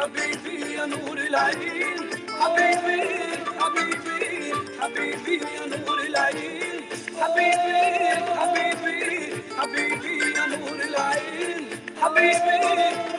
حبيبي 0.00 0.72
يا 0.74 0.86
نور 0.86 1.18
العين 1.18 2.10
حبيبي 2.40 3.02
حبيبي 3.60 4.52
حبيبي 4.80 5.40
يا 5.56 5.66
نور 5.66 6.00
العين 6.00 6.80
حبيبي 7.20 7.76
حبيبي 8.38 9.32
حبيبي 9.58 10.32
يا 10.36 10.46
نور 10.46 10.80
العين 10.88 11.68
حبيبي 12.00 12.58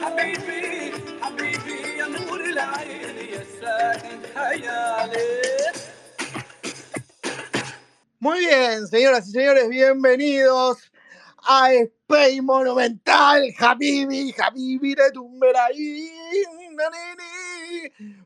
حبيبي 0.02 0.92
حبيبي 1.22 1.98
يا 1.98 2.06
نور 2.06 2.40
العين 2.40 3.16
يا 3.32 3.44
ساكن 3.60 4.20
خيالي 4.34 5.28
Muy 8.20 8.40
bien, 8.40 8.88
señoras 8.88 9.28
y 9.28 9.30
señores, 9.30 9.68
bienvenidos 9.68 10.78
a 11.46 11.72
Space 11.72 12.42
Monumental, 12.42 13.54
Habibi, 13.60 14.34
Habibi 14.36 14.96
de 14.96 15.12
Tumberaín. 15.12 16.18
nanini. 16.28 16.61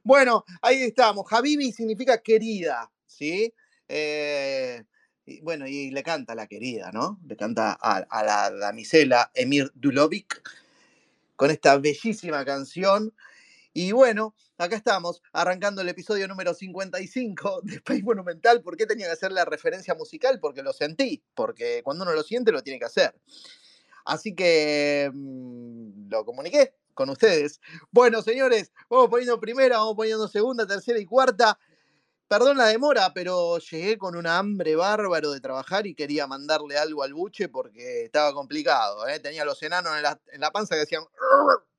bueno, 0.03 0.45
ahí 0.61 0.83
estamos. 0.83 1.25
Habibi 1.31 1.71
significa 1.71 2.21
querida, 2.21 2.91
¿sí? 3.05 3.53
Eh, 3.87 4.83
y 5.25 5.41
bueno, 5.41 5.67
y 5.67 5.91
le 5.91 6.03
canta 6.03 6.35
la 6.35 6.47
querida, 6.47 6.91
¿no? 6.91 7.19
Le 7.27 7.35
canta 7.35 7.77
a, 7.79 7.97
a 7.97 8.23
la 8.23 8.51
damisela 8.51 9.31
Emir 9.33 9.71
Dulovic 9.75 10.41
con 11.35 11.51
esta 11.51 11.77
bellísima 11.77 12.45
canción. 12.45 13.13
Y 13.73 13.91
bueno, 13.91 14.33
acá 14.57 14.75
estamos, 14.75 15.21
arrancando 15.33 15.81
el 15.81 15.89
episodio 15.89 16.27
número 16.27 16.53
55 16.53 17.61
de 17.63 17.75
Space 17.75 18.03
Monumental. 18.03 18.61
¿Por 18.61 18.75
qué 18.75 18.85
tenía 18.85 19.07
que 19.07 19.13
hacer 19.13 19.31
la 19.31 19.45
referencia 19.45 19.93
musical? 19.93 20.39
Porque 20.39 20.63
lo 20.63 20.73
sentí, 20.73 21.23
porque 21.35 21.81
cuando 21.83 22.03
uno 22.03 22.13
lo 22.13 22.23
siente 22.23 22.51
lo 22.51 22.63
tiene 22.63 22.79
que 22.79 22.85
hacer. 22.85 23.13
Así 24.05 24.33
que 24.33 25.11
mm, 25.13 26.09
lo 26.09 26.25
comuniqué 26.25 26.73
con 26.97 27.09
ustedes. 27.11 27.61
Bueno, 27.91 28.21
señores, 28.21 28.73
vamos 28.89 29.07
poniendo 29.09 29.39
primera, 29.39 29.77
vamos 29.77 29.95
poniendo 29.95 30.27
segunda, 30.27 30.67
tercera 30.67 30.99
y 30.99 31.05
cuarta. 31.05 31.57
Perdón 32.27 32.57
la 32.57 32.65
demora, 32.65 33.13
pero 33.13 33.57
llegué 33.59 33.97
con 33.97 34.17
un 34.17 34.27
hambre 34.27 34.75
bárbaro 34.75 35.31
de 35.31 35.39
trabajar 35.39 35.87
y 35.87 35.95
quería 35.95 36.27
mandarle 36.27 36.77
algo 36.77 37.03
al 37.03 37.13
buche 37.13 37.47
porque 37.47 38.05
estaba 38.05 38.33
complicado. 38.33 39.07
¿eh? 39.07 39.19
Tenía 39.21 39.45
los 39.45 39.61
enanos 39.63 39.93
en 39.95 40.41
la, 40.41 40.51
panza 40.51 40.75
que 40.75 40.81
decían... 40.81 41.03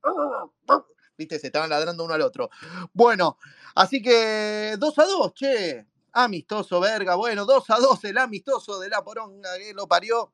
¿Viste? 1.18 1.40
Se 1.40 1.48
estaban 1.48 1.68
ladrando 1.68 2.04
uno 2.04 2.14
al 2.14 2.22
otro. 2.22 2.48
Bueno, 2.92 3.38
así 3.74 4.00
que 4.00 4.76
2 4.78 4.98
a 5.00 5.04
2, 5.04 5.34
che. 5.34 5.86
Amistoso, 6.12 6.78
verga. 6.78 7.16
Bueno, 7.16 7.44
2 7.44 7.70
a 7.70 7.76
2 7.80 8.04
el 8.04 8.18
amistoso 8.18 8.78
de 8.78 8.88
la 8.88 9.02
poronga 9.02 9.50
que 9.58 9.74
lo 9.74 9.88
parió. 9.88 10.32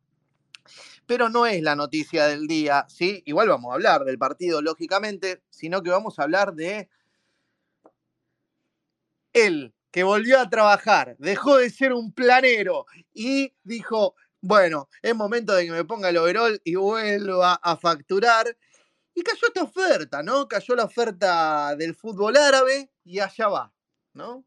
Pero 1.07 1.29
no 1.29 1.47
es 1.47 1.63
la 1.63 1.77
noticia 1.77 2.27
del 2.27 2.47
día, 2.47 2.87
¿sí? 2.89 3.23
Igual 3.27 3.49
vamos 3.49 3.71
a 3.71 3.75
hablar 3.75 4.05
del 4.05 4.19
partido, 4.19 4.63
lógicamente, 4.63 5.43
sino 5.51 5.83
que 5.83 5.91
vamos 5.91 6.19
a 6.19 6.23
hablar 6.25 6.55
de 6.55 6.89
él, 9.33 9.75
que 9.91 10.03
volvió 10.05 10.41
a 10.41 10.49
trabajar, 10.49 11.17
dejó 11.19 11.59
de 11.59 11.71
ser 11.71 11.93
un 11.93 12.13
planero 12.13 12.87
y 13.13 13.53
dijo, 13.63 14.15
bueno, 14.41 14.89
es 15.03 15.15
momento 15.15 15.55
de 15.55 15.67
que 15.67 15.73
me 15.73 15.85
ponga 15.85 16.09
el 16.09 16.17
overall 16.17 16.61
y 16.65 16.75
vuelva 16.77 17.55
a 17.55 17.77
facturar. 17.77 18.57
Y 19.15 19.23
cayó 19.23 19.49
esta 19.49 19.63
oferta, 19.63 20.23
¿no? 20.23 20.49
Cayó 20.49 20.75
la 20.77 20.85
oferta 20.85 21.77
del 21.77 21.95
fútbol 21.95 22.37
árabe 22.37 22.91
y 23.05 23.21
allá 23.21 23.49
va, 23.49 23.73
¿no? 24.15 24.45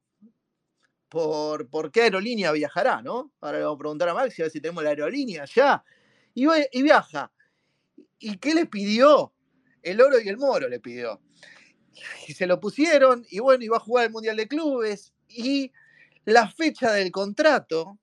Por, 1.09 1.69
por 1.69 1.91
qué 1.91 2.03
aerolínea 2.03 2.51
viajará, 2.51 3.01
¿no? 3.01 3.31
Ahora 3.41 3.59
le 3.59 3.63
vamos 3.63 3.77
a 3.77 3.79
preguntar 3.79 4.09
a 4.09 4.13
Maxi 4.13 4.41
a 4.41 4.45
ver 4.45 4.51
si 4.51 4.61
tenemos 4.61 4.83
la 4.83 4.89
aerolínea 4.89 5.45
ya. 5.45 5.83
Y, 6.37 6.83
viaja. 6.83 7.31
¿Y 8.19 8.37
qué 8.37 8.53
le 8.53 8.67
pidió? 8.67 9.33
El 9.81 9.99
oro 10.01 10.19
y 10.19 10.29
el 10.29 10.37
moro 10.37 10.69
le 10.69 10.79
pidió. 10.79 11.19
Y 12.27 12.33
se 12.33 12.45
lo 12.45 12.59
pusieron, 12.59 13.25
y 13.31 13.39
bueno, 13.39 13.63
iba 13.63 13.77
a 13.77 13.79
jugar 13.79 14.05
el 14.05 14.11
Mundial 14.11 14.37
de 14.37 14.47
Clubes. 14.47 15.13
Y 15.27 15.71
la 16.25 16.47
fecha 16.47 16.91
del 16.91 17.11
contrato 17.11 17.97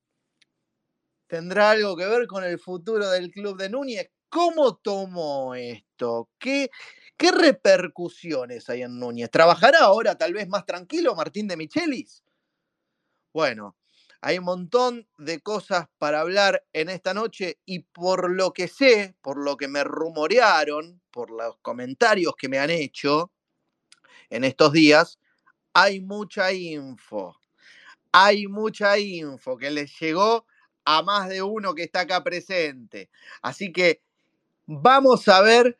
tendrá 1.29 1.71
algo 1.71 1.97
que 1.97 2.07
ver 2.07 2.27
con 2.27 2.43
el 2.43 2.59
futuro 2.59 3.09
del 3.09 3.31
club 3.31 3.57
de 3.57 3.71
Núñez. 3.71 4.11
¿Cómo 4.29 4.79
tomó 4.79 5.55
esto? 5.55 6.29
¿Qué, 6.37 6.71
qué 7.17 7.31
repercusiones 7.31 8.69
hay 8.69 8.83
en 8.83 8.99
Núñez? 8.99 9.31
¿Trabajará 9.31 9.79
ahora 9.79 10.19
tal 10.19 10.33
vez 10.33 10.49
más 10.49 10.67
tranquilo 10.67 11.15
Martín 11.15 11.47
de 11.47 11.57
Michelis? 11.57 12.25
Bueno, 13.33 13.77
hay 14.27 14.39
un 14.39 14.47
montón 14.47 15.07
de 15.19 15.43
cosas 15.43 15.87
para 15.99 16.21
hablar 16.21 16.65
en 16.73 16.89
esta 16.89 17.13
noche 17.13 17.59
y 17.67 17.81
por 17.81 18.31
lo 18.31 18.55
que 18.55 18.69
sé, 18.69 19.15
por 19.21 19.37
lo 19.37 19.59
que 19.59 19.69
me 19.69 19.85
rumorearon, 19.85 21.03
por 21.11 21.31
los 21.31 21.59
comentarios 21.59 22.33
que 22.35 22.49
me 22.49 22.59
han 22.59 22.71
hecho 22.71 23.31
en 24.31 24.45
estos 24.45 24.73
días, 24.73 25.19
hay 25.75 26.01
mucha 26.01 26.51
info. 26.55 27.39
Hay 28.13 28.47
mucha 28.47 28.99
info 28.99 29.59
que 29.59 29.71
les 29.71 29.95
llegó 30.01 30.47
a 30.87 31.03
más 31.03 31.29
de 31.29 31.43
uno 31.43 31.75
que 31.75 31.83
está 31.83 32.01
acá 32.01 32.25
presente. 32.25 33.11
Así 33.43 33.73
que 33.73 34.01
vamos 34.65 35.29
a 35.29 35.43
ver 35.43 35.77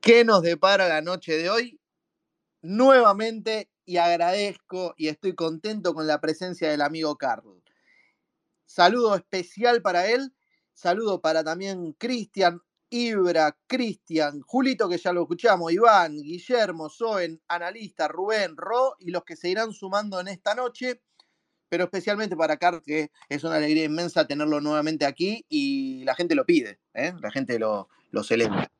qué 0.00 0.24
nos 0.24 0.42
depara 0.42 0.86
la 0.86 1.02
noche 1.02 1.36
de 1.36 1.50
hoy. 1.50 1.80
Nuevamente 2.62 3.68
y 3.88 3.96
agradezco 3.96 4.92
y 4.98 5.08
estoy 5.08 5.34
contento 5.34 5.94
con 5.94 6.06
la 6.06 6.20
presencia 6.20 6.70
del 6.70 6.82
amigo 6.82 7.16
Carlos. 7.16 7.62
Saludo 8.66 9.14
especial 9.14 9.80
para 9.80 10.10
él, 10.10 10.34
saludo 10.74 11.22
para 11.22 11.42
también 11.42 11.94
Cristian, 11.94 12.60
Ibra, 12.90 13.56
Cristian, 13.66 14.42
Julito, 14.42 14.90
que 14.90 14.98
ya 14.98 15.10
lo 15.14 15.22
escuchamos, 15.22 15.72
Iván, 15.72 16.16
Guillermo, 16.16 16.90
Soen, 16.90 17.40
Analista, 17.48 18.08
Rubén, 18.08 18.58
Ro 18.58 18.94
y 18.98 19.10
los 19.10 19.24
que 19.24 19.36
se 19.36 19.48
irán 19.48 19.72
sumando 19.72 20.20
en 20.20 20.28
esta 20.28 20.54
noche, 20.54 21.00
pero 21.70 21.84
especialmente 21.84 22.36
para 22.36 22.58
Carlos, 22.58 22.82
que 22.84 23.10
es 23.30 23.42
una 23.42 23.56
alegría 23.56 23.84
inmensa 23.84 24.26
tenerlo 24.26 24.60
nuevamente 24.60 25.06
aquí 25.06 25.46
y 25.48 26.04
la 26.04 26.14
gente 26.14 26.34
lo 26.34 26.44
pide, 26.44 26.78
¿eh? 26.92 27.14
la 27.22 27.30
gente 27.30 27.58
lo, 27.58 27.88
lo 28.10 28.22
celebra. 28.22 28.70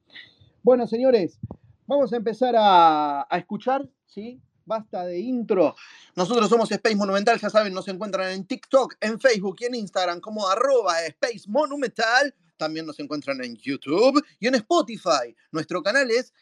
Bueno, 0.62 0.86
señores, 0.86 1.38
vamos 1.86 2.12
a 2.12 2.16
empezar 2.16 2.54
a, 2.58 3.22
a 3.22 3.38
escuchar, 3.38 3.88
¿sí? 4.04 4.42
Basta 4.68 5.06
de 5.06 5.18
intro. 5.18 5.74
Nosotros 6.14 6.46
somos 6.50 6.70
Space 6.70 6.94
Monumental, 6.94 7.40
ya 7.40 7.48
saben, 7.48 7.72
nos 7.72 7.88
encuentran 7.88 8.30
en 8.32 8.46
TikTok, 8.46 8.96
en 9.00 9.18
Facebook 9.18 9.56
y 9.60 9.64
en 9.64 9.74
Instagram 9.76 10.20
como 10.20 10.46
arroba 10.46 11.02
Space 11.06 11.44
Monumental. 11.46 12.34
También 12.58 12.84
nos 12.84 13.00
encuentran 13.00 13.42
en 13.42 13.56
YouTube 13.56 14.22
y 14.38 14.46
en 14.46 14.56
Spotify. 14.56 15.34
Nuestro 15.52 15.82
canal 15.82 16.10
es 16.10 16.34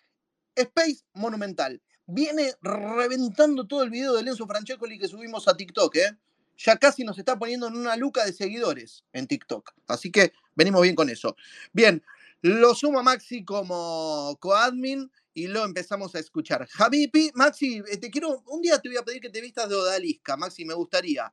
Space 0.56 1.04
Monumental. 1.14 1.80
Viene 2.04 2.52
reventando 2.62 3.64
todo 3.64 3.84
el 3.84 3.90
video 3.90 4.16
de 4.16 4.24
Lenzo 4.24 4.44
Francescoli 4.48 4.98
que 4.98 5.06
subimos 5.06 5.46
a 5.46 5.56
TikTok, 5.56 5.94
¿eh? 5.94 6.18
Ya 6.58 6.76
casi 6.78 7.04
nos 7.04 7.18
está 7.18 7.38
poniendo 7.38 7.68
en 7.68 7.76
una 7.76 7.94
luca 7.94 8.24
de 8.24 8.32
seguidores 8.32 9.04
en 9.12 9.28
TikTok. 9.28 9.70
Así 9.86 10.10
que 10.10 10.32
venimos 10.56 10.82
bien 10.82 10.96
con 10.96 11.08
eso. 11.10 11.36
Bien, 11.72 12.02
lo 12.42 12.74
suma 12.74 13.04
Maxi 13.04 13.44
como 13.44 14.36
coadmin 14.40 15.12
y 15.36 15.48
lo 15.48 15.64
empezamos 15.66 16.14
a 16.14 16.18
escuchar. 16.18 16.66
Javipi, 16.66 17.30
Maxi, 17.34 17.82
eh, 17.90 17.98
te 17.98 18.10
quiero, 18.10 18.42
un 18.46 18.62
día 18.62 18.78
te 18.78 18.88
voy 18.88 18.96
a 18.96 19.02
pedir 19.02 19.20
que 19.20 19.28
te 19.28 19.42
vistas 19.42 19.68
de 19.68 19.74
odalisca, 19.74 20.34
Maxi, 20.34 20.64
me 20.64 20.72
gustaría. 20.72 21.30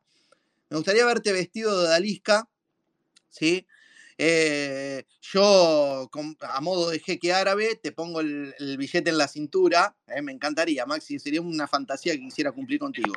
Me 0.70 0.76
gustaría 0.76 1.06
verte 1.06 1.32
vestido 1.32 1.72
de 1.80 1.88
odalisca, 1.88 2.50
¿sí? 3.30 3.66
Eh, 4.18 5.06
yo, 5.22 6.10
con- 6.12 6.36
a 6.42 6.60
modo 6.60 6.90
de 6.90 7.00
jeque 7.00 7.32
árabe, 7.32 7.80
te 7.82 7.94
pongo 7.94 8.20
el, 8.20 8.54
el 8.60 8.78
billete 8.78 9.10
en 9.10 9.18
la 9.18 9.30
cintura. 9.30 9.96
eh, 10.08 10.22
me 10.22 10.34
encantaría, 10.34 10.86
Maxi, 10.86 11.18
sería 11.18 11.42
una 11.42 11.66
fantasía 11.68 12.12
que 12.14 12.20
quisiera 12.20 12.52
cumplir 12.52 12.80
contigo. 12.80 13.14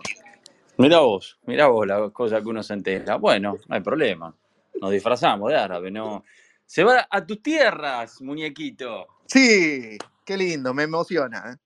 Mirá 0.78 1.00
vos, 1.00 1.36
mirá 1.46 1.66
vos 1.66 1.84
la 1.84 2.10
cosa 2.10 2.40
que 2.40 2.48
uno 2.48 2.62
se 2.62 2.74
entera. 2.74 3.16
Bueno, 3.16 3.58
no 3.66 3.74
hay 3.74 3.80
problema. 3.82 4.32
Nos 4.80 4.92
disfrazamos 4.92 5.50
de 5.50 5.56
árabe, 5.56 5.90
¿no? 5.90 6.22
Se 6.64 6.84
va 6.84 7.08
a 7.10 7.26
tus 7.26 7.42
tierras, 7.42 8.20
muñequito. 8.20 9.06
Sí, 9.26 9.98
qué 10.26 10.36
lindo, 10.36 10.74
me 10.74 10.82
emociona, 10.82 11.52
eh, 11.52 11.56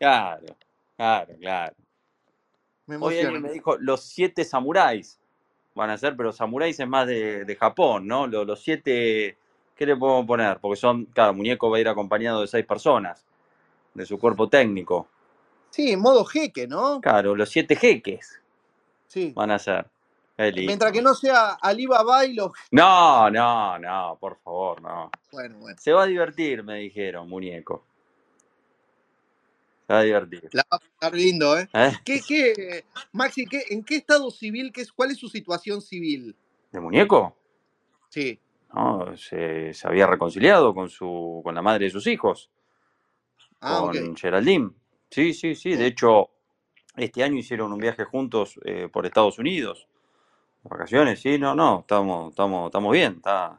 Claro, 0.00 0.46
claro, 0.96 1.34
claro. 1.40 1.76
me 2.86 2.96
Hoy 2.96 3.14
alguien 3.18 3.36
emociona. 3.36 3.40
me 3.40 3.52
dijo, 3.52 3.76
los 3.78 4.02
siete 4.02 4.44
samuráis 4.44 5.20
van 5.74 5.90
a 5.90 5.98
ser, 5.98 6.16
pero 6.16 6.32
samuráis 6.32 6.80
es 6.80 6.88
más 6.88 7.06
de, 7.06 7.44
de 7.44 7.56
Japón, 7.56 8.06
¿no? 8.08 8.26
Los, 8.26 8.46
los 8.46 8.60
siete, 8.60 9.36
¿qué 9.76 9.86
le 9.86 9.96
podemos 9.96 10.26
poner? 10.26 10.58
Porque 10.60 10.76
son, 10.80 11.04
cada 11.06 11.32
muñeco 11.32 11.70
va 11.70 11.76
a 11.76 11.80
ir 11.80 11.88
acompañado 11.88 12.40
de 12.40 12.48
seis 12.48 12.66
personas, 12.66 13.24
de 13.94 14.06
su 14.06 14.18
cuerpo 14.18 14.48
técnico. 14.48 15.08
Sí, 15.70 15.92
en 15.92 16.00
modo 16.00 16.24
jeque, 16.24 16.66
¿no? 16.66 17.00
Claro, 17.00 17.36
los 17.36 17.48
siete 17.50 17.76
jeques 17.76 18.40
Sí. 19.06 19.32
van 19.34 19.50
a 19.50 19.58
ser. 19.58 19.86
Mientras 20.38 20.92
que 20.92 21.02
no 21.02 21.14
sea 21.14 21.54
Alibaba 21.60 22.24
y 22.24 22.34
los... 22.34 22.52
No, 22.70 23.28
no, 23.28 23.76
no, 23.78 24.16
por 24.20 24.38
favor, 24.38 24.80
no. 24.80 25.10
Bueno, 25.32 25.58
bueno. 25.58 25.76
Se 25.80 25.92
va 25.92 26.04
a 26.04 26.06
divertir, 26.06 26.62
me 26.62 26.76
dijeron, 26.78 27.28
muñeco. 27.28 27.84
A 29.88 30.02
divertir. 30.02 30.48
La 30.52 30.64
va 30.70 30.76
a 30.76 30.80
pasar 30.80 31.14
lindo, 31.14 31.58
¿eh? 31.58 31.68
¿Eh? 31.72 31.92
¿Qué, 32.04 32.20
qué, 32.26 32.84
Maxi, 33.12 33.46
qué, 33.46 33.64
¿en 33.70 33.82
qué 33.82 33.96
estado 33.96 34.30
civil, 34.30 34.70
qué 34.72 34.82
es, 34.82 34.92
cuál 34.92 35.10
es 35.10 35.18
su 35.18 35.28
situación 35.28 35.80
civil? 35.80 36.36
¿De 36.70 36.80
muñeco? 36.80 37.34
Sí. 38.10 38.38
No, 38.74 39.16
se, 39.16 39.72
se 39.72 39.88
había 39.88 40.06
reconciliado 40.06 40.74
con 40.74 40.90
su, 40.90 41.40
con 41.42 41.54
la 41.54 41.62
madre 41.62 41.86
de 41.86 41.90
sus 41.90 42.06
hijos, 42.06 42.50
Ah, 43.60 43.80
con 43.92 44.16
Geraldine. 44.16 44.70
Sí, 45.10 45.32
sí, 45.34 45.54
sí. 45.54 45.74
De 45.74 45.86
hecho, 45.86 46.30
este 46.96 47.24
año 47.24 47.38
hicieron 47.38 47.72
un 47.72 47.78
viaje 47.78 48.04
juntos 48.04 48.58
eh, 48.64 48.88
por 48.92 49.06
Estados 49.06 49.38
Unidos. 49.38 49.88
Vacaciones, 50.62 51.20
sí, 51.20 51.38
no, 51.38 51.54
no, 51.54 51.80
estamos, 51.80 52.30
estamos, 52.30 52.66
estamos 52.66 52.92
bien, 52.92 53.14
está 53.16 53.58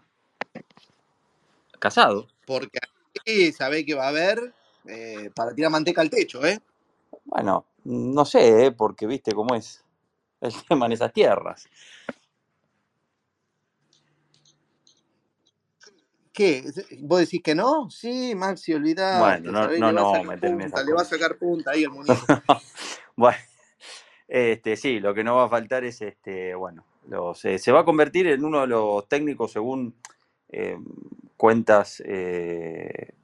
casado. 1.79 2.27
Porque 2.45 2.79
ahí 3.25 3.51
sabe 3.51 3.85
que 3.85 3.95
va 3.95 4.05
a 4.05 4.09
haber 4.09 4.53
eh, 4.85 5.29
para 5.35 5.53
tirar 5.53 5.71
manteca 5.71 6.01
al 6.01 6.09
techo, 6.09 6.45
¿eh? 6.45 6.59
Bueno, 7.25 7.65
no 7.83 8.25
sé, 8.25 8.65
eh, 8.65 8.71
porque 8.71 9.07
viste 9.07 9.33
cómo 9.33 9.55
es 9.55 9.83
el 10.41 10.51
tema 10.67 10.85
en 10.85 10.93
esas 10.93 11.13
tierras. 11.13 11.67
¿Qué? 16.31 16.63
¿Vos 16.99 17.19
decís 17.19 17.41
que 17.43 17.53
no? 17.53 17.89
Sí, 17.89 18.33
Maxi, 18.33 18.73
olvidate. 18.73 19.19
Bueno, 19.19 19.51
no, 19.51 19.77
no, 19.77 19.91
no, 19.91 20.15
en 20.15 20.39
punta, 20.39 20.83
le 20.83 20.93
va 20.93 21.01
a 21.01 21.05
sacar 21.05 21.37
punta 21.37 21.71
ahí 21.71 21.83
el 21.83 21.89
muñeco. 21.91 22.15
Bueno, 23.17 23.37
este, 24.29 24.77
sí, 24.77 25.01
lo 25.01 25.13
que 25.13 25.23
no 25.23 25.35
va 25.35 25.45
a 25.45 25.49
faltar 25.49 25.83
es, 25.83 26.01
este, 26.01 26.55
bueno, 26.55 26.85
los, 27.09 27.43
eh, 27.43 27.59
se 27.59 27.71
va 27.71 27.81
a 27.81 27.85
convertir 27.85 28.27
en 28.27 28.45
uno 28.45 28.61
de 28.61 28.67
los 28.67 29.09
técnicos 29.09 29.51
según 29.51 29.95
eh, 30.49 30.77
cuentas 31.35 32.01
eh, 32.05 33.15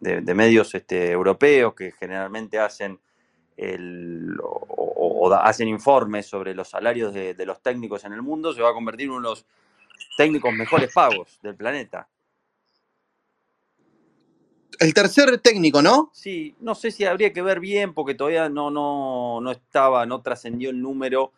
de, 0.00 0.20
de 0.22 0.34
medios 0.34 0.74
este, 0.74 1.10
europeos 1.12 1.74
que 1.74 1.92
generalmente 1.92 2.58
hacen 2.58 2.98
el, 3.56 4.38
o, 4.42 4.46
o- 4.68 5.26
o 5.26 5.30
da- 5.30 5.42
hacen 5.42 5.68
informes 5.68 6.26
sobre 6.26 6.54
los 6.54 6.68
salarios 6.68 7.12
de, 7.14 7.34
de 7.34 7.46
los 7.46 7.60
técnicos 7.62 8.04
en 8.04 8.12
el 8.14 8.22
mundo, 8.22 8.52
se 8.52 8.62
va 8.62 8.70
a 8.70 8.74
convertir 8.74 9.06
en 9.06 9.12
uno 9.12 9.28
de 9.28 9.34
los 9.34 9.46
técnicos 10.16 10.52
mejores 10.54 10.92
pagos 10.92 11.38
del 11.42 11.56
planeta. 11.56 12.08
El 14.78 14.94
tercer 14.94 15.38
técnico, 15.40 15.82
¿no? 15.82 16.10
Sí, 16.14 16.54
no 16.60 16.74
sé 16.74 16.90
si 16.90 17.04
habría 17.04 17.32
que 17.34 17.42
ver 17.42 17.60
bien 17.60 17.92
porque 17.92 18.14
todavía 18.14 18.48
no, 18.48 18.70
no, 18.70 19.40
no 19.42 19.50
estaba, 19.50 20.06
no 20.06 20.22
trascendió 20.22 20.70
el 20.70 20.80
número 20.80 21.32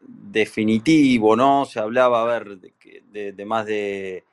definitivo, 0.00 1.36
¿no? 1.36 1.64
Se 1.64 1.78
hablaba, 1.78 2.22
a 2.22 2.26
ver, 2.26 2.58
de, 2.58 2.72
que- 2.72 3.02
de- 3.12 3.32
de 3.32 3.44
más 3.44 3.66
de, 3.66 4.24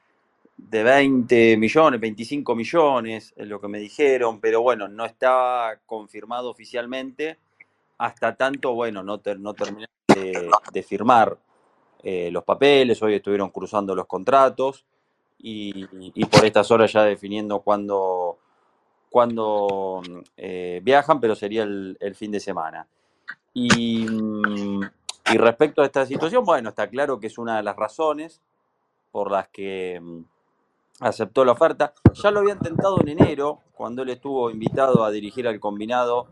de 0.58 0.84
20 0.84 1.58
millones, 1.58 2.00
25 2.00 2.56
millones, 2.56 3.34
es 3.36 3.48
lo 3.48 3.60
que 3.60 3.68
me 3.68 3.80
dijeron, 3.80 4.40
pero 4.40 4.62
bueno, 4.62 4.88
no 4.88 5.06
estaba 5.06 5.78
confirmado 5.86 6.50
oficialmente 6.50 7.38
hasta 7.98 8.36
tanto, 8.36 8.74
bueno, 8.74 9.04
no, 9.04 9.20
ter- 9.20 9.40
no 9.40 9.54
de, 9.54 10.84
firmar 10.84 11.38
eh, 12.04 12.30
los 12.32 12.44
papeles, 12.44 13.02
hoy 13.02 13.16
estuvieron 13.16 13.50
cruzando 13.50 13.96
los 13.96 14.08
contratos 14.08 14.86
y, 15.40 15.86
y 16.14 16.26
por 16.26 16.46
estas 16.46 16.70
horas 16.72 16.92
ya 16.92 17.04
definiendo 17.04 17.62
cuándo, 17.62 18.38
cuándo 19.10 20.02
eh, 20.38 20.82
viajan, 20.84 21.20
pero 21.20 21.36
sería 21.36 21.64
el, 21.64 22.16
fin 22.16 22.32
de 22.32 22.40
semana. 22.40 22.88
Y, 23.54 24.08
y 24.08 25.38
respecto 25.38 25.82
a 25.82 25.86
esta 25.86 26.06
situación, 26.06 26.44
bueno, 26.44 26.70
está 26.70 26.90
claro 26.90 27.20
que 27.20 27.28
es 27.28 27.38
una 27.38 27.58
de 27.58 27.64
las 27.64 27.76
razones 27.76 28.42
por 29.12 29.32
las 29.32 29.48
que 29.50 30.02
aceptó 31.00 31.46
la 31.46 31.54
oferta. 31.54 31.94
Ya 32.14 32.32
lo 32.32 32.40
habían 32.40 32.60
tentado 32.60 33.00
en 33.02 33.10
enero, 33.10 33.62
cuando 33.74 34.04
él 34.04 34.10
estuvo 34.10 34.50
invitado 34.50 35.04
a 35.04 35.12
dirigir 35.12 35.48
al 35.48 35.60
combinado, 35.60 36.28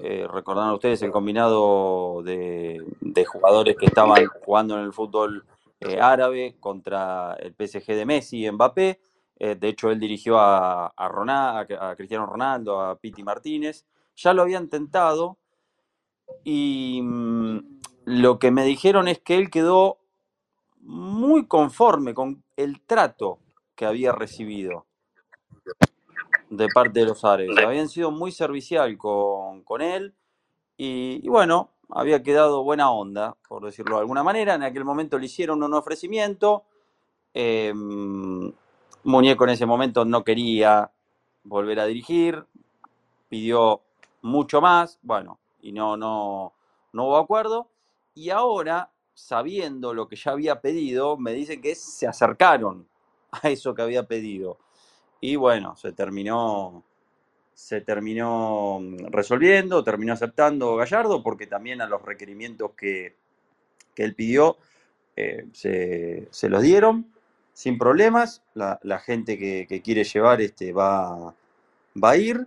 eh, 0.00 0.26
recordarán 0.30 0.72
ustedes 0.72 1.02
el 1.02 1.10
combinado 1.10 2.22
de, 2.22 2.84
jugadores 3.26 3.76
que 3.76 3.86
estaban 3.86 4.26
jugando 4.44 4.78
en 4.78 4.84
el 4.84 4.92
fútbol 4.92 5.44
eh, 5.80 6.00
árabe 6.00 6.56
contra 6.60 7.34
el 7.34 7.54
PSG 7.54 7.94
de 7.94 8.06
Messi 8.06 8.46
y 8.46 8.50
Mbappé. 8.50 9.00
Eh, 9.38 9.56
de 9.56 9.68
hecho, 9.68 9.90
él 9.90 9.98
dirigió 9.98 10.38
a 10.38 10.92
Cristiano 11.96 12.26
Ronaldo, 12.26 12.80
a 12.80 12.96
Piti 12.96 13.22
Martínez. 13.22 13.84
Ya 14.16 14.32
lo 14.34 14.42
habían 14.42 14.68
tentado 14.68 15.38
y 16.44 17.00
mm, 17.02 17.80
lo 18.04 18.38
que 18.38 18.50
me 18.50 18.64
dijeron 18.64 19.08
es 19.08 19.20
que 19.20 19.36
él 19.36 19.50
quedó 19.50 19.98
muy 20.80 21.46
conforme 21.46 22.14
con 22.14 22.42
el 22.56 22.80
trato 22.80 23.38
que 23.74 23.86
había 23.86 24.12
recibido 24.12 24.86
de 26.50 26.68
parte 26.68 27.00
de 27.00 27.06
los 27.06 27.24
árabes. 27.24 27.56
Habían 27.58 27.88
sido 27.88 28.10
muy 28.10 28.32
servicial 28.32 28.96
con, 28.98 29.62
con 29.62 29.80
él 29.80 30.14
y, 30.76 31.20
y, 31.22 31.28
bueno, 31.28 31.70
había 31.88 32.22
quedado 32.22 32.62
buena 32.62 32.90
onda, 32.90 33.36
por 33.48 33.64
decirlo 33.64 33.96
de 33.96 34.02
alguna 34.02 34.22
manera. 34.22 34.54
En 34.54 34.62
aquel 34.62 34.84
momento 34.84 35.18
le 35.18 35.26
hicieron 35.26 35.62
un 35.62 35.74
ofrecimiento. 35.74 36.64
Eh, 37.34 37.72
Muñeco 39.04 39.44
en 39.44 39.50
ese 39.50 39.66
momento 39.66 40.04
no 40.04 40.22
quería 40.22 40.90
volver 41.44 41.80
a 41.80 41.86
dirigir, 41.86 42.44
pidió 43.28 43.82
mucho 44.22 44.60
más, 44.60 44.98
bueno, 45.02 45.40
y 45.60 45.72
no, 45.72 45.96
no, 45.96 46.52
no 46.92 47.06
hubo 47.06 47.16
acuerdo. 47.16 47.68
Y 48.14 48.30
ahora, 48.30 48.92
sabiendo 49.14 49.92
lo 49.94 50.06
que 50.06 50.16
ya 50.16 50.32
había 50.32 50.60
pedido, 50.60 51.16
me 51.16 51.32
dicen 51.32 51.60
que 51.60 51.74
se 51.74 52.06
acercaron 52.06 52.86
a 53.32 53.50
eso 53.50 53.74
que 53.74 53.82
había 53.82 54.04
pedido. 54.04 54.58
Y 55.20 55.36
bueno, 55.36 55.76
se 55.76 55.92
terminó, 55.92 56.84
se 57.54 57.80
terminó 57.80 58.80
resolviendo, 59.10 59.84
terminó 59.84 60.12
aceptando 60.12 60.76
Gallardo, 60.76 61.22
porque 61.22 61.46
también 61.46 61.80
a 61.80 61.86
los 61.86 62.02
requerimientos 62.02 62.72
que, 62.76 63.16
que 63.94 64.04
él 64.04 64.14
pidió 64.14 64.56
eh, 65.16 65.46
se, 65.52 66.28
se, 66.30 66.48
los 66.48 66.62
dieron 66.62 67.12
sin 67.52 67.78
problemas. 67.78 68.42
La, 68.54 68.98
gente 68.98 69.38
que, 69.38 69.82
quiere 69.82 70.04
llevar 70.04 70.40
este, 70.40 70.72
va, 70.72 71.34
va 72.02 72.10
a 72.10 72.16
ir. 72.16 72.46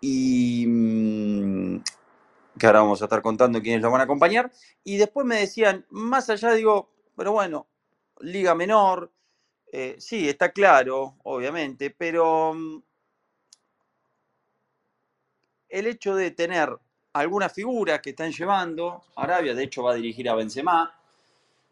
Y 0.00 0.64
mm, 0.66 1.82
que 2.58 2.66
ahora 2.66 2.80
vamos 2.80 3.00
a 3.02 3.06
estar 3.06 3.22
contando 3.22 3.62
quiénes 3.62 3.82
lo 3.82 3.90
van 3.90 4.00
a 4.00 4.04
acompañar. 4.04 4.50
Y 4.84 4.96
después 4.96 5.26
me 5.26 5.36
decían, 5.36 5.86
más 5.90 6.30
allá, 6.30 6.52
digo, 6.52 6.90
pero 7.16 7.32
bueno, 7.32 7.66
liga 8.20 8.54
menor, 8.54 9.10
eh, 9.72 9.96
sí, 9.98 10.28
está 10.28 10.50
claro, 10.52 11.16
obviamente, 11.24 11.94
pero 11.96 12.54
mm, 12.54 12.82
el 15.68 15.86
hecho 15.86 16.14
de 16.14 16.30
tener 16.30 16.70
algunas 17.12 17.52
figuras 17.52 18.00
que 18.00 18.10
están 18.10 18.32
llevando, 18.32 19.04
Arabia 19.16 19.54
de 19.54 19.64
hecho 19.64 19.82
va 19.82 19.92
a 19.92 19.96
dirigir 19.96 20.28
a 20.28 20.34
Benzema, 20.34 20.94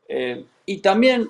eh, 0.08 0.44
y 0.66 0.78
también 0.78 1.28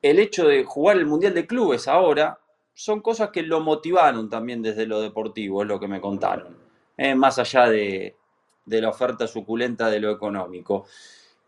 el 0.00 0.18
hecho 0.18 0.46
de 0.46 0.64
jugar 0.64 0.96
el 0.96 1.06
Mundial 1.06 1.34
de 1.34 1.46
Clubes 1.46 1.86
ahora, 1.86 2.38
son 2.74 3.00
cosas 3.00 3.30
que 3.30 3.42
lo 3.42 3.60
motivaron 3.60 4.30
también 4.30 4.62
desde 4.62 4.86
lo 4.86 5.00
deportivo, 5.00 5.62
es 5.62 5.68
lo 5.68 5.78
que 5.78 5.88
me 5.88 6.00
contaron, 6.00 6.56
eh, 6.96 7.14
más 7.14 7.38
allá 7.38 7.68
de, 7.68 8.16
de 8.64 8.80
la 8.80 8.88
oferta 8.88 9.26
suculenta 9.26 9.90
de 9.90 10.00
lo 10.00 10.10
económico. 10.10 10.86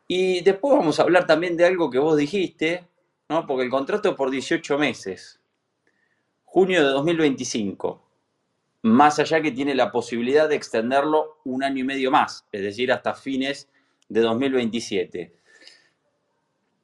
Y 0.07 0.43
después 0.43 0.77
vamos 0.77 1.01
a 1.01 1.03
hablar 1.05 1.27
también 1.27 1.57
de 1.57 1.65
algo 1.65 1.91
que 1.91 1.99
vos 1.99 2.17
dijiste, 2.17 2.87
¿no? 3.29 3.47
porque 3.47 3.65
el 3.65 3.71
contrato 3.71 4.11
es 4.11 4.15
por 4.15 4.31
18 4.31 4.79
meses, 4.79 5.41
junio 6.45 6.85
de 6.85 6.91
2025, 6.91 8.03
más 8.83 9.19
allá 9.19 9.41
que 9.41 9.51
tiene 9.51 9.75
la 9.75 9.91
posibilidad 9.91 10.49
de 10.49 10.57
extenderlo 10.57 11.39
un 11.45 11.65
año 11.65 11.81
y 11.81 11.85
medio 11.85 12.11
más, 12.11 12.47
es 12.53 12.63
decir, 12.63 12.93
hasta 12.93 13.15
fines 13.15 13.69
de 14.09 14.21
2027. 14.21 15.35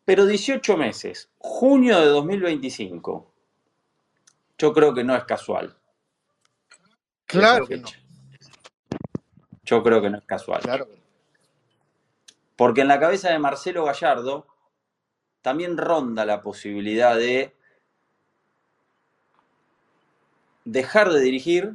Pero 0.04 0.26
18 0.26 0.76
meses, 0.76 1.30
junio 1.38 2.00
de 2.00 2.06
2025, 2.06 3.32
yo 4.58 4.72
creo 4.72 4.94
que 4.94 5.04
no 5.04 5.14
es 5.14 5.24
casual. 5.24 5.76
Claro 7.26 7.66
que 7.66 7.76
no. 7.76 7.88
Yo 9.62 9.82
creo 9.84 10.02
que 10.02 10.10
no 10.10 10.18
es 10.18 10.24
casual. 10.24 10.60
Claro. 10.62 10.88
Porque 12.56 12.80
en 12.80 12.88
la 12.88 12.98
cabeza 12.98 13.30
de 13.30 13.38
Marcelo 13.38 13.84
Gallardo 13.84 14.46
también 15.42 15.76
ronda 15.76 16.24
la 16.24 16.42
posibilidad 16.42 17.16
de 17.16 17.54
dejar 20.64 21.10
de 21.10 21.20
dirigir 21.20 21.72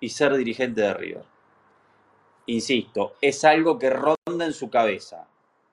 y 0.00 0.08
ser 0.08 0.36
dirigente 0.36 0.80
de 0.80 0.94
River. 0.94 1.24
Insisto, 2.46 3.14
es 3.20 3.44
algo 3.44 3.78
que 3.78 3.90
ronda 3.90 4.44
en 4.44 4.52
su 4.52 4.70
cabeza. 4.70 5.28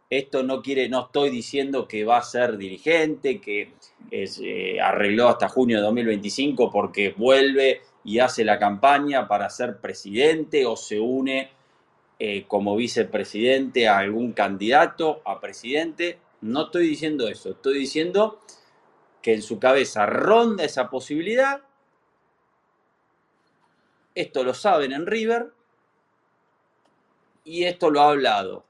Esto 0.10 0.44
no 0.44 0.62
quiere, 0.62 0.88
no 0.90 1.06
estoy 1.06 1.30
diciendo 1.30 1.88
que 1.88 2.06
va 2.06 2.18
a 2.18 2.24
ser 2.24 2.58
dirigente, 2.58 3.42
que 3.42 3.74
eh, 4.12 4.80
arregló 4.80 5.28
hasta 5.28 5.50
junio 5.50 5.78
de 5.78 5.84
2025 5.84 6.72
porque 6.72 7.14
vuelve 7.18 7.82
y 8.04 8.20
hace 8.20 8.46
la 8.46 8.58
campaña 8.58 9.28
para 9.28 9.50
ser 9.50 9.80
presidente 9.80 10.66
o 10.66 10.78
se 10.78 11.00
une 11.00 11.50
eh, 12.20 12.46
como 12.48 12.76
vicepresidente 12.76 13.88
a 13.88 14.00
algún 14.00 14.34
candidato 14.34 15.22
a 15.26 15.40
presidente. 15.40 16.20
No 16.42 16.66
estoy 16.66 16.88
diciendo 16.88 17.28
eso, 17.28 17.52
estoy 17.52 17.80
diciendo 17.80 18.42
que 19.22 19.34
en 19.34 19.42
su 19.42 19.60
cabeza 19.60 20.06
ronda 20.06 20.64
esa 20.64 20.90
posibilidad. 20.90 21.62
Esto 24.16 24.44
lo 24.44 24.54
saben 24.54 24.94
en 24.94 25.06
River 25.06 25.52
y 27.44 27.66
esto 27.66 27.90
lo 27.92 28.02
ha 28.02 28.10
hablado 28.10 28.66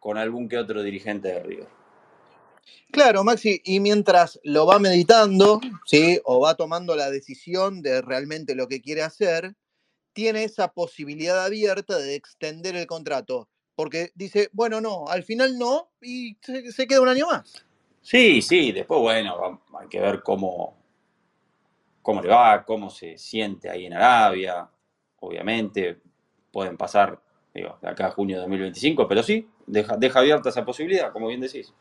con 0.00 0.18
algún 0.18 0.48
que 0.48 0.58
otro 0.58 0.82
dirigente 0.82 1.28
de 1.28 1.42
River. 1.42 1.68
Claro, 2.90 3.22
Maxi, 3.22 3.60
y 3.64 3.78
mientras 3.78 4.40
lo 4.42 4.66
va 4.66 4.78
meditando, 4.78 5.60
¿sí? 5.86 6.20
O 6.24 6.40
va 6.40 6.56
tomando 6.56 6.96
la 6.96 7.10
decisión 7.10 7.82
de 7.82 8.02
realmente 8.02 8.54
lo 8.54 8.66
que 8.66 8.80
quiere 8.80 9.02
hacer, 9.02 9.54
tiene 10.12 10.44
esa 10.44 10.72
posibilidad 10.72 11.44
abierta 11.44 11.98
de 11.98 12.14
extender 12.14 12.76
el 12.76 12.86
contrato. 12.86 13.48
Porque 13.74 14.10
dice, 14.14 14.50
bueno, 14.52 14.80
no, 14.80 15.06
al 15.08 15.22
final 15.22 15.58
no, 15.58 15.90
y 16.02 16.36
se, 16.42 16.70
se 16.72 16.86
queda 16.86 17.00
un 17.00 17.08
año 17.08 17.26
más. 17.26 17.64
Sí, 18.02 18.42
sí, 18.42 18.72
después, 18.72 19.00
bueno, 19.00 19.62
hay 19.78 19.88
que 19.88 20.00
ver 20.00 20.22
cómo, 20.22 20.76
cómo 22.02 22.22
le 22.22 22.28
va, 22.28 22.64
cómo 22.64 22.90
se 22.90 23.16
siente 23.18 23.68
ahí 23.68 23.86
en 23.86 23.94
Arabia. 23.94 24.68
Obviamente, 25.20 26.00
pueden 26.50 26.76
pasar, 26.76 27.20
digo, 27.54 27.78
de 27.80 27.88
acá 27.88 28.06
a 28.06 28.10
junio 28.10 28.36
de 28.36 28.40
2025, 28.42 29.06
pero 29.06 29.22
sí, 29.22 29.48
deja, 29.66 29.96
deja 29.96 30.18
abierta 30.18 30.48
esa 30.48 30.64
posibilidad, 30.64 31.12
como 31.12 31.28
bien 31.28 31.40
decís. 31.40 31.72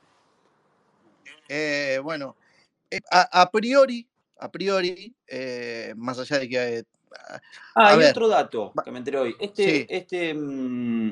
Eh, 1.48 2.00
bueno, 2.04 2.36
eh, 2.92 3.00
a, 3.12 3.42
a, 3.42 3.50
priori, 3.50 4.08
a 4.38 4.52
priori, 4.52 5.16
eh, 5.28 5.94
más 5.96 6.20
allá 6.20 6.40
de 6.40 6.50
que... 6.50 6.84
ah, 7.30 7.42
hay 7.76 8.04
otro 8.04 8.28
dato 8.28 8.74
que 8.84 8.92
me 8.92 9.00
enteré 9.00 9.18
hoy. 9.18 9.36
Este, 9.40 9.64
sí. 9.64 9.86
este 9.90 10.34
mmm, 10.34 11.10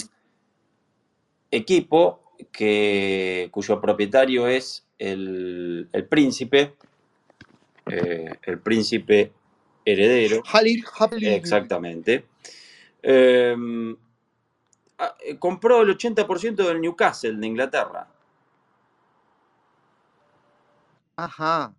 equipo 1.51 2.34
que, 2.51 3.50
cuyo 3.51 3.80
propietario 3.82 4.48
es 4.48 4.86
el, 4.98 5.89
el 5.92 6.06
príncipe, 6.08 6.75
eh, 7.88 8.36
el 8.44 8.60
príncipe 8.60 9.32
heredero. 9.86 10.44
Halil, 10.51 10.84
Halil. 11.00 11.27
Exactamente. 11.27 12.27
Em, 13.01 13.96
ah, 14.98 15.16
eh, 15.25 15.38
compró 15.38 15.82
el 15.82 15.98
80% 15.98 16.56
del 16.56 16.82
Newcastle 16.82 17.38
de 17.38 17.48
Inglaterra. 17.48 18.08
Ajá. 21.16 21.74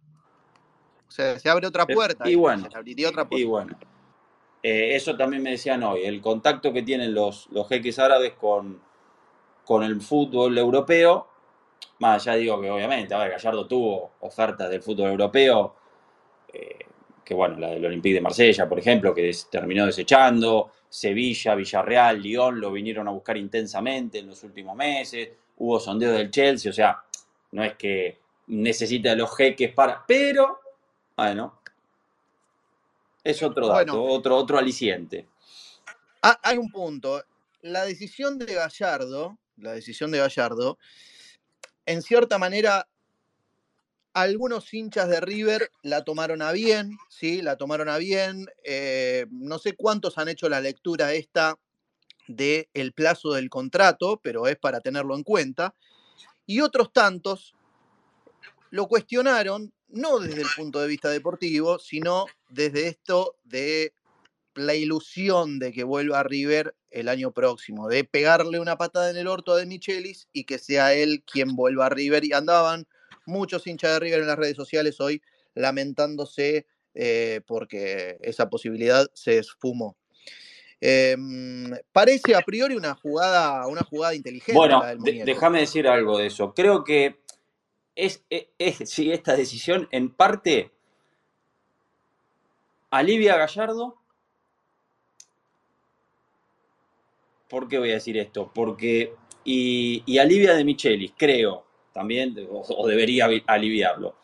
O 1.07 1.11
sea, 1.11 1.39
se 1.39 1.49
abre 1.49 1.67
otra 1.67 1.87
puerta. 1.87 2.29
Y 2.29 2.35
bueno, 2.35 2.69
se 2.71 2.77
abriría 2.77 3.09
otra 3.09 3.29
puerta. 3.29 3.43
Y 3.43 3.45
bueno. 3.45 3.79
Eh, 4.62 4.97
eso 4.97 5.17
también 5.17 5.43
me 5.43 5.50
decían 5.50 5.83
hoy, 5.83 6.05
el 6.05 6.21
contacto 6.21 6.73
que 6.73 6.83
tienen 6.83 7.15
los, 7.15 7.49
los 7.50 7.69
jeques 7.69 7.99
árabes 7.99 8.33
con, 8.33 8.81
con 9.65 9.85
el 9.85 10.00
fútbol 10.00 10.59
europeo, 10.59 11.29
más 12.00 12.27
allá 12.27 12.37
digo 12.38 12.61
que 12.61 12.71
obviamente, 12.71 13.15
a 13.15 13.29
Gallardo 13.29 13.67
tuvo 13.67 14.12
ofertas 14.21 14.69
del 14.71 14.83
fútbol 14.83 15.11
europeo, 15.11 15.75
eh, 16.53 16.79
que 17.25 17.35
bueno, 17.35 17.59
la 17.59 17.69
del 17.69 17.85
Olympique 17.85 18.15
de 18.15 18.21
Marsella, 18.21 18.69
por 18.69 18.79
ejemplo, 18.79 19.15
que 19.15 19.31
terminó 19.50 19.87
desechando, 19.87 20.73
Sevilla, 20.88 21.55
Villarreal, 21.55 22.21
Lyon 22.21 22.61
lo 22.61 22.73
vinieron 22.73 23.07
a 23.09 23.11
buscar 23.11 23.37
intensamente 23.37 24.21
en 24.21 24.29
los 24.29 24.43
últimos 24.43 24.75
meses, 24.75 25.29
hubo 25.59 25.79
sondeo 25.79 26.12
del 26.12 26.31
Chelsea, 26.31 26.71
o 26.71 26.75
sea, 26.75 27.03
no 27.53 27.62
es 27.62 27.75
que 27.75 28.19
necesita 28.47 29.15
los 29.15 29.37
jeques 29.37 29.73
para, 29.73 30.05
pero, 30.07 30.61
bueno, 31.17 31.58
es 33.31 33.43
otro 33.43 33.69
dato, 33.69 33.93
Bueno. 33.93 34.05
otro, 34.05 34.37
otro 34.37 34.59
aliciente. 34.59 35.29
Ah, 36.23 36.39
hay 36.43 36.57
un 36.57 36.71
punto. 36.71 37.23
La 37.61 37.85
decisión 37.85 38.39
de 38.39 38.55
Gallardo, 38.55 39.39
la 39.57 39.73
decisión 39.73 40.11
de 40.11 40.19
Gallardo, 40.19 40.79
en 41.85 42.03
cierta 42.03 42.39
manera, 42.39 42.89
algunos 44.15 44.73
hinchas 44.73 45.09
de 45.09 45.21
River 45.21 45.71
la 45.83 46.05
tomaron 46.05 46.41
a 46.43 46.53
bien, 46.53 46.97
¿sí? 47.09 47.43
La 47.43 47.57
tomaron 47.57 47.89
a 47.89 47.99
bien. 47.99 48.47
Eh, 48.65 49.27
no 49.31 49.59
sé 49.59 49.75
cuántos 49.75 50.17
han 50.19 50.29
hecho 50.29 50.49
la 50.49 50.61
lectura 50.61 51.13
esta 51.13 51.59
del 52.27 52.69
el 52.73 52.93
plazo 52.93 53.33
del 53.33 53.51
contrato, 53.51 54.21
pero 54.23 54.47
es 54.47 54.57
para 54.57 54.81
tenerlo 54.81 55.15
en 55.15 55.23
cuenta. 55.23 55.75
Y 56.47 56.61
otros 56.61 56.93
tantos 56.93 57.55
lo 58.71 58.87
cuestionaron, 58.87 59.73
no 59.88 60.18
desde 60.18 60.42
el 60.42 60.49
punto 60.57 60.80
de 60.80 60.88
vista 60.88 61.11
deportivo, 61.11 61.78
sino 61.78 62.26
desde 62.49 62.88
esto 62.88 63.37
de 63.45 63.92
la 64.54 64.75
ilusión 64.75 65.59
de 65.59 65.73
que 65.73 65.85
vuelva 65.85 66.21
a 66.21 66.25
River 66.25 66.75
el 66.90 67.09
año 67.09 67.33
próximo, 67.33 67.88
de 67.88 68.04
pegarle 68.04 68.61
una 68.61 68.76
patada 68.76 69.11
en 69.11 69.16
el 69.16 69.28
orto 69.28 69.52
a 69.52 69.59
De 69.59 69.66
Michelis 69.66 70.28
y 70.33 70.45
que 70.45 70.59
sea 70.59 70.95
él 70.95 71.23
quien 71.30 71.54
vuelva 71.54 71.87
a 71.87 71.90
River. 71.90 72.25
Y 72.25 72.33
andaban 72.33 72.87
muchos 73.26 73.66
hinchas 73.66 73.92
de 73.92 74.00
River 74.00 74.21
en 74.21 74.26
las 74.26 74.38
redes 74.38 74.57
sociales 74.57 75.00
hoy 75.00 75.23
lamentándose 75.54 76.66
eh, 76.95 77.40
porque 77.47 78.18
esa 78.23 78.49
posibilidad 78.49 79.07
se 79.14 79.38
esfumó. 79.38 79.97
Eh, 80.80 81.16
parece 81.92 82.35
a 82.35 82.40
priori 82.40 82.76
una 82.76 82.95
jugada, 82.95 83.66
una 83.66 83.83
jugada 83.83 84.14
inteligente. 84.14 84.54
Bueno, 84.54 84.83
déjame 85.25 85.61
decir 85.61 85.88
algo 85.88 86.18
de 86.18 86.26
eso. 86.26 86.54
Creo 86.54 86.85
que 86.85 87.21
es, 87.99 88.25
es, 88.31 88.88
sí, 88.88 89.11
esta 89.11 89.35
decisión 89.35 89.88
en 89.90 90.11
parte 90.11 90.71
alivia 92.90 93.35
a 93.35 93.38
Gallardo. 93.38 93.97
¿Por 97.49 97.67
qué 97.67 97.78
voy 97.78 97.90
a 97.90 97.95
decir 97.95 98.17
esto? 98.17 98.52
Porque 98.55 99.14
y, 99.45 100.05
y 100.07 100.19
alivia 100.19 100.55
de 100.55 100.64
Michelis, 100.64 101.12
creo, 101.17 101.64
también, 101.93 102.37
o, 102.49 102.87
debería 102.87 103.28
aliviarlo. 103.47 104.14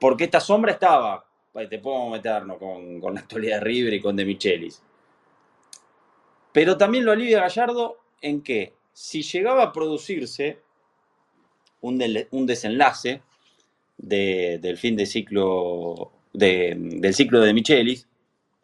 Porque 0.00 0.24
esta 0.24 0.40
sombra 0.40 0.72
estaba, 0.72 1.24
pues, 1.52 1.68
te 1.68 1.78
podemos 1.78 2.10
meternos 2.10 2.58
con, 2.58 3.00
con 3.00 3.14
la 3.14 3.20
actualidad 3.20 3.58
de 3.58 3.64
River 3.64 3.94
y 3.94 4.00
con 4.00 4.16
De 4.16 4.24
Michelis. 4.24 4.82
Pero 6.52 6.76
también 6.76 7.04
lo 7.04 7.12
alivia 7.12 7.42
Gallardo 7.42 7.98
en 8.20 8.42
que 8.42 8.74
si 8.92 9.22
llegaba 9.22 9.62
a 9.62 9.72
producirse 9.72 10.65
un, 11.88 12.46
desenlace 12.46 13.22
de- 13.96 14.58
del 14.60 14.76
fin 14.76 14.96
de 14.96 15.06
ciclo 15.06 16.12
de- 16.32 16.74
del 16.76 17.14
ciclo 17.14 17.40
de 17.40 17.54
Michelis 17.54 18.06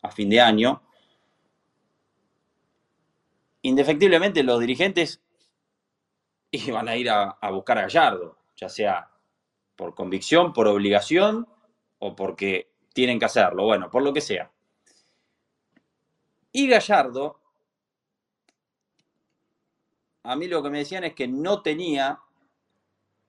a 0.02 0.10
fin 0.10 0.28
de 0.28 0.40
año, 0.40 0.82
indefectiblemente 3.62 4.42
los 4.42 4.60
dirigentes 4.60 5.20
iban 6.50 6.88
a 6.88 6.96
ir 6.96 7.08
a 7.08 7.50
buscar 7.50 7.78
a 7.78 7.82
Gallardo, 7.82 8.36
ya 8.56 8.68
sea 8.68 9.08
por 9.76 9.94
convicción, 9.94 10.52
por 10.52 10.66
obligación 10.68 11.46
o 11.98 12.14
porque 12.14 12.68
tienen 12.92 13.18
que 13.18 13.24
hacerlo, 13.24 13.64
bueno, 13.64 13.90
por 13.90 14.02
lo 14.02 14.12
que 14.12 14.20
sea. 14.20 14.50
Y 16.52 16.68
Gallardo, 16.68 17.40
a 20.24 20.36
mí 20.36 20.46
lo 20.48 20.62
que 20.62 20.70
me 20.70 20.78
decían 20.78 21.04
es 21.04 21.14
que 21.14 21.26
no 21.26 21.62
tenía 21.62 22.18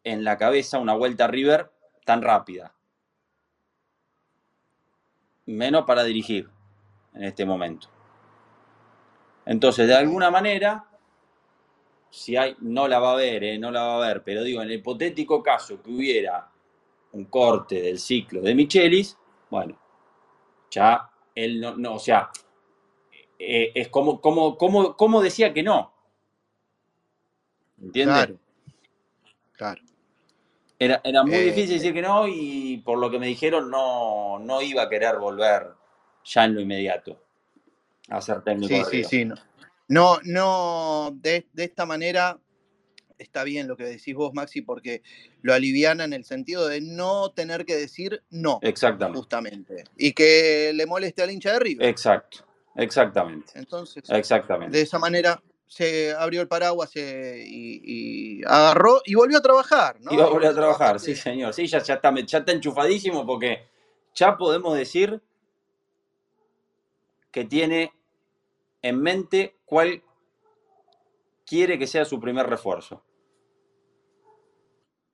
en 0.04 0.24
la 0.24 0.38
cabeza 0.38 0.80
una 0.80 0.94
vuelta 0.94 1.26
a 1.26 1.28
River 1.28 1.72
tan 2.06 2.22
rápida. 2.22 2.74
Menos 5.46 5.86
para 5.86 6.04
dirigir 6.04 6.50
en 7.14 7.24
este 7.24 7.46
momento. 7.46 7.88
Entonces, 9.46 9.88
de 9.88 9.96
alguna 9.96 10.32
manera, 10.32 10.86
si 12.10 12.38
hay, 12.38 12.56
no 12.62 12.88
la 12.88 13.00
va 13.00 13.14
a 13.14 13.16
ver, 13.16 13.44
eh, 13.44 13.58
no 13.58 13.72
la 13.72 13.84
va 13.84 13.96
a 13.98 14.08
ver, 14.08 14.24
pero 14.24 14.44
digo, 14.44 14.62
en 14.62 14.70
el 14.70 14.76
hipotético 14.76 15.44
caso 15.44 15.82
que 15.82 15.90
hubiera 15.90 16.50
un 17.12 17.26
corte 17.26 17.82
del 17.82 18.00
ciclo 18.00 18.42
de 18.42 18.56
Michelis, 18.56 19.18
bueno, 19.50 19.78
ya 20.72 21.10
él 21.36 21.60
no, 21.60 21.76
no 21.76 21.96
o 21.96 22.00
sea, 22.00 22.30
eh, 23.38 23.72
es 23.76 23.90
como, 23.90 24.22
como, 24.22 24.58
como, 24.58 24.96
como 24.96 25.22
decía 25.22 25.54
que 25.54 25.64
no. 25.64 25.92
¿Entiendes? 27.82 28.16
Claro. 28.16 28.40
Claro. 29.54 29.82
Era, 30.84 31.02
era 31.04 31.24
muy 31.24 31.36
Eh, 31.36 31.42
difícil 31.46 31.76
decir 31.78 31.94
que 31.94 32.02
no 32.02 32.28
y 32.28 32.82
por 32.84 32.98
lo 33.00 33.10
que 33.10 33.20
me 33.20 33.28
dijeron 33.28 33.70
no, 33.70 34.40
no 34.40 34.62
iba 34.62 34.84
a 34.84 34.90
querer 34.90 35.18
volver 35.18 35.68
ya 36.26 36.46
en 36.46 36.56
lo 36.56 36.62
inmediato 36.62 37.22
a 38.10 38.20
ser 38.22 38.42
técnico 38.44 38.68
Sí, 38.68 38.80
de 38.98 39.04
sí, 39.04 39.04
sí. 39.04 39.26
No, 39.26 39.36
no, 39.88 40.20
no, 40.24 41.12
de, 41.22 41.48
de 41.54 41.64
esta 41.64 41.86
manera 41.86 42.40
está 43.18 43.44
bien 43.44 43.68
lo 43.68 43.78
que 43.78 43.86
decís 43.86 44.14
vos, 44.16 44.34
Maxi, 44.34 44.62
porque 44.62 45.02
lo 45.42 45.54
aliviana 45.54 46.04
en 46.04 46.14
el 46.14 46.26
sentido 46.26 46.68
de 46.68 46.82
no 46.82 47.32
tener 47.32 47.66
que 47.66 47.76
decir 47.76 48.24
no, 48.30 48.60
Exactamente, 48.62 49.18
justamente. 49.18 49.84
Y 49.98 50.12
que 50.14 50.72
le 50.74 50.86
moleste 50.86 51.22
al 51.24 51.32
hincha 51.32 51.54
de 51.54 51.60
River. 51.60 51.88
exacto, 51.88 52.46
exactamente, 52.76 53.54
Entonces, 53.56 54.04
exactamente. 54.10 54.76
de 54.76 54.84
esa 54.84 55.00
manera 55.00 55.42
se 55.68 56.14
abrió 56.14 56.42
el 56.42 56.48
paraguas 56.48 56.92
eh, 56.96 57.44
y, 57.48 58.40
y 58.40 58.44
agarró 58.46 59.02
y 59.06 59.16
volvió 59.16 59.38
a 59.38 59.42
trabajar, 59.42 60.00
¿no? 60.02 60.12
A 60.12 60.14
Y 60.14 60.18
volver 60.18 60.50
a 60.50 60.54
trabajar, 60.54 60.94
de- 60.94 61.00
sí 61.00 61.16
señor, 61.16 61.54
sí, 61.54 61.66
ya, 61.68 61.80
ya, 61.80 61.96
está, 61.96 62.14
ya 62.16 62.38
está 62.40 62.52
enchufadísimo 62.52 63.26
porque 63.26 63.68
ya 64.14 64.38
podemos 64.38 64.78
decir 64.78 65.22
que 67.32 67.46
tiene 67.46 67.92
en 68.82 69.02
mente 69.02 69.56
cuál 69.66 70.04
quiere 71.46 71.80
que 71.80 71.88
sea 71.88 72.06
su 72.06 72.20
primer 72.20 72.48
refuerzo. 72.48 73.04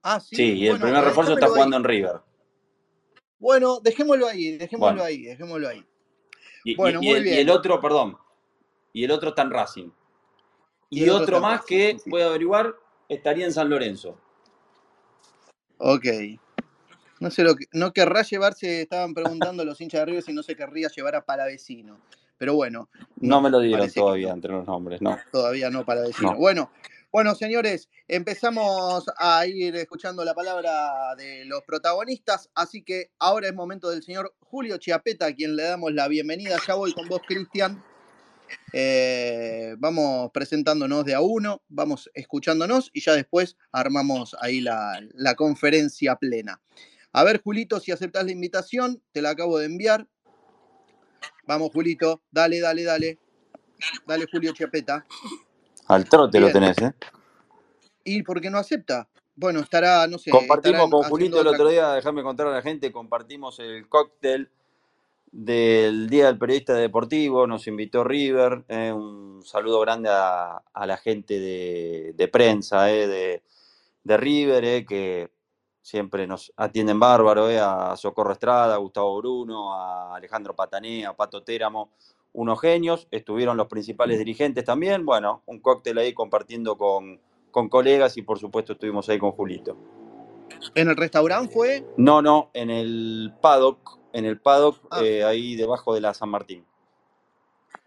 Ah, 0.02 0.20
sí. 0.20 0.36
Sí, 0.36 0.52
y 0.58 0.66
el 0.68 0.78
primer 0.78 1.04
refuerzo 1.04 1.34
está 1.34 1.46
jugando 1.48 1.76
ahí. 1.76 1.80
en 1.82 1.84
River. 1.88 2.20
Bueno, 3.38 3.80
dejémoslo 3.80 4.26
ahí, 4.26 4.58
dejémoslo 4.58 4.92
Bueno. 4.96 5.04
ahí, 5.04 5.22
dejémoslo 5.22 5.68
ahí. 5.68 5.84
Y, 6.64 6.76
Bueno, 6.76 7.00
y 7.00 7.06
muy 7.06 7.16
el, 7.16 7.26
y 7.26 7.38
el 7.38 7.50
otro, 7.50 7.80
perdón, 7.80 8.18
y 8.92 9.04
el 9.04 9.10
otro 9.10 9.30
está 9.30 9.42
en 9.42 9.50
Racing. 9.50 9.90
Y 10.90 11.08
otro 11.08 11.40
más 11.40 11.64
que 11.64 11.96
sí, 12.02 12.10
puedo 12.10 12.28
averiguar 12.28 12.74
estaría 13.08 13.46
en 13.46 13.52
San 13.52 13.70
Lorenzo. 13.70 14.18
Ok. 15.78 16.06
No 17.20 17.30
sé 17.30 17.42
lo 17.42 17.54
que, 17.54 17.66
no 17.72 17.92
querrá 17.92 18.22
llevarse, 18.22 18.82
estaban 18.82 19.14
preguntando 19.14 19.64
los 19.64 19.80
hinchas 19.80 20.00
de 20.00 20.06
River 20.06 20.22
si 20.22 20.32
no 20.32 20.42
se 20.42 20.56
querría 20.56 20.88
llevar 20.88 21.14
a 21.14 21.24
Palavecino. 21.24 22.00
Pero 22.38 22.54
bueno, 22.54 22.88
No, 23.16 23.36
No, 23.36 23.40
me 23.42 23.50
lo 23.50 23.60
dieron 23.60 23.86
que 23.86 23.92
todavía 23.92 24.32
entre 24.32 24.52
los 24.52 24.66
nombres, 24.66 25.02
no. 25.02 25.18
todavía 25.30 25.70
no 25.70 25.84
Palavecino. 25.84 26.32
No. 26.32 26.38
Bueno, 26.38 26.70
bueno, 27.12 27.34
señores, 27.34 27.90
empezamos 28.08 29.04
a 29.18 29.46
ir 29.46 29.76
escuchando 29.76 30.24
la 30.24 30.32
palabra 30.32 31.14
de 31.16 31.44
los 31.44 31.62
protagonistas, 31.62 32.48
así 32.54 32.82
que 32.82 33.10
ahora 33.18 33.48
es 33.48 33.54
momento 33.54 33.90
del 33.90 34.02
señor 34.02 34.34
Julio 34.38 34.78
Chiapeta, 34.78 35.26
a 35.26 35.34
quien 35.34 35.56
le 35.56 35.64
damos 35.64 35.92
la 35.92 36.08
bienvenida. 36.08 36.56
Ya 36.66 36.74
voy 36.74 36.94
con 36.94 37.08
vos, 37.08 37.20
Cristian. 37.26 37.82
Eh, 38.72 39.74
vamos 39.78 40.30
presentándonos 40.32 41.04
de 41.04 41.14
a 41.14 41.20
uno, 41.20 41.62
vamos 41.68 42.10
escuchándonos 42.14 42.90
y 42.92 43.00
ya 43.00 43.14
después 43.14 43.56
armamos 43.72 44.36
ahí 44.40 44.60
la, 44.60 45.00
la 45.14 45.34
conferencia 45.34 46.16
plena. 46.16 46.60
A 47.12 47.24
ver, 47.24 47.42
Julito, 47.42 47.80
si 47.80 47.90
aceptas 47.90 48.24
la 48.24 48.30
invitación, 48.30 49.02
te 49.12 49.22
la 49.22 49.30
acabo 49.30 49.58
de 49.58 49.66
enviar. 49.66 50.06
Vamos, 51.46 51.70
Julito, 51.72 52.22
dale, 52.30 52.60
dale, 52.60 52.84
dale. 52.84 53.18
Dale, 54.06 54.26
Julio 54.30 54.52
Chiapeta. 54.52 55.04
Al 55.86 56.08
trote 56.08 56.38
lo 56.38 56.52
tenés, 56.52 56.78
¿eh? 56.78 56.92
¿Y 58.04 58.22
por 58.22 58.40
qué 58.40 58.50
no 58.50 58.58
acepta? 58.58 59.08
Bueno, 59.34 59.60
estará, 59.60 60.06
no 60.06 60.18
sé. 60.18 60.30
Compartimos 60.30 60.90
con 60.90 61.02
Julito 61.04 61.40
el 61.40 61.46
otro 61.46 61.68
día, 61.68 61.92
déjame 61.92 62.22
contar 62.22 62.46
a 62.48 62.52
la 62.52 62.62
gente, 62.62 62.92
compartimos 62.92 63.58
el 63.58 63.88
cóctel 63.88 64.50
del 65.32 66.08
Día 66.08 66.26
del 66.26 66.38
Periodista 66.38 66.74
Deportivo, 66.74 67.46
nos 67.46 67.66
invitó 67.66 68.02
River, 68.02 68.64
eh, 68.68 68.92
un 68.92 69.42
saludo 69.44 69.80
grande 69.80 70.08
a, 70.10 70.62
a 70.72 70.86
la 70.86 70.96
gente 70.96 71.38
de, 71.38 72.12
de 72.16 72.28
prensa 72.28 72.90
eh, 72.92 73.06
de, 73.06 73.42
de 74.02 74.16
River, 74.16 74.64
eh, 74.64 74.84
que 74.84 75.30
siempre 75.82 76.26
nos 76.26 76.52
atienden 76.56 76.98
bárbaro, 76.98 77.46
a 77.46 77.96
Socorro 77.96 78.32
Estrada, 78.32 78.74
a 78.74 78.78
Gustavo 78.78 79.16
Bruno, 79.18 79.74
a 79.74 80.16
Alejandro 80.16 80.54
Patané, 80.54 81.06
a 81.06 81.14
Pato 81.14 81.42
Téramo, 81.42 81.90
unos 82.32 82.60
genios, 82.60 83.08
estuvieron 83.10 83.56
los 83.56 83.66
principales 83.66 84.18
dirigentes 84.18 84.64
también, 84.64 85.04
bueno, 85.04 85.42
un 85.46 85.60
cóctel 85.60 85.98
ahí 85.98 86.12
compartiendo 86.12 86.76
con, 86.76 87.20
con 87.50 87.68
colegas 87.68 88.16
y 88.16 88.22
por 88.22 88.38
supuesto 88.38 88.74
estuvimos 88.74 89.08
ahí 89.08 89.18
con 89.18 89.32
Julito. 89.32 89.76
¿En 90.74 90.88
el 90.88 90.96
restaurante 90.96 91.52
fue? 91.52 91.86
No, 91.96 92.20
no, 92.20 92.50
en 92.52 92.70
el 92.70 93.32
paddock, 93.40 93.99
en 94.12 94.24
el 94.24 94.40
paddock, 94.40 94.78
Ah. 94.90 95.00
eh, 95.02 95.24
ahí 95.24 95.56
debajo 95.56 95.94
de 95.94 96.00
la 96.00 96.14
San 96.14 96.28
Martín. 96.28 96.64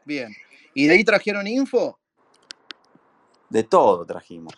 Bien. 0.05 0.33
¿Y 0.73 0.87
de 0.87 0.93
ahí 0.93 1.03
trajeron 1.03 1.47
info? 1.47 1.99
De 3.49 3.63
todo 3.63 4.05
trajimos. 4.05 4.53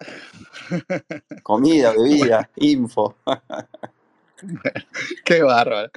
Comida, 1.42 1.92
bebida, 1.96 2.50
info. 2.56 3.16
Qué 5.24 5.42
bárbaro. 5.42 5.90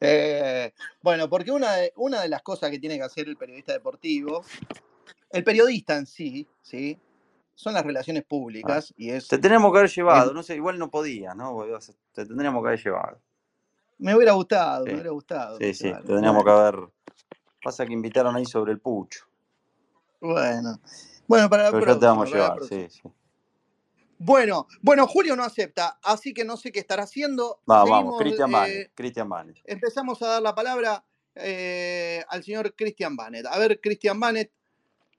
Eh, 0.00 0.72
bueno, 1.02 1.28
porque 1.28 1.50
una 1.50 1.72
de, 1.74 1.92
una 1.96 2.22
de 2.22 2.28
las 2.28 2.42
cosas 2.42 2.70
que 2.70 2.78
tiene 2.78 2.96
que 2.96 3.02
hacer 3.02 3.28
el 3.28 3.36
periodista 3.36 3.72
deportivo, 3.72 4.44
el 5.30 5.44
periodista 5.44 5.96
en 5.96 6.06
sí, 6.06 6.48
¿sí? 6.62 6.98
son 7.54 7.74
las 7.74 7.84
relaciones 7.84 8.24
públicas 8.24 8.94
y 8.96 9.10
es... 9.10 9.28
Te 9.28 9.38
tenemos 9.38 9.70
que 9.72 9.78
haber 9.78 9.90
llevado, 9.90 10.32
no 10.32 10.42
sé, 10.42 10.56
igual 10.56 10.78
no 10.78 10.90
podía, 10.90 11.34
¿no? 11.34 11.64
Te 12.12 12.24
tendríamos 12.24 12.62
que 12.62 12.68
haber 12.68 12.82
llevado. 12.82 13.20
Me 14.02 14.16
hubiera 14.16 14.32
gustado, 14.32 14.84
Sí. 14.84 14.88
me 14.88 14.94
hubiera 14.94 15.10
gustado. 15.10 15.58
Sí, 15.58 15.74
sí, 15.74 15.92
tendríamos 16.04 16.42
que 16.42 16.50
haber. 16.50 16.76
Pasa 17.62 17.86
que 17.86 17.92
invitaron 17.92 18.34
ahí 18.34 18.44
sobre 18.44 18.72
el 18.72 18.80
pucho. 18.80 19.24
Bueno, 20.20 20.80
bueno, 21.28 21.48
para 21.48 21.64
la 21.64 21.70
Pero 21.70 21.86
ya 21.86 22.00
te 22.00 22.06
vamos 22.06 22.28
a 22.28 22.34
llevar, 22.34 22.64
sí, 22.64 22.88
sí. 22.90 23.02
Bueno, 24.18 24.66
bueno, 24.80 25.06
Julio 25.06 25.36
no 25.36 25.44
acepta, 25.44 26.00
así 26.02 26.34
que 26.34 26.44
no 26.44 26.56
sé 26.56 26.72
qué 26.72 26.80
estará 26.80 27.04
haciendo. 27.04 27.60
Vamos, 27.64 27.90
vamos, 27.90 28.18
Cristian 28.18 28.50
eh, 28.50 28.90
Manes, 28.96 29.26
Manes. 29.26 29.62
empezamos 29.64 30.20
a 30.22 30.26
dar 30.28 30.42
la 30.42 30.54
palabra 30.54 31.04
eh, 31.36 32.24
al 32.28 32.42
señor 32.42 32.74
Cristian 32.74 33.14
Banet. 33.14 33.46
A 33.46 33.56
ver, 33.58 33.80
Cristian 33.80 34.18
Banet, 34.18 34.50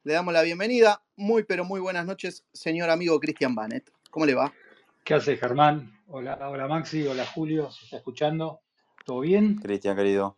le 0.04 0.14
damos 0.14 0.34
la 0.34 0.42
bienvenida. 0.42 1.02
Muy, 1.16 1.44
pero 1.44 1.64
muy 1.64 1.80
buenas 1.80 2.06
noches, 2.06 2.44
señor 2.52 2.90
amigo 2.90 3.18
Cristian 3.22 3.56
Banet. 3.56 3.90
¿Cómo 4.10 4.26
le 4.26 4.36
va? 4.36 4.54
¿Qué 5.06 5.14
haces, 5.14 5.40
Germán? 5.40 6.00
Hola, 6.08 6.38
hola 6.50 6.68
Maxi, 6.68 7.08
hola 7.08 7.26
Julio, 7.26 7.72
¿se 7.72 7.86
está 7.86 7.98
escuchando? 7.98 8.63
¿Todo 9.04 9.20
bien? 9.22 9.56
Cristian, 9.58 9.96
querido. 9.98 10.38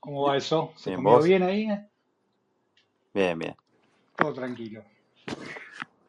¿Cómo 0.00 0.22
va 0.28 0.36
eso? 0.36 0.72
¿Se 0.76 0.90
Bien, 0.90 1.02
comió 1.02 1.16
¿vos? 1.16 1.26
bien 1.26 1.42
ahí? 1.42 1.68
Bien, 3.12 3.38
bien. 3.38 3.56
Todo 4.16 4.32
tranquilo. 4.32 4.84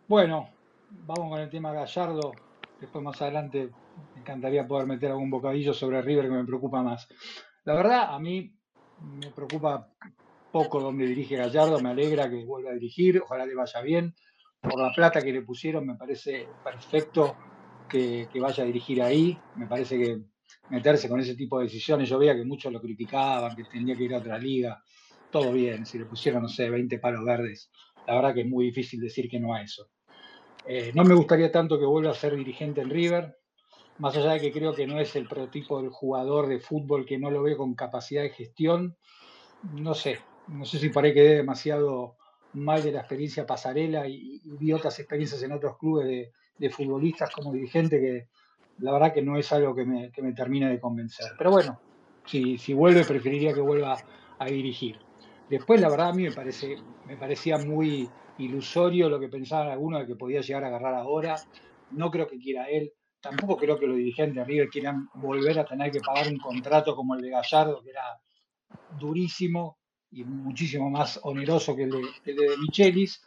Bueno, 0.07 0.49
vamos 0.89 1.29
con 1.29 1.39
el 1.39 1.49
tema 1.49 1.73
Gallardo. 1.73 2.31
Después 2.79 3.03
más 3.03 3.21
adelante 3.21 3.69
me 4.15 4.21
encantaría 4.21 4.67
poder 4.67 4.87
meter 4.87 5.11
algún 5.11 5.29
bocadillo 5.29 5.73
sobre 5.73 6.01
River 6.01 6.25
que 6.25 6.31
me 6.31 6.45
preocupa 6.45 6.81
más. 6.81 7.07
La 7.65 7.73
verdad, 7.73 8.13
a 8.13 8.19
mí 8.19 8.51
me 9.01 9.31
preocupa 9.31 9.87
poco 10.51 10.79
dónde 10.79 11.05
dirige 11.05 11.35
Gallardo, 11.35 11.79
me 11.79 11.89
alegra 11.89 12.29
que 12.29 12.43
vuelva 12.45 12.71
a 12.71 12.73
dirigir, 12.73 13.21
ojalá 13.21 13.45
le 13.45 13.55
vaya 13.55 13.81
bien. 13.81 14.15
Por 14.61 14.79
la 14.79 14.91
plata 14.93 15.21
que 15.21 15.31
le 15.31 15.41
pusieron 15.41 15.85
me 15.85 15.95
parece 15.95 16.47
perfecto 16.63 17.35
que, 17.89 18.27
que 18.31 18.39
vaya 18.39 18.63
a 18.63 18.67
dirigir 18.67 19.01
ahí. 19.01 19.37
Me 19.55 19.67
parece 19.67 19.97
que 19.97 20.21
meterse 20.69 21.09
con 21.09 21.19
ese 21.19 21.35
tipo 21.35 21.59
de 21.59 21.65
decisiones, 21.65 22.09
yo 22.09 22.19
veía 22.19 22.35
que 22.35 22.45
muchos 22.45 22.71
lo 22.71 22.81
criticaban, 22.81 23.55
que 23.55 23.63
tendría 23.63 23.95
que 23.95 24.03
ir 24.03 24.13
a 24.13 24.19
otra 24.19 24.37
liga. 24.37 24.81
Todo 25.31 25.51
bien, 25.51 25.85
si 25.85 25.97
le 25.97 26.05
pusieron, 26.05 26.43
no 26.43 26.49
sé, 26.49 26.69
20 26.69 26.99
palos 26.99 27.23
verdes, 27.23 27.71
la 28.07 28.15
verdad 28.15 28.33
que 28.33 28.41
es 28.41 28.47
muy 28.47 28.65
difícil 28.65 28.99
decir 28.99 29.29
que 29.29 29.39
no 29.39 29.53
a 29.53 29.61
eso. 29.61 29.89
Eh, 30.65 30.91
no 30.93 31.03
me 31.03 31.13
gustaría 31.13 31.51
tanto 31.51 31.79
que 31.79 31.85
vuelva 31.85 32.11
a 32.11 32.15
ser 32.15 32.35
dirigente 32.35 32.81
en 32.81 32.89
River, 32.89 33.37
más 33.97 34.15
allá 34.15 34.33
de 34.33 34.39
que 34.39 34.51
creo 34.51 34.73
que 34.73 34.87
no 34.87 34.99
es 34.99 35.15
el 35.15 35.27
prototipo 35.27 35.81
del 35.81 35.89
jugador 35.89 36.47
de 36.47 36.59
fútbol 36.59 37.05
que 37.05 37.17
no 37.17 37.31
lo 37.31 37.43
veo 37.43 37.57
con 37.57 37.75
capacidad 37.75 38.23
de 38.23 38.29
gestión. 38.29 38.97
No 39.73 39.93
sé, 39.93 40.19
no 40.47 40.65
sé 40.65 40.79
si 40.79 40.89
por 40.89 41.03
ahí 41.03 41.13
quedé 41.13 41.35
demasiado 41.35 42.15
mal 42.53 42.81
de 42.81 42.91
la 42.91 43.01
experiencia 43.01 43.45
pasarela 43.45 44.07
y, 44.07 44.41
vi 44.43 44.73
otras 44.73 44.97
experiencias 44.99 45.43
en 45.43 45.51
otros 45.51 45.77
clubes 45.77 46.31
de 46.57 46.69
futbolistas 46.69 47.29
como 47.31 47.53
dirigente 47.53 47.99
que 47.99 48.27
la 48.79 48.91
verdad 48.91 49.13
que 49.13 49.21
no 49.21 49.37
es 49.37 49.51
algo 49.51 49.75
que 49.75 49.85
me, 49.85 50.11
que 50.11 50.21
me 50.21 50.33
termine 50.33 50.69
de 50.69 50.79
convencer. 50.79 51.31
Pero 51.37 51.51
bueno, 51.51 51.79
si, 52.25 52.57
si 52.57 52.73
vuelve, 52.73 53.03
preferiría 53.03 53.53
que 53.53 53.61
vuelva 53.61 53.97
a 54.37 54.45
dirigir. 54.45 54.97
Después, 55.49 55.81
la 55.81 55.89
verdad, 55.89 56.09
a 56.09 56.13
mí 56.13 56.23
me, 56.23 56.31
parece, 56.31 56.77
me 57.05 57.17
parecía 57.17 57.57
muy 57.57 58.09
ilusorio 58.37 59.09
lo 59.09 59.19
que 59.19 59.27
pensaban 59.27 59.69
algunos 59.69 60.01
de 60.01 60.07
que 60.07 60.15
podía 60.15 60.41
llegar 60.41 60.63
a 60.63 60.67
agarrar 60.67 60.95
ahora. 60.95 61.35
No 61.91 62.11
creo 62.11 62.27
que 62.27 62.39
quiera 62.39 62.65
él. 62.69 62.93
Tampoco 63.19 63.57
creo 63.57 63.77
que 63.77 63.87
los 63.87 63.97
dirigentes 63.97 64.35
de 64.35 64.43
River 64.45 64.69
quieran 64.69 65.09
volver 65.15 65.59
a 65.59 65.65
tener 65.65 65.91
que 65.91 65.99
pagar 65.99 66.27
un 66.27 66.37
contrato 66.37 66.95
como 66.95 67.15
el 67.15 67.21
de 67.21 67.31
Gallardo, 67.31 67.81
que 67.83 67.89
era 67.89 68.19
durísimo 68.97 69.77
y 70.11 70.23
muchísimo 70.23 70.89
más 70.89 71.19
oneroso 71.23 71.75
que 71.75 71.83
el 71.83 71.91
de, 71.91 72.01
el 72.25 72.35
de 72.35 72.57
Michelis, 72.57 73.21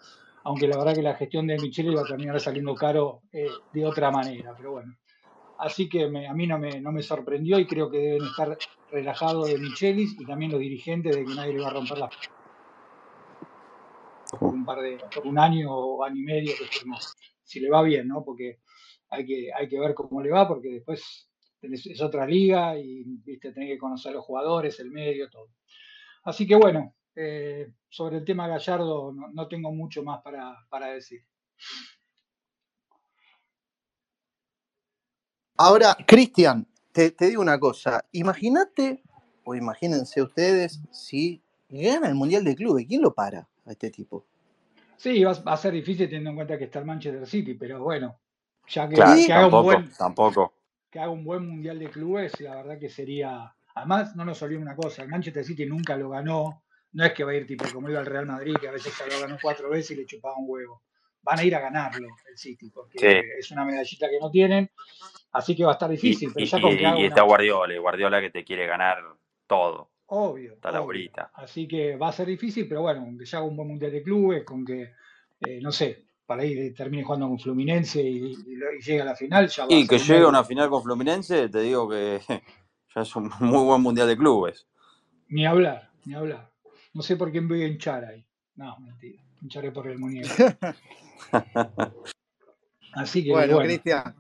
aunque 0.45 0.67
la 0.67 0.79
verdad 0.79 0.95
que 0.95 1.03
la 1.03 1.15
gestión 1.15 1.47
de 1.47 1.59
Michelis 1.59 1.95
va 1.95 2.03
a 2.03 2.07
terminar 2.07 2.41
saliendo 2.41 2.75
caro 2.75 3.23
eh, 3.33 3.49
de 3.73 3.87
otra 3.87 4.11
manera, 4.11 4.55
pero 4.57 4.73
bueno. 4.73 4.97
Así 5.63 5.89
que 5.89 6.09
me- 6.09 6.27
a 6.27 6.35
mí 6.35 6.47
no 6.49 6.59
me, 6.59 6.81
no 6.81 6.91
me 6.91 7.03
sorprendió 7.03 7.57
y 7.61 7.67
creo 7.69 7.89
que 7.89 7.99
deben 7.99 8.25
estar 8.25 8.59
relajados 8.91 9.47
de 9.49 9.59
Michelis 9.59 10.21
y 10.21 10.27
también 10.27 10.51
los 10.51 10.61
dirigentes 10.61 11.15
de 11.15 11.25
que 11.25 11.35
nadie 11.37 11.53
le 11.53 11.61
va 11.61 11.69
a 11.69 11.73
romper 11.75 11.99
la 11.99 12.11
por 14.29 14.55
un 14.55 14.65
par 14.65 14.81
de, 14.81 14.99
por 15.15 15.25
un 15.25 15.39
año 15.39 15.71
o 15.73 16.03
año 16.03 16.17
y 16.17 16.25
medio 16.25 16.53
que 16.59 16.65
firmó. 16.65 16.99
Si 17.45 17.61
le 17.61 17.71
va 17.71 17.81
bien, 17.83 18.09
¿no? 18.09 18.25
Porque 18.25 18.59
hay 19.11 19.25
que, 19.25 19.51
hay 19.55 19.69
que 19.69 19.79
ver 19.79 19.95
cómo 19.95 20.21
le 20.21 20.31
va, 20.31 20.49
porque 20.49 20.69
después 20.69 21.29
es 21.61 22.01
otra 22.03 22.27
liga 22.27 22.77
y 22.77 23.05
viste, 23.05 23.53
tenés 23.53 23.69
que 23.69 23.79
conocer 23.79 24.11
a 24.11 24.15
los 24.17 24.25
jugadores, 24.25 24.81
el 24.81 24.91
medio, 24.91 25.31
todo. 25.31 25.51
Así 26.25 26.45
que 26.45 26.57
bueno, 26.57 26.97
eh, 27.15 27.73
sobre 27.89 28.17
el 28.17 28.25
tema 28.25 28.49
Gallardo 28.49 29.13
no, 29.13 29.29
no 29.33 29.47
tengo 29.47 29.71
mucho 29.73 30.03
más 30.03 30.23
para, 30.23 30.57
para 30.69 30.89
decir. 30.89 31.21
Ahora, 35.65 35.97
Cristian, 36.05 36.67
te, 36.91 37.13
te 37.13 37.27
digo 37.27 37.41
una 37.41 37.57
cosa. 37.61 38.05
Imagínate, 38.11 39.01
o 39.45 39.55
imagínense 39.55 40.21
ustedes, 40.21 40.81
si 40.91 41.41
gana 41.69 42.09
el 42.09 42.17
Mundial 42.17 42.43
de 42.43 42.57
Clubes, 42.57 42.85
¿quién 42.89 43.01
lo 43.01 43.15
para 43.15 43.47
a 43.65 43.71
este 43.71 43.89
tipo? 43.89 44.25
Sí, 44.97 45.23
va, 45.23 45.33
va 45.35 45.53
a 45.53 45.57
ser 45.57 45.73
difícil 45.73 46.07
teniendo 46.07 46.31
en 46.31 46.37
cuenta 46.37 46.59
que 46.59 46.65
está 46.65 46.81
el 46.81 46.85
Manchester 46.87 47.25
City, 47.29 47.55
pero 47.55 47.81
bueno, 47.81 48.19
ya 48.67 48.89
que, 48.89 48.97
Claro, 48.97 49.21
que 49.25 49.33
haga 49.33 49.47
un 49.47 49.63
buen, 49.63 49.93
tampoco. 49.93 50.53
que 50.91 50.99
haga 50.99 51.11
un 51.11 51.23
buen 51.25 51.47
mundial 51.47 51.79
de 51.79 51.91
clubes, 51.91 52.41
la 52.41 52.57
verdad 52.57 52.79
que 52.81 52.89
sería. 52.89 53.55
Además, 53.77 54.17
no 54.17 54.25
nos 54.25 54.43
olvidemos 54.43 54.67
una 54.67 54.75
cosa: 54.77 55.03
el 55.03 55.09
Manchester 55.11 55.45
City 55.45 55.65
nunca 55.65 55.97
lo 55.97 56.11
ganó. 56.11 56.65
No 56.95 57.05
es 57.05 57.13
que 57.13 57.23
va 57.23 57.31
a 57.31 57.35
ir 57.37 57.47
tipo 57.47 57.65
como 57.73 57.89
iba 57.89 58.01
el 58.01 58.07
Real 58.07 58.27
Madrid, 58.27 58.55
que 58.61 58.67
a 58.67 58.73
veces 58.73 58.93
ya 58.99 59.07
lo 59.07 59.21
ganó 59.21 59.39
cuatro 59.41 59.71
veces 59.71 59.93
y 59.93 60.01
le 60.01 60.07
chupaba 60.07 60.37
un 60.39 60.45
huevo. 60.49 60.83
Van 61.23 61.39
a 61.39 61.45
ir 61.45 61.55
a 61.55 61.61
ganarlo 61.61 62.09
el 62.29 62.37
City, 62.37 62.69
porque 62.69 62.99
Sí. 62.99 63.29
es 63.39 63.51
una 63.53 63.65
medallita 63.65 64.11
que 64.11 64.19
no 64.19 64.29
tienen. 64.29 64.69
Así 65.33 65.57
que 65.57 65.65
va 65.65 65.71
a 65.71 65.75
estar 65.75 65.91
Y, 65.91 65.95
difícil, 65.97 66.31
pero 66.33 66.45
y- 66.45 66.49
ya 66.49 66.61
con 66.61 66.77
que 66.77 66.87
haga 66.87 66.99
y- 66.99 67.03
y 67.03 67.07
está 67.07 67.23
una. 67.23 67.29
Guardiola, 67.29 67.79
Guardiola 67.79 68.21
que 68.21 68.31
te 68.31 68.45
quiere 68.45 68.67
ganar 68.67 68.99
todo, 69.47 69.91
Obvio, 70.07 70.55
hasta 70.55 70.73
la 70.73 70.83
obvio. 70.83 71.11
Así 71.35 71.67
que 71.67 71.97
va 71.97 72.09
a 72.09 72.13
ser 72.13 72.27
difícil, 72.27 72.69
pero 72.69 72.83
bueno, 72.83 73.01
con 73.01 73.19
que 73.19 73.25
ya 73.25 73.39
haga 73.39 73.47
un 73.47 73.57
buen 73.57 73.69
mundial 73.69 73.93
de 73.93 74.03
clubes, 74.03 74.45
con 74.45 74.65
que, 74.65 74.93
eh, 75.41 75.59
no 75.63 75.73
sé, 75.73 76.05
para 76.27 76.45
ir 76.45 76.75
termine 76.75 77.03
jugando 77.03 77.29
con 77.29 77.39
Fluminense 77.39 78.03
y, 78.03 78.19
y 78.47 78.57
lo- 78.57 78.75
y 78.75 78.81
llegue 78.81 79.01
a 79.01 79.05
la 79.07 79.17
final, 79.17 79.49
ya 79.49 79.67
va 79.67 79.75
a 79.75 79.79
Y 79.79 79.87
que 79.87 79.99
llegue 79.99 80.25
a 80.25 80.29
una 80.29 80.45
final 80.45 80.69
con 80.69 80.83
Fluminense, 80.83 81.49
te 81.49 81.61
digo 81.61 81.89
que 81.89 82.21
ya 82.95 83.01
es 83.01 83.17
un 83.17 83.31
muy 83.41 83.65
buen 83.65 83.81
mundial 83.81 84.09
de 84.09 84.17
clubes. 84.17 84.67
Ni 85.29 85.47
hablar, 85.47 85.91
ni 86.05 86.15
hablar. 86.15 86.51
No 86.93 87.01
sé 87.01 87.17
por 87.17 87.33
quién 87.33 87.49
voy 87.49 87.63
a 87.63 87.67
hinchar 87.67 88.05
ahí. 88.05 88.23
No, 88.57 88.79
mentira. 88.81 89.23
Hincharé 89.41 89.73
por 89.73 89.87
el 89.89 89.99
muñeco. 89.99 90.29
Así 92.95 93.25
que 93.25 93.31
Bueno, 93.31 93.55
bueno. 93.55 93.69
Cristian. 93.69 94.15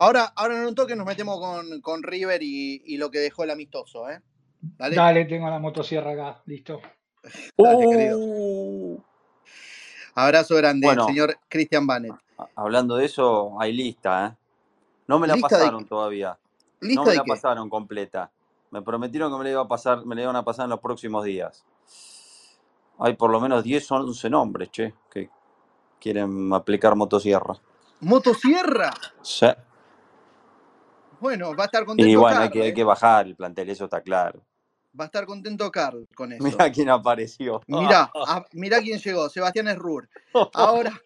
Ahora, 0.00 0.32
ahora 0.34 0.56
en 0.56 0.66
un 0.66 0.74
toque 0.74 0.96
nos 0.96 1.06
metemos 1.06 1.38
con, 1.38 1.80
con 1.82 2.02
River 2.02 2.42
y, 2.42 2.82
y 2.86 2.96
lo 2.96 3.10
que 3.10 3.18
dejó 3.18 3.44
el 3.44 3.50
amistoso, 3.50 4.08
¿eh? 4.08 4.22
Dale, 4.62 4.96
Dale, 4.96 5.24
tengo 5.26 5.48
la 5.50 5.58
motosierra 5.58 6.12
acá. 6.12 6.42
Listo. 6.46 6.80
dale. 7.58 8.14
Uh, 8.14 8.98
Abrazo 10.14 10.56
grande, 10.56 10.86
Bueno, 10.86 11.04
señor 11.06 11.38
Cristian 11.48 11.86
Banet. 11.86 12.12
hablando 12.56 12.96
de 12.96 13.04
eso, 13.04 13.60
hay 13.60 13.74
lista, 13.74 14.26
¿eh? 14.26 14.36
No 15.06 15.18
me 15.18 15.26
la 15.26 15.34
¿Lista 15.34 15.56
de, 15.56 15.64
pasaron 15.64 15.84
todavía. 15.86 16.38
No 16.80 16.88
lista 16.88 17.04
me 17.04 17.10
de 17.10 17.16
la 17.18 17.24
qué? 17.24 17.28
pasaron 17.28 17.68
completa. 17.68 18.30
Me 18.70 18.80
prometieron 18.80 19.30
que 19.30 19.36
me 19.38 19.44
la 19.44 19.50
iba 19.50 19.60
a 19.62 19.68
pasar, 19.68 20.06
me 20.06 20.14
la 20.14 20.22
iban 20.22 20.36
a 20.36 20.44
pasar 20.44 20.64
en 20.64 20.70
los 20.70 20.80
próximos 20.80 21.24
días. 21.24 21.64
Hay 22.98 23.14
por 23.16 23.30
lo 23.30 23.38
menos 23.38 23.62
10 23.64 23.90
o 23.92 23.94
11 23.96 24.30
nombres, 24.30 24.70
che, 24.70 24.94
que 25.10 25.28
quieren 26.00 26.52
aplicar 26.54 26.96
motosierra. 26.96 27.54
¿Motosierra? 28.00 28.92
Sí. 29.22 29.46
Bueno, 31.20 31.54
va 31.54 31.64
a 31.64 31.66
estar 31.66 31.82
Y 31.82 31.86
contento 31.86 32.20
bueno, 32.20 32.40
hay 32.40 32.48
Carl, 32.48 32.52
que, 32.52 32.62
hay 32.62 32.68
¿eh? 32.70 32.74
que 32.74 32.84
bajar 32.84 33.26
el 33.26 33.36
plantel, 33.36 33.68
eso 33.70 33.84
está 33.84 34.00
claro. 34.00 34.44
Va 34.98 35.04
a 35.04 35.06
estar 35.06 35.26
contento 35.26 35.70
Carl 35.70 36.06
con 36.14 36.32
eso. 36.32 36.42
Mira 36.42 36.70
quién 36.72 36.88
apareció. 36.88 37.60
Mirá, 37.66 38.10
a- 38.14 38.44
mirá 38.52 38.80
quién 38.80 38.98
llegó, 38.98 39.28
Sebastián 39.28 39.68
Esrur. 39.68 40.08
Ahora, 40.54 41.00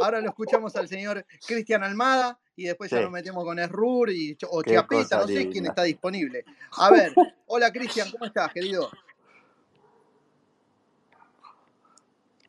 ahora 0.00 0.20
lo 0.20 0.28
escuchamos 0.28 0.76
al 0.76 0.88
señor 0.88 1.24
Cristian 1.46 1.82
Almada 1.82 2.38
y 2.56 2.64
después 2.64 2.90
ya 2.90 3.00
nos 3.00 3.10
metemos 3.10 3.44
con 3.44 3.58
Esrur 3.58 4.10
y, 4.10 4.36
o 4.50 4.62
Qué 4.62 4.70
Chiapeta, 4.72 5.18
no 5.18 5.26
sé 5.26 5.48
quién 5.48 5.66
está 5.66 5.82
disponible. 5.82 6.44
A 6.78 6.90
ver, 6.90 7.14
hola 7.46 7.72
Cristian, 7.72 8.10
¿cómo 8.10 8.26
estás, 8.26 8.52
querido? 8.52 8.90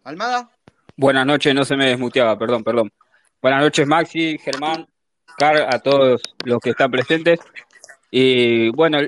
¿Almada? 0.03 0.49
Buenas 0.97 1.25
noches, 1.25 1.53
no 1.55 1.65
se 1.65 1.75
me 1.75 1.87
desmuteaba, 1.87 2.37
perdón, 2.37 2.63
perdón. 2.63 2.91
Buenas 3.41 3.61
noches, 3.61 3.87
Maxi, 3.87 4.37
Germán, 4.37 4.87
A 5.39 5.79
todos 5.79 6.21
los 6.45 6.59
que 6.59 6.69
están 6.69 6.91
presentes. 6.91 7.39
Y 8.09 8.69
bueno, 8.69 8.99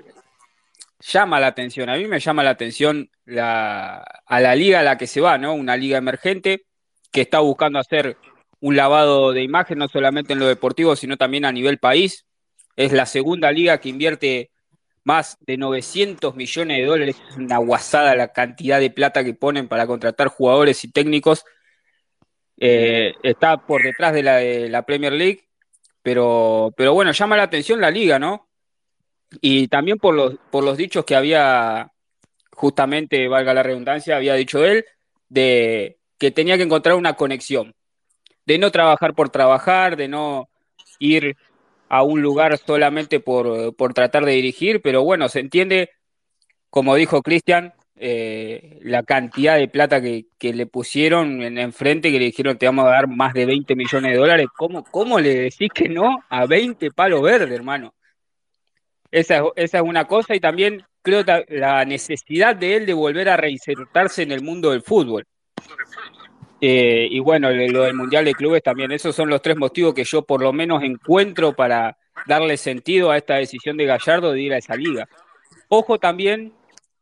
llama 0.99 1.39
la 1.39 1.47
atención. 1.47 1.89
A 1.89 1.95
mí 1.95 2.05
me 2.07 2.19
llama 2.19 2.43
la 2.43 2.49
atención 2.51 3.09
la, 3.25 3.97
a 4.25 4.39
la 4.39 4.55
liga 4.55 4.81
a 4.81 4.83
la 4.83 4.97
que 4.97 5.07
se 5.07 5.21
va, 5.21 5.37
¿no? 5.37 5.53
Una 5.53 5.77
liga 5.77 5.97
emergente 5.97 6.65
que 7.11 7.21
está 7.21 7.39
buscando 7.39 7.79
hacer 7.79 8.17
un 8.59 8.75
lavado 8.75 9.31
de 9.31 9.43
imagen, 9.43 9.77
no 9.77 9.87
solamente 9.87 10.33
en 10.33 10.39
lo 10.39 10.47
deportivo, 10.47 10.95
sino 10.95 11.17
también 11.17 11.45
a 11.45 11.51
nivel 11.51 11.77
país. 11.77 12.25
Es 12.75 12.91
la 12.91 13.05
segunda 13.05 13.51
liga 13.51 13.79
que 13.79 13.89
invierte 13.89 14.51
más 15.03 15.37
de 15.39 15.57
900 15.57 16.35
millones 16.35 16.77
de 16.77 16.85
dólares. 16.85 17.15
Es 17.29 17.37
una 17.37 17.57
guasada 17.59 18.15
la 18.15 18.33
cantidad 18.33 18.79
de 18.79 18.91
plata 18.91 19.23
que 19.23 19.33
ponen 19.33 19.67
para 19.67 19.87
contratar 19.87 20.27
jugadores 20.27 20.83
y 20.83 20.91
técnicos. 20.91 21.45
Eh, 22.59 23.13
está 23.23 23.65
por 23.65 23.83
detrás 23.83 24.13
de 24.13 24.23
la, 24.23 24.37
de 24.37 24.67
la 24.67 24.81
Premier 24.83 25.13
League, 25.13 25.46
pero, 26.07 26.73
pero 26.77 26.93
bueno, 26.93 27.11
llama 27.11 27.35
la 27.35 27.43
atención 27.43 27.81
la 27.81 27.91
liga, 27.91 28.17
¿no? 28.17 28.47
Y 29.41 29.67
también 29.67 29.97
por 29.97 30.15
los, 30.15 30.35
por 30.49 30.63
los 30.63 30.77
dichos 30.77 31.03
que 31.03 31.17
había, 31.17 31.91
justamente, 32.53 33.27
valga 33.27 33.53
la 33.53 33.61
redundancia, 33.61 34.15
había 34.15 34.35
dicho 34.35 34.63
él, 34.63 34.85
de 35.27 35.97
que 36.17 36.31
tenía 36.31 36.55
que 36.55 36.63
encontrar 36.63 36.95
una 36.95 37.15
conexión, 37.15 37.75
de 38.45 38.57
no 38.57 38.71
trabajar 38.71 39.15
por 39.15 39.31
trabajar, 39.31 39.97
de 39.97 40.07
no 40.07 40.47
ir 40.97 41.35
a 41.89 42.03
un 42.03 42.21
lugar 42.21 42.57
solamente 42.57 43.19
por, 43.19 43.75
por 43.75 43.93
tratar 43.93 44.23
de 44.23 44.31
dirigir, 44.31 44.81
pero 44.81 45.03
bueno, 45.03 45.27
se 45.27 45.41
entiende, 45.41 45.89
como 46.69 46.95
dijo 46.95 47.21
Cristian, 47.21 47.73
eh, 47.99 48.79
la 48.83 49.03
cantidad 49.03 49.57
de 49.57 49.67
plata 49.67 50.01
que, 50.01 50.25
que 50.37 50.53
le 50.53 50.65
pusieron 50.67 51.41
en 51.41 51.57
enfrente, 51.57 52.11
que 52.11 52.19
le 52.19 52.25
dijeron 52.25 52.57
te 52.57 52.65
vamos 52.65 52.85
a 52.85 52.89
dar 52.89 53.07
más 53.07 53.33
de 53.33 53.45
20 53.45 53.75
millones 53.75 54.11
de 54.11 54.17
dólares. 54.17 54.47
¿Cómo, 54.55 54.83
cómo 54.83 55.19
le 55.19 55.33
decís 55.35 55.69
que 55.73 55.89
no 55.89 56.23
a 56.29 56.45
20 56.45 56.91
palos 56.91 57.21
verdes, 57.21 57.51
hermano? 57.51 57.93
Esa, 59.11 59.37
es- 59.37 59.43
esa 59.55 59.77
es 59.77 59.83
una 59.83 60.05
cosa 60.05 60.35
y 60.35 60.39
también 60.39 60.83
creo 61.01 61.23
ta- 61.25 61.43
la 61.47 61.85
necesidad 61.85 62.55
de 62.55 62.75
él 62.75 62.85
de 62.85 62.93
volver 62.93 63.29
a 63.29 63.37
reinsertarse 63.37 64.23
en 64.23 64.31
el 64.31 64.41
mundo 64.43 64.71
del 64.71 64.81
fútbol. 64.81 65.25
Eh, 66.59 67.07
y 67.11 67.19
bueno, 67.19 67.51
lo 67.51 67.83
del 67.83 67.93
Mundial 67.93 68.25
de 68.25 68.33
Clubes 68.33 68.63
también, 68.63 68.91
esos 68.91 69.15
son 69.15 69.29
los 69.29 69.41
tres 69.41 69.57
motivos 69.57 69.93
que 69.93 70.03
yo 70.03 70.23
por 70.23 70.41
lo 70.41 70.51
menos 70.51 70.81
encuentro 70.83 71.53
para 71.53 71.97
darle 72.25 72.57
sentido 72.57 73.11
a 73.11 73.17
esta 73.17 73.35
decisión 73.35 73.77
de 73.77 73.85
Gallardo 73.85 74.31
de 74.31 74.41
ir 74.41 74.53
a 74.53 74.57
esa 74.57 74.75
liga. 74.75 75.07
Ojo 75.69 75.99
también 75.99 76.53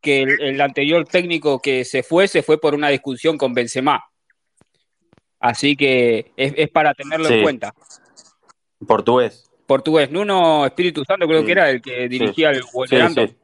que 0.06 0.22
el, 0.22 0.42
el 0.42 0.62
anterior 0.62 1.04
técnico 1.06 1.60
que 1.60 1.84
se 1.84 2.04
fue, 2.04 2.28
se 2.28 2.44
fue 2.44 2.60
por 2.62 2.76
una 2.76 2.90
discusión 2.90 3.38
con 3.38 3.54
Benzema. 3.54 4.04
Así 5.40 5.76
que 5.76 6.32
es, 6.38 6.54
es 6.56 6.70
para 6.70 6.94
tenerlo 6.94 7.28
en 7.28 7.44
cuenta. 7.44 7.74
portugués. 8.88 9.50
Portugués, 9.66 10.12
Nuno 10.12 10.66
Espíritu 10.66 11.04
Santo 11.04 11.28
creo 11.28 11.44
que 11.44 11.52
era 11.52 11.70
el 11.72 11.82
que 11.82 12.04
sí, 12.04 12.08
dirigía 12.08 12.52
el 12.52 12.62
sí, 12.64 12.70
Wolverhampton. 12.72 13.28
sí. 13.28 13.36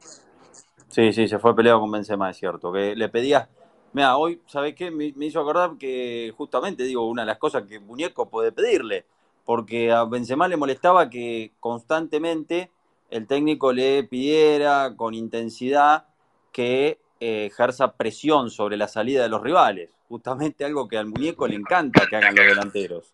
Sí, 0.88 1.12
sí, 1.12 1.26
se 1.26 1.38
fue 1.38 1.56
peleado 1.56 1.80
con 1.80 1.90
Benzema, 1.90 2.30
es 2.30 2.36
cierto. 2.36 2.70
Que 2.72 2.94
le 2.94 3.08
pedía. 3.08 3.48
Mira, 3.92 4.16
hoy, 4.16 4.40
¿sabés 4.46 4.74
qué? 4.74 4.90
Me, 4.90 5.12
me 5.16 5.26
hizo 5.26 5.40
acordar 5.40 5.72
que 5.78 6.32
justamente, 6.36 6.84
digo, 6.84 7.08
una 7.08 7.22
de 7.22 7.26
las 7.26 7.38
cosas 7.38 7.64
que 7.68 7.80
Muñeco 7.80 8.28
puede 8.28 8.52
pedirle. 8.52 9.06
Porque 9.44 9.90
a 9.90 10.04
Benzema 10.04 10.46
le 10.48 10.56
molestaba 10.56 11.10
que 11.10 11.52
constantemente 11.60 12.70
el 13.10 13.26
técnico 13.26 13.72
le 13.72 14.04
pidiera 14.04 14.94
con 14.96 15.14
intensidad 15.14 16.06
que 16.52 16.98
eh, 17.20 17.46
ejerza 17.46 17.96
presión 17.96 18.50
sobre 18.50 18.76
la 18.76 18.88
salida 18.88 19.22
de 19.22 19.28
los 19.28 19.42
rivales. 19.42 19.90
Justamente 20.08 20.64
algo 20.64 20.86
que 20.88 20.98
al 20.98 21.06
muñeco 21.06 21.46
le 21.48 21.56
encanta 21.56 22.06
que 22.06 22.16
hagan 22.16 22.34
los 22.34 22.46
delanteros. 22.46 23.12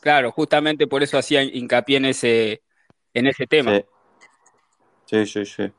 Claro, 0.00 0.30
justamente 0.32 0.86
por 0.86 1.02
eso 1.02 1.16
hacía 1.16 1.42
hincapié 1.42 1.96
en 1.98 2.04
ese, 2.06 2.62
en 3.14 3.26
ese 3.26 3.46
tema. 3.46 3.82
Sí, 5.06 5.26
sí, 5.26 5.26
sí. 5.26 5.44
sí. 5.44 5.72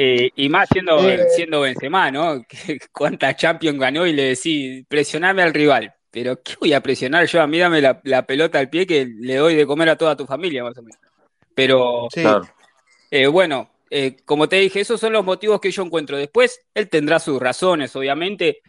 Eh, 0.00 0.30
y 0.36 0.48
más 0.48 0.68
siendo, 0.70 0.96
Eh. 1.08 1.28
siendo 1.30 1.60
Benzema, 1.62 2.10
¿no? 2.10 2.40
¿Cuántas 2.92 3.36
Champions 3.36 3.78
ganó 3.80 4.06
y 4.06 4.12
le 4.12 4.22
decís, 4.34 4.84
presioname 4.88 5.42
al 5.42 5.52
rival? 5.52 5.92
Pero 6.10 6.40
¿qué 6.42 6.54
voy 6.60 6.72
a 6.72 6.80
presionar 6.80 7.26
yo? 7.26 7.42
A 7.42 7.46
mí 7.48 7.58
dame 7.58 7.80
la, 7.80 8.00
la 8.04 8.24
pelota 8.24 8.58
al 8.60 8.70
pie 8.70 8.86
que 8.86 9.06
le 9.06 9.34
doy 9.36 9.56
de 9.56 9.66
comer 9.66 9.88
a 9.90 9.96
toda 9.98 10.16
tu 10.16 10.24
familia, 10.24 10.62
más 10.62 10.78
o 10.78 10.82
menos. 10.82 11.00
Pero 11.54 12.06
Sí, 12.12 12.22
Claro. 12.22 12.48
eh, 13.10 13.26
bueno, 13.26 13.68
eh, 13.90 14.16
como 14.24 14.48
te 14.48 14.56
dije, 14.56 14.80
esos 14.80 15.00
son 15.00 15.12
los 15.12 15.24
motivos 15.24 15.60
que 15.60 15.70
yo 15.70 15.82
encuentro. 15.82 16.16
Después, 16.16 16.60
él 16.74 16.88
tendrá 16.88 17.18
sus 17.18 17.40
razones, 17.40 17.94
obviamente, 17.96 18.60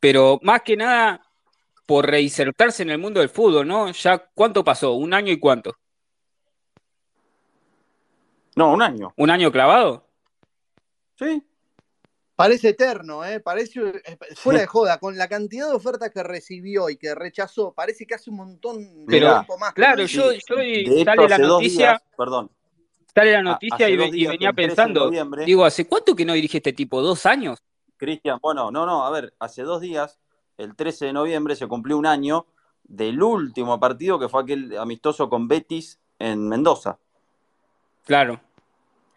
pero 0.00 0.38
más 0.42 0.62
que 0.62 0.76
nada 0.76 1.20
por 1.86 2.06
reinsertarse 2.06 2.82
en 2.84 2.90
el 2.90 2.98
mundo 2.98 3.20
del 3.20 3.28
fútbol, 3.28 3.66
¿no? 3.66 3.90
Ya, 3.92 4.18
¿cuánto 4.34 4.62
pasó? 4.62 4.92
¿Un 4.92 5.12
año 5.12 5.32
y 5.32 5.40
cuánto? 5.40 5.76
No, 8.56 8.72
un 8.72 8.82
año. 8.82 9.12
¿Un 9.16 9.30
año 9.30 9.50
clavado? 9.50 10.06
Sí. 11.18 11.42
parece 12.36 12.70
eterno, 12.70 13.24
¿eh? 13.24 13.40
Parece, 13.40 13.80
eh, 13.80 14.18
fuera 14.34 14.60
de 14.60 14.66
joda, 14.66 14.98
con 14.98 15.18
la 15.18 15.28
cantidad 15.28 15.68
de 15.68 15.74
ofertas 15.74 16.10
que 16.10 16.22
recibió 16.22 16.88
y 16.88 16.96
que 16.96 17.14
rechazó, 17.14 17.74
parece 17.74 18.06
que 18.06 18.14
hace 18.14 18.30
un 18.30 18.36
montón 18.36 19.06
de 19.06 19.16
Mirá. 19.16 19.34
tiempo 19.40 19.58
más. 19.58 19.74
Claro, 19.74 20.04
yo, 20.06 20.32
yo 20.32 20.56
De 20.56 20.68
y 20.68 20.80
hecho, 20.80 21.04
sale 21.04 21.28
la 21.28 21.38
noticia, 21.38 21.88
días, 21.88 22.02
perdón, 22.16 22.50
sale 23.14 23.32
la 23.32 23.38
a- 23.38 23.42
noticia 23.42 23.88
y, 23.88 23.96
venía 23.96 24.30
el 24.30 24.38
13 24.38 24.46
de 24.46 24.52
pensando, 24.54 25.10
digo, 25.44 25.64
¿hace 25.64 25.86
cuánto 25.86 26.14
que 26.14 26.24
no 26.24 26.32
dirige 26.32 26.58
este 26.58 26.72
tipo? 26.72 27.00
¿Dos 27.02 27.26
años? 27.26 27.58
Cristian, 27.96 28.38
bueno, 28.40 28.70
no, 28.70 28.86
no, 28.86 29.04
a 29.04 29.10
ver, 29.10 29.34
hace 29.38 29.62
dos 29.62 29.80
días, 29.80 30.18
el 30.56 30.74
13 30.74 31.06
de 31.06 31.12
noviembre, 31.12 31.54
se 31.56 31.66
cumplió 31.66 31.98
un 31.98 32.06
año 32.06 32.46
del 32.84 33.22
último 33.22 33.78
partido 33.78 34.18
que 34.18 34.28
fue 34.28 34.42
aquel 34.42 34.76
amistoso 34.78 35.28
con 35.28 35.46
Betis 35.48 36.00
en 36.18 36.48
Mendoza. 36.48 36.98
Claro, 38.04 38.40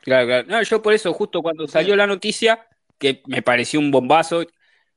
claro, 0.02 0.28
claro. 0.28 0.48
No, 0.48 0.62
yo 0.62 0.82
por 0.82 0.94
eso, 0.94 1.14
justo 1.14 1.42
cuando 1.42 1.68
salió 1.68 1.96
la 1.96 2.08
noticia, 2.08 2.68
que 2.98 3.22
me 3.28 3.42
pareció 3.42 3.80
un 3.80 3.90
bombazo, 3.92 4.44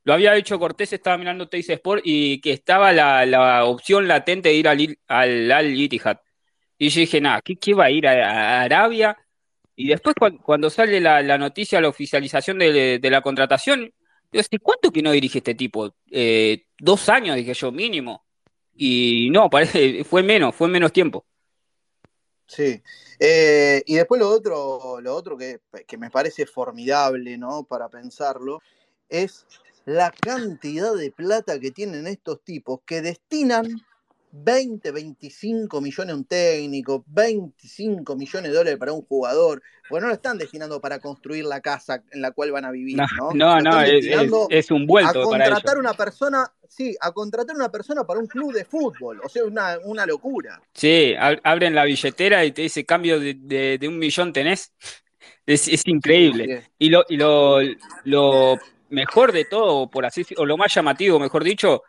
lo 0.05 0.13
había 0.13 0.37
hecho 0.37 0.59
Cortés, 0.59 0.93
estaba 0.93 1.17
mirando 1.19 1.49
Teis 1.49 1.69
Sport 1.69 2.03
y 2.05 2.41
que 2.41 2.53
estaba 2.53 2.93
la, 2.93 3.27
la 3.27 3.65
opción 3.65 4.07
latente 4.07 4.51
de 4.51 4.55
ir 4.55 4.69
al, 4.69 4.99
al 5.09 5.51
Al 5.51 5.75
Ittihad. 5.75 6.19
Y 6.79 6.89
yo 6.91 7.01
dije, 7.01 7.21
nada, 7.21 7.43
¿qué, 7.43 7.75
va 7.75 7.85
a 7.85 7.91
ir 7.91 8.07
a, 8.07 8.63
Arabia? 8.63 9.17
Y 9.75 9.89
después 9.89 10.15
cuan- 10.19 10.39
cuando, 10.39 10.71
sale 10.71 11.01
la, 11.01 11.23
la 11.23 11.39
noticia, 11.39 11.81
la 11.81 11.89
oficialización 11.89 12.59
de, 12.59 13.01
la 13.03 13.23
contratación, 13.23 13.93
yo 14.33 14.41
¿hace 14.41 14.59
cuánto 14.59 14.91
que 14.91 15.03
no 15.03 15.13
dirige 15.13 15.39
este 15.39 15.55
tipo? 15.55 15.95
Eh, 16.11 16.67
dos 16.79 17.09
años, 17.09 17.37
dije 17.37 17.55
yo, 17.55 17.73
mínimo. 17.73 18.25
Y 18.75 19.31
no, 19.31 19.49
parece, 19.49 20.05
fue 20.05 20.23
menos, 20.23 20.55
fue 20.55 20.69
menos 20.69 20.93
tiempo. 20.93 21.25
Sí. 22.47 22.83
Eh, 23.19 23.83
y 23.87 23.95
después 23.97 24.21
lo 24.21 24.29
otro, 24.29 25.01
lo 25.01 25.15
otro 25.15 25.37
que 25.37 25.61
me 25.99 26.11
parece 26.11 26.47
formidable, 26.47 27.39
¿no? 27.39 27.65
Para 27.65 27.89
pensarlo, 27.89 28.61
es 29.09 29.47
la 29.87 30.11
cantidad 30.11 30.95
de 30.95 31.11
plata 31.13 31.59
que 31.59 31.71
tienen 31.71 32.07
estos 32.07 32.43
tipos 32.43 32.81
que 32.85 33.01
destinan 33.01 33.67
20, 34.43 34.91
25 34.91 35.81
millones 35.81 36.13
a 36.13 36.17
un 36.17 36.25
técnico, 36.25 37.05
25 37.07 38.17
millones 38.17 38.51
de 38.51 38.57
dólares 38.57 38.79
para 38.79 38.93
un 38.93 39.03
jugador. 39.03 39.63
Porque 39.89 40.03
no 40.03 40.09
lo 40.09 40.15
están 40.15 40.37
destinando 40.37 40.81
para 40.81 40.99
construir 40.99 41.45
la 41.45 41.61
casa 41.61 42.03
en 42.11 42.21
la 42.21 42.33
cual 42.33 42.51
van 42.51 42.65
a 42.65 42.71
vivir, 42.73 42.97
No, 42.97 43.33
¿no? 43.33 43.61
no, 43.61 43.83
es, 43.83 44.05
es- 44.05 44.33
es 44.51 44.71
un 44.71 44.83
a 44.83 44.87
vuelto 44.87 45.31
para 45.31 45.45
ellos. 45.47 45.61
contratar 45.61 45.79
una 45.79 45.95
persona, 45.95 46.53
sí, 46.69 46.97
a 47.01 47.13
contratar 47.13 47.55
una 47.55 47.71
persona 47.71 48.05
para 48.05 48.19
un 48.19 48.27
club 48.27 48.53
de 48.53 48.65
fútbol. 48.65 49.21
O 49.25 49.29
sea, 49.29 49.45
una, 49.45 49.79
una 49.85 50.05
locura. 50.05 50.61
Sí, 50.75 51.15
ab- 51.17 51.41
abren 51.45 51.75
la 51.75 51.85
billetera 51.85 52.45
y 52.45 52.51
te 52.53 52.63
dice 52.63 52.85
cambio 52.85 53.21
de, 53.21 53.35
de- 53.35 53.79
de 53.79 53.89
un 53.89 53.99
millón 53.99 54.33
tenés. 54.33 54.73
Es, 55.47 55.87
increíble. 55.87 56.63
sí. 56.63 56.71
Y 56.79 56.89
lo, 56.91 57.05
y 57.09 57.17
lo, 57.17 57.59
lo 58.05 58.59
mejor 58.91 59.33
de 59.33 59.45
todo, 59.45 59.89
por 59.89 60.05
así 60.05 60.23
decirlo, 60.23 60.43
o 60.43 60.47
lo 60.47 60.57
más 60.57 60.75
llamativo, 60.75 61.21
mejor 61.21 61.45
dicho, 61.45 61.83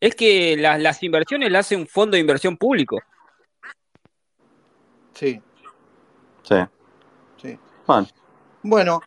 es 0.00 0.14
que 0.14 0.56
las, 0.56 0.80
las 0.80 1.02
inversiones 1.02 1.50
las 1.52 1.66
hace 1.66 1.76
un 1.76 1.86
fondo 1.86 2.14
de 2.14 2.20
inversión 2.20 2.56
público. 2.56 2.98
Sí, 5.14 5.40
Sí. 6.42 6.56
sí. 7.42 7.58
Bueno, 7.86 8.08
Bueno, 8.62 9.00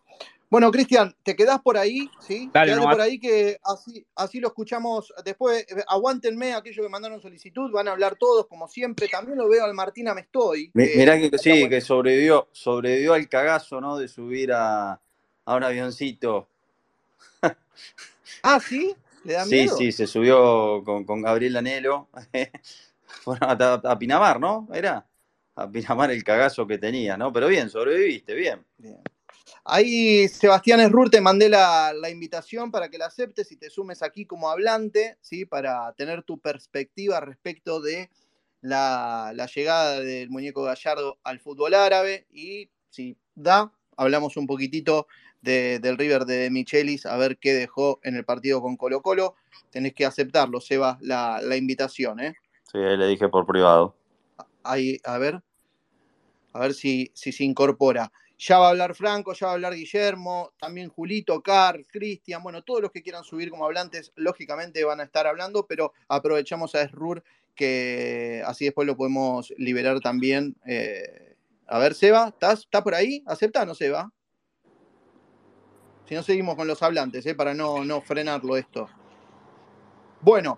bueno, 0.50 0.72
Cristian, 0.72 1.16
te 1.24 1.36
quedás 1.36 1.60
por 1.62 1.78
ahí, 1.78 2.10
¿sí? 2.20 2.50
Dale 2.54 2.74
Quedate 2.74 2.88
por 2.88 3.02
ahí 3.02 3.20
que 3.20 3.58
así, 3.64 4.06
así 4.16 4.40
lo 4.40 4.50
escuchamos 4.50 5.12
después. 5.26 5.66
Eh, 5.68 5.84
Aguántenme 5.88 6.54
aquellos 6.54 6.86
que 6.86 6.90
mandaron 6.90 7.20
solicitud, 7.22 7.72
van 7.72 7.88
a 7.88 7.92
hablar 7.92 8.16
todos, 8.16 8.46
como 8.48 8.68
siempre. 8.68 9.08
También 9.08 9.38
lo 9.40 9.50
veo 9.50 9.66
al 9.66 9.74
Martín 9.74 10.08
Amestoy. 10.08 10.70
mi- 10.76 10.88
que 10.88 10.98
mirá 10.98 11.18
que 11.18 11.36
sí, 11.40 11.50
bueno. 11.50 11.70
que 11.70 11.82
sobrevivió, 11.82 12.48
sobrevivió 12.52 13.14
al 13.16 13.28
cagazo, 13.28 13.82
¿no? 13.82 13.98
De 13.98 14.08
subir 14.08 14.52
a, 14.54 14.92
a 15.46 15.56
un 15.56 15.64
avioncito. 15.64 16.48
Ah, 18.44 18.60
¿sí? 18.60 18.96
¿Le 19.24 19.34
da 19.34 19.46
Sí, 19.46 19.56
miedo? 19.56 19.78
sí, 19.78 19.92
se 19.92 20.08
subió 20.08 20.84
con, 20.84 21.06
con 21.06 21.22
Gabriel 21.22 21.58
Anelo. 21.58 22.10
Fueron 23.06 23.62
a, 23.62 23.74
a 23.74 24.00
Pinamar, 24.00 24.40
¿no? 24.40 24.68
Era 24.74 25.08
a 25.56 25.70
Pinamar 25.70 26.12
el 26.12 26.24
cagazo 26.24 26.66
que 26.68 26.78
tenía, 26.78 27.16
¿no? 27.18 27.32
Pero 27.32 27.48
bien, 27.48 27.70
sobreviviste, 27.70 28.34
bien. 28.34 28.66
Bien. 28.78 29.00
Ahí, 29.66 30.28
Sebastián 30.28 30.80
Esrur, 30.82 31.10
te 31.10 31.22
mandé 31.22 31.48
la, 31.48 31.94
la 31.94 32.10
invitación 32.10 32.72
para 32.72 32.90
que 32.90 32.98
la 32.98 33.06
aceptes 33.06 33.52
y 33.52 33.58
te 33.58 33.70
sumes 33.70 34.02
aquí 34.02 34.26
como 34.26 34.50
hablante, 34.50 35.18
¿sí? 35.22 35.46
Para 35.46 35.94
tener 35.94 36.24
tu 36.24 36.40
perspectiva 36.40 37.20
respecto 37.20 37.80
de 37.82 38.10
la, 38.62 39.32
la 39.36 39.46
llegada 39.48 40.00
del 40.00 40.30
muñeco 40.30 40.64
Gallardo 40.64 41.20
al 41.24 41.40
fútbol 41.40 41.74
árabe 41.74 42.28
y 42.32 42.70
si 42.90 43.18
da, 43.36 43.72
hablamos 43.98 44.38
un 44.38 44.48
poquitito 44.48 45.08
de- 45.44 45.78
del 45.80 45.98
River 45.98 46.26
de 46.26 46.50
Michelis 46.50 47.06
a 47.06 47.16
ver 47.18 47.38
qué 47.38 47.54
dejó 47.54 48.00
en 48.04 48.16
el 48.16 48.26
partido 48.26 48.62
con 48.62 48.76
Colo 48.78 49.02
Colo. 49.02 49.36
Tenés 49.70 49.94
que 49.94 50.06
aceptarlo, 50.06 50.60
Seba, 50.60 50.98
la, 51.02 51.40
la 51.42 51.56
invitación, 51.56 52.20
¿eh? 52.20 52.34
Sí, 52.72 52.80
ahí 52.80 52.98
le 52.98 53.08
dije 53.08 53.28
por 53.30 53.46
privado. 53.46 53.96
Ahí, 54.64 55.00
a 55.04 55.18
ver, 55.18 55.44
a 56.54 56.60
ver 56.60 56.74
si, 56.74 57.12
si 57.14 57.32
se 57.32 57.44
incorpora. 57.44 58.12
Ya 58.40 58.58
va 58.60 58.68
a 58.68 58.70
hablar 58.72 58.96
Franco, 58.96 59.34
ya 59.34 59.46
va 59.48 59.52
a 59.52 59.56
hablar 59.56 59.74
Guillermo, 59.76 60.52
también 60.60 60.90
Julito, 60.90 61.42
Car, 61.42 61.86
Cristian, 61.86 62.42
bueno, 62.44 62.62
todos 62.64 62.82
los 62.82 62.92
que 62.92 63.02
quieran 63.04 63.24
subir 63.24 63.50
como 63.50 63.66
hablantes, 63.66 64.12
lógicamente 64.16 64.84
van 64.84 65.00
a 65.00 65.04
estar 65.04 65.28
hablando, 65.28 65.66
pero 65.68 65.94
aprovechamos 66.08 66.74
a 66.76 66.82
Esrur 66.82 67.24
que 67.56 68.42
así 68.46 68.66
después 68.66 68.88
lo 68.88 68.98
podemos 68.98 69.54
liberar 69.58 70.00
también. 70.00 70.56
eh, 70.66 71.36
a 71.68 71.78
ver, 71.80 71.94
Seba, 71.94 72.30
¿estás 72.30 72.62
¿Está 72.62 72.84
por 72.84 72.96
ahí? 72.96 73.24
¿Acepta 73.26 73.66
no, 73.66 73.76
Seba? 73.76 74.12
Si 76.06 76.16
no, 76.16 76.24
seguimos 76.24 76.56
con 76.56 76.68
los 76.68 76.82
hablantes, 76.84 77.26
¿eh? 77.26 77.36
para 77.36 77.54
no, 77.54 77.84
no 77.86 78.02
frenarlo 78.02 78.58
esto. 78.58 78.90
Bueno, 80.22 80.58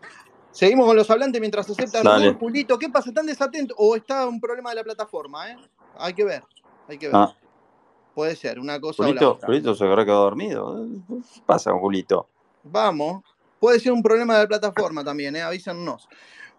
seguimos 0.51 0.86
con 0.86 0.95
los 0.95 1.10
hablantes 1.10 1.39
mientras 1.39 1.69
acepta. 1.69 1.99
Esrur. 1.99 2.39
Julito, 2.39 2.79
¿qué 2.79 2.89
pasa? 2.89 3.10
¿Están 3.10 3.25
desatentos? 3.25 3.75
¿O 3.79 3.95
está 3.95 4.27
un 4.27 4.39
problema 4.39 4.71
de 4.71 4.77
la 4.77 4.84
plataforma? 4.84 5.51
¿eh? 5.51 5.58
Hay 5.97 6.13
que 6.13 6.23
ver, 6.23 6.43
hay 6.88 6.97
que 6.97 7.08
ver. 7.08 7.15
Ah, 7.15 7.36
Puede 8.13 8.36
ser, 8.36 8.60
una 8.60 8.79
cosa 8.79 9.03
o 9.03 9.05
la 9.05 9.10
Julito, 9.10 9.31
otra. 9.34 9.47
Julito 9.47 9.75
se 9.75 9.84
habrá 9.84 10.05
quedado 10.05 10.23
dormido. 10.23 10.88
¿Qué 11.08 11.41
pasa 11.45 11.71
con 11.71 11.81
Julito? 11.81 12.29
Vamos. 12.63 13.23
Puede 13.60 13.79
ser 13.79 13.91
un 13.91 14.01
problema 14.01 14.36
de 14.36 14.43
la 14.43 14.47
plataforma 14.47 15.03
también, 15.03 15.36
¿eh? 15.36 15.41
avísennos. 15.41 16.08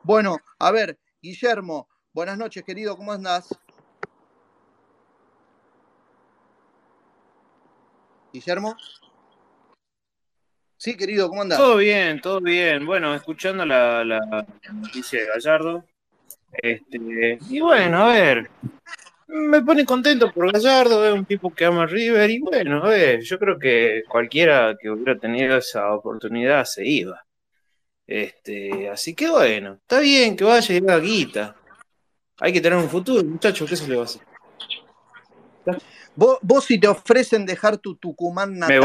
Bueno, 0.02 0.36
a 0.58 0.70
ver, 0.70 0.98
Guillermo, 1.22 1.88
buenas 2.12 2.36
noches, 2.38 2.62
querido, 2.62 2.96
¿cómo 2.96 3.12
andás? 3.12 3.48
Guillermo. 8.36 8.76
Sí, 10.76 10.94
querido, 10.94 11.30
¿cómo 11.30 11.40
andás? 11.40 11.58
Todo 11.58 11.78
bien, 11.78 12.20
todo 12.20 12.40
bien. 12.40 12.84
Bueno, 12.84 13.14
escuchando 13.14 13.64
la, 13.64 14.04
noticia 14.72 15.20
de 15.20 15.26
Gallardo. 15.26 15.84
Este, 16.52 17.38
y 17.48 17.60
bueno, 17.60 18.04
a 18.04 18.12
ver, 18.12 18.50
me 19.28 19.62
pone 19.62 19.86
contento 19.86 20.30
por 20.32 20.52
Gallardo, 20.52 21.06
es 21.06 21.14
un 21.14 21.24
tipo 21.24 21.52
que 21.54 21.64
ama 21.64 21.84
a 21.84 21.86
River. 21.86 22.28
Y 22.28 22.40
bueno, 22.40 22.84
a 22.84 22.90
ver, 22.90 23.22
yo 23.22 23.38
creo 23.38 23.58
que 23.58 24.04
cualquiera 24.06 24.76
que 24.78 24.90
hubiera 24.90 25.18
tenido 25.18 25.56
esa 25.56 25.94
oportunidad 25.94 26.64
se 26.66 26.86
iba. 26.86 27.24
Este, 28.06 28.90
así 28.90 29.14
que 29.14 29.30
bueno, 29.30 29.78
está 29.80 30.00
bien 30.00 30.36
que 30.36 30.44
vaya 30.44 30.74
y 30.74 30.78
haga 30.78 30.98
guita. 30.98 31.56
Hay 32.38 32.52
que 32.52 32.60
tener 32.60 32.78
un 32.78 32.90
futuro, 32.90 33.24
muchachos, 33.24 33.68
¿qué 33.68 33.76
se 33.76 33.88
le 33.88 33.96
va 33.96 34.02
a 34.02 34.04
hacer? 34.04 34.35
Vos, 36.14 36.38
vos 36.42 36.64
si 36.64 36.78
te 36.78 36.88
ofrecen 36.88 37.44
dejar 37.44 37.78
tu 37.78 37.96
Tucumán 37.96 38.58
natal. 38.58 38.80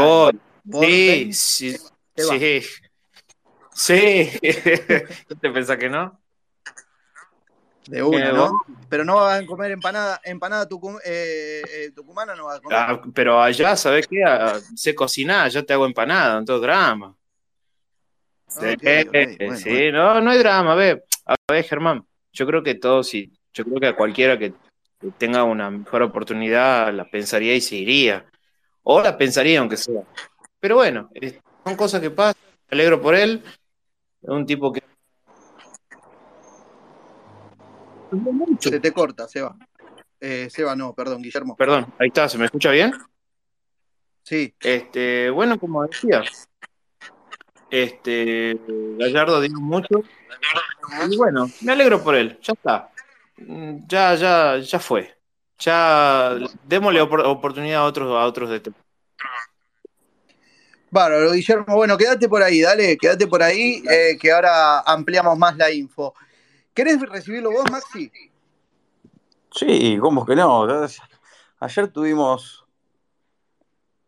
Me 0.64 0.74
voy. 0.74 1.32
Sí, 1.32 1.32
20 1.32 1.32
sí, 1.32 1.76
sí. 2.16 2.62
Sí. 3.74 4.30
¿Te 4.42 5.50
pensás 5.50 5.78
que 5.78 5.88
no? 5.88 6.20
De 7.86 8.02
una, 8.02 8.28
Eh, 8.28 8.32
¿no? 8.32 8.62
Pero 8.88 9.04
no 9.04 9.16
vas 9.16 9.42
a 9.42 9.46
comer 9.46 9.72
empanada, 9.72 10.20
empanada 10.24 10.68
eh, 11.04 11.62
eh, 11.68 11.90
tucumana, 11.94 12.34
no 12.36 12.44
vas 12.44 12.58
a 12.58 12.60
comer. 12.60 12.78
Ah, 12.78 13.02
pero 13.14 13.42
allá, 13.42 13.74
¿sabes 13.76 14.06
qué? 14.06 14.22
Ah, 14.24 14.60
sé 14.76 14.94
cocinar, 14.94 15.50
yo 15.50 15.64
te 15.64 15.72
hago 15.72 15.86
empanada, 15.86 16.38
no 16.38 16.44
todo 16.44 16.60
drama. 16.60 17.16
Sí, 18.46 18.66
eh, 18.82 19.36
bueno, 19.38 19.56
sí, 19.56 19.68
bueno. 19.70 20.14
no, 20.14 20.20
no 20.20 20.30
hay 20.30 20.38
drama, 20.38 20.72
a 20.72 20.76
ver, 20.76 21.04
a 21.24 21.34
ver, 21.50 21.64
Germán, 21.64 22.06
yo 22.32 22.46
creo 22.46 22.62
que 22.62 22.74
todos, 22.74 23.08
sí, 23.08 23.32
yo 23.54 23.64
creo 23.64 23.80
que 23.80 23.86
a 23.86 23.96
cualquiera 23.96 24.38
que 24.38 24.52
tenga 25.18 25.44
una 25.44 25.70
mejor 25.70 26.02
oportunidad 26.02 26.92
la 26.92 27.08
pensaría 27.08 27.54
y 27.54 27.60
se 27.60 27.76
iría, 27.76 28.26
o 28.82 29.00
la 29.00 29.16
pensaría 29.16 29.60
aunque 29.60 29.76
sea. 29.76 30.02
Pero 30.60 30.76
bueno, 30.76 31.10
son 31.64 31.76
cosas 31.76 32.00
que 32.00 32.10
pasan, 32.10 32.40
me 32.70 32.76
alegro 32.76 33.00
por 33.00 33.14
él, 33.14 33.42
es 34.22 34.28
un 34.28 34.46
tipo 34.46 34.72
que... 34.72 34.82
Mucho. 38.10 38.68
Se 38.68 38.78
te 38.78 38.92
corta, 38.92 39.26
Seba. 39.26 39.56
Eh, 40.20 40.48
Seba, 40.50 40.76
no, 40.76 40.92
perdón, 40.94 41.22
Guillermo. 41.22 41.56
Perdón, 41.56 41.86
ahí 41.98 42.08
está, 42.08 42.28
¿se 42.28 42.36
me 42.38 42.44
escucha 42.44 42.70
bien? 42.70 42.92
Sí, 44.22 44.54
Este, 44.60 45.30
bueno, 45.30 45.58
como 45.58 45.84
decía, 45.84 46.22
este, 47.70 48.60
Gallardo 48.98 49.40
dio 49.40 49.58
mucho. 49.58 50.02
Y 51.10 51.16
bueno, 51.16 51.48
me 51.62 51.72
alegro 51.72 52.02
por 52.04 52.14
él, 52.14 52.38
ya 52.42 52.52
está. 52.52 52.91
Mm, 53.36 53.86
Ya, 53.88 54.14
ya, 54.14 54.58
ya 54.58 54.78
fue. 54.78 55.14
Ya 55.58 56.36
démosle 56.64 57.00
opor- 57.02 57.24
oportunidad 57.26 57.82
a 57.82 57.84
otros, 57.84 58.08
a 58.10 58.24
otros 58.26 58.50
de 58.50 58.56
este. 58.56 58.72
Bárbaro, 60.90 61.32
Guillermo. 61.32 61.76
Bueno, 61.76 61.96
quédate 61.96 62.28
por 62.28 62.42
ahí, 62.42 62.60
dale, 62.60 62.98
quédate 62.98 63.26
por 63.26 63.42
ahí, 63.42 63.82
eh, 63.90 64.18
que 64.20 64.30
ahora 64.32 64.80
ampliamos 64.80 65.38
más 65.38 65.56
la 65.56 65.70
info. 65.70 66.14
¿Querés 66.74 67.00
recibirlo 67.00 67.50
vos, 67.50 67.64
Maxi? 67.70 68.10
Sí, 69.50 69.98
¿cómo 70.00 70.26
que 70.26 70.34
no? 70.36 70.66
Ayer 71.60 71.88
tuvimos. 71.88 72.64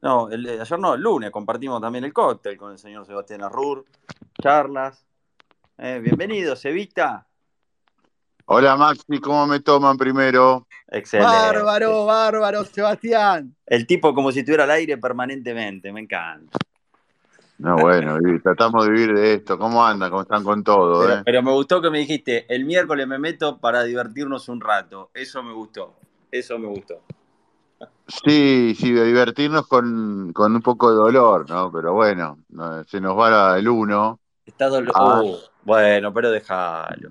No, 0.03 0.29
el, 0.29 0.61
ayer 0.61 0.79
no, 0.79 0.95
el 0.95 1.01
lunes 1.01 1.31
compartimos 1.31 1.81
también 1.81 2.05
el 2.05 2.13
cóctel 2.13 2.59
con 2.59 2.73
el 2.73 2.79
señor 2.79 3.07
Sebastián 3.07 3.43
Arrur, 3.43 3.87
charlas. 4.43 5.07
Eh, 5.79 6.01
bienvenido, 6.03 6.55
Sevita. 6.57 7.27
Hola 8.47 8.77
Maxi, 8.77 9.19
¿cómo 9.21 9.47
me 9.47 9.61
toman 9.61 9.97
primero? 9.97 10.67
Excelente. 10.89 11.35
Bárbaro, 11.35 12.05
bárbaro, 12.05 12.65
Sebastián. 12.65 13.57
El 13.65 13.87
tipo 13.87 14.15
como 14.15 14.31
si 14.33 14.41
estuviera 14.41 14.65
al 14.65 14.71
aire 14.71 14.99
permanentemente, 14.99 15.91
me 15.93 16.01
encanta. 16.01 16.59
No, 17.57 17.77
bueno, 17.77 18.19
tratamos 18.43 18.85
de 18.85 18.91
vivir 18.93 19.15
de 19.15 19.35
esto. 19.35 19.59
¿Cómo 19.59 19.85
andan? 19.85 20.11
¿Cómo 20.11 20.23
están 20.23 20.45
con 20.45 20.63
todo? 20.63 21.01
Pero, 21.03 21.15
eh? 21.15 21.23
pero 21.25 21.43
me 21.43 21.53
gustó 21.53 21.81
que 21.81 21.89
me 21.89 22.01
dijiste, 22.01 22.45
el 22.55 22.67
miércoles 22.67 23.07
me 23.07 23.19
meto 23.19 23.59
para 23.59 23.83
divertirnos 23.85 24.49
un 24.51 24.61
rato. 24.61 25.11
Eso 25.15 25.43
me 25.43 25.53
gustó. 25.55 25.95
Eso 26.31 26.59
me 26.59 26.67
gustó. 26.67 27.01
Sí, 28.07 28.75
sí, 28.79 28.93
de 28.93 29.05
divertirnos 29.07 29.67
con, 29.67 30.33
con 30.35 30.55
un 30.55 30.61
poco 30.61 30.91
de 30.91 30.97
dolor, 30.97 31.49
¿no? 31.49 31.73
Pero 31.73 31.95
bueno, 31.95 32.39
no, 32.51 32.85
se 32.85 33.01
nos 33.01 33.19
va 33.19 33.59
el 33.59 33.67
uno. 33.69 34.21
Está 34.45 34.69
dolo- 34.69 34.93
Ah. 34.95 35.23
Uh, 35.23 35.37
bueno, 35.63 36.13
pero 36.13 36.31
déjalo. 36.31 37.09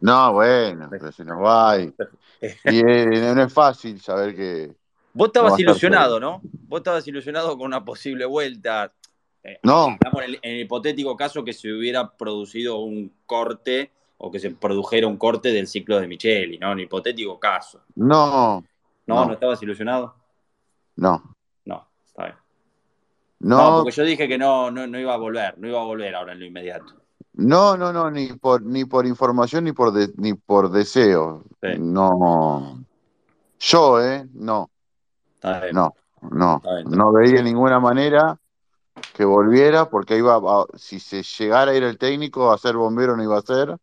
No, 0.00 0.32
bueno, 0.32 0.86
pero 0.90 1.10
se 1.12 1.24
nos 1.24 1.42
va 1.42 1.78
y, 1.78 1.92
y 2.64 2.78
eh, 2.78 3.32
no 3.34 3.42
es 3.42 3.52
fácil 3.52 4.00
saber 4.00 4.34
que... 4.34 4.74
Vos 5.12 5.28
estabas 5.28 5.58
ilusionado, 5.58 6.20
¿no? 6.20 6.40
Vos 6.42 6.78
estabas 6.78 7.06
ilusionado 7.08 7.56
con 7.56 7.66
una 7.66 7.84
posible 7.84 8.24
vuelta. 8.24 8.92
Eh, 9.42 9.58
No, 9.62 9.90
Estamos 9.90 10.22
en 10.22 10.30
el, 10.30 10.38
en 10.42 10.52
el 10.54 10.60
hipotético 10.60 11.16
caso 11.16 11.42
que 11.42 11.52
se 11.52 11.72
hubiera 11.72 12.08
producido 12.10 12.78
un 12.78 13.12
corte 13.26 13.90
o 14.18 14.30
que 14.30 14.38
se 14.38 14.50
produjera 14.50 15.06
un 15.06 15.16
corte 15.16 15.52
del 15.52 15.66
ciclo 15.66 15.98
de 15.98 16.06
Micheli, 16.06 16.58
¿no? 16.58 16.72
En 16.72 16.78
el 16.78 16.84
hipotético 16.84 17.38
caso. 17.38 17.82
no, 17.96 18.62
¿No? 19.06 19.14
¿No, 19.14 19.26
No. 19.26 19.32
estabas 19.32 19.62
ilusionado? 19.62 20.14
no, 20.96 21.34
No, 21.64 21.88
está 22.06 22.24
bien. 22.24 22.36
No, 23.40 23.56
no, 23.70 23.76
porque 23.84 23.96
yo 23.96 24.04
dije 24.04 24.26
que 24.28 24.36
no, 24.36 24.70
no, 24.70 24.86
no 24.86 24.98
iba 24.98 25.14
a 25.14 25.16
volver, 25.16 25.56
no 25.58 25.68
iba 25.68 25.80
a 25.80 25.84
volver 25.84 26.14
ahora 26.14 26.32
en 26.32 26.40
lo 26.40 26.44
inmediato. 26.46 26.97
No, 27.38 27.76
no, 27.76 27.92
no, 27.92 28.10
ni 28.10 28.32
por, 28.34 28.62
ni 28.62 28.84
por 28.84 29.06
información 29.06 29.64
ni 29.64 29.72
por, 29.72 29.92
de- 29.92 30.12
ni 30.16 30.34
por 30.34 30.70
deseo. 30.70 31.44
Sí. 31.62 31.78
No. 31.78 32.84
Yo, 33.60 34.00
¿eh? 34.00 34.26
No, 34.34 34.70
Está 35.34 35.60
bien. 35.62 35.74
no, 35.74 35.94
no. 36.30 36.56
Está 36.56 36.74
bien, 36.74 36.86
está 36.86 36.96
No 36.96 37.12
veía 37.12 37.42
ninguna 37.42 37.80
manera 37.80 38.38
que 39.14 39.24
volviera, 39.24 39.88
porque 39.88 40.16
iba 40.18 40.36
a- 40.36 40.66
si 40.76 40.98
se 41.00 41.22
llegara 41.22 41.70
a 41.70 41.74
ir 41.74 41.82
el 41.84 41.96
técnico, 41.96 42.52
a 42.52 42.58
ser 42.58 42.76
bombero 42.76 43.16
no 43.16 43.22
iba 43.22 43.38
a 43.38 43.42
ser. 43.42 43.76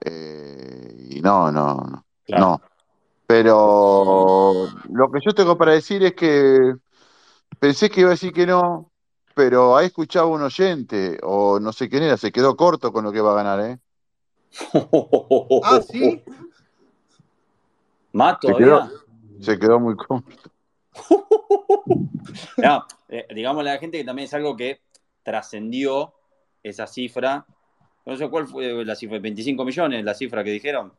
Eh, 0.00 1.06
y 1.10 1.20
no, 1.20 1.52
no, 1.52 1.74
no, 1.76 2.04
Claro. 2.24 2.42
no. 2.44 2.60
Pero 3.26 4.68
lo 4.90 5.10
que 5.10 5.20
yo 5.24 5.34
tengo 5.34 5.56
para 5.56 5.72
decir 5.72 6.02
es 6.04 6.14
que 6.14 6.74
pensé 7.58 7.88
que 7.90 8.00
iba 8.00 8.10
a 8.10 8.12
decir 8.12 8.32
que 8.32 8.46
no, 8.46 8.90
pero 9.34 9.76
ha 9.76 9.84
escuchado 9.84 10.28
un 10.28 10.42
oyente, 10.42 11.18
o 11.22 11.58
no 11.60 11.72
sé 11.72 11.88
quién 11.88 12.04
era, 12.04 12.16
se 12.16 12.32
quedó 12.32 12.56
corto 12.56 12.92
con 12.92 13.04
lo 13.04 13.12
que 13.12 13.20
va 13.20 13.32
a 13.32 13.42
ganar, 13.42 13.60
¿eh? 13.60 13.78
Ah, 15.64 15.80
¿sí? 15.82 16.22
¿Más 18.12 18.38
Se 18.40 18.48
todavía? 18.48 18.90
Se 19.40 19.58
quedó 19.58 19.80
muy 19.80 19.96
corto. 19.96 20.24
No, 22.56 22.86
eh, 23.08 23.26
digámosle 23.34 23.70
a 23.70 23.74
la 23.74 23.78
gente 23.80 23.98
que 23.98 24.04
también 24.04 24.26
es 24.26 24.34
algo 24.34 24.56
que 24.56 24.80
trascendió 25.22 26.14
esa 26.62 26.86
cifra. 26.86 27.46
No 28.06 28.16
sé 28.16 28.28
cuál 28.28 28.46
fue 28.46 28.84
la 28.84 28.94
cifra, 28.94 29.18
25 29.18 29.64
millones, 29.64 30.04
la 30.04 30.14
cifra 30.14 30.42
que 30.42 30.50
dijeron. 30.50 30.92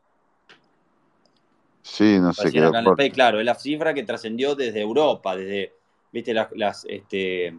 Sí, 1.82 2.18
no 2.18 2.32
corto. 2.34 2.96
país, 2.96 3.12
claro, 3.12 3.38
es 3.38 3.46
la 3.46 3.54
cifra 3.54 3.94
que 3.94 4.02
trascendió 4.02 4.54
desde 4.54 4.80
Europa, 4.80 5.36
desde, 5.36 5.72
viste, 6.12 6.34
las, 6.34 6.48
las, 6.52 6.84
este, 6.86 7.56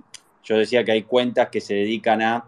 yo 0.47 0.57
decía 0.57 0.85
que 0.85 0.93
hay 0.93 1.03
cuentas 1.03 1.49
que 1.49 1.59
se 1.59 1.73
dedican 1.73 2.21
a, 2.21 2.45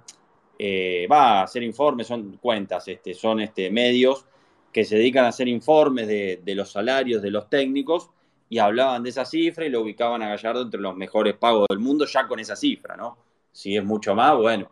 eh, 0.58 1.06
va, 1.12 1.42
a 1.42 1.44
hacer 1.44 1.64
informes, 1.64 2.08
son 2.08 2.38
cuentas, 2.38 2.88
este, 2.88 3.14
son 3.14 3.42
este, 3.42 3.70
medios 3.70 4.26
que 4.72 4.86
se 4.86 4.96
dedican 4.96 5.26
a 5.26 5.30
hacer 5.30 5.50
informes 5.50 6.08
de, 6.08 6.42
de 6.44 6.56
los 6.56 6.72
salarios 6.72 7.22
de 7.22 7.32
los 7.32 7.50
técnicos 7.50 8.10
y 8.48 8.58
hablaban 8.60 9.04
de 9.04 9.10
esa 9.10 9.26
cifra 9.26 9.66
y 9.66 9.70
lo 9.70 9.82
ubicaban 9.82 10.22
a 10.22 10.30
Gallardo 10.30 10.62
entre 10.62 10.80
los 10.80 10.96
mejores 10.96 11.36
pagos 11.36 11.66
del 11.70 11.80
mundo 11.80 12.06
ya 12.06 12.26
con 12.26 12.40
esa 12.40 12.56
cifra, 12.56 12.96
¿no? 12.96 13.18
Si 13.52 13.76
es 13.76 13.84
mucho 13.84 14.16
más, 14.16 14.38
bueno, 14.38 14.72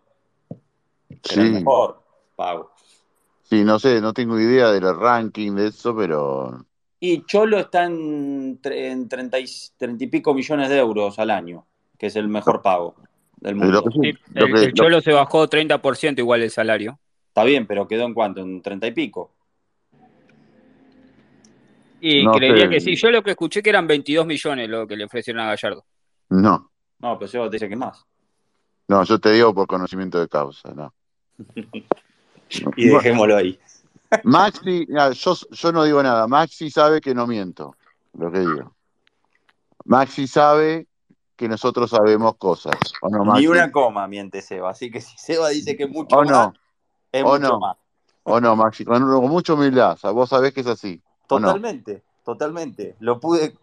Sí, 1.23 1.39
mejor 1.39 2.01
pago. 2.36 2.71
sí, 3.43 3.63
no 3.63 3.80
sé, 3.80 3.99
no 3.99 4.13
tengo 4.13 4.39
idea 4.39 4.71
del 4.71 4.97
ranking 4.97 5.53
de 5.53 5.67
eso, 5.67 5.95
pero 5.95 6.65
Y 6.99 7.25
Cholo 7.25 7.59
está 7.59 7.86
en, 7.86 8.59
en 8.63 9.09
30, 9.09 9.39
y, 9.39 9.45
30 9.78 10.03
y 10.03 10.07
pico 10.07 10.34
millones 10.34 10.69
de 10.69 10.78
euros 10.78 11.19
al 11.19 11.32
año, 11.32 11.65
que 11.97 12.07
es 12.07 12.15
el 12.15 12.30
mejor 12.30 12.61
pago 12.61 12.95
del 13.38 13.56
lo 13.56 13.62
que 13.84 13.90
mundo. 13.90 13.92
sí, 13.92 14.00
Sí, 14.12 14.20
lo 14.34 14.46
el, 14.46 14.54
que, 14.54 14.60
el 14.60 14.68
lo- 14.68 14.74
Cholo 14.74 15.02
se 15.02 15.12
bajó 15.14 15.48
30% 15.48 16.20
igual 16.20 16.42
el 16.44 16.52
salario. 16.52 17.00
Está 17.30 17.44
bien, 17.44 17.66
pero 17.68 17.88
quedó 17.88 18.06
en 18.06 18.14
cuánto, 18.14 18.42
en 18.42 18.62
30 18.62 18.88
y 18.88 18.92
pico. 18.92 19.32
Y 22.00 22.24
no 22.24 22.32
creería 22.34 22.66
sé, 22.66 22.70
que 22.70 22.80
sí. 22.80 22.96
Yo 22.96 23.10
lo 23.10 23.24
que 23.24 23.32
escuché 23.32 23.62
que 23.64 23.70
eran 23.70 23.88
22 23.88 24.26
millones 24.26 24.70
lo 24.70 24.88
que 24.88 24.96
le 24.96 25.06
ofrecieron 25.06 25.42
a 25.44 25.48
Gallardo. 25.48 25.86
no, 26.30 26.70
No, 27.00 27.18
pero 27.18 27.28
Seba 27.28 27.46
te 27.50 27.56
dice 27.56 27.70
que 27.70 27.76
más. 27.76 28.06
no, 28.88 29.04
yo 29.04 29.20
te 29.20 29.32
digo 29.34 29.54
por 29.54 29.68
conocimiento 29.68 30.20
de 30.20 30.28
causa, 30.28 30.74
no. 30.74 30.94
Y 32.78 32.88
dejémoslo 32.88 33.36
ahí. 33.36 33.60
Maxi, 34.24 34.86
mira, 34.88 35.12
yo, 35.12 35.36
yo 35.52 35.72
no 35.74 35.84
digo 35.84 36.02
nada, 36.02 36.28
Maxi 36.28 36.70
sabe 36.72 37.02
que 37.02 37.14
no 37.14 37.28
miento, 37.28 37.76
lo 38.18 38.32
que 38.32 38.40
digo. 38.40 38.74
Maxi 39.84 40.28
sabe 40.28 40.87
que 41.38 41.48
nosotros 41.48 41.92
sabemos 41.92 42.36
cosas, 42.38 42.76
¿o 43.02 43.10
no, 43.10 43.36
Ni 43.36 43.48
una 43.48 43.72
coma 43.72 44.08
miente 44.08 44.42
Seba. 44.42 44.72
Así 44.72 44.90
que 44.90 45.00
si 45.00 45.16
Seba 45.18 45.50
dice 45.50 45.78
que 45.78 45.84
es 45.84 45.90
mucho 45.90 46.18
¿O 46.18 46.24
más, 46.24 46.32
no? 46.32 46.54
es 47.12 47.24
¿O 47.24 47.28
mucho 47.28 47.40
no? 47.40 47.60
más. 47.60 47.78
¿O 48.24 48.42
no, 48.42 48.56
Maxi? 48.56 48.84
Con, 48.84 49.00
con 49.08 49.30
mucha 49.30 49.54
humildad, 49.54 49.98
vos 50.14 50.30
sabés 50.30 50.54
que 50.54 50.62
es 50.62 50.68
así. 50.68 51.02
Totalmente, 51.28 52.04
totalmente. 52.26 52.96
Lo 53.00 53.20
pude 53.20 53.56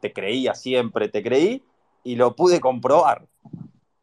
Te 0.00 0.12
creía 0.12 0.54
siempre, 0.54 1.08
te 1.08 1.22
creí 1.22 1.62
y 2.04 2.14
lo 2.14 2.36
pude 2.36 2.60
comprobar. 2.60 3.26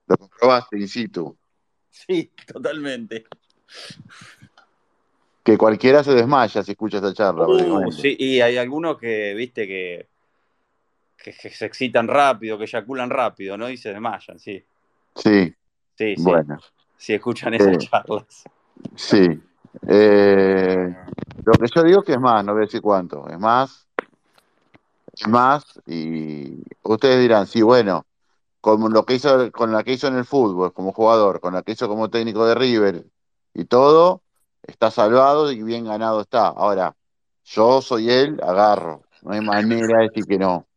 Lo 0.07 0.17
comprobaste 0.17 0.77
in 0.77 0.87
situ. 0.87 1.37
Sí, 1.89 2.31
totalmente. 2.51 3.25
Que 5.43 5.57
cualquiera 5.57 6.03
se 6.03 6.13
desmaya 6.13 6.61
si 6.61 6.71
escucha 6.71 6.97
esta 6.97 7.13
charla, 7.13 7.47
Uh, 7.47 7.91
sí, 7.91 8.15
y 8.19 8.41
hay 8.41 8.57
algunos 8.57 8.97
que, 8.97 9.33
viste, 9.33 9.65
que, 9.65 10.10
que, 11.23 11.33
que 11.33 11.49
se 11.49 11.65
excitan 11.65 12.07
rápido, 12.07 12.57
que 12.57 12.65
eyaculan 12.65 13.09
rápido, 13.09 13.57
¿no? 13.57 13.69
Y 13.69 13.77
se 13.77 13.89
desmayan, 13.89 14.39
sí. 14.39 14.63
Sí, 15.15 15.53
Sí, 15.97 16.15
sí. 16.15 16.23
bueno, 16.23 16.57
Si 16.97 17.13
escuchan 17.13 17.53
esas 17.53 17.75
eh, 17.75 17.77
charlas. 17.77 18.43
sí. 18.95 19.39
Eh, 19.87 20.95
lo 21.45 21.51
que 21.53 21.67
yo 21.73 21.83
digo 21.83 21.99
es 21.99 22.05
que 22.05 22.13
es 22.13 22.19
más, 22.19 22.43
no 22.43 22.53
voy 22.53 22.63
a 22.63 22.65
decir 22.65 22.81
cuánto, 22.81 23.27
es 23.29 23.39
más, 23.39 23.87
es 25.13 25.27
más, 25.27 25.63
y 25.85 26.61
ustedes 26.83 27.19
dirán, 27.21 27.47
sí, 27.47 27.61
bueno, 27.61 28.05
con 28.59 28.91
lo 28.91 29.05
que 29.05 29.15
hizo, 29.15 29.51
con 29.51 29.71
la 29.71 29.83
que 29.83 29.93
hizo 29.93 30.07
en 30.07 30.15
el 30.17 30.25
fútbol 30.25 30.73
como 30.73 30.91
jugador, 30.91 31.39
con 31.39 31.53
la 31.53 31.61
que 31.63 31.71
hizo 31.73 31.87
como 31.87 32.09
técnico 32.09 32.45
de 32.45 32.55
River 32.55 33.05
y 33.53 33.65
todo, 33.65 34.21
está 34.63 34.91
salvado 34.91 35.51
y 35.51 35.63
bien 35.63 35.85
ganado 35.85 36.21
está. 36.21 36.47
Ahora, 36.47 36.95
yo 37.45 37.81
soy 37.81 38.09
él, 38.11 38.39
agarro, 38.43 39.03
no 39.23 39.33
hay 39.33 39.41
manera 39.41 39.99
de 39.99 40.09
decir 40.09 40.25
que 40.25 40.37
no. 40.37 40.67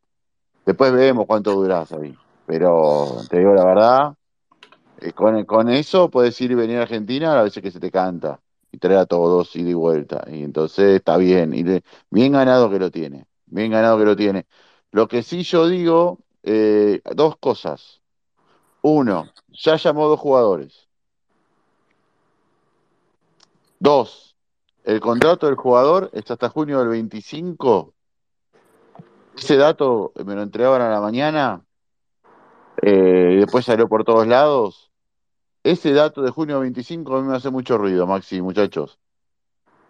Después 0.65 0.93
vemos 0.93 1.27
cuánto 1.27 1.53
durás 1.53 1.93
ahí, 1.93 2.17
pero 2.47 3.23
te 3.29 3.39
digo 3.39 3.55
la 3.55 3.65
verdad, 3.65 4.15
eh, 5.01 5.13
con, 5.13 5.45
con 5.45 5.69
eso 5.69 6.11
puedes 6.11 6.41
ir 6.41 6.53
y 6.53 6.55
venir 6.55 6.79
a 6.79 6.83
Argentina 6.83 7.39
a 7.39 7.43
veces 7.43 7.63
que 7.63 7.71
se 7.71 7.81
te 7.81 7.91
canta 7.91 8.41
y 8.73 8.79
traer 8.79 8.99
a 9.01 9.07
todos 9.07 9.55
y 9.57 9.63
de 9.63 9.75
vuelta. 9.75 10.25
Y 10.29 10.43
entonces 10.43 10.97
está 10.97 11.17
bien, 11.17 11.55
y 11.55 11.65
bien 12.11 12.33
ganado 12.33 12.71
que 12.71 12.79
lo 12.79 12.91
tiene, 12.91 13.27
bien 13.47 13.71
ganado 13.71 13.99
que 13.99 14.05
lo 14.05 14.17
tiene. 14.17 14.47
Lo 14.91 15.07
que 15.07 15.23
sí 15.23 15.43
yo 15.43 15.69
digo, 15.69 16.19
eh, 16.43 17.01
dos 17.15 17.37
cosas. 17.37 18.01
Uno, 18.83 19.29
ya 19.49 19.77
llamó 19.77 20.09
dos 20.09 20.21
jugadores. 20.21 20.89
Dos, 23.79 24.35
el 24.85 25.01
contrato 25.01 25.47
del 25.47 25.57
jugador 25.57 26.11
es 26.13 26.31
hasta 26.31 26.49
junio 26.49 26.79
del 26.79 26.89
25. 26.89 27.93
Ese 29.37 29.57
dato 29.57 30.13
me 30.25 30.35
lo 30.35 30.43
entregaban 30.43 30.83
a 30.83 30.89
la 30.91 31.01
mañana 31.01 31.65
eh, 32.83 33.33
y 33.35 33.37
después 33.41 33.65
salió 33.65 33.89
por 33.89 34.05
todos 34.05 34.27
lados. 34.27 34.91
Ese 35.63 35.93
dato 35.93 36.23
de 36.23 36.31
junio 36.31 36.61
25 36.61 37.17
a 37.17 37.23
mí 37.23 37.29
me 37.29 37.37
hace 37.37 37.51
mucho 37.51 37.79
ruido, 37.79 38.07
Maxi, 38.07 38.41
muchachos. 38.43 38.99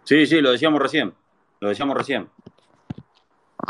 Sí, 0.03 0.25
sí, 0.25 0.41
lo 0.41 0.51
decíamos 0.51 0.81
recién. 0.81 1.13
Lo 1.59 1.69
decíamos 1.69 1.97
recién. 1.97 2.29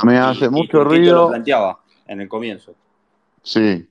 Me 0.03 0.13
Y, 0.15 0.17
hace 0.17 0.45
y 0.45 0.49
mucho 0.49 0.78
lo 0.78 0.84
ruido, 0.84 1.30
planteaba 1.30 1.80
en 2.07 2.21
el 2.21 2.28
comienzo. 2.30 2.73
sí, 3.43 3.88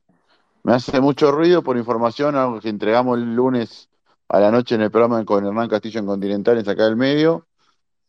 me 0.62 0.74
hace 0.74 1.01
mucho 1.01 1.30
ruido 1.32 1.62
por 1.62 1.76
información, 1.76 2.37
algo 2.37 2.61
que 2.61 2.68
entregamos 2.68 3.18
el 3.18 3.35
lunes 3.35 3.89
a 4.28 4.41
la 4.41 4.51
noche 4.51 4.74
en 4.74 4.82
el 4.82 4.91
programa 4.91 5.24
con 5.24 5.45
Hernán 5.47 5.68
Castillo 5.68 6.01
en 6.01 6.07
Continental 6.07 6.59
en 6.59 6.64
Sacar 6.64 6.87
del 6.87 6.97
Medio, 6.97 7.47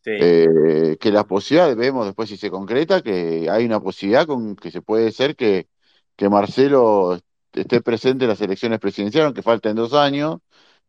Sí, 0.06 0.12
eh, 0.20 0.96
que 1.00 1.10
las 1.10 1.24
posibilidades, 1.24 1.76
vemos 1.76 2.06
después 2.06 2.28
si 2.28 2.36
se 2.36 2.48
concreta, 2.48 3.02
que 3.02 3.50
hay 3.50 3.64
una 3.64 3.80
posibilidad 3.80 4.24
con 4.24 4.54
que 4.54 4.70
se 4.70 4.80
puede 4.80 5.10
ser 5.10 5.34
que, 5.34 5.66
que 6.14 6.28
Marcelo 6.28 7.18
esté 7.52 7.80
presente 7.80 8.24
en 8.24 8.28
las 8.28 8.40
elecciones 8.40 8.78
presidenciales, 8.78 9.26
aunque 9.26 9.42
falten 9.42 9.74
dos 9.74 9.94
años, 9.94 10.38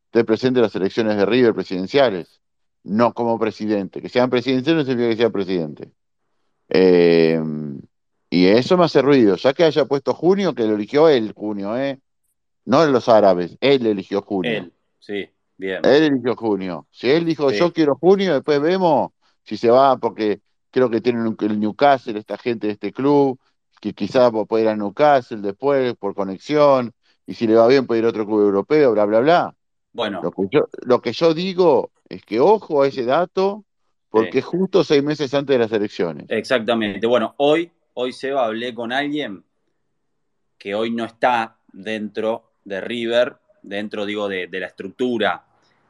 esté 0.05 0.23
presente 0.23 0.59
en 0.59 0.65
las 0.65 0.75
elecciones 0.75 1.17
de 1.17 1.25
River 1.25 1.55
presidenciales, 1.55 2.41
no 2.83 3.11
como 3.15 3.39
presidente. 3.39 4.03
Que 4.03 4.09
sean 4.09 4.29
presidenciales 4.29 4.85
no 4.85 4.91
significa 4.91 5.09
que 5.09 5.17
sea 5.17 5.29
presidente. 5.31 5.91
Eh, 6.69 7.41
y 8.29 8.45
eso 8.45 8.77
me 8.77 8.85
hace 8.85 9.01
ruido, 9.01 9.35
ya 9.35 9.51
que 9.53 9.63
haya 9.63 9.85
puesto 9.85 10.13
junio, 10.13 10.53
que 10.53 10.67
lo 10.67 10.75
eligió 10.75 11.09
él, 11.09 11.33
junio, 11.35 11.75
¿eh? 11.75 11.99
No 12.65 12.85
los 12.85 13.09
árabes, 13.09 13.57
él 13.61 13.87
eligió 13.87 14.21
junio. 14.21 14.51
él, 14.51 14.73
sí, 14.99 15.27
bien. 15.57 15.85
Él 15.85 16.03
eligió 16.03 16.35
junio. 16.35 16.87
Si 16.91 17.09
él 17.09 17.25
dijo 17.25 17.49
Sí. 17.49 17.57
yo 17.57 17.73
quiero 17.73 17.95
junio, 17.95 18.33
después 18.33 18.61
vemos 18.61 19.11
si 19.43 19.57
se 19.57 19.69
va, 19.69 19.97
porque 19.97 20.41
creo 20.71 20.89
que 20.89 21.01
tienen 21.01 21.35
el 21.39 21.59
Newcastle, 21.59 22.19
esta 22.19 22.37
gente 22.37 22.67
de 22.67 22.73
este 22.73 22.91
club, 22.91 23.39
que 23.79 23.93
quizás 23.93 24.31
puede 24.47 24.63
ir 24.65 24.69
a 24.69 24.75
Newcastle 24.75 25.41
después 25.41 25.95
por 25.95 26.13
conexión, 26.13 26.93
y 27.25 27.33
si 27.33 27.47
le 27.47 27.55
va 27.55 27.67
bien 27.67 27.87
puede 27.87 27.99
ir 27.99 28.05
a 28.05 28.09
otro 28.09 28.25
club 28.25 28.41
europeo, 28.41 28.91
bla, 28.91 29.05
bla, 29.05 29.19
bla. 29.21 29.55
Bueno, 29.93 30.21
Lo 30.21 30.31
que 30.31 30.47
yo, 30.51 30.67
lo 30.83 31.01
que 31.01 31.13
yo 31.13 31.33
digo 31.33 31.91
es 32.09 32.23
que 32.23 32.39
ojo 32.39 32.83
a 32.83 32.87
ese 32.87 33.05
dato, 33.05 33.63
porque 34.09 34.33
sí, 34.33 34.37
es 34.39 34.45
justo 34.45 34.83
seis 34.83 35.03
meses 35.03 35.33
antes 35.33 35.53
de 35.55 35.59
las 35.59 35.71
elecciones. 35.71 36.25
exactamente. 36.29 37.05
Bueno, 37.07 37.33
hoy, 37.37 37.71
hoy 37.93 38.13
Seba, 38.13 38.45
hablé 38.45 38.73
con 38.73 38.91
alguien 38.91 39.43
que 40.57 40.75
hoy 40.75 40.91
no 40.91 41.05
está 41.05 41.57
dentro 41.71 42.51
de 42.63 42.81
River, 42.81 43.37
dentro, 43.61 44.05
digo, 44.05 44.27
de, 44.27 44.47
de 44.47 44.59
la 44.59 44.67
estructura 44.67 45.46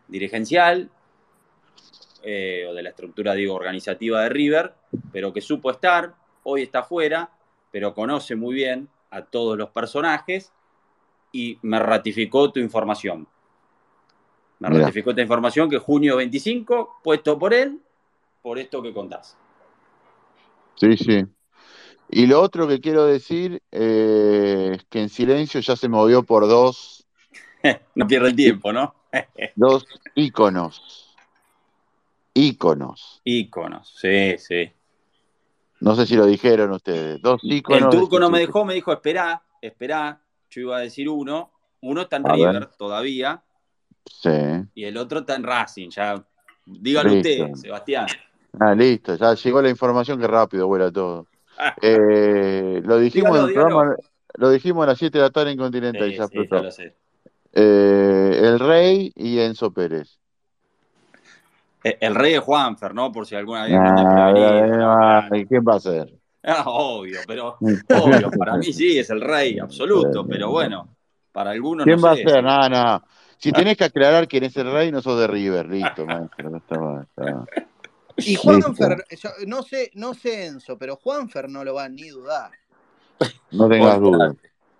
dirigencial, 0.08 0.89
eh, 2.24 2.66
o 2.70 2.74
de 2.74 2.84
la 2.84 2.89
estructura, 2.89 3.34
digo, 3.34 3.53
organizativa 3.53 4.22
de 4.24 4.30
River, 4.30 4.74
pero 5.12 5.32
que 5.32 5.41
supo 5.41 5.72
estar, 5.72 6.14
hoy 6.43 6.64
está 6.64 6.80
afuera, 6.80 7.30
pero 7.72 7.93
conoce 7.93 8.36
muy 8.36 8.55
bien 8.55 8.89
a 9.12 9.24
todos 9.24 9.58
los 9.58 9.70
personajes 9.70 10.51
y 11.32 11.58
me 11.62 11.80
ratificó 11.80 12.51
tu 12.51 12.60
información. 12.60 13.28
Me 14.60 14.70
ratificó 14.70 15.12
esta 15.12 15.22
información 15.22 15.70
que 15.70 15.78
junio 15.78 16.18
25, 16.18 16.99
puesto 17.03 17.38
por 17.38 17.53
él, 17.53 17.80
por 18.41 18.58
esto 18.58 18.82
que 18.82 18.91
contás. 18.91 19.38
Sí, 20.76 20.97
sí. 20.97 21.26
Y 22.10 22.26
lo 22.26 22.41
otro 22.41 22.68
que 22.68 22.80
quiero 22.80 23.05
decir 23.05 23.62
eh, 23.72 24.72
es 24.76 24.84
que 24.86 25.01
en 25.01 25.10
silencio 25.10 25.60
ya 25.60 25.76
se 25.76 25.89
movió 25.89 26.24
por 26.24 26.47
dos, 26.47 27.05
no 27.95 28.08
pierde 28.08 28.30
el 28.30 28.36
tiempo, 28.36 28.72
¿no? 28.72 28.95
Dos 29.55 29.86
íconos. 30.15 31.15
Íconos. 32.34 33.22
Íconos, 33.24 33.93
sí, 33.99 34.38
sí. 34.38 34.72
No 35.80 35.95
sé 35.95 36.05
si 36.05 36.15
lo 36.15 36.26
dijeron 36.26 36.72
ustedes. 36.72 37.22
Dos 37.22 37.41
íconos. 37.43 37.93
El 37.93 37.99
turco 37.99 38.20
no 38.20 38.30
me 38.30 38.39
dejó, 38.39 38.65
me 38.65 38.74
dijo, 38.74 38.91
esperá, 38.93 39.41
esperá. 39.61 40.22
Yo 40.49 40.61
iba 40.61 40.78
a 40.78 40.82
decir 40.82 41.09
uno. 41.09 41.51
Uno 41.82 42.01
está 42.01 42.18
en 42.18 42.28
A 42.28 42.34
ver. 42.36 42.39
River 42.49 42.65
todavía 42.78 43.43
Sí. 44.05 44.30
y 44.74 44.86
el 44.86 44.97
otro 44.97 45.20
está 45.20 45.36
en 45.36 45.43
Racing. 45.43 45.89
Ya, 45.89 46.24
dígalo 46.65 47.09
Listo. 47.11 47.43
usted, 47.45 47.53
Sebastián. 47.61 48.07
Ah, 48.59 48.74
listo. 48.74 49.15
Ya 49.15 49.34
llegó 49.34 49.61
la 49.61 49.70
información 49.70 50.20
que 50.20 50.28
rápido 50.28 50.68
vuela 50.68 50.91
todo. 50.91 51.28
Eh, 51.82 52.82
lo 52.86 52.99
dijimos 52.99 53.32
Dígalo, 53.32 53.43
en 53.43 53.49
el 53.49 53.53
programa, 53.55 53.95
lo 54.36 54.49
dijimos 54.51 54.84
a 54.84 54.88
las 54.88 54.97
7 54.99 55.18
de 55.18 55.24
la 55.24 55.30
tarde 55.32 55.51
en 55.51 55.57
Continental 55.57 56.07
y 56.07 56.11
Sí, 56.11 56.18
ya 56.18 56.28
sí, 56.28 56.34
ya 56.36 56.41
explotó. 56.41 56.63
lo 56.63 56.72
sé. 56.72 56.95
Eh, 57.54 58.39
el 58.43 58.60
Rey 58.60 59.12
y 59.16 59.39
Enzo 59.39 59.72
Pérez. 59.72 60.18
Eh, 61.84 61.98
El 62.02 62.16
rey 62.16 62.34
de 62.34 62.39
Juanfer, 62.39 62.93
¿no? 62.93 63.12
Por 63.12 63.26
si 63.26 63.36
alguna 63.36 63.64
vez 63.64 63.74
Ah, 63.76 64.32
¿no? 64.34 64.91
ah, 64.91 65.30
¿Quién 65.30 65.64
va 65.68 65.76
a 65.76 65.80
ser? 65.80 66.14
Ah, 66.50 66.64
obvio, 66.68 67.20
pero 67.28 67.58
obvio, 67.89 68.32
para 68.32 68.56
mí 68.56 68.72
sí, 68.72 68.98
es 68.98 69.10
el 69.10 69.20
rey 69.20 69.60
absoluto, 69.60 70.26
pero 70.26 70.50
bueno, 70.50 70.95
para 71.34 71.52
algunos 71.52 71.84
¿Quién 71.84 71.98
no 71.98 72.04
va 72.04 72.12
a 72.12 72.16
sé. 72.16 72.24
ser? 72.24 72.36
sí. 72.38 72.41
No, 72.41 72.70
no. 72.70 73.04
Si 73.38 73.52
tenés 73.52 73.76
que 73.76 73.84
aclarar 73.84 74.28
quién 74.30 74.45
es 74.45 74.56
el 74.56 74.72
rey, 74.72 74.89
no 74.91 75.02
sos 75.02 75.20
de 75.20 75.28
River. 75.28 75.68
Listo, 75.68 76.06
maestro. 76.06 76.56
Está, 76.56 77.02
está. 77.02 77.45
Y. 78.18 78.36
Juanfer, 78.36 79.04
yo 79.22 79.30
no 79.45 79.62
sé, 79.62 79.91
no 79.95 80.14
sé 80.14 80.45
Enzo, 80.45 80.78
pero 80.78 80.95
Juanfer 80.95 81.50
no 81.50 81.64
lo 81.66 81.74
va 81.74 81.89
ni 81.89 82.08
dudar. 82.08 82.52
No 83.52 83.68
tengas 83.68 84.00
dudas. 84.00 84.34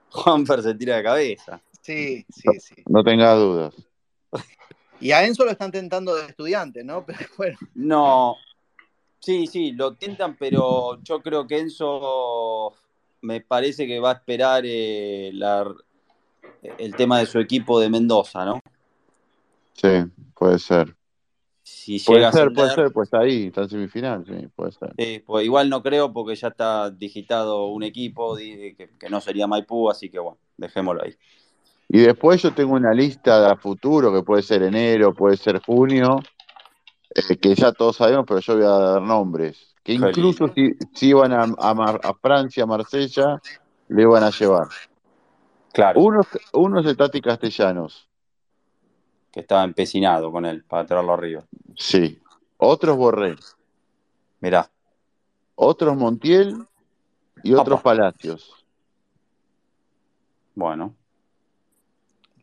Juanfer 0.10 0.62
se 0.64 0.74
tira 0.74 0.96
de 0.98 1.04
cabeza. 1.04 1.62
Sí, 1.88 2.26
sí, 2.30 2.60
sí. 2.60 2.76
No 2.88 3.04
tengas 3.04 3.38
dudas. 3.40 3.74
Y 5.00 5.12
a 5.12 5.24
Enzo 5.26 5.46
lo 5.46 5.52
están 5.52 5.72
tentando 5.72 6.16
de 6.16 6.26
estudiante, 6.26 6.84
¿no? 6.84 7.06
Pero 7.06 7.20
bueno, 7.38 7.58
No, 7.76 8.36
sí, 9.20 9.46
sí, 9.46 9.72
lo 9.72 9.94
tentan, 9.96 10.36
pero 10.36 11.00
yo 11.04 11.22
creo 11.22 11.46
que 11.46 11.60
Enzo 11.60 12.74
me 13.22 13.42
parece 13.42 13.86
que 13.86 14.00
va 14.00 14.10
a 14.10 14.14
esperar 14.16 14.64
eh, 14.66 15.30
la- 15.34 15.72
el 16.80 16.96
tema 16.96 17.20
de 17.20 17.28
su 17.28 17.38
equipo 17.40 17.80
de 17.80 17.90
Mendoza, 17.92 18.44
¿no? 18.44 18.60
Sí, 19.74 19.88
puede 20.34 20.58
ser. 20.58 20.96
Si 21.62 22.00
Puede 22.00 22.20
llega 22.22 22.30
a 22.30 22.32
ser, 22.32 22.52
puede 22.54 22.72
ser, 22.72 22.92
pues 22.92 23.08
está 23.08 23.20
ahí, 23.20 23.48
está 23.48 23.62
en 23.62 23.70
semifinal, 23.70 24.26
sí, 24.26 24.48
puede 24.56 24.72
ser. 24.72 24.94
eh, 24.98 25.24
pues 25.24 25.46
igual 25.46 25.70
no 25.70 25.84
creo 25.84 26.12
porque 26.12 26.36
ya 26.36 26.48
está 26.48 26.90
digitado 26.90 27.68
un 27.68 27.84
equipo 27.84 28.36
que, 28.36 28.90
que 29.00 29.10
no 29.10 29.22
sería 29.22 29.46
Maipú, 29.46 29.92
así 29.92 30.10
que 30.10 30.18
bueno, 30.18 30.40
dejémoslo 30.58 31.04
ahí. 31.04 31.16
Y 31.90 32.00
después 32.00 32.42
yo 32.42 32.54
tengo 32.54 32.74
una 32.74 32.94
lista 32.94 33.40
de 33.40 33.52
a 33.52 33.56
futuro, 33.56 34.14
que 34.14 34.22
puede 34.24 34.44
ser 34.44 34.64
enero, 34.64 35.14
puede 35.14 35.38
ser 35.38 35.62
junio, 35.62 36.20
eh, 37.16 37.38
que 37.38 37.56
ya 37.56 37.72
todos 37.72 37.96
sabemos, 37.96 38.26
pero 38.28 38.40
yo 38.42 38.56
voy 38.56 38.66
a 38.66 38.70
dar 38.70 39.02
nombres. 39.02 39.74
Que 39.84 39.94
incluso 39.94 40.50
si, 40.54 40.74
si 40.94 41.10
iban 41.10 41.32
a, 41.32 41.44
a 41.44 41.74
Mar- 41.74 42.02
a 42.04 42.14
Francia, 42.14 42.64
a 42.64 42.68
Marsella, 42.68 43.42
le 43.88 44.02
iban 44.02 44.24
a 44.24 44.32
llevar. 44.32 44.68
Claro, 45.72 46.02
Uno, 46.02 46.22
uno 46.54 46.80
es 46.82 46.86
el 46.88 46.98
Tati 46.98 47.22
Castellanos, 47.22 48.10
que 49.32 49.40
estaba 49.40 49.64
empecinado 49.64 50.30
con 50.32 50.46
él 50.46 50.66
para 50.66 50.86
traerlo 50.86 51.14
arriba. 51.14 51.44
sí. 51.76 52.22
Otro 52.58 52.94
es 52.94 52.98
Borré, 52.98 53.36
Mirá, 54.42 54.70
otro 55.56 55.92
es 55.92 55.98
Montiel 55.98 56.58
y 57.44 57.54
otros. 57.54 57.82
Palacios. 57.82 58.66
bueno. 60.56 60.96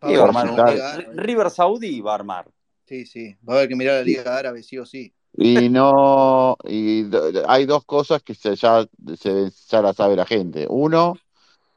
Y 0.07 0.17
va 0.17 0.23
a 0.23 0.25
armar. 0.27 0.47
Liga 0.73 0.93
Árabe. 0.93 1.07
River 1.15 1.51
Saudí 1.51 2.01
va 2.01 2.13
a 2.13 2.15
armar. 2.17 2.51
Sí, 2.87 3.07
sí. 3.07 3.37
Va 3.49 3.55
a 3.55 3.57
haber 3.59 3.69
que 3.69 3.77
mirar 3.77 3.97
la 3.97 4.03
Liga 4.03 4.37
Árabe, 4.37 4.63
sí 4.63 4.79
o 4.79 4.87
sí. 4.87 5.13
Y 5.37 5.69
no, 5.69 6.57
y 6.65 7.11
hay 7.49 7.67
dos 7.67 7.85
cosas 7.85 8.23
que 8.23 8.35
se, 8.35 8.55
ya, 8.55 8.87
se, 9.19 9.51
ya 9.69 9.83
la 9.83 9.93
sabe 9.93 10.15
la 10.15 10.25
gente. 10.25 10.67
Uno, 10.69 11.17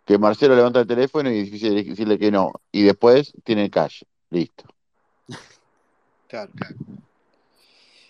que 0.06 0.20
Marcelo 0.20 0.56
levanta 0.56 0.82
el 0.82 0.88
teléfono 0.88 1.32
y 1.32 1.40
es 1.40 1.46
difícil 1.46 1.74
decirle 1.74 2.20
que 2.20 2.30
no. 2.30 2.52
Y 2.72 2.84
después 2.84 3.34
tiene 3.44 3.70
cash. 3.70 4.04
Listo. 4.30 4.66
Claro. 6.28 6.52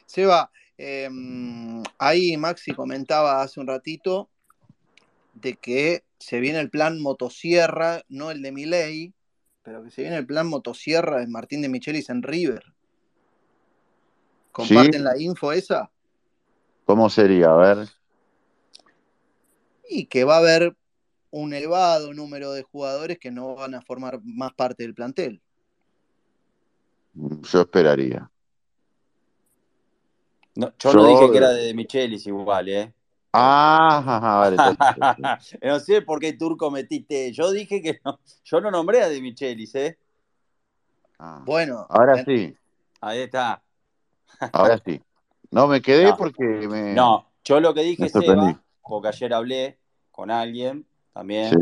Seba, 0.07 0.49
eh, 0.75 1.07
ahí 1.99 2.35
Maxi 2.35 2.71
comentaba 2.73 3.43
hace 3.43 3.59
un 3.59 3.67
ratito 3.67 4.27
de 5.35 5.53
que 5.53 6.03
se 6.17 6.39
viene 6.39 6.59
el 6.59 6.71
plan 6.71 6.99
motosierra, 6.99 8.01
no 8.09 8.31
el 8.31 8.41
de 8.41 8.51
Milei, 8.51 9.13
pero 9.67 9.83
que 9.83 9.91
se 9.91 10.01
viene 10.01 10.15
el 10.15 10.25
plan 10.25 10.47
motosierra 10.47 11.19
de 11.19 11.27
Martín 11.27 11.61
de 11.61 11.67
Michelis 11.67 12.09
en 12.09 12.23
River. 12.23 12.63
¿Sí? 12.63 12.73
¿Comparten 14.53 15.03
la 15.03 15.19
info 15.19 15.51
esa? 15.51 15.91
¿Cómo 16.85 17.09
sería? 17.09 17.51
A 17.51 17.55
ver. 17.57 17.89
Y 19.89 20.05
que 20.05 20.23
va 20.23 20.35
a 20.35 20.39
haber 20.39 20.77
un 21.31 21.53
elevado 21.53 22.13
número 22.13 22.53
de 22.53 22.63
jugadores 22.63 23.19
que 23.19 23.29
no 23.29 23.55
van 23.55 23.75
a 23.75 23.81
formar 23.81 24.21
más 24.23 24.53
parte 24.53 24.83
del 24.83 24.93
plantel. 24.93 25.41
Yo 27.13 27.59
esperaría. 27.59 28.31
No, 30.55 30.71
yo 30.79 30.93
no 30.93 31.07
dije 31.09 31.29
que 31.29 31.37
era 31.39 31.49
de 31.49 31.73
Michelis 31.73 32.25
igual, 32.25 32.69
¿eh? 32.69 32.93
Ah, 33.39 33.97
ajá, 33.99 34.35
vale. 34.37 34.57
no 35.61 35.79
sé 35.79 36.01
por 36.01 36.19
qué 36.19 36.33
turco 36.33 36.71
metiste. 36.71 37.31
Yo 37.31 37.51
dije 37.51 37.81
que 37.81 37.99
no. 38.03 38.19
Yo 38.43 38.61
no 38.61 38.71
nombré 38.71 39.01
a 39.03 39.09
de 39.09 39.21
Michelis, 39.21 39.75
¿eh? 39.75 39.97
ah. 41.19 41.43
Bueno, 41.45 41.85
Ahora 41.89 42.23
sí, 42.23 42.55
Ahí 43.01 43.19
está. 43.19 43.61
ahora 44.53 44.81
sí. 44.83 45.01
No 45.51 45.67
me 45.67 45.81
quedé 45.81 46.05
No. 46.05 46.17
porque 46.17 46.43
me. 46.43 46.93
No, 46.93 47.27
yo 47.43 47.59
lo 47.59 47.73
que 47.73 47.83
dije. 47.83 48.09
Seba, 48.09 48.61
porque 48.81 49.09
ayer 49.09 49.33
hablé 49.33 49.77
con 50.11 50.31
alguien 50.31 50.85
también. 51.13 51.49
Sí. 51.51 51.55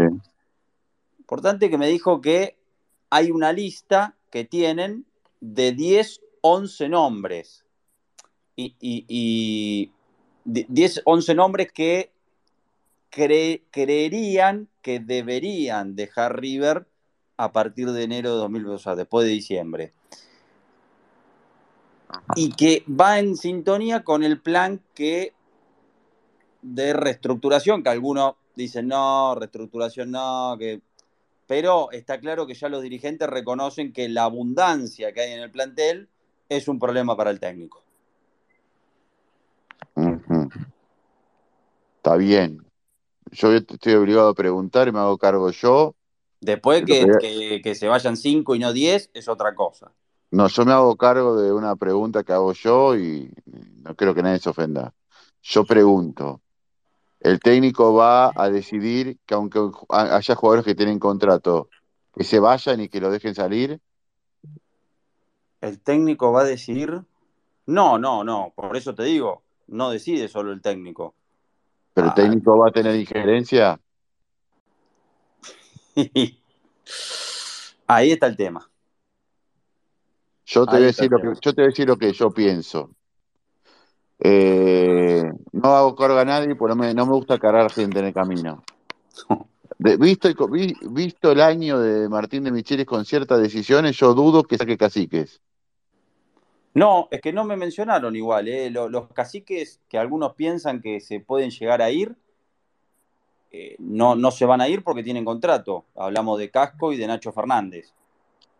Importante 1.19 1.69
que 1.69 1.77
me 1.77 1.87
dijo 1.87 2.21
que 2.21 2.57
hay 3.09 3.31
una 3.31 3.51
lista 3.51 4.15
que 4.31 4.45
tienen 4.45 5.05
de 5.41 5.71
10, 5.73 6.21
11 6.41 6.89
nombres. 6.89 7.65
Y, 8.55 8.75
y, 8.79 9.05
y 9.09 9.91
10, 10.45 11.01
11 11.05 11.35
nombres 11.35 11.71
que 11.71 12.11
cre- 13.11 13.61
creerían 13.71 14.69
que 14.81 14.99
deberían 14.99 15.95
dejar 15.95 16.39
River 16.39 16.85
a 17.37 17.51
partir 17.51 17.91
de 17.91 18.03
enero 18.03 18.31
de 18.31 18.37
2020, 18.37 18.75
o 18.75 18.79
sea, 18.79 18.95
después 18.95 19.25
de 19.25 19.33
diciembre. 19.33 19.93
Y 22.35 22.51
que 22.51 22.83
va 22.87 23.19
en 23.19 23.35
sintonía 23.35 24.03
con 24.03 24.23
el 24.23 24.39
plan 24.39 24.81
que 24.93 25.33
de 26.61 26.93
reestructuración, 26.93 27.83
que 27.83 27.89
algunos 27.89 28.35
dicen 28.55 28.87
no, 28.87 29.35
reestructuración 29.35 30.11
no, 30.11 30.55
que 30.57 30.81
pero 31.47 31.91
está 31.91 32.19
claro 32.19 32.47
que 32.47 32.55
ya 32.55 32.69
los 32.69 32.81
dirigentes 32.81 33.29
reconocen 33.29 33.93
que 33.93 34.09
la 34.09 34.23
abundancia 34.23 35.13
que 35.13 35.21
hay 35.21 35.33
en 35.33 35.41
el 35.41 35.51
plantel 35.51 36.09
es 36.49 36.67
un 36.67 36.79
problema 36.79 37.15
para 37.15 37.29
el 37.29 37.39
técnico. 37.39 37.84
Está 42.05 42.17
bien. 42.17 42.59
Yo 43.31 43.51
estoy 43.53 43.93
obligado 43.95 44.29
a 44.29 44.35
preguntar 44.35 44.87
y 44.87 44.91
me 44.91 44.99
hago 44.99 45.17
cargo 45.17 45.49
yo. 45.51 45.95
Después 46.39 46.85
que, 46.85 47.17
que- 47.63 47.75
se 47.75 47.87
vayan 47.87 48.15
cinco 48.15 48.55
y 48.55 48.59
no 48.59 48.71
10 48.73 49.09
es 49.15 49.27
otra 49.27 49.55
cosa. 49.55 49.91
No, 50.31 50.47
yo 50.49 50.65
me 50.65 50.73
hago 50.73 50.95
cargo 50.97 51.35
de 51.41 51.51
una 51.51 51.75
pregunta 51.75 52.23
que 52.23 52.33
hago 52.33 52.53
yo 52.53 52.95
y 52.95 53.31
no 53.83 53.95
creo 53.95 54.13
que 54.13 54.21
nadie 54.21 54.39
se 54.39 54.49
ofenda. 54.49 54.93
Yo 55.41 55.65
pregunto, 55.65 56.41
¿el 57.21 57.39
técnico 57.39 57.93
va 57.95 58.31
a 58.35 58.49
decidir 58.49 59.19
que 59.25 59.35
aunque 59.35 59.59
haya 59.89 60.35
jugadores 60.35 60.65
que 60.65 60.75
tienen 60.75 60.99
contrato, 60.99 61.69
que 62.15 62.23
se 62.25 62.39
vayan 62.39 62.81
y 62.81 62.89
que 62.89 63.01
lo 63.01 63.11
dejen 63.11 63.35
salir? 63.35 63.81
¿El 65.61 65.81
técnico 65.81 66.31
va 66.31 66.41
a 66.41 66.45
decidir? 66.45 67.01
No, 67.67 67.97
no, 67.99 68.23
no. 68.23 68.53
Por 68.55 68.77
eso 68.77 68.95
te 68.95 69.03
digo, 69.03 69.43
no 69.67 69.89
decide 69.91 70.27
solo 70.27 70.51
el 70.53 70.61
técnico. 70.61 71.15
¿Pero 71.95 72.07
el 72.07 72.11
Ah. 72.11 72.15
técnico 72.15 72.57
va 72.57 72.67
a 72.67 72.71
tener 72.71 72.93
injerencia? 72.95 73.79
Ahí 77.87 78.11
está 78.11 78.27
el 78.27 78.35
tema. 78.35 78.69
Yo 80.45 80.65
te 80.65 80.71
Ahí 80.71 80.77
voy 80.77 80.83
a 80.83 80.87
decir 80.87 81.09
lo 81.09 81.17
que, 81.19 81.27
yo 81.41 81.53
te 81.53 81.61
voy 81.61 81.63
a 81.63 81.67
decir 81.69 81.87
lo 81.87 81.97
que 81.97 82.11
yo 82.13 82.29
pienso. 82.31 82.91
Eh, 84.19 85.23
no 85.53 85.75
hago 85.75 85.95
cargo 85.95 86.17
a 86.17 86.25
nadie 86.25 86.55
porque 86.55 86.75
no 86.75 86.81
me, 86.81 86.93
no 86.93 87.05
me 87.05 87.13
gusta 87.13 87.39
cargar 87.39 87.71
gente 87.71 87.99
en 87.99 88.05
el 88.05 88.13
camino. 88.13 88.61
De- 89.79 89.97
visto, 89.97 90.27
el, 90.27 90.35
vi- 90.51 90.75
visto 90.89 91.31
el 91.31 91.41
año 91.41 91.79
de 91.79 92.07
Martín 92.09 92.43
de 92.43 92.51
Michelis 92.51 92.85
con 92.85 93.03
ciertas 93.05 93.41
decisiones, 93.41 93.97
yo 93.97 94.13
dudo 94.13 94.43
que 94.43 94.57
saque 94.57 94.77
caciques. 94.77 95.41
No, 96.75 97.07
es 97.09 97.21
que 97.21 97.31
no 97.33 97.43
me 97.45 97.55
mencionaron 97.55 98.15
igual, 98.15 98.47
¿eh? 98.47 98.69
Lo- 98.69 98.89
Los, 98.89 99.07
caciques 99.13 99.79
que 99.89 99.97
algunos 99.97 100.33
piensan 100.35 100.81
que 100.81 100.99
se 100.99 101.19
pueden 101.21 101.49
llegar 101.49 101.81
a 101.81 101.89
ir, 101.89 102.15
eh, 103.51 103.75
no, 103.79 104.15
no 104.15 104.29
se 104.31 104.45
van 104.45 104.61
a 104.61 104.67
ir 104.67 104.83
porque 104.83 105.01
tienen 105.03 105.23
contrato. 105.25 105.85
Hablamos 105.95 106.37
de 106.37 106.51
Casco 106.51 106.91
y 106.91 106.97
de 106.97 107.07
Nacho 107.07 107.31
Fernández, 107.31 107.93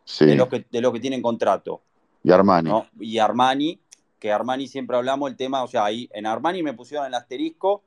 Sí, 0.06 0.26
de 0.26 0.36
los 0.36 0.48
que, 0.48 0.66
de 0.72 0.82
los 0.82 0.94
que 0.94 1.00
tienen 1.00 1.22
contrato. 1.22 1.82
y 2.24 2.32
Armani. 2.32 2.70
¿no? 2.70 2.88
Y 3.00 3.18
Armani, 3.18 3.80
que 4.20 4.32
Armani 4.32 4.68
siempre 4.68 4.96
hablamos 4.96 5.30
el 5.30 5.36
tema, 5.36 5.64
o 5.64 5.68
sea, 5.68 5.84
ahí 5.86 6.10
en 6.14 6.26
Armani 6.26 6.64
me 6.64 6.74
pusieron 6.74 7.06
el 7.08 7.14
asterisco 7.14 7.84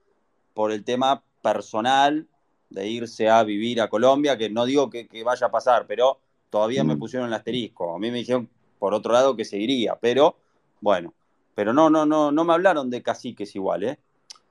por 0.52 0.72
el 0.72 0.84
tema 0.84 1.22
personal 1.42 2.26
de 2.68 2.86
irse 2.86 3.30
a 3.30 3.42
vivir 3.44 3.80
a 3.80 3.88
Colombia, 3.88 4.36
que 4.36 4.50
no 4.50 4.66
digo 4.66 4.90
que, 4.90 5.08
que 5.08 5.24
vaya 5.24 5.46
a 5.46 5.50
pasar, 5.50 5.86
pero 5.86 6.18
todavía 6.50 6.84
me 6.84 6.96
Mm. 6.96 6.98
pusieron 6.98 7.28
el 7.28 7.34
asterisco. 7.34 7.94
A 7.94 7.98
mí 7.98 8.10
me 8.10 8.18
dijeron, 8.18 8.48
por 8.78 8.94
otro 8.94 9.12
lado, 9.12 9.36
que 9.36 9.44
seguiría, 9.44 9.96
pero 10.00 10.36
bueno, 10.80 11.12
pero 11.54 11.72
no, 11.72 11.90
no, 11.90 12.06
no, 12.06 12.30
no 12.32 12.44
me 12.44 12.52
hablaron 12.52 12.90
de 12.90 13.02
caciques 13.02 13.54
igual, 13.56 13.84
¿eh? 13.84 13.98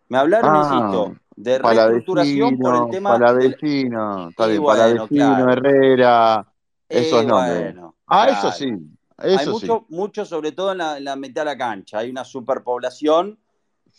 Me 0.09 0.17
hablaron, 0.17 0.55
Ah, 0.55 0.57
insisto, 0.57 1.15
de 1.35 1.57
reestructuración 1.59 2.57
por 2.59 2.75
el 2.75 2.79
Palavecino, 2.81 2.91
tema 2.91 3.11
del... 3.13 3.21
Palavecino, 3.21 4.29
está 4.29 4.45
Y 4.45 4.49
bien, 4.51 4.61
bueno, 4.63 5.07
Palavecino, 5.07 5.07
claro. 5.07 5.51
Herrera, 5.53 6.53
Eh, 6.89 6.99
esos 7.01 7.25
nombres. 7.25 7.73
bueno, 7.75 7.95
Ah, 8.07 8.25
claro. 8.25 8.49
eso 8.49 8.51
sí, 8.51 8.73
Hay 9.17 9.35
eso 9.35 9.53
sí. 9.53 9.67
mucho, 9.67 9.85
mucho, 9.89 10.25
sobre 10.25 10.51
todo 10.53 10.71
en 10.71 10.77
la, 10.79 10.97
en 10.97 11.03
la 11.03 11.15
mitad 11.15 11.41
de 11.41 11.45
la 11.45 11.57
cancha. 11.57 11.99
Hay 11.99 12.09
una 12.09 12.23
superpoblación 12.23 13.37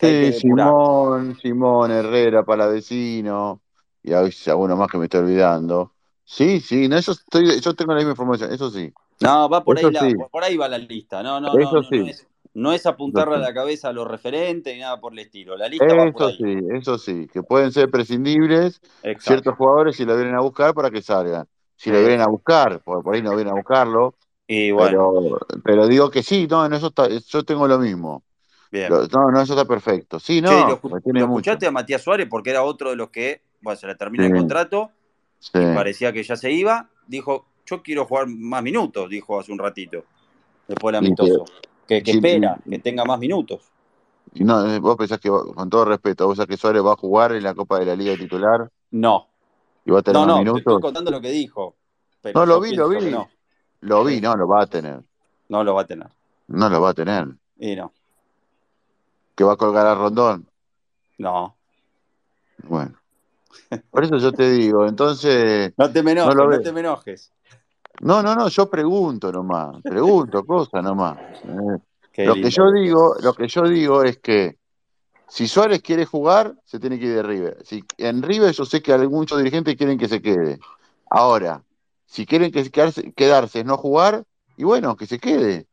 Sí. 0.01 0.33
Simón, 0.33 1.37
Simón, 1.43 1.91
Herrera, 1.91 2.45
Palavecino, 2.45 3.63
y 4.03 4.13
hay 4.13 4.31
alguno 4.47 4.77
más 4.77 4.89
que 4.89 4.99
me 4.99 5.05
estoy 5.05 5.21
olvidando. 5.21 5.93
Sí, 6.25 6.61
sí, 6.61 6.89
no, 6.89 6.97
eso 6.97 7.13
estoy, 7.13 7.61
yo 7.61 7.75
tengo 7.75 7.93
la 7.93 7.99
misma 7.99 8.13
información, 8.13 8.53
eso 8.53 8.71
sí. 8.71 8.93
No, 9.21 9.49
va 9.49 9.65
por 9.65 9.77
ahí, 9.79 9.83
Eso 9.85 9.91
la, 9.91 10.01
sí. 10.01 10.15
por, 10.31 10.45
ahí 10.45 10.57
va 10.57 10.69
la 10.69 10.79
lista. 10.79 11.23
No, 11.23 11.41
no, 11.41 11.53
no, 11.53 11.59
Eso 11.59 11.73
no, 11.77 11.83
sí. 11.83 11.99
no 11.99 12.07
es, 12.07 12.27
No 12.55 12.73
es 12.73 12.87
apuntarle 12.87 13.35
a 13.35 13.39
Eso 13.39 13.47
la 13.49 13.55
cabeza 13.55 13.89
a 13.89 13.93
los 13.93 14.07
referentes 14.09 14.75
ni 14.75 14.81
nada 14.81 15.01
por 15.01 15.13
el 15.13 15.19
estilo. 15.21 15.57
La 15.57 15.69
lista 15.69 15.87
va 15.87 16.11
por 16.13 16.23
Eso 16.23 16.27
ahí. 16.27 16.37
sí, 16.37 16.67
eso 16.75 16.99
sí, 16.99 17.29
que 17.33 17.43
pueden 17.43 17.73
ser 17.73 17.91
prescindibles 17.91 18.81
Exacto. 19.03 19.21
ciertos 19.23 19.55
jugadores 19.57 19.97
si 19.97 20.05
lo 20.05 20.17
vienen 20.17 20.35
a 20.35 20.41
buscar 20.41 20.75
para 20.75 20.91
que 20.91 21.03
salgan. 21.03 21.47
Si 21.77 21.91
lo 21.91 21.97
Sí. 21.99 22.03
vienen 22.07 22.21
a 22.23 22.27
buscar, 22.27 22.81
porque 22.85 23.05
por 23.05 23.15
ahí 23.15 23.23
no 23.23 23.35
vienen 23.37 23.53
a 23.53 23.57
buscarlo, 23.57 24.15
Y 24.51 24.71
bueno, 24.71 25.13
pero, 25.21 25.61
pero 25.63 25.87
digo 25.87 26.11
que 26.11 26.23
sí, 26.23 26.47
no, 26.51 26.65
en 26.65 26.73
eso 26.73 26.87
está, 26.89 27.07
yo 27.09 27.43
tengo 27.45 27.69
lo 27.69 27.79
mismo. 27.79 28.23
bien. 28.73 28.89
Lo- 28.91 29.07
no, 29.07 29.31
no, 29.31 29.41
eso 29.41 29.53
está 29.55 29.65
perfecto. 29.67 30.19
Sí, 30.19 30.37
Che, 30.41 30.47
¿lo, 30.47 30.51
no, 30.69 30.81
escu- 30.81 30.95
me 30.95 31.01
tiene 31.01 31.21
lo 31.21 31.27
mucho. 31.29 31.39
escuchaste 31.51 31.67
a 31.67 31.71
Matías 31.71 32.03
Suárez? 32.03 32.27
Porque 32.31 32.51
era 32.51 32.63
otro 32.63 32.91
de 32.91 32.97
los 32.97 33.11
que, 33.11 33.43
bueno, 33.61 33.77
se 33.79 33.87
le 33.87 33.95
termina 33.95 34.25
Sí. 34.25 34.31
el 34.33 34.39
contrato 34.39 34.91
Sí. 35.39 35.51
y 35.55 35.75
parecía 35.75 36.13
que 36.13 36.23
ya 36.23 36.35
se 36.37 36.51
iba. 36.51 36.89
Dijo, 37.07 37.47
yo 37.69 37.83
quiero 37.83 38.05
jugar 38.07 38.27
más 38.29 38.63
minutos, 38.63 39.09
dijo 39.11 39.39
hace 39.39 39.53
un 39.53 39.59
ratito, 39.59 40.05
después 40.67 40.93
del 40.93 41.05
amistoso. 41.05 41.45
Que, 41.87 42.03
que 42.03 42.13
sí, 42.13 42.19
espera, 42.19 42.59
que 42.69 42.79
tenga 42.79 43.05
más 43.05 43.19
minutos. 43.19 43.63
Y 44.35 44.45
no, 44.45 44.67
eh, 44.67 44.79
vos 44.79 44.97
pensás 44.97 45.19
que, 45.19 45.31
con 45.31 45.71
todo 45.71 45.87
respeto, 45.87 46.27
vos 46.27 46.35
pensás 46.37 46.47
que 46.47 46.57
Suárez 46.59 46.85
va 46.85 46.93
a 46.93 46.97
jugar 46.97 47.33
en 47.33 47.43
la 47.43 47.55
Copa 47.55 47.79
de 47.79 47.87
la 47.87 47.97
Liga 47.97 48.15
titular 48.17 48.71
No, 48.91 49.27
y 49.87 49.91
va 49.91 50.01
a 50.01 50.03
tener 50.03 50.21
no, 50.21 50.27
no, 50.27 50.35
te 50.35 50.41
estoy 50.43 50.53
minutos. 50.55 50.81
contando 50.83 51.11
lo 51.11 51.21
que 51.21 51.31
dijo. 51.31 51.77
Pero 52.21 52.41
No, 52.41 52.47
lo 52.47 52.61
vi, 52.61 52.75
lo 52.75 52.89
vi. 52.91 53.11
no, 53.11 53.29
Lo 53.81 54.05
vi, 54.05 54.21
no, 54.21 54.37
lo 54.37 54.47
va 54.47 54.63
a 54.63 54.67
tener. 54.67 55.01
no 55.49 55.65
lo 55.65 55.75
va 55.75 55.83
a 55.83 55.87
tener. 55.87 56.09
No 56.49 56.69
lo 56.69 56.81
va 56.81 56.91
a 56.91 56.95
tener. 56.95 57.27
Y 57.59 57.75
no, 57.75 57.93
Que 59.35 59.45
va 59.45 59.55
a 59.55 59.57
colgar 59.57 59.87
a 59.87 59.95
Rondón. 59.95 60.47
no. 61.19 61.55
Bueno. 62.65 62.95
Por 63.91 64.05
eso 64.05 64.17
yo 64.19 64.33
te 64.33 64.51
digo, 64.51 64.87
entonces, 64.87 65.73
No 65.77 65.91
te 65.91 66.03
no 66.03 66.11
enojes, 66.11 66.35
no, 66.37 66.49
ve. 66.49 66.59
te 66.59 66.73
me 66.73 66.81
enojes. 66.81 67.33
No, 68.01 68.23
no, 68.23 68.35
no, 68.35 68.49
yo 68.49 68.71
pregunto 68.71 69.33
nomás, 69.33 69.83
pregunto 69.83 70.45
cosas 70.45 70.83
nomás. 70.83 71.19
Eh, 71.19 72.25
lo 72.25 72.35
que 72.35 72.51
yo 72.51 72.71
digo, 72.71 73.17
lo 73.21 73.35
que 73.35 73.49
yo 73.49 73.63
digo 73.63 74.03
es 74.03 74.19
que 74.19 74.57
si 75.29 75.47
Suárez 75.47 75.83
quiere 75.83 76.07
jugar, 76.07 76.55
se 76.65 76.79
tiene 76.79 76.99
que 76.99 77.07
ir 77.07 77.15
de 77.15 77.23
River. 77.23 77.59
Si 77.65 77.85
en 77.99 78.23
River 78.23 78.53
yo 78.53 78.65
sé 78.65 78.81
que 78.81 78.97
muchos 79.09 79.39
dirigentes 79.39 79.77
quieren 79.77 79.99
que 79.99 80.09
se 80.09 80.23
quede. 80.23 80.59
Ahora, 81.11 81.63
si 82.07 82.25
quieren 82.25 82.51
que 82.51 82.71
quedarse, 82.71 83.13
quedarse 83.13 83.61
es 83.61 83.67
no 83.67 83.77
jugar, 83.77 84.25
y 84.57 84.65
bueno, 84.65 84.97
que 84.97 85.07
se 85.07 85.19
quede. 85.19 85.67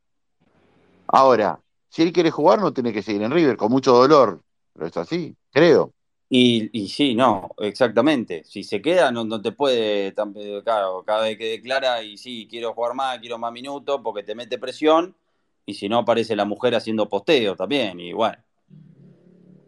Ahora, 1.08 1.60
si 1.90 2.02
él 2.02 2.12
quiere 2.12 2.32
jugar, 2.32 2.60
no 2.60 2.74
tiene 2.74 2.92
que 2.92 3.02
seguir 3.02 3.22
en 3.22 3.32
River, 3.32 3.56
con 3.56 3.72
mucho 3.72 3.94
dolor. 3.94 4.42
Pero 4.74 4.88
es 4.88 4.98
así, 4.98 5.36
creo. 5.52 5.94
Y, 6.38 6.70
y 6.74 6.90
sí, 6.90 7.16
no, 7.16 7.52
exactamente. 7.60 8.44
Si 8.44 8.62
se 8.66 8.82
queda, 8.82 9.10
no, 9.10 9.24
no 9.24 9.42
te 9.42 9.54
puede, 9.54 10.08
eh, 10.08 10.62
claro, 10.66 11.02
cada 11.06 11.24
vez 11.24 11.38
que 11.38 11.52
declara 11.52 12.04
y 12.04 12.18
sí, 12.18 12.46
quiero 12.50 12.74
jugar 12.74 12.94
más, 12.94 13.20
quiero 13.20 13.38
más 13.38 13.54
minutos, 13.54 14.02
porque 14.04 14.22
te 14.22 14.36
mete 14.36 14.58
presión, 14.58 15.16
y 15.66 15.76
si 15.76 15.88
no 15.88 16.00
aparece 16.00 16.36
la 16.36 16.44
mujer 16.44 16.76
haciendo 16.76 17.08
posteo 17.08 17.56
también, 17.56 18.02
y 18.02 18.12
bueno. 18.12 18.38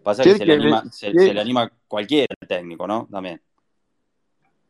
Pasa 0.03 0.23
que 0.23 0.35
se 0.35 0.45
le 0.45 0.55
anima, 0.55 0.83
se, 0.91 1.13
se 1.13 1.33
le 1.33 1.39
anima 1.39 1.71
cualquier 1.87 2.27
técnico, 2.45 2.85
¿no? 2.85 3.07
También. 3.09 3.41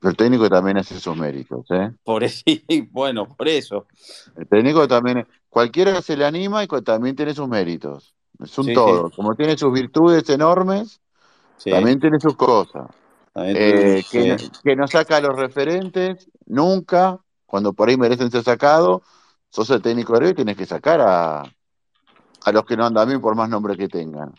el 0.03 0.15
técnico 0.15 0.47
también 0.49 0.77
hace 0.77 0.99
sus 0.99 1.17
méritos, 1.17 1.65
¿eh? 1.71 1.93
Por 2.03 2.23
eso, 2.23 2.43
bueno, 2.91 3.35
por 3.35 3.47
eso. 3.47 3.87
El 4.35 4.47
técnico 4.47 4.87
también, 4.87 5.27
cualquiera 5.49 5.99
se 6.03 6.15
le 6.15 6.25
anima 6.25 6.63
y 6.63 6.67
también 6.67 7.15
tiene 7.15 7.33
sus 7.33 7.47
méritos. 7.47 8.13
Es 8.39 8.55
un 8.59 8.65
Sí, 8.65 8.73
todo. 8.75 9.09
Como 9.09 9.33
tiene 9.33 9.57
sus 9.57 9.73
virtudes 9.73 10.29
enormes, 10.29 11.01
Sí, 11.57 11.71
también 11.71 11.99
tiene 11.99 12.19
sus 12.19 12.35
cosas. 12.35 12.87
Eh, 13.35 14.03
que, 14.09 14.37
que 14.63 14.75
no 14.75 14.87
saca 14.87 15.17
a 15.17 15.21
los 15.21 15.35
referentes 15.35 16.29
nunca, 16.45 17.19
cuando 17.45 17.73
por 17.73 17.89
ahí 17.89 17.97
merecen 17.97 18.31
ser 18.31 18.43
sacados. 18.43 19.01
Sos 19.49 19.69
el 19.69 19.81
técnico 19.81 20.13
de 20.13 20.19
River 20.19 20.33
y 20.33 20.35
tienes 20.35 20.57
que 20.57 20.65
sacar 20.65 21.01
a, 21.01 21.41
a 21.41 22.51
los 22.51 22.65
que 22.65 22.75
no 22.75 22.85
andan 22.85 23.07
bien 23.07 23.21
por 23.21 23.33
más 23.35 23.47
nombre 23.47 23.77
que 23.77 23.87
tengan. 23.87 24.33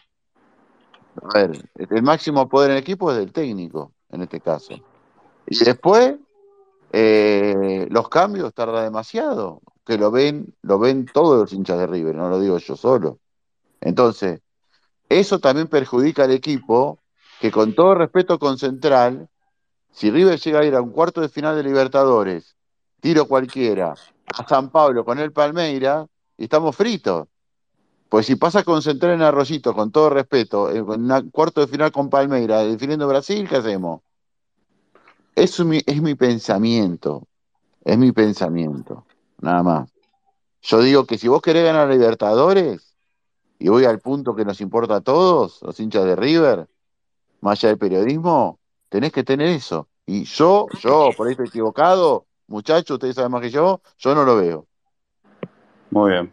A 1.22 1.38
ver, 1.38 1.70
el 1.76 2.02
máximo 2.02 2.48
poder 2.48 2.70
en 2.70 2.76
el 2.76 2.82
equipo 2.82 3.10
es 3.10 3.16
del 3.16 3.32
técnico, 3.32 3.92
en 4.10 4.22
este 4.22 4.40
caso. 4.40 4.74
Y 5.46 5.64
después, 5.64 6.16
eh, 6.92 7.86
los 7.90 8.08
cambios 8.08 8.52
tarda 8.52 8.82
demasiado, 8.82 9.62
que 9.84 9.96
lo 9.96 10.10
ven, 10.10 10.54
lo 10.62 10.78
ven 10.78 11.06
todos 11.06 11.40
los 11.40 11.52
hinchas 11.52 11.78
de 11.78 11.86
River, 11.86 12.14
no 12.14 12.28
lo 12.28 12.38
digo 12.38 12.58
yo 12.58 12.76
solo. 12.76 13.18
Entonces, 13.80 14.40
eso 15.08 15.38
también 15.38 15.68
perjudica 15.68 16.24
al 16.24 16.32
equipo, 16.32 16.98
que 17.40 17.50
con 17.50 17.74
todo 17.74 17.94
respeto 17.94 18.38
con 18.38 18.58
Central, 18.58 19.28
si 19.92 20.10
River 20.10 20.38
llega 20.38 20.60
a 20.60 20.64
ir 20.64 20.74
a 20.74 20.82
un 20.82 20.90
cuarto 20.90 21.20
de 21.20 21.28
final 21.28 21.56
de 21.56 21.62
Libertadores, 21.62 22.56
tiro 23.00 23.26
cualquiera, 23.26 23.94
a 24.36 24.48
San 24.48 24.70
Pablo 24.70 25.04
con 25.04 25.18
el 25.18 25.32
Palmeira, 25.32 26.06
estamos 26.36 26.76
fritos. 26.76 27.28
Pues 28.08 28.26
si 28.26 28.36
pasa 28.36 28.64
con 28.64 28.80
Central 28.82 29.12
en 29.12 29.22
Arroyito, 29.22 29.74
con 29.74 29.92
todo 29.92 30.10
respeto, 30.10 30.70
en 30.70 30.88
un 30.88 31.30
cuarto 31.30 31.60
de 31.60 31.66
final 31.66 31.92
con 31.92 32.08
Palmeira, 32.08 32.64
definiendo 32.64 33.06
Brasil, 33.06 33.46
¿qué 33.48 33.56
hacemos? 33.56 34.00
Eso 35.34 35.62
es 35.62 35.68
mi, 35.68 35.80
es 35.86 36.02
mi 36.02 36.14
pensamiento. 36.14 37.26
Es 37.84 37.98
mi 37.98 38.12
pensamiento. 38.12 39.04
Nada 39.40 39.62
más. 39.62 39.90
Yo 40.62 40.80
digo 40.80 41.04
que 41.04 41.18
si 41.18 41.28
vos 41.28 41.42
querés 41.42 41.64
ganar 41.64 41.88
Libertadores, 41.88 42.94
y 43.58 43.68
voy 43.68 43.84
al 43.84 44.00
punto 44.00 44.34
que 44.34 44.44
nos 44.44 44.60
importa 44.60 44.96
a 44.96 45.00
todos, 45.00 45.60
los 45.62 45.78
hinchas 45.78 46.04
de 46.04 46.16
River, 46.16 46.68
más 47.40 47.58
allá 47.58 47.70
del 47.70 47.78
periodismo, 47.78 48.58
tenés 48.88 49.12
que 49.12 49.24
tener 49.24 49.48
eso. 49.48 49.88
Y 50.06 50.24
yo, 50.24 50.66
yo, 50.80 51.10
por 51.16 51.26
ahí 51.26 51.32
estoy 51.32 51.48
equivocado, 51.48 52.26
muchachos, 52.46 52.94
ustedes 52.94 53.14
saben 53.14 53.30
más 53.30 53.42
que 53.42 53.50
yo, 53.50 53.80
yo 53.98 54.14
no 54.14 54.24
lo 54.24 54.36
veo. 54.36 54.66
Muy 55.90 56.12
bien. 56.12 56.32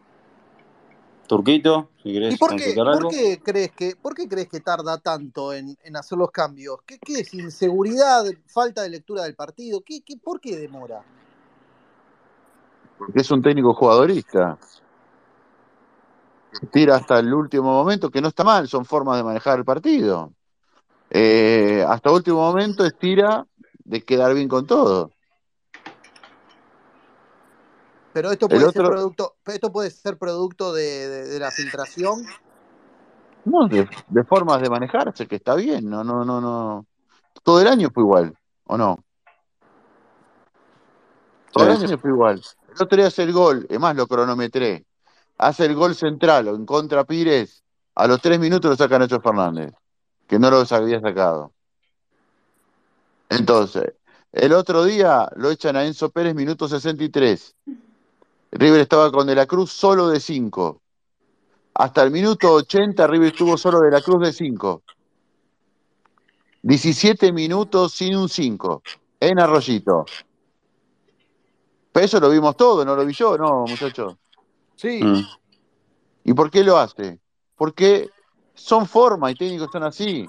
Turquito, 1.28 1.90
si 2.04 2.10
¿Y 2.10 2.14
querés 2.14 2.38
por 2.38 2.56
qué, 2.56 2.76
por 2.76 3.08
qué 3.10 3.42
crees 3.44 3.72
que, 3.72 3.96
por 3.96 4.14
qué 4.14 4.28
crees 4.28 4.48
que 4.48 4.60
tarda 4.60 4.98
tanto 5.00 5.54
en, 5.54 5.76
en 5.84 5.96
hacer 5.96 6.18
los 6.18 6.30
cambios? 6.32 6.78
¿Qué, 6.86 7.00
qué 7.00 7.22
es? 7.22 7.34
¿Inseguridad? 7.34 8.26
¿Falta 8.46 8.84
de 8.84 8.90
lectura 8.90 9.24
del 9.24 9.36
partido? 9.36 9.82
¿Qué, 9.84 10.02
qué, 10.06 10.18
¿Por 10.18 10.40
qué 10.40 10.56
demora? 10.56 11.04
Porque 12.98 13.22
es 13.22 13.32
un 13.32 13.42
técnico 13.42 13.74
jugadorista. 13.74 14.58
Tira 16.72 16.96
hasta 16.96 17.20
el 17.20 17.34
último 17.34 17.74
momento, 17.74 18.10
que 18.10 18.22
no 18.22 18.30
está 18.30 18.44
mal, 18.44 18.68
son 18.68 18.86
formas 18.86 19.18
de 19.18 19.24
manejar 19.24 19.60
el 19.60 19.66
partido. 19.66 20.32
Eh, 21.18 21.82
hasta 21.88 22.12
último 22.12 22.42
momento 22.42 22.84
estira 22.84 23.46
de 23.86 24.04
quedar 24.04 24.34
bien 24.34 24.50
con 24.50 24.68
todo. 24.68 25.12
Pero 28.12 28.32
esto 28.32 28.50
puede 28.50 28.70
ser 28.72 28.84
producto, 28.86 29.36
esto 29.46 29.72
puede 29.72 29.92
ser 29.92 30.18
producto 30.18 30.74
de, 30.74 31.08
de- 31.08 31.26
de 31.28 31.40
la 31.40 31.52
filtración. 31.52 32.22
no, 33.46 33.68
de, 33.70 33.88
de 34.10 34.24
formas 34.26 34.62
de 34.62 34.70
manejarse, 34.70 35.26
que 35.26 35.38
está 35.38 35.56
bien, 35.56 35.90
no, 35.90 36.04
no, 36.04 36.26
no, 36.26 36.42
no. 36.42 36.86
Todo 37.44 37.62
el 37.62 37.68
año 37.68 37.90
fue 37.94 38.04
igual, 38.04 38.38
¿o 38.66 38.78
no? 38.78 39.02
Todo 41.54 41.66
el 41.66 41.72
año 41.72 41.98
fue 41.98 42.10
igual. 42.10 42.42
El 42.68 42.82
otro 42.82 42.98
día 42.98 43.08
hace 43.08 43.24
el 43.24 43.32
gol, 43.32 43.66
es 43.70 43.80
más, 43.80 43.96
lo 43.96 44.06
cronometré. 44.08 44.86
Hace 45.38 45.66
el 45.66 45.76
gol 45.76 45.96
central 45.96 46.50
o 46.50 46.56
en 46.56 46.66
contra 46.66 47.06
Pires, 47.06 47.64
a 47.96 48.06
los 48.08 48.20
tres 48.22 48.38
minutos 48.38 48.70
lo 48.72 48.76
saca 48.76 49.00
Nacho 49.00 49.22
Fernández, 49.22 49.74
que 50.28 50.40
no 50.40 50.50
lo 50.50 50.64
había 50.70 51.00
sacado. 51.00 51.52
Entonces, 53.30 53.94
el 54.32 54.54
otro 54.54 54.84
día 54.84 55.30
lo 55.36 55.50
echan 55.50 55.76
a 55.76 55.86
Enzo 55.86 56.10
Pérez, 56.10 56.36
minuto 56.36 56.68
63. 56.68 57.56
River 58.52 58.82
estaba 58.82 59.12
con 59.12 59.28
De 59.28 59.36
la 59.36 59.46
Cruz 59.46 59.72
solo 59.72 60.10
de 60.10 60.20
5. 60.20 60.82
Hasta 61.74 62.04
el 62.04 62.12
minuto 62.12 62.54
80 62.54 63.06
River 63.08 63.28
estuvo 63.28 63.58
solo 63.58 63.80
de 63.82 63.92
la 63.92 64.02
Cruz 64.02 64.22
de 64.22 64.34
5. 64.34 64.84
17 66.62 67.32
minutos 67.32 67.94
sin 67.94 68.16
un 68.16 68.28
5 68.28 68.82
en 69.20 69.40
Arroyito. 69.40 70.06
Pero 71.92 72.06
eso 72.06 72.20
lo 72.20 72.30
vimos 72.30 72.58
todo, 72.58 72.84
no 72.84 72.96
lo 72.96 73.06
vi 73.06 73.14
yo, 73.14 73.38
no, 73.38 73.66
muchachos. 73.68 74.16
Sí. 74.76 75.02
Mm. 75.04 75.26
¿Y 76.26 76.34
por 76.34 76.50
qué 76.50 76.64
lo 76.64 76.78
hace? 76.78 77.20
Porque 77.56 78.10
son 78.56 78.88
formas 78.88 79.32
y 79.32 79.36
técnicos 79.36 79.70
son 79.72 79.84
así. 79.84 80.28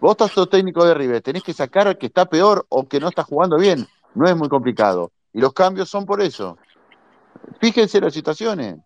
Vos 0.00 0.12
estás 0.12 0.32
todo 0.32 0.48
técnico 0.48 0.84
de 0.84 0.94
River, 0.94 1.22
tenés 1.22 1.42
que 1.42 1.52
sacar 1.52 1.86
al 1.86 1.96
que 1.96 2.06
está 2.06 2.26
peor 2.26 2.66
o 2.68 2.86
que 2.88 2.98
no 3.00 3.08
está 3.08 3.22
jugando 3.22 3.56
bien. 3.56 3.86
No 4.14 4.26
es 4.26 4.36
muy 4.36 4.48
complicado. 4.48 5.12
Y 5.32 5.40
los 5.40 5.52
cambios 5.52 5.88
son 5.88 6.04
por 6.04 6.20
eso. 6.20 6.58
Fíjense 7.60 8.00
las 8.00 8.12
situaciones. 8.12 8.76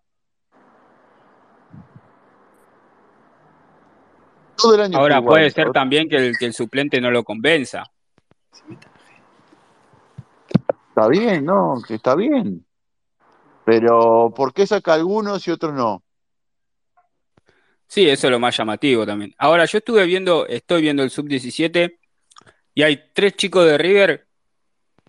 Todo 4.55 4.75
el 4.75 4.81
año 4.81 4.97
Ahora 4.97 5.17
igual. 5.19 5.33
puede 5.33 5.51
ser 5.51 5.71
también 5.71 6.09
que 6.09 6.17
el, 6.17 6.37
que 6.37 6.45
el 6.45 6.53
suplente 6.53 6.99
no 6.99 7.11
lo 7.11 7.23
convenza. 7.23 7.83
Está 10.89 11.07
bien, 11.07 11.45
¿no? 11.45 11.75
Está 11.87 12.15
bien. 12.15 12.65
Pero 13.63 14.33
¿por 14.35 14.53
qué 14.53 14.65
saca 14.67 14.93
algunos 14.93 15.47
y 15.47 15.51
otros 15.51 15.73
no? 15.73 16.03
Sí, 17.91 18.07
eso 18.07 18.27
es 18.27 18.31
lo 18.31 18.39
más 18.39 18.55
llamativo 18.55 19.03
también. 19.03 19.33
Ahora, 19.39 19.65
yo 19.65 19.79
estuve 19.79 20.05
viendo, 20.05 20.45
estoy 20.45 20.83
viendo 20.83 21.01
el 21.01 21.09
sub-17 21.09 21.97
y 22.75 22.83
hay 22.83 23.01
tres 23.13 23.35
chicos 23.35 23.65
de 23.65 23.79
River 23.79 24.27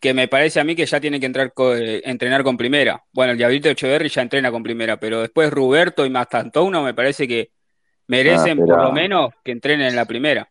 que 0.01 0.15
me 0.15 0.29
parece 0.29 0.61
a 0.61 0.65
mí 0.65 0.75
que 0.75 0.87
ya 0.87 0.99
tiene 0.99 1.21
que 1.21 1.27
entrar 1.27 1.53
co- 1.53 1.77
eh, 1.77 2.01
entrenar 2.07 2.43
con 2.43 2.57
primera. 2.57 3.05
Bueno, 3.13 3.33
el 3.33 3.39
Diablito 3.39 3.69
Echeverri 3.69 4.09
ya 4.09 4.23
entrena 4.23 4.51
con 4.51 4.63
primera, 4.63 4.99
pero 4.99 5.21
después 5.21 5.51
Ruberto 5.51 6.07
y 6.07 6.11
Mastantuono 6.11 6.83
me 6.83 6.95
parece 6.95 7.29
que 7.29 7.51
merecen 8.07 8.57
por 8.57 8.67
espera. 8.71 8.83
lo 8.85 8.93
menos 8.93 9.31
que 9.45 9.53
entrenen 9.53 9.89
en 9.89 9.97
la 9.97 10.07
primera. 10.07 10.49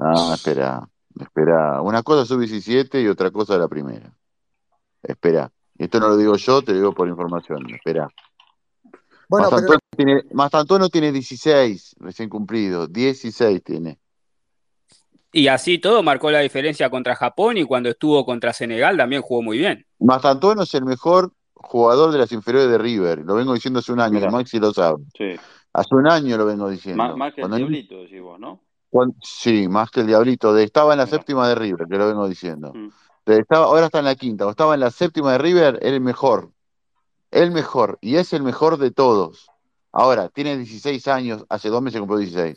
Ah, 0.00 0.32
espera, 0.34 0.80
espera. 1.20 1.80
Una 1.80 2.02
cosa 2.02 2.22
es 2.22 2.28
sub-17 2.28 3.00
y 3.00 3.06
otra 3.06 3.30
cosa 3.30 3.56
la 3.56 3.68
primera. 3.68 4.10
Espera. 5.00 5.48
Esto 5.78 6.00
no 6.00 6.08
lo 6.08 6.16
digo 6.16 6.36
yo, 6.36 6.60
te 6.62 6.72
lo 6.72 6.78
digo 6.78 6.92
por 6.92 7.06
información. 7.06 7.72
Espera. 7.72 8.08
Bueno, 9.28 9.48
pero 9.50 9.60
Mastantuono 9.62 9.80
tiene, 9.96 10.22
Mastantuono 10.32 10.88
tiene 10.88 11.12
16 11.12 11.96
recién 12.00 12.28
cumplido. 12.28 12.86
16 12.86 13.62
tiene. 13.62 13.98
Y 15.32 15.48
así 15.48 15.78
todo 15.78 16.02
marcó 16.02 16.30
la 16.30 16.40
diferencia 16.40 16.88
contra 16.88 17.14
Japón 17.14 17.58
y 17.58 17.64
cuando 17.64 17.90
estuvo 17.90 18.24
contra 18.24 18.52
Senegal 18.52 18.96
también 18.96 19.20
jugó 19.22 19.42
muy 19.42 19.58
bien. 19.58 19.84
Mastantuono 19.98 20.62
es 20.62 20.72
el 20.74 20.84
mejor 20.84 21.32
jugador 21.52 22.12
de 22.12 22.18
las 22.18 22.32
inferiores 22.32 22.70
de 22.70 22.78
River. 22.78 23.18
Lo 23.18 23.34
vengo 23.34 23.52
diciendo 23.52 23.80
hace 23.80 23.92
un 23.92 24.00
año, 24.00 24.14
Mirá. 24.14 24.30
Maxi 24.30 24.58
lo 24.58 24.72
sabe. 24.72 25.02
Sí. 25.16 25.34
Hace 25.74 25.94
un 25.94 26.08
año 26.10 26.38
lo 26.38 26.46
vengo 26.46 26.70
diciendo. 26.70 27.02
Más, 27.02 27.16
más 27.16 27.34
que 27.34 27.42
el 27.42 27.50
Diablito, 27.50 28.02
decís 28.02 28.22
vos, 28.22 28.40
¿no? 28.40 28.60
cuando- 28.90 29.14
sí, 29.22 29.68
más 29.68 29.90
que 29.90 30.00
el 30.00 30.06
Diablito. 30.06 30.54
De, 30.54 30.64
estaba 30.64 30.94
en 30.94 30.98
la 30.98 31.06
séptima 31.06 31.46
de 31.46 31.54
River, 31.54 31.86
que 31.88 31.98
lo 31.98 32.08
vengo 32.08 32.26
diciendo. 32.26 32.72
Mm. 32.74 32.88
De- 33.26 33.38
estaba, 33.40 33.66
ahora 33.66 33.86
está 33.86 33.98
en 33.98 34.06
la 34.06 34.14
quinta. 34.14 34.46
O 34.46 34.50
estaba 34.50 34.72
en 34.74 34.80
la 34.80 34.90
séptima 34.90 35.32
de 35.32 35.38
River, 35.38 35.78
era 35.82 35.94
el 35.94 36.00
mejor. 36.00 36.50
El 37.30 37.50
mejor. 37.50 37.98
Y 38.00 38.16
es 38.16 38.32
el 38.32 38.42
mejor 38.42 38.78
de 38.78 38.90
todos. 38.90 39.48
Ahora, 39.92 40.28
tiene 40.28 40.56
16 40.56 41.08
años, 41.08 41.44
hace 41.48 41.68
dos 41.68 41.82
meses 41.82 42.00
cumplió 42.00 42.18
16. 42.18 42.56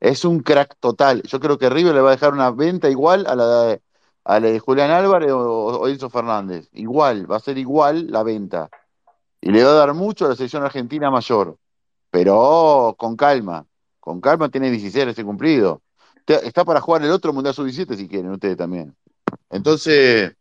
Es 0.00 0.24
un 0.24 0.40
crack 0.40 0.76
total. 0.80 1.22
Yo 1.24 1.40
creo 1.40 1.58
que 1.58 1.68
River 1.70 1.94
le 1.94 2.00
va 2.00 2.10
a 2.10 2.12
dejar 2.12 2.32
una 2.32 2.50
venta 2.50 2.88
igual 2.88 3.26
a 3.26 3.34
la 3.34 3.46
de, 3.64 3.82
a 4.24 4.60
Julián 4.60 4.90
Álvarez 4.90 5.30
o, 5.32 5.40
o 5.40 5.88
Enzo 5.88 6.10
Fernández. 6.10 6.68
Igual, 6.72 7.30
va 7.30 7.36
a 7.36 7.40
ser 7.40 7.58
igual 7.58 8.10
la 8.10 8.22
venta. 8.22 8.70
Y 9.40 9.50
le 9.50 9.64
va 9.64 9.70
a 9.70 9.74
dar 9.74 9.94
mucho 9.94 10.26
a 10.26 10.28
la 10.30 10.36
selección 10.36 10.62
argentina 10.62 11.10
mayor. 11.10 11.58
Pero 12.10 12.36
oh, 12.38 12.94
con 12.96 13.16
calma. 13.16 13.66
Con 14.00 14.20
calma 14.20 14.48
tiene 14.48 14.70
16 14.70 15.06
recién 15.06 15.26
cumplido. 15.26 15.82
Está 16.26 16.64
para 16.64 16.80
jugar 16.80 17.02
el 17.02 17.10
otro 17.10 17.32
Mundial 17.32 17.54
Sub-17 17.54 17.96
si 17.96 18.08
quieren, 18.08 18.30
ustedes 18.30 18.56
también. 18.56 18.94
Entonces, 19.50 20.34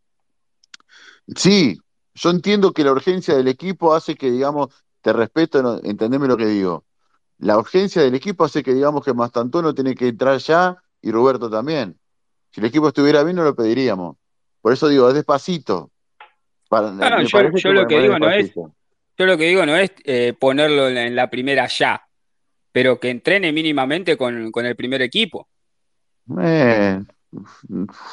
sí, 1.35 1.79
yo 2.13 2.29
entiendo 2.29 2.73
que 2.73 2.83
la 2.83 2.91
urgencia 2.91 3.35
del 3.35 3.47
equipo 3.47 3.93
hace 3.93 4.15
que, 4.15 4.31
digamos, 4.31 4.69
te 5.01 5.13
respeto, 5.13 5.61
no- 5.63 5.79
entendeme 5.83 6.27
lo 6.27 6.37
que 6.37 6.45
digo. 6.47 6.85
La 7.37 7.57
urgencia 7.57 8.01
del 8.01 8.15
equipo 8.15 8.43
hace 8.43 8.63
que, 8.63 8.73
digamos, 8.73 9.03
que 9.05 9.13
Mastantuono 9.13 9.73
tiene 9.73 9.95
que 9.95 10.09
entrar 10.09 10.37
ya 10.39 10.75
y 11.01 11.11
Roberto 11.11 11.49
también. 11.49 11.97
Si 12.51 12.59
el 12.59 12.67
equipo 12.67 12.87
estuviera 12.89 13.23
bien, 13.23 13.37
no 13.37 13.43
lo 13.43 13.55
pediríamos. 13.55 14.17
Por 14.61 14.73
eso 14.73 14.87
digo, 14.89 15.07
es 15.07 15.15
despacito. 15.15 15.91
Para- 16.67 16.91
No, 16.91 17.09
no, 17.09 17.17
me 17.17 17.25
yo- 17.25 17.71
lo 17.73 17.87
que 17.87 18.01
digo 18.01 18.19
no 18.19 18.29
es- 18.31 18.37
despacito. 18.45 18.75
Yo 19.17 19.25
lo 19.25 19.37
que 19.37 19.45
digo 19.45 19.65
no 19.65 19.75
es 19.75 19.91
eh, 20.05 20.33
ponerlo 20.39 20.87
en 20.87 20.95
la, 20.95 21.05
en 21.07 21.15
la 21.15 21.29
primera 21.29 21.67
ya, 21.67 22.01
pero 22.71 22.99
que 22.99 23.09
entrene 23.09 23.51
mínimamente 23.51 24.15
con, 24.17 24.51
con 24.51 24.65
el 24.65 24.75
primer 24.75 25.01
equipo. 25.01 25.47
Eh, 26.41 27.01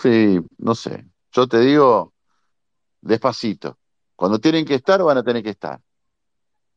sí, 0.02 0.40
no 0.58 0.74
sé. 0.74 1.04
Yo 1.32 1.46
te 1.46 1.60
digo, 1.60 2.12
despacito. 3.00 3.78
Cuando 4.16 4.38
tienen 4.38 4.64
que 4.64 4.74
estar, 4.74 5.02
van 5.02 5.18
a 5.18 5.22
tener 5.22 5.42
que 5.42 5.50
estar. 5.50 5.80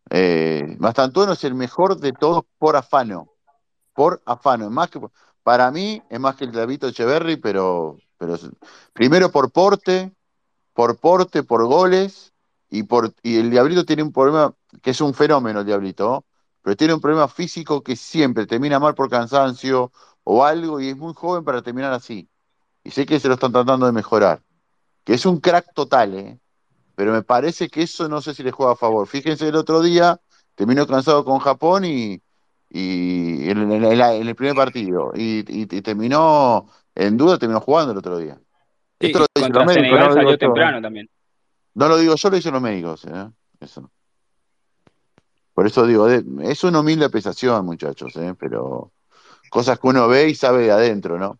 Eh, 0.10 0.76
Mastantuono 0.80 1.34
es 1.34 1.44
el 1.44 1.56
mejor 1.56 1.98
de 2.00 2.14
todos 2.14 2.44
por 2.58 2.76
afano. 2.76 3.32
Por 3.94 4.22
afano. 4.26 4.66
Es 4.66 4.72
más 4.72 4.90
para 5.44 5.72
mí 5.72 6.02
es 6.10 6.20
más 6.20 6.36
que 6.36 6.46
el 6.46 6.52
David 6.52 6.84
Echeverry, 6.84 7.38
pero, 7.38 7.98
pero 8.18 8.38
primero 8.94 9.32
por 9.32 9.52
porte, 9.52 10.14
por 10.74 10.98
porte, 10.98 11.44
por 11.44 11.66
goles, 11.66 12.34
y 12.70 12.84
por 12.84 13.14
y 13.24 13.38
el 13.38 13.50
Diablito 13.50 13.86
tiene 13.86 14.04
un 14.04 14.12
problema, 14.12 14.54
que 14.82 14.92
es 14.92 15.02
un 15.02 15.14
fenómeno 15.14 15.62
el 15.62 15.66
Diablito, 15.66 16.26
pero 16.62 16.76
tiene 16.76 16.94
un 16.94 17.02
problema 17.02 17.28
físico 17.28 17.82
que 17.84 17.96
siempre 17.96 18.46
termina 18.46 18.80
mal 18.80 18.96
por 18.96 19.10
cansancio 19.10 19.92
o 20.24 20.46
algo, 20.46 20.80
y 20.80 20.90
es 20.90 20.98
muy 20.98 21.14
joven 21.14 21.44
para 21.44 21.62
terminar 21.62 21.94
así. 21.94 22.30
Y 22.84 22.92
sé 22.92 23.06
que 23.06 23.20
se 23.20 23.28
lo 23.28 23.36
están 23.36 23.52
tratando 23.52 23.86
de 23.86 23.92
mejorar. 23.92 24.44
Que 25.04 25.14
es 25.16 25.26
un 25.26 25.40
crack 25.40 25.74
total, 25.74 26.14
¿eh? 26.16 26.40
Pero 27.00 27.14
me 27.14 27.24
parece 27.24 27.70
que 27.70 27.84
eso 27.84 28.10
no 28.10 28.22
sé 28.22 28.34
si 28.34 28.43
le 28.43 28.52
juega 28.52 28.74
a 28.74 28.76
favor. 28.76 29.08
Fíjense 29.08 29.47
el 29.47 29.56
otro 29.56 29.82
día, 29.82 30.20
terminó 30.54 30.86
cansado 30.86 31.24
con 31.24 31.39
Japón 31.39 31.86
y, 31.86 32.22
y 32.70 33.50
en, 33.50 33.72
en- 33.72 33.86
en 33.86 33.97
la- 33.97 34.16
en 34.16 34.28
el 34.28 34.36
primer 34.36 34.54
partido. 34.54 35.14
Y, 35.16 35.45
y- 35.47 35.62
y 35.78 35.82
terminó 35.82 36.70
en 36.95 37.16
duda, 37.16 37.38
terminó 37.39 37.62
jugando 37.62 37.93
el 37.93 38.00
otro 38.00 38.18
día. 38.18 38.36
Sí, 39.00 39.08
Esto 39.08 39.20
lo 39.20 39.26
dicen 39.34 39.54
los 39.54 39.66
médicos, 39.66 39.97
no 39.97 40.08
lo 40.10 40.14
digo 40.14 40.14
salió 40.14 40.30
yo, 40.32 40.34
¿eh? 40.34 40.38
temprano 40.39 40.82
también. 40.82 41.10
No 41.76 41.88
lo 41.88 41.97
digo 42.00 42.16
yo, 42.16 42.30
lo 42.30 42.36
dicen 42.36 42.52
los 42.52 42.62
médicos. 42.62 43.06
¿eh? 43.06 43.30
Eso. 43.62 43.89
Por 45.54 45.68
eso 45.68 45.88
digo, 45.88 46.06
de- 46.06 46.26
es 46.52 46.62
una 46.66 46.82
humilde 46.82 47.06
apreciación, 47.06 47.66
muchachos, 47.66 48.14
¿eh? 48.18 48.36
pero 48.38 48.91
cosas 49.50 49.80
que 49.80 49.88
uno 49.88 50.06
ve 50.10 50.28
y 50.28 50.36
sabe 50.36 50.64
de 50.64 50.72
adentro, 50.72 51.18
¿no? 51.18 51.39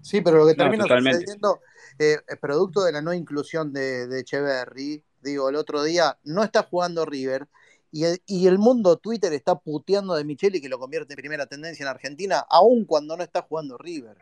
Sí, 0.00 0.22
pero 0.22 0.38
lo 0.38 0.46
que 0.46 0.54
No, 0.54 0.70
termina 0.70 0.84
sucediendo 0.86 1.58
eh, 2.00 2.18
es 2.26 2.38
producto 2.38 2.82
de 2.82 2.92
la 2.92 3.02
no 3.02 3.12
inclusión 3.14 3.72
de, 3.72 4.06
de 4.08 4.20
Echeverry. 4.20 5.04
Digo, 5.22 5.50
el 5.50 5.56
otro 5.56 5.82
día 5.82 6.18
no 6.24 6.42
está 6.42 6.62
jugando 6.62 7.04
River 7.04 7.46
y 7.92 8.04
el, 8.04 8.22
y 8.26 8.46
el 8.46 8.58
mundo 8.58 8.96
Twitter 8.96 9.32
está 9.34 9.56
puteando 9.58 10.14
de 10.14 10.24
Micheli 10.24 10.60
que 10.62 10.68
lo 10.70 10.78
convierte 10.78 11.12
en 11.14 11.18
primera 11.18 11.46
tendencia 11.46 11.84
en 11.84 11.88
Argentina, 11.88 12.38
aun 12.48 12.86
cuando 12.86 13.16
no 13.16 13.22
está 13.22 13.42
jugando 13.42 13.76
River. 13.78 14.16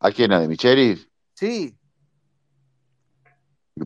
¿A 0.00 0.10
quién? 0.12 0.32
¿A 0.32 0.40
de 0.40 0.48
Michelis? 0.48 1.08
Sí, 1.34 1.78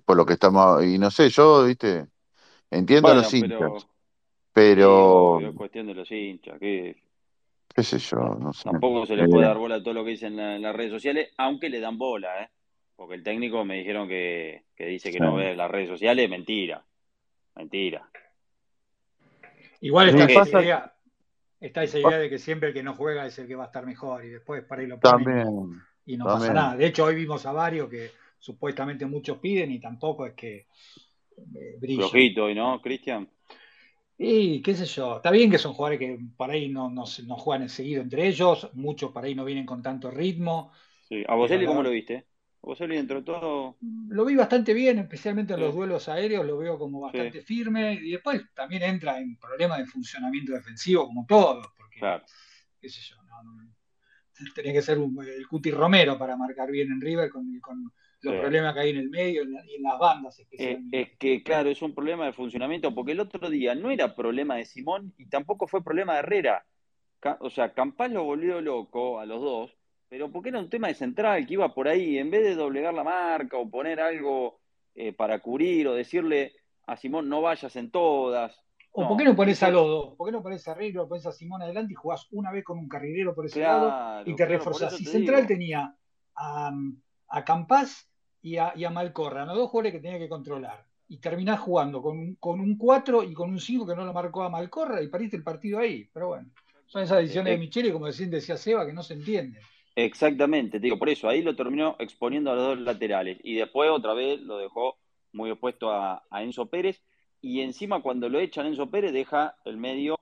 Por 0.05 0.17
lo 0.17 0.27
que 0.27 0.35
estamos. 0.35 0.85
Y 0.85 0.99
no 0.99 1.11
sé, 1.11 1.29
yo, 1.31 1.65
viste, 1.65 2.09
entiendo 2.71 3.11
a 3.13 3.15
los 3.15 3.35
pero. 3.41 3.83
hinchas, 3.83 3.87
Sí, 3.87 3.89
pero. 4.53 4.91
obvio, 5.17 5.49
es 5.51 5.55
cuestión 5.55 5.87
de 5.87 5.95
los 5.95 6.11
hinchas, 6.11 6.59
que 6.59 7.03
qué 7.79 7.85
sé 7.85 7.99
yo, 8.01 8.17
no 8.41 8.53
sé. 8.53 8.65
tampoco 8.65 9.07
se 9.07 9.15
le 9.15 9.25
Eh, 9.25 9.29
puede 9.29 9.47
dar 9.47 9.57
bola 9.57 9.77
a 9.77 9.83
todo 9.83 9.95
lo 9.95 10.05
que 10.05 10.11
dicen 10.11 10.33
en, 10.33 10.37
la- 10.39 10.57
en 10.57 10.63
las 10.63 10.75
redes 10.75 10.91
sociales, 10.91 11.31
aunque 11.37 11.69
le 11.71 11.79
dan 11.79 11.97
bola, 11.97 12.43
¿eh? 12.43 12.49
Porque 12.97 13.15
el 13.15 13.23
técnico 13.23 13.65
me 13.65 13.77
dijeron 13.77 14.09
que, 14.09 14.65
que 14.75 14.87
dice 14.87 15.11
que 15.13 15.19
Sí. 15.19 15.23
no 15.23 15.37
ve 15.37 15.55
las 15.55 15.71
redes 15.71 15.89
sociales, 15.89 16.29
mentira, 16.29 16.85
mentira. 17.55 18.11
Igual 19.81 20.09
está 20.09 20.25
esa 20.25 20.35
pasa- 20.41 20.61
idea, 20.61 20.95
está 21.61 21.83
esa 21.85 21.99
idea 22.01 22.19
de 22.19 22.29
que 22.29 22.39
siempre 22.39 22.71
el 22.71 22.75
que 22.75 22.83
no 22.83 22.95
juega 22.95 23.27
es 23.27 23.39
el 23.39 23.47
que 23.47 23.55
va 23.55 23.63
a 23.63 23.67
estar 23.69 23.87
mejor 23.87 24.25
y 24.25 24.31
después 24.31 24.65
para 24.65 24.83
ahí 24.83 24.89
lo 24.89 24.99
ponen 24.99 25.25
También. 25.25 25.81
y 26.05 26.17
no 26.17 26.25
también. 26.25 26.49
pasa 26.49 26.53
nada. 26.53 26.77
De 26.77 26.87
hecho, 26.87 27.05
hoy 27.05 27.15
vimos 27.15 27.47
a 27.47 27.53
varios 27.53 27.89
que 27.89 28.11
supuestamente 28.41 29.07
muchos 29.07 29.39
piden 29.39 29.71
y 29.71 29.79
tampoco 29.79 30.27
es 30.27 30.35
que 30.35 30.67
eh, 31.37 31.77
brillan. 31.79 32.09
Flojito 32.09 32.47
hoy, 32.47 32.57
¿no, 32.57 32.81
Cristian? 32.83 33.29
Y 34.21 34.61
qué 34.63 34.75
sé 34.75 34.85
yo, 34.85 35.17
está 35.19 35.31
bien 35.31 35.49
que 35.49 35.59
son 35.59 35.75
jugadores 35.75 36.01
que 36.01 36.19
por 36.37 36.51
ahí 36.51 36.69
no, 36.69 36.91
no, 36.91 37.07
se- 37.07 37.23
no 37.23 37.37
juegan 37.37 37.69
seguido 37.69 38.03
entre 38.03 38.27
ellos, 38.27 38.69
muchos 38.75 39.13
por 39.13 39.25
ahí 39.25 39.35
no 39.37 39.45
vienen 39.45 39.65
con 39.65 39.81
tanto 39.81 40.11
ritmo. 40.11 40.73
Sí. 41.09 41.25
¿A 41.29 41.37
Boselli 41.37 41.67
cómo 41.67 41.85
lo 41.85 41.91
viste? 41.91 42.27
A 42.63 42.67
Boselli 42.67 42.97
dentro 42.97 43.19
de 43.19 43.23
todo, 43.23 43.77
Lo 44.09 44.25
vi 44.25 44.35
bastante 44.35 44.75
bien, 44.75 44.99
especialmente 44.99 45.53
en 45.53 45.61
Sí. 45.61 45.65
los 45.67 45.75
duelos 45.75 46.09
aéreos, 46.09 46.45
lo 46.45 46.59
veo 46.59 46.77
como 46.79 47.01
bastante 47.01 47.41
firme 47.43 47.95
y 47.95 48.11
después 48.11 48.43
también 48.55 48.83
entra 48.83 49.21
en 49.21 49.37
problemas 49.39 49.79
de 49.79 49.87
funcionamiento 49.87 50.53
defensivo 50.53 51.07
como 51.07 51.25
todos, 51.25 51.69
porque 51.77 52.01
claro. 52.01 52.25
qué 52.81 52.89
sé 52.89 53.01
yo, 53.01 53.23
no, 53.23 53.43
no- 53.45 53.73
tenía 54.53 54.73
que 54.73 54.83
ser 54.83 54.99
un- 54.99 55.17
el 55.25 55.47
Cuti 55.47 55.71
Romero 55.71 56.19
para 56.19 56.37
marcar 56.37 56.71
bien 56.73 56.91
en 56.91 57.01
River 57.01 57.31
con, 57.31 57.59
con 57.61 57.93
los 58.21 58.35
Sí. 58.35 58.41
problemas 58.41 58.75
que 58.75 58.81
hay 58.81 58.91
en 58.91 58.97
el 58.99 59.11
medio 59.11 59.43
y 59.45 59.75
en, 59.77 59.83
las 59.83 59.99
bandas 59.99 60.39
Eh, 60.39 60.43
especialmente. 60.43 61.01
es 61.03 61.19
que, 61.19 61.43
claro, 61.43 61.71
es 61.71 61.81
un 61.83 61.95
problema 61.95 62.27
de 62.27 62.33
funcionamiento, 62.33 62.95
porque 62.95 63.13
el 63.13 63.21
otro 63.21 63.49
día 63.49 63.75
no 63.75 63.91
era 63.91 64.15
problema 64.15 64.57
de 64.57 64.65
Simón 64.65 65.15
y 65.19 65.29
tampoco 65.29 65.67
fue 65.67 65.85
problema 65.85 66.15
de 66.15 66.19
Herrera. 66.21 66.65
O 67.41 67.51
sea, 67.51 67.73
Campás 67.75 68.11
lo 68.13 68.25
volvió 68.25 68.61
loco 68.61 69.19
a 69.21 69.27
los 69.27 69.41
dos, 69.41 69.77
pero 70.09 70.31
porque 70.31 70.51
era 70.51 70.59
un 70.61 70.71
tema 70.71 70.89
de 70.89 70.95
central 70.95 71.47
que 71.47 71.55
iba 71.55 71.75
por 71.75 71.89
ahí, 71.89 72.19
en 72.19 72.31
vez 72.31 72.43
de 72.45 72.55
doblegar 72.55 72.95
la 72.95 73.05
marca 73.05 73.57
o 73.57 73.69
poner 73.69 74.01
algo 74.01 74.61
eh, 74.95 75.13
para 75.13 75.39
cubrir 75.41 75.87
o 75.89 75.95
decirle 75.95 76.53
a 76.87 76.97
Simón 76.97 77.29
no 77.29 77.43
vayas 77.43 77.75
en 77.77 77.91
todas. 77.91 78.65
¿O 78.93 79.03
No, 79.03 79.09
por 79.09 79.17
qué 79.19 79.25
no 79.25 79.37
pones 79.37 79.63
a 79.63 79.71
dos? 79.71 80.15
¿Por 80.17 80.27
qué 80.29 80.33
no 80.33 80.43
pones 80.43 80.67
a 80.67 80.73
Herrera 80.73 81.07
pones 81.07 81.27
a 81.27 81.33
Simón 81.33 81.63
adelante 81.63 81.93
y 81.93 81.97
jugás 81.97 82.27
una 82.31 82.51
vez 82.51 82.65
con 82.65 82.79
un 82.79 82.89
carrilero 82.89 83.35
por 83.35 83.47
ese 83.47 83.61
lado 83.61 83.89
Claro, 83.91 84.31
y 84.31 84.35
te 84.35 84.37
claro, 84.47 84.53
reforzás? 84.59 84.97
te 84.97 85.05
Central 85.05 85.37
digo. 85.43 85.49
tenía 85.49 85.97
a, 86.37 86.73
a 87.29 87.45
Campás 87.45 88.08
y 88.43 88.57
a, 88.57 88.73
y 88.77 88.85
a 88.85 88.91
Malcorra, 88.91 89.45
los 89.45 89.57
dos 89.57 89.71
jugadores 89.71 89.93
que 89.95 90.01
tenía 90.01 90.19
que 90.19 90.29
controlar. 90.29 90.85
Y 91.09 91.19
terminás 91.19 91.61
jugando 91.61 92.03
con, 92.03 92.19
un- 92.19 92.35
con 92.37 92.61
un 92.61 92.77
4 92.77 93.23
y 93.25 93.33
con 93.35 93.51
un 93.51 93.59
5 93.61 93.87
que 93.87 93.95
no 93.97 94.05
lo 94.05 94.13
marcó 94.13 94.43
a 94.43 94.51
Malcorra 94.51 95.03
y 95.03 95.09
perdiste 95.09 95.37
el 95.37 95.43
partido 95.43 95.79
ahí. 95.79 96.09
Pero 96.13 96.29
bueno, 96.29 96.49
son 96.87 97.03
esas 97.03 97.19
decisiones 97.19 97.53
Eh, 97.53 97.55
de 97.55 97.59
Michele, 97.59 97.93
como 97.93 98.07
decía, 98.07 98.27
decía 98.27 98.57
Seba, 98.57 98.87
que 98.87 98.93
no 98.93 99.03
se 99.03 99.15
entienden. 99.15 99.63
Exactamente, 99.97 100.79
te 100.79 100.85
digo, 100.85 100.99
por 100.99 101.09
eso 101.09 101.29
ahí 101.29 101.43
lo 101.43 101.57
terminó 101.57 101.97
exponiendo 101.99 102.53
a 102.53 102.55
los 102.55 102.65
dos 102.69 102.81
laterales 102.81 103.39
y 103.43 103.55
después 103.57 103.91
otra 103.91 104.15
vez 104.15 104.41
lo 104.41 104.59
dejó 104.59 104.97
muy 105.33 105.51
opuesto 105.51 105.91
a, 105.91 106.23
a 106.31 106.43
Enzo 106.45 106.67
Pérez 106.67 107.03
y 107.41 107.61
encima 107.63 108.01
cuando 108.01 108.29
lo 108.29 108.39
echan 108.39 108.67
Enzo 108.67 108.91
Pérez 108.91 109.13
deja 109.13 109.57
el 109.65 109.77
medio 109.77 110.17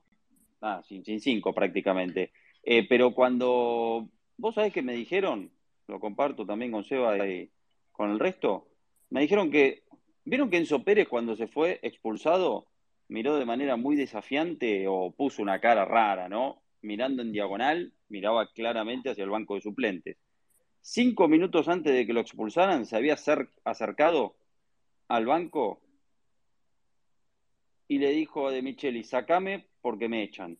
ah, 0.61 0.81
sin, 0.83 1.03
sin 1.05 1.19
cinco 1.21 1.53
prácticamente. 1.53 2.31
Eh, 2.63 2.87
pero 2.89 3.13
cuando 3.13 4.09
vos 4.37 4.55
sabés 4.55 4.73
que 4.73 4.81
me 4.81 4.93
dijeron, 4.93 5.51
lo 5.87 5.99
comparto 5.99 6.45
también 6.45 6.71
con 6.71 6.83
Seba 6.83 7.17
y 7.27 7.51
con 7.97 8.11
el 8.11 8.19
resto, 8.19 8.69
me 9.09 9.21
dijeron 9.21 9.51
que, 9.51 9.83
¿vieron 10.23 10.49
que 10.49 10.57
Enzo 10.57 10.83
Pérez 10.83 11.09
cuando 11.09 11.35
se 11.35 11.47
fue 11.47 11.79
expulsado 11.81 12.67
miró 13.09 13.37
de 13.37 13.45
manera 13.45 13.75
muy 13.75 13.95
desafiante 13.95 14.85
o 14.87 15.11
puso 15.11 15.41
una 15.41 15.59
cara 15.59 15.83
rara, 15.83 16.29
¿no? 16.29 16.61
Mirando 16.81 17.21
en 17.21 17.31
diagonal, 17.31 17.93
miraba 18.09 18.51
claramente 18.51 19.09
hacia 19.09 19.23
el 19.23 19.29
banco 19.29 19.55
de 19.55 19.61
suplentes. 19.61 20.17
Cinco 20.81 21.27
minutos 21.27 21.67
antes 21.67 21.93
de 21.93 22.05
que 22.05 22.13
lo 22.13 22.19
expulsaran, 22.19 22.85
se 22.85 22.95
había 22.95 23.17
acercado 23.63 24.35
al 25.07 25.25
banco 25.25 25.81
y 27.87 27.97
le 27.97 28.11
dijo 28.11 28.47
a 28.47 28.51
De 28.51 28.61
Micheli, 28.61 29.03
sacame 29.03 29.67
porque 29.81 30.07
me 30.07 30.23
echan. 30.23 30.57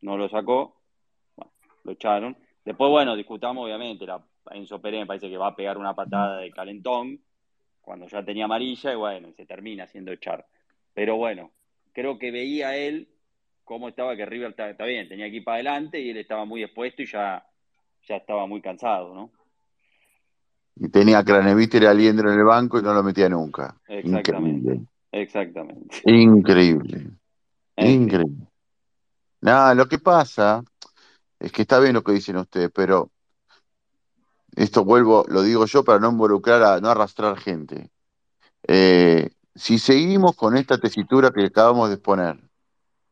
No 0.00 0.16
lo 0.16 0.28
sacó, 0.28 0.82
bueno, 1.36 1.52
lo 1.84 1.92
echaron. 1.92 2.36
Después, 2.64 2.90
bueno, 2.90 3.16
discutamos, 3.16 3.64
obviamente, 3.64 4.06
la, 4.06 4.22
Enzo 4.50 4.80
Pérez 4.80 5.00
me 5.00 5.06
parece 5.06 5.28
que 5.28 5.36
va 5.36 5.48
a 5.48 5.56
pegar 5.56 5.78
una 5.78 5.94
patada 5.94 6.38
de 6.38 6.50
calentón 6.50 7.20
cuando 7.80 8.06
ya 8.06 8.24
tenía 8.24 8.44
amarilla 8.44 8.92
y 8.92 8.96
bueno, 8.96 9.32
se 9.36 9.46
termina 9.46 9.84
haciendo 9.84 10.12
echar. 10.12 10.46
Pero 10.94 11.16
bueno, 11.16 11.50
creo 11.92 12.18
que 12.18 12.30
veía 12.30 12.76
él 12.76 13.08
cómo 13.64 13.88
estaba, 13.88 14.16
que 14.16 14.26
River 14.26 14.54
está, 14.56 14.84
bien, 14.84 15.08
tenía 15.08 15.30
que 15.30 15.36
ir 15.36 15.44
para 15.44 15.56
adelante 15.56 16.00
y 16.00 16.10
él 16.10 16.16
estaba 16.16 16.44
muy 16.44 16.62
expuesto 16.62 17.02
y 17.02 17.06
ya, 17.06 17.44
ya 18.06 18.16
estaba 18.16 18.46
muy 18.46 18.60
cansado, 18.60 19.14
¿no? 19.14 19.30
Y 20.76 20.88
tenía 20.88 21.22
Craneviter 21.22 21.82
y 21.82 21.86
a 21.86 21.94
Liendro 21.94 22.32
en 22.32 22.38
el 22.38 22.44
banco 22.44 22.78
y 22.78 22.82
no 22.82 22.94
lo 22.94 23.02
metía 23.02 23.28
nunca. 23.28 23.76
Exactamente. 23.86 24.72
Increíble. 24.72 24.86
Exactamente. 25.12 26.02
Increíble. 26.04 26.98
Fin. 27.76 27.86
Increíble. 27.86 28.46
Nada, 29.42 29.74
lo 29.74 29.86
que 29.86 29.98
pasa 29.98 30.62
es 31.42 31.50
que 31.50 31.62
está 31.62 31.80
bien 31.80 31.94
lo 31.94 32.04
que 32.04 32.12
dicen 32.12 32.36
ustedes, 32.36 32.70
pero 32.72 33.10
esto 34.54 34.84
vuelvo, 34.84 35.24
lo 35.28 35.42
digo 35.42 35.66
yo 35.66 35.82
para 35.82 35.98
no 35.98 36.10
involucrar 36.10 36.62
a, 36.62 36.80
no 36.80 36.88
arrastrar 36.88 37.36
gente. 37.36 37.90
Eh, 38.62 39.30
si 39.54 39.80
seguimos 39.80 40.36
con 40.36 40.56
esta 40.56 40.78
tesitura 40.78 41.32
que 41.32 41.46
acabamos 41.46 41.88
de 41.88 41.96
exponer, 41.96 42.38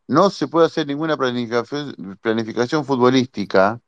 no 0.07 0.31
se 0.31 0.47
puede 0.47 0.67
hacer 0.67 0.87
ninguna 0.87 1.17
planificación, 1.17 2.19
planificación 2.23 2.85
futbolística 2.85 3.81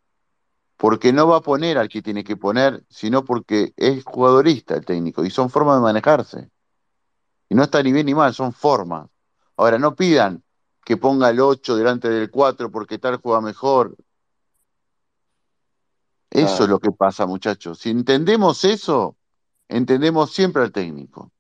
porque 0.76 1.12
no 1.12 1.28
va 1.28 1.36
a 1.36 1.43
poner 1.43 1.78
al 1.78 1.88
que 1.88 2.03
tiene 2.03 2.24
que 2.24 2.36
poner, 2.36 2.84
sino 2.88 3.24
porque 3.24 3.72
es 3.76 4.03
jugadorista 4.05 4.74
el 4.74 4.84
técnico 4.84 5.24
y 5.24 5.30
son 5.30 5.51
formas 5.51 5.76
de 5.76 5.82
manejarse. 5.82 6.51
Y 7.49 7.55
no 7.55 7.62
está 7.62 7.80
ni 7.80 7.93
bien 7.93 8.07
ni 8.07 8.14
mal, 8.14 8.34
son 8.34 8.53
formas. 8.53 9.09
Ahora, 9.57 9.78
no 9.78 9.95
pidan 9.95 10.43
que 10.84 10.97
ponga 10.97 11.30
el 11.30 11.38
8 11.38 11.76
delante 11.76 12.09
del 12.09 12.28
4 12.28 12.72
porque 12.72 12.99
tal 12.99 13.18
juega 13.18 13.40
mejor. 13.40 13.97
Eso 16.33 16.47
Claro. 16.47 16.64
es 16.64 16.70
lo 16.70 16.80
que 16.80 16.93
pasa, 16.93 17.26
muchachos. 17.26 17.78
Si 17.78 17.91
entendemos 17.91 18.64
eso, 18.64 19.16
entendemos 19.68 20.33
siempre 20.33 20.62
al 20.62 20.72
técnico. 20.72 21.33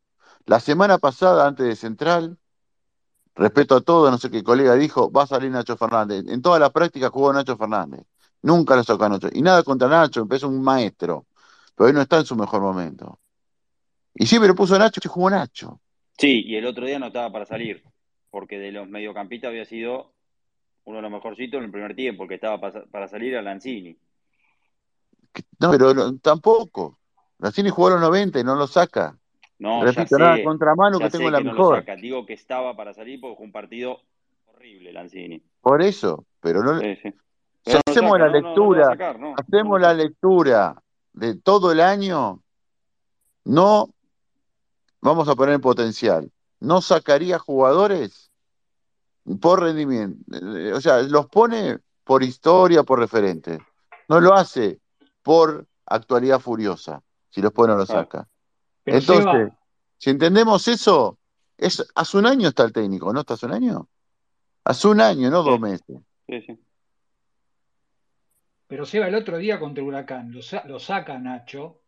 La 0.46 0.60
semana 0.60 0.98
pasada, 0.98 1.46
antes 1.46 1.66
de 1.66 1.76
Central, 1.76 2.38
respeto 3.34 3.76
a 3.76 3.80
todo, 3.80 4.10
no 4.10 4.18
sé 4.18 4.30
qué 4.30 4.42
colega 4.42 4.74
dijo, 4.74 5.10
va 5.10 5.22
a 5.24 5.26
salir 5.26 5.50
Nacho 5.50 5.76
Fernández. 5.76 6.24
En 6.28 6.42
toda 6.42 6.58
la 6.58 6.70
práctica 6.70 7.10
jugó 7.10 7.32
Nacho 7.32 7.56
Fernández. 7.56 8.02
Nunca 8.42 8.76
lo 8.76 8.84
sacó 8.84 9.04
a 9.04 9.08
Nacho. 9.08 9.28
Y 9.32 9.42
nada 9.42 9.62
contra 9.62 9.88
Nacho, 9.88 10.20
empezó 10.20 10.48
un 10.48 10.62
maestro. 10.62 11.26
Pero 11.74 11.86
hoy 11.88 11.92
no 11.94 12.02
está 12.02 12.18
en 12.18 12.26
su 12.26 12.36
mejor 12.36 12.60
momento. 12.60 13.18
Y 14.14 14.26
sí, 14.26 14.38
pero 14.38 14.54
puso 14.54 14.78
Nacho 14.78 15.00
y 15.02 15.08
jugó 15.08 15.30
Nacho. 15.30 15.80
Sí, 16.18 16.42
y 16.44 16.56
el 16.56 16.66
otro 16.66 16.86
día 16.86 16.98
no 16.98 17.06
estaba 17.06 17.32
para 17.32 17.46
salir, 17.46 17.82
porque 18.30 18.58
de 18.58 18.72
los 18.72 18.88
mediocampistas 18.88 19.48
había 19.48 19.64
sido 19.64 20.12
uno 20.84 20.96
de 20.98 21.02
los 21.02 21.10
mejorcitos 21.10 21.58
en 21.58 21.64
el 21.64 21.70
primer 21.70 21.94
tiempo, 21.94 22.18
porque 22.22 22.34
estaba 22.34 22.60
para 22.60 23.08
salir 23.08 23.36
a 23.36 23.42
Lanzini. 23.42 23.96
No, 25.58 25.70
pero 25.70 25.94
no- 25.94 26.18
tampoco. 26.18 26.98
Racini 27.38 27.70
jugó 27.70 27.88
a 27.88 27.90
los 27.92 28.00
90 28.00 28.38
y 28.40 28.44
no 28.44 28.54
lo 28.54 28.66
saca. 28.66 29.16
No, 29.58 29.84
ya 29.84 29.92
Repito, 29.92 30.18
nada 30.18 30.36
sé, 30.36 30.44
contra 30.44 30.74
Manu 30.74 30.98
ya 30.98 31.06
que 31.06 31.10
sé 31.12 31.18
tengo 31.18 31.30
la 31.30 31.38
que 31.38 31.44
no 31.44 31.52
lo 31.52 31.58
mejor. 31.58 31.76
saca. 31.78 31.96
Digo 31.96 32.26
que 32.26 32.32
estaba 32.32 32.76
para 32.76 32.94
salir 32.94 33.20
porque 33.20 33.36
fue 33.36 33.46
un 33.46 33.52
partido 33.52 34.00
horrible, 34.46 34.92
Lanzini. 34.92 35.42
Por 35.60 35.82
eso. 35.82 36.24
Pero 36.40 36.62
no, 36.62 36.80
Sí, 36.80 36.96
sí. 36.96 37.10
si 37.10 37.14
Pero 37.64 37.80
hacemos 37.86 38.12
saca, 38.12 38.24
la 38.26 38.32
lectura, 38.32 38.84
sacar, 38.86 39.16
hacemos 39.36 39.80
la 39.80 39.94
lectura 39.94 40.82
de 41.12 41.34
todo 41.36 41.70
el 41.72 41.80
año, 41.80 42.42
no 43.44 43.90
vamos 45.00 45.28
a 45.28 45.34
poner 45.36 45.54
en 45.54 45.60
potencial. 45.60 46.30
No 46.60 46.80
sacaría 46.80 47.38
jugadores 47.38 48.30
por 49.40 49.60
rendimiento. 49.62 50.18
O 50.74 50.80
sea, 50.80 51.02
los 51.02 51.26
pone 51.26 51.78
por 52.04 52.22
historia, 52.22 52.82
por 52.82 52.98
referente. 52.98 53.58
No 54.08 54.20
lo 54.20 54.34
hace 54.34 54.80
por 55.22 55.66
actualidad 55.86 56.40
furiosa. 56.40 57.02
Si 57.30 57.40
los 57.40 57.52
pone, 57.52 57.72
no 57.72 57.78
los 57.78 57.88
Claro. 57.88 58.02
saca. 58.02 58.28
Pero 58.84 58.98
Entonces, 58.98 59.52
si 59.98 60.10
entendemos 60.10 60.66
eso, 60.68 61.18
es, 61.56 61.86
hace 61.94 62.16
un 62.18 62.26
año 62.26 62.48
está 62.48 62.64
el 62.64 62.72
técnico, 62.72 63.12
¿no 63.12 63.20
está 63.20 63.34
hace 63.34 63.46
un 63.46 63.52
año? 63.52 63.88
Hace 64.64 64.88
un 64.88 65.00
año, 65.00 65.30
no 65.30 65.42
dos 65.42 65.60
meses. 65.60 65.98
sí, 66.28 66.40
sí. 66.42 66.58
pero 68.66 68.86
Seba 68.86 69.08
el 69.08 69.14
otro 69.14 69.36
día 69.38 69.58
contra 69.60 69.84
Huracán 69.84 70.32
lo, 70.32 70.40
sa- 70.42 70.64
lo 70.66 70.78
saca 70.78 71.18
Nacho, 71.18 71.82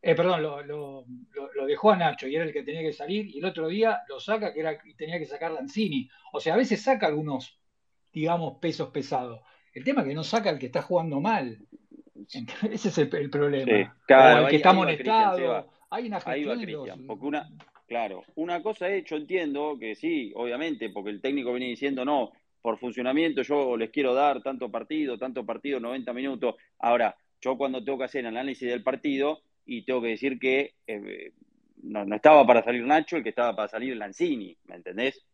eh, 0.00 0.14
perdón, 0.14 0.42
lo, 0.42 0.62
lo- 0.62 1.04
lo- 1.30 1.52
lo 1.52 1.66
dejó 1.66 1.90
a 1.90 1.96
Nacho 1.96 2.26
y 2.28 2.36
era 2.36 2.44
el 2.44 2.52
que 2.52 2.62
tenía 2.62 2.82
que 2.82 2.92
salir, 2.92 3.26
y 3.26 3.38
el 3.38 3.44
otro 3.44 3.66
día 3.68 4.02
lo 4.08 4.20
saca 4.20 4.52
que 4.52 4.60
era 4.60 4.78
y 4.84 4.94
tenía 4.94 5.18
que 5.18 5.26
sacar 5.26 5.52
Lanzini. 5.52 6.08
O 6.32 6.40
sea, 6.40 6.54
a 6.54 6.56
veces 6.56 6.80
saca 6.82 7.06
algunos, 7.06 7.58
digamos, 8.12 8.58
pesos 8.60 8.90
pesados. 8.90 9.40
El 9.74 9.84
tema 9.84 10.02
es 10.02 10.08
que 10.08 10.14
no 10.14 10.22
saca 10.24 10.50
al 10.50 10.58
que 10.58 10.66
está 10.66 10.82
jugando 10.82 11.20
mal. 11.20 11.58
Ese 12.70 12.88
es 12.88 12.98
el, 12.98 13.14
el 13.14 13.30
problema. 13.30 13.96
Claro, 14.06 14.38
al 14.38 14.44
que 14.44 14.50
ahí, 14.50 14.56
está 14.56 14.70
ahí 14.70 14.76
va 14.76 14.82
amonestado. 14.82 15.72
Hay 15.90 16.06
una 16.06 16.20
Ahí 16.24 16.44
va 16.44 16.56
gestión 16.56 16.60
en 16.60 16.72
los. 16.72 16.84
Cristian, 16.84 17.06
porque 17.06 17.26
una, 17.26 17.48
claro, 17.86 18.22
una 18.36 18.62
cosa 18.62 18.88
es, 18.88 19.04
yo 19.04 19.16
entiendo 19.16 19.76
que 19.78 19.94
sí, 19.94 20.32
obviamente, 20.34 20.88
porque 20.90 21.10
el 21.10 21.20
técnico 21.20 21.52
viene 21.52 21.66
diciendo, 21.66 22.04
no, 22.04 22.32
por 22.62 22.78
funcionamiento 22.78 23.42
yo 23.42 23.76
les 23.76 23.90
quiero 23.90 24.14
dar 24.14 24.42
tanto 24.42 24.70
partido, 24.70 25.18
tanto 25.18 25.44
partido, 25.44 25.80
90 25.80 26.12
minutos. 26.12 26.54
Ahora, 26.78 27.16
yo 27.40 27.58
cuando 27.58 27.84
tengo 27.84 27.98
que 27.98 28.04
hacer 28.04 28.26
análisis 28.26 28.68
del 28.68 28.82
partido 28.82 29.42
y 29.66 29.84
tengo 29.84 30.00
que 30.00 30.08
decir 30.08 30.38
que 30.38 30.74
eh, 30.86 31.32
no, 31.82 32.04
no 32.04 32.16
estaba 32.16 32.46
para 32.46 32.62
salir 32.62 32.84
Nacho, 32.84 33.16
el 33.16 33.22
que 33.22 33.30
estaba 33.30 33.54
para 33.54 33.68
salir 33.68 33.96
Lanzini, 33.96 34.56
¿me 34.64 34.76
entendés? 34.76 35.24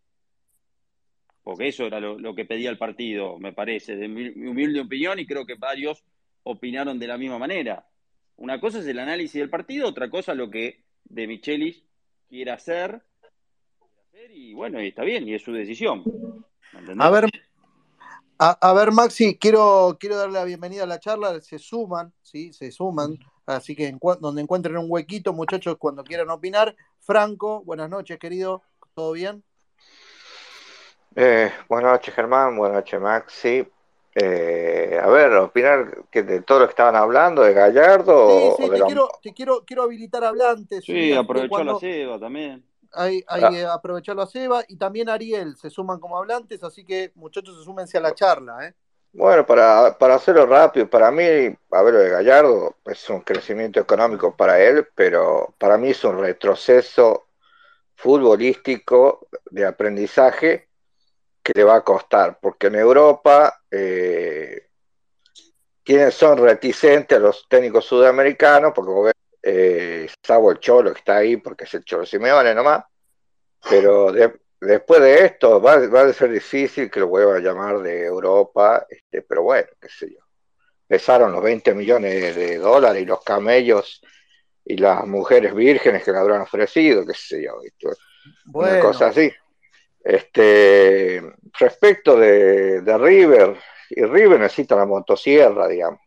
Porque 1.43 1.68
eso 1.68 1.86
era 1.86 2.01
lo, 2.01 2.18
lo 2.18 2.34
que 2.34 2.47
pedía 2.47 2.70
el 2.70 2.78
partido, 2.78 3.39
me 3.39 3.53
parece, 3.53 3.97
de 3.97 4.09
mi, 4.09 4.30
mi 4.30 4.49
humilde 4.49 4.80
opinión, 4.80 5.18
y 5.18 5.26
creo 5.26 5.47
que 5.47 5.55
varios 5.55 6.03
opinaron 6.51 6.99
de 6.99 7.07
la 7.07 7.18
misma 7.18 7.38
manera. 7.38 7.86
Una 8.36 8.61
cosa 8.61 8.78
es 8.78 8.86
el 8.86 8.99
análisis 8.99 9.34
del 9.34 9.51
partido, 9.51 9.88
otra 9.88 10.09
cosa 10.09 10.34
lo 10.34 10.51
que 10.51 10.84
De 11.05 11.26
Michelis 11.26 11.84
quiere 12.28 12.51
hacer, 12.53 13.03
y 14.30 14.55
bueno, 14.55 14.82
y 14.82 14.88
está 14.88 15.03
bien, 15.03 15.28
y 15.28 15.34
es 15.34 15.42
su 15.42 15.53
decisión. 15.53 16.05
A 16.99 17.11
ver, 17.11 17.26
a, 18.38 18.51
a 18.61 18.72
ver, 18.72 18.92
Maxi, 18.92 19.36
quiero, 19.38 19.96
quiero 19.99 20.16
darle 20.16 20.34
la 20.34 20.44
bienvenida 20.44 20.84
a 20.84 20.86
la 20.86 21.01
charla. 21.01 21.40
Se 21.40 21.59
suman, 21.59 22.12
¿sí? 22.22 22.53
Se 22.53 22.70
suman. 22.70 23.18
Así 23.46 23.74
que 23.74 23.86
en 23.86 23.99
donde 24.20 24.42
encuentren 24.42 24.76
un 24.76 24.86
huequito, 24.88 25.32
muchachos, 25.32 25.76
cuando 25.78 26.05
quieran 26.05 26.30
opinar. 26.30 26.76
Franco, 27.01 27.62
buenas 27.64 27.88
noches, 27.88 28.18
querido. 28.18 28.62
¿Todo 28.94 29.12
bien? 29.12 29.42
Eh, 31.16 31.51
buenas 31.68 31.92
noches, 31.92 32.14
Germán. 32.14 32.57
Buenas 32.57 32.76
noches, 32.76 33.01
Maxi. 33.01 33.66
Eh, 34.20 34.98
a 35.00 35.06
ver, 35.08 35.32
opinar 35.34 36.04
que 36.10 36.22
de 36.22 36.40
todo 36.42 36.60
lo 36.60 36.66
que 36.66 36.70
estaban 36.70 36.96
hablando, 36.96 37.42
de 37.42 37.52
Gallardo 37.52 38.28
Sí, 38.30 38.52
sí, 38.56 38.62
o 38.64 38.68
de 38.70 38.78
te 38.78 38.84
quiero, 38.84 39.08
te 39.22 39.32
quiero, 39.34 39.64
quiero 39.64 39.82
habilitar 39.84 40.24
hablantes. 40.24 40.84
¿sí? 40.84 40.92
Que 40.92 41.16
aprovechó 41.16 41.62
la 41.62 41.78
ceba 41.78 42.18
también. 42.18 42.64
hay, 42.92 43.22
hay, 43.28 43.42
Ah, 43.44 43.50
eh, 43.52 43.66
aprovecharlo 43.66 44.22
a 44.22 44.26
Seba 44.26 44.62
y 44.66 44.76
también 44.76 45.08
Ariel 45.08 45.56
se 45.56 45.70
suman 45.70 46.00
como 46.00 46.16
hablantes, 46.16 46.64
así 46.64 46.84
que 46.84 47.12
muchachos 47.14 47.58
se 47.58 47.64
súmense 47.64 47.98
a 47.98 48.00
la 48.00 48.14
charla, 48.14 48.66
¿eh? 48.66 48.74
Bueno, 49.12 49.46
para, 49.46 49.96
para 49.98 50.16
hacerlo 50.16 50.46
rápido, 50.46 50.88
para 50.88 51.10
mí, 51.10 51.22
a 51.24 51.82
ver, 51.82 51.94
lo 51.94 52.00
de 52.00 52.10
Gallardo 52.10 52.76
es 52.84 53.08
un 53.10 53.20
crecimiento 53.22 53.80
económico 53.80 54.36
para 54.36 54.60
él, 54.60 54.86
pero 54.94 55.54
para 55.58 55.78
mí 55.78 55.90
es 55.90 56.04
un 56.04 56.18
retroceso 56.18 57.26
futbolístico 57.96 59.26
de 59.50 59.66
aprendizaje 59.66 60.67
que 61.53 61.59
le 61.61 61.64
va 61.64 61.76
a 61.76 61.80
costar, 61.84 62.38
porque 62.40 62.66
en 62.66 62.74
Europa 62.74 63.62
eh, 63.70 64.68
quienes 65.82 66.14
son 66.14 66.38
reticentes 66.38 67.16
a 67.16 67.20
los 67.20 67.46
técnicos 67.49 67.84
sudamericanos, 67.86 68.72
porque 68.74 68.90
vos 68.90 69.05
ves, 69.07 69.14
eh, 69.42 70.09
salvo 70.22 70.51
el 70.51 70.59
Cholo 70.61 70.92
que 70.92 70.99
está 70.99 71.16
ahí, 71.16 71.36
porque 71.38 71.64
es 71.64 71.74
el 71.74 71.84
Cholo 71.84 72.05
Simeone 72.05 72.55
nomás, 72.55 72.84
pero 73.70 74.12
de- 74.12 74.38
después 74.61 75.01
de 75.01 75.24
esto 75.24 75.61
va, 75.61 75.78
va 75.88 76.03
a 76.03 76.12
ser 76.12 76.30
difícil 76.30 76.90
que 76.90 77.01
lo 77.01 77.09
vuelvan 77.09 77.36
a 77.36 77.40
llamar 77.40 77.78
de 77.80 78.05
Europa, 78.05 78.86
este, 78.90 79.22
pero 79.22 79.42
bueno, 79.44 79.68
qué 79.80 79.88
sé 79.88 80.11
yo. 80.11 80.20
Pesaron 80.86 81.32
los 81.32 81.42
20 81.42 81.74
millones 81.74 82.36
de 82.36 82.59
dólares 82.59 83.03
y 83.03 83.07
los 83.07 83.22
camellos 83.22 84.03
y 84.64 84.76
las 84.76 85.07
mujeres 85.07 85.55
vírgenes 85.55 86.05
que 86.05 86.12
le 86.12 86.18
habrán 86.18 86.42
ofrecido, 86.42 87.07
qué 87.07 87.14
sé 87.14 87.42
yo, 87.44 87.61
¿viste? 87.62 87.88
una 87.88 87.96
Bueno, 88.44 88.80
cosa 88.80 89.07
así. 89.09 89.32
Este, 90.03 91.22
respecto 91.59 92.16
de, 92.16 92.80
River, 92.99 93.57
y 93.90 94.03
River 94.05 94.40
necesita 94.40 94.76
la 94.76 94.86
motosierra, 94.86 95.68
digamos. 95.68 96.01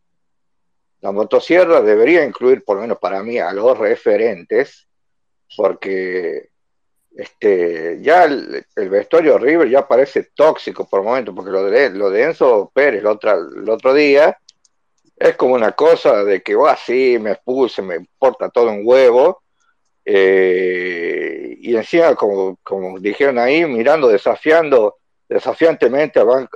la 1.01 1.11
motosierra 1.11 1.81
debería 1.81 2.23
incluir, 2.23 2.63
por 2.63 2.77
lo 2.77 2.83
menos 2.83 2.99
para 2.99 3.21
mí, 3.23 3.37
a 3.37 3.51
los 3.51 3.77
referentes, 3.77 4.87
porque 5.55 6.49
este, 7.15 7.99
ya 8.01 8.23
el, 8.23 8.65
el 8.75 8.89
vestuario 8.89 9.37
River 9.37 9.69
ya 9.69 9.87
parece 9.87 10.29
tóxico 10.33 10.87
por 10.87 11.01
el 11.01 11.05
momento, 11.05 11.35
porque 11.35 11.51
lo 11.51 11.65
de, 11.65 11.89
lo 11.89 12.09
de 12.09 12.23
Enzo 12.23 12.71
Pérez 12.73 13.01
el 13.01 13.07
otro, 13.07 13.31
el 13.33 13.69
otro 13.69 13.93
día 13.93 14.37
es 15.21 15.35
como 15.35 15.53
una 15.53 15.73
cosa 15.73 16.23
de 16.23 16.41
que, 16.41 16.55
va 16.55 16.75
sí, 16.75 17.17
me 17.19 17.33
expulse, 17.33 17.81
me 17.81 17.95
importa 17.95 18.49
todo 18.49 18.71
un 18.71 18.81
huevo, 18.83 19.40
eh, 20.05 21.55
y 21.59 21.75
encima, 21.75 22.15
como, 22.15 22.57
como 22.63 22.99
dijeron 22.99 23.37
ahí, 23.39 23.65
mirando, 23.65 24.07
desafiando, 24.07 24.97
desafiantemente 25.29 26.19
al, 26.19 26.25
ban- 26.27 26.49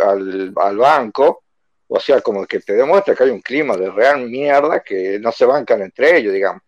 al, 0.58 0.78
banco, 0.78 1.44
o 1.88 2.00
sea, 2.00 2.22
como 2.22 2.46
que 2.46 2.60
te 2.60 2.74
demuestra 2.74 3.16
que 3.16 3.24
hay 3.24 3.30
un 3.30 3.42
clima 3.42 3.78
de 3.78 3.92
real 3.92 4.28
mierda 4.28 4.82
que 4.82 5.20
no 5.20 5.32
se 5.32 5.46
bancan 5.46 5.82
entre 5.84 6.18
ellos, 6.18 6.34
digamos. 6.34 6.62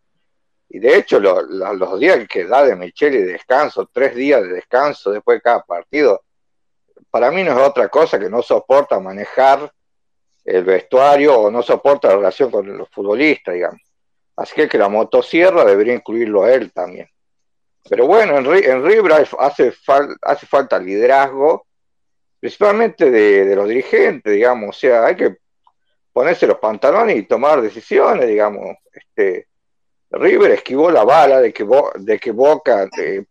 Y 0.69 0.80
de 0.80 0.97
hecho, 0.97 1.19
lo- 1.19 1.41
la- 1.41 1.73
los 1.73 1.99
días 1.99 2.28
que 2.28 2.45
da 2.45 2.63
de 2.63 2.75
Micheli 2.75 3.17
de 3.19 3.34
descanso, 3.34 3.89
tres 3.91 4.15
días 4.15 4.41
de 4.43 4.49
descanso 4.49 5.11
después 5.11 5.38
de 5.38 5.41
cada 5.41 5.63
partido, 5.63 6.21
para 7.09 7.32
mí 7.32 7.43
no 7.43 7.51
es 7.59 7.67
otra 7.67 7.88
cosa 7.89 8.19
que 8.19 8.30
no 8.30 8.41
soporta 8.41 8.99
manejar 8.99 9.71
el 10.45 10.63
vestuario 10.63 11.39
o 11.39 11.51
no 11.51 11.61
soporta 11.61 12.09
la 12.09 12.15
relación 12.17 12.51
con 12.51 12.78
los 12.78 12.89
futbolistas, 12.89 13.53
digamos. 13.55 13.82
Así 14.38 14.53
que, 14.55 14.69
que 14.69 14.77
la 14.77 14.88
motosierra 14.88 15.65
debería 15.65 15.95
incluirlo 15.95 16.43
a 16.43 16.53
él 16.53 16.71
también. 16.71 17.09
Pero 17.89 18.05
bueno, 18.05 18.38
en, 18.38 18.45
en 18.63 18.85
River 18.85 19.11
hay- 19.13 19.27
hace, 19.39 19.71
fal- 19.73 20.15
hace 20.21 20.45
falta 20.45 20.77
liderazgo, 20.77 21.65
principalmente 22.39 23.09
de, 23.09 23.55
los 23.55 23.67
dirigentes, 23.67 24.31
digamos. 24.31 24.69
O 24.69 24.79
sea, 24.79 25.05
hay 25.05 25.15
que 25.15 25.38
ponerse 26.13 26.45
los 26.47 26.59
pantalones 26.59 27.17
y 27.17 27.23
tomar 27.23 27.61
decisiones, 27.61 28.27
digamos. 28.27 28.77
Este, 28.93 29.47
River 30.11 30.51
esquivó 30.51 30.91
la 30.91 31.03
bala 31.03 31.41
de 31.41 31.51
que, 31.51 31.67
de 31.95 32.19
que 32.19 32.31
Boca 32.31 32.88
eh, 32.97 33.25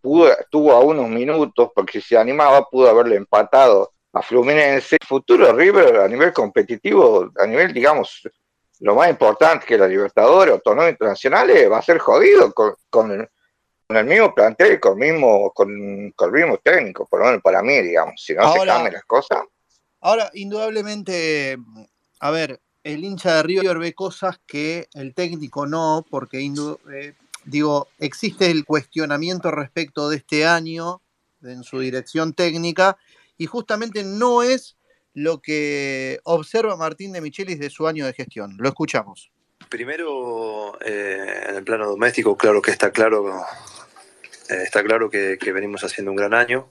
tuvo 0.50 0.72
a 0.72 0.80
unos 0.80 1.08
minutos, 1.08 1.70
porque 1.74 2.00
si 2.00 2.08
se 2.08 2.18
animaba 2.18 2.64
pudo 2.68 2.90
haberle 2.90 3.16
empatado 3.16 3.92
a 4.12 4.22
Fluminense. 4.22 4.96
El 5.00 5.06
futuro 5.06 5.46
de 5.46 5.52
River 5.52 5.96
a 6.00 6.08
nivel 6.08 6.32
competitivo, 6.32 7.30
a 7.38 7.46
nivel, 7.46 7.72
digamos, 7.72 8.22
lo 8.80 8.94
más 8.94 9.08
importante 9.10 9.66
que 9.66 9.78
la 9.78 9.88
Libertadores 9.88 10.54
o 10.54 10.58
torneos 10.60 10.90
internacionales, 10.90 11.70
va 11.70 11.78
a 11.78 11.82
ser 11.82 11.98
jodido 11.98 12.52
con, 12.52 12.74
con 12.90 13.10
el, 13.10 13.28
con 13.86 13.96
el 13.96 14.04
mismo 14.04 14.34
plantel 14.34 14.74
y 14.74 14.80
con 14.80 15.00
el 15.02 15.12
mismo, 15.12 15.50
con, 15.52 16.12
con 16.14 16.28
el 16.34 16.42
mismo 16.42 16.58
técnico, 16.58 17.06
por 17.06 17.20
lo 17.20 17.26
menos 17.26 17.42
para 17.42 17.62
mí, 17.62 17.80
digamos. 17.82 18.20
Si 18.22 18.34
no 18.34 18.42
se 18.52 18.58
Ahora- 18.58 18.74
cambian 18.74 18.94
las 18.94 19.04
cosas. 19.04 19.38
Ahora, 20.00 20.30
indudablemente, 20.34 21.56
a 22.20 22.30
ver, 22.30 22.60
el 22.84 23.04
hincha 23.04 23.36
de 23.36 23.42
River 23.42 23.78
ve 23.78 23.94
cosas 23.94 24.38
que 24.46 24.88
el 24.94 25.14
técnico 25.14 25.66
no, 25.66 26.04
porque 26.08 26.38
eh, 26.38 27.14
digo, 27.44 27.88
existe 27.98 28.50
el 28.50 28.64
cuestionamiento 28.64 29.50
respecto 29.50 30.08
de 30.08 30.18
este 30.18 30.46
año 30.46 31.00
en 31.42 31.64
su 31.64 31.80
dirección 31.80 32.34
técnica 32.34 32.96
y 33.36 33.46
justamente 33.46 34.04
no 34.04 34.42
es 34.42 34.75
lo 35.16 35.40
que 35.40 36.20
observa 36.24 36.76
Martín 36.76 37.10
de 37.10 37.22
Michelis 37.22 37.58
de 37.58 37.70
su 37.70 37.86
año 37.86 38.04
de 38.04 38.12
gestión. 38.12 38.54
Lo 38.58 38.68
escuchamos. 38.68 39.32
Primero, 39.70 40.78
eh, 40.82 41.46
en 41.48 41.56
el 41.56 41.64
plano 41.64 41.86
doméstico, 41.86 42.36
claro 42.36 42.60
que 42.60 42.70
está 42.70 42.90
claro, 42.90 43.42
eh, 44.50 44.62
está 44.62 44.84
claro 44.84 45.08
que, 45.08 45.38
venimos 45.54 45.82
haciendo 45.84 46.10
un 46.10 46.18
gran 46.18 46.34
año. 46.34 46.68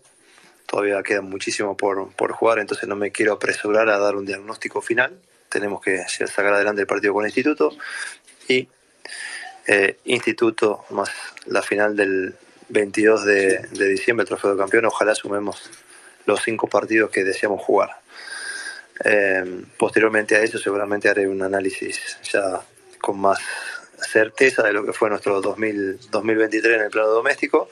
Todavía 0.68 1.02
queda 1.02 1.22
muchísimo 1.22 1.76
por, 1.76 2.14
por 2.14 2.34
jugar, 2.34 2.60
entonces 2.60 2.88
no 2.88 2.96
me 2.96 3.12
quiero 3.12 3.34
apresurar 3.34 3.89
a 3.89 3.98
dar 3.98 4.16
un 4.16 4.28
diagnóstico 4.28 4.80
final. 4.80 5.20
Tenemos 5.50 5.82
que 5.82 6.04
sacar 6.08 6.54
adelante 6.54 6.82
el 6.82 6.88
partido 6.88 7.16
con 7.16 7.26
Instituto 7.26 7.76
y 8.48 8.70
eh, 9.66 9.98
Instituto 10.06 10.86
más 10.91 11.10
la 11.48 11.64
final 11.64 11.96
del 11.96 12.36
22 12.70 13.26
de, 13.26 13.58
de 13.72 13.88
diciembre, 13.88 14.22
el 14.22 14.28
Trofeo 14.28 14.52
de 14.52 14.58
Campeón. 14.60 14.86
Ojalá 14.86 15.16
sumemos 15.16 15.72
los 16.28 16.43
cinco 16.43 16.68
partidos 16.68 17.10
que 17.10 17.24
deseamos 17.24 17.60
jugar. 17.60 18.05
Eh, 19.04 19.64
posteriormente 19.78 20.36
a 20.36 20.41
eso 20.41 20.58
seguramente 20.58 21.10
haré 21.10 21.28
un 21.28 21.41
análisis 21.41 22.18
ya 22.24 22.62
con 23.02 23.20
más 23.20 23.39
certeza 23.98 24.64
de 24.64 24.74
lo 24.74 24.86
que 24.86 24.93
fue 24.93 25.10
nuestro 25.10 25.41
2000, 25.41 26.10
2023 26.10 26.76
en 26.76 26.82
el 26.82 26.89
plano 26.89 27.10
doméstico. 27.10 27.70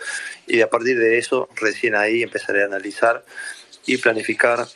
Y 0.47 0.61
a 0.61 0.69
partir 0.69 0.97
de 0.97 1.17
eso 1.17 1.49
recién 1.55 1.95
ahí 1.95 2.23
empezaré 2.23 2.63
a 2.63 2.65
analizar 2.65 3.23
y 3.85 3.97
planificar 3.97 4.67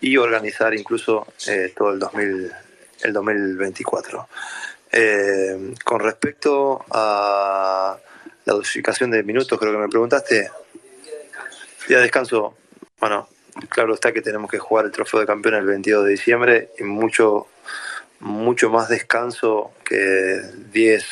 y 0.00 0.16
organizar 0.16 0.74
incluso 0.74 1.26
eh, 1.46 1.72
todo 1.76 1.90
el, 1.90 1.98
2000, 1.98 2.52
el 3.02 3.12
2024. 3.12 4.28
Eh, 4.92 5.74
con 5.84 6.00
respecto 6.00 6.84
a 6.90 7.98
la 8.44 8.54
dosificación 8.54 9.10
de 9.10 9.22
minutos, 9.22 9.58
creo 9.58 9.72
que 9.72 9.78
me 9.78 9.88
preguntaste, 9.88 10.50
día 11.86 11.98
de 11.98 12.02
descanso, 12.02 12.56
bueno, 12.98 13.28
claro 13.68 13.94
está 13.94 14.12
que 14.12 14.22
tenemos 14.22 14.50
que 14.50 14.58
jugar 14.58 14.86
el 14.86 14.92
trofeo 14.92 15.20
de 15.20 15.26
campeón 15.26 15.54
el 15.54 15.66
22 15.66 16.04
de 16.04 16.10
diciembre 16.10 16.70
y 16.78 16.84
mucho, 16.84 17.46
mucho 18.20 18.70
más 18.70 18.88
descanso 18.88 19.72
que 19.84 20.40
10, 20.72 21.06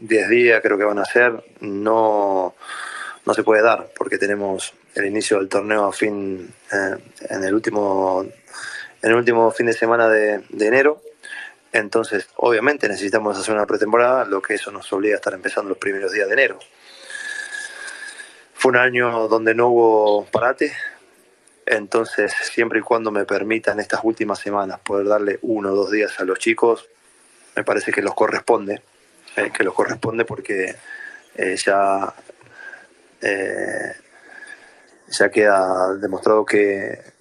10 0.00 0.28
días 0.28 0.62
creo 0.62 0.78
que 0.78 0.84
van 0.84 0.98
a 0.98 1.04
ser, 1.04 1.44
no, 1.60 2.54
no 3.26 3.34
se 3.34 3.42
puede 3.42 3.62
dar 3.62 3.88
porque 3.96 4.18
tenemos 4.18 4.74
el 4.94 5.06
inicio 5.06 5.38
del 5.38 5.48
torneo 5.48 5.86
a 5.86 5.92
fin 5.92 6.52
eh, 6.72 6.96
en 7.28 7.44
el 7.44 7.54
último 7.54 8.24
en 9.02 9.10
el 9.10 9.16
último 9.16 9.50
fin 9.50 9.66
de 9.66 9.74
semana 9.74 10.08
de, 10.08 10.44
de 10.48 10.66
enero. 10.66 11.02
Entonces 11.72 12.28
obviamente 12.36 12.88
necesitamos 12.88 13.38
hacer 13.38 13.54
una 13.54 13.66
pretemporada 13.66 14.24
lo 14.24 14.40
que 14.40 14.54
eso 14.54 14.70
nos 14.70 14.90
obliga 14.92 15.16
a 15.16 15.18
estar 15.18 15.34
empezando 15.34 15.68
los 15.68 15.78
primeros 15.78 16.12
días 16.12 16.28
de 16.28 16.34
enero. 16.34 16.58
Fue 18.54 18.70
un 18.70 18.78
año 18.78 19.28
donde 19.28 19.54
no 19.54 19.68
hubo 19.68 20.24
parate 20.26 20.72
entonces, 21.66 22.32
siempre 22.32 22.80
y 22.80 22.82
cuando 22.82 23.10
me 23.10 23.24
permitan 23.24 23.80
estas 23.80 24.00
últimas 24.02 24.38
semanas 24.38 24.80
poder 24.80 25.08
darle 25.08 25.38
uno 25.42 25.72
o 25.72 25.74
dos 25.74 25.90
días 25.90 26.18
a 26.20 26.24
los 26.24 26.38
chicos, 26.38 26.88
me 27.56 27.64
parece 27.64 27.92
que 27.92 28.02
los 28.02 28.14
corresponde, 28.14 28.82
eh, 29.36 29.50
que 29.52 29.64
los 29.64 29.74
corresponde 29.74 30.24
porque 30.24 30.74
eh, 31.36 31.56
ya, 31.56 32.14
eh, 33.20 33.92
ya 35.08 35.30
queda 35.30 35.94
demostrado 35.94 36.44
que 36.44 37.14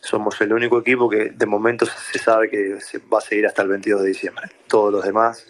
somos 0.00 0.40
el 0.40 0.52
único 0.52 0.78
equipo 0.78 1.08
que 1.08 1.30
de 1.30 1.46
momento 1.46 1.84
se 1.86 2.18
sabe 2.18 2.48
que 2.48 2.80
se 2.80 2.98
va 2.98 3.18
a 3.18 3.20
seguir 3.20 3.46
hasta 3.46 3.62
el 3.62 3.68
22 3.68 4.02
de 4.02 4.08
diciembre. 4.08 4.48
Todos 4.66 4.92
los 4.92 5.04
demás, 5.04 5.46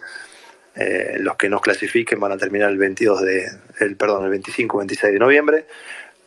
eh, 0.75 1.17
los 1.21 1.37
que 1.37 1.49
nos 1.49 1.61
clasifiquen, 1.61 2.19
van 2.19 2.33
a 2.33 2.39
terminar 2.39 2.71
el 2.71 2.79
22 2.79 3.23
de, 3.23 3.47
el, 3.81 3.97
perdón, 3.97 4.25
el 4.25 4.31
25 4.31 4.79
26 4.79 5.13
de 5.13 5.19
noviembre 5.19 5.67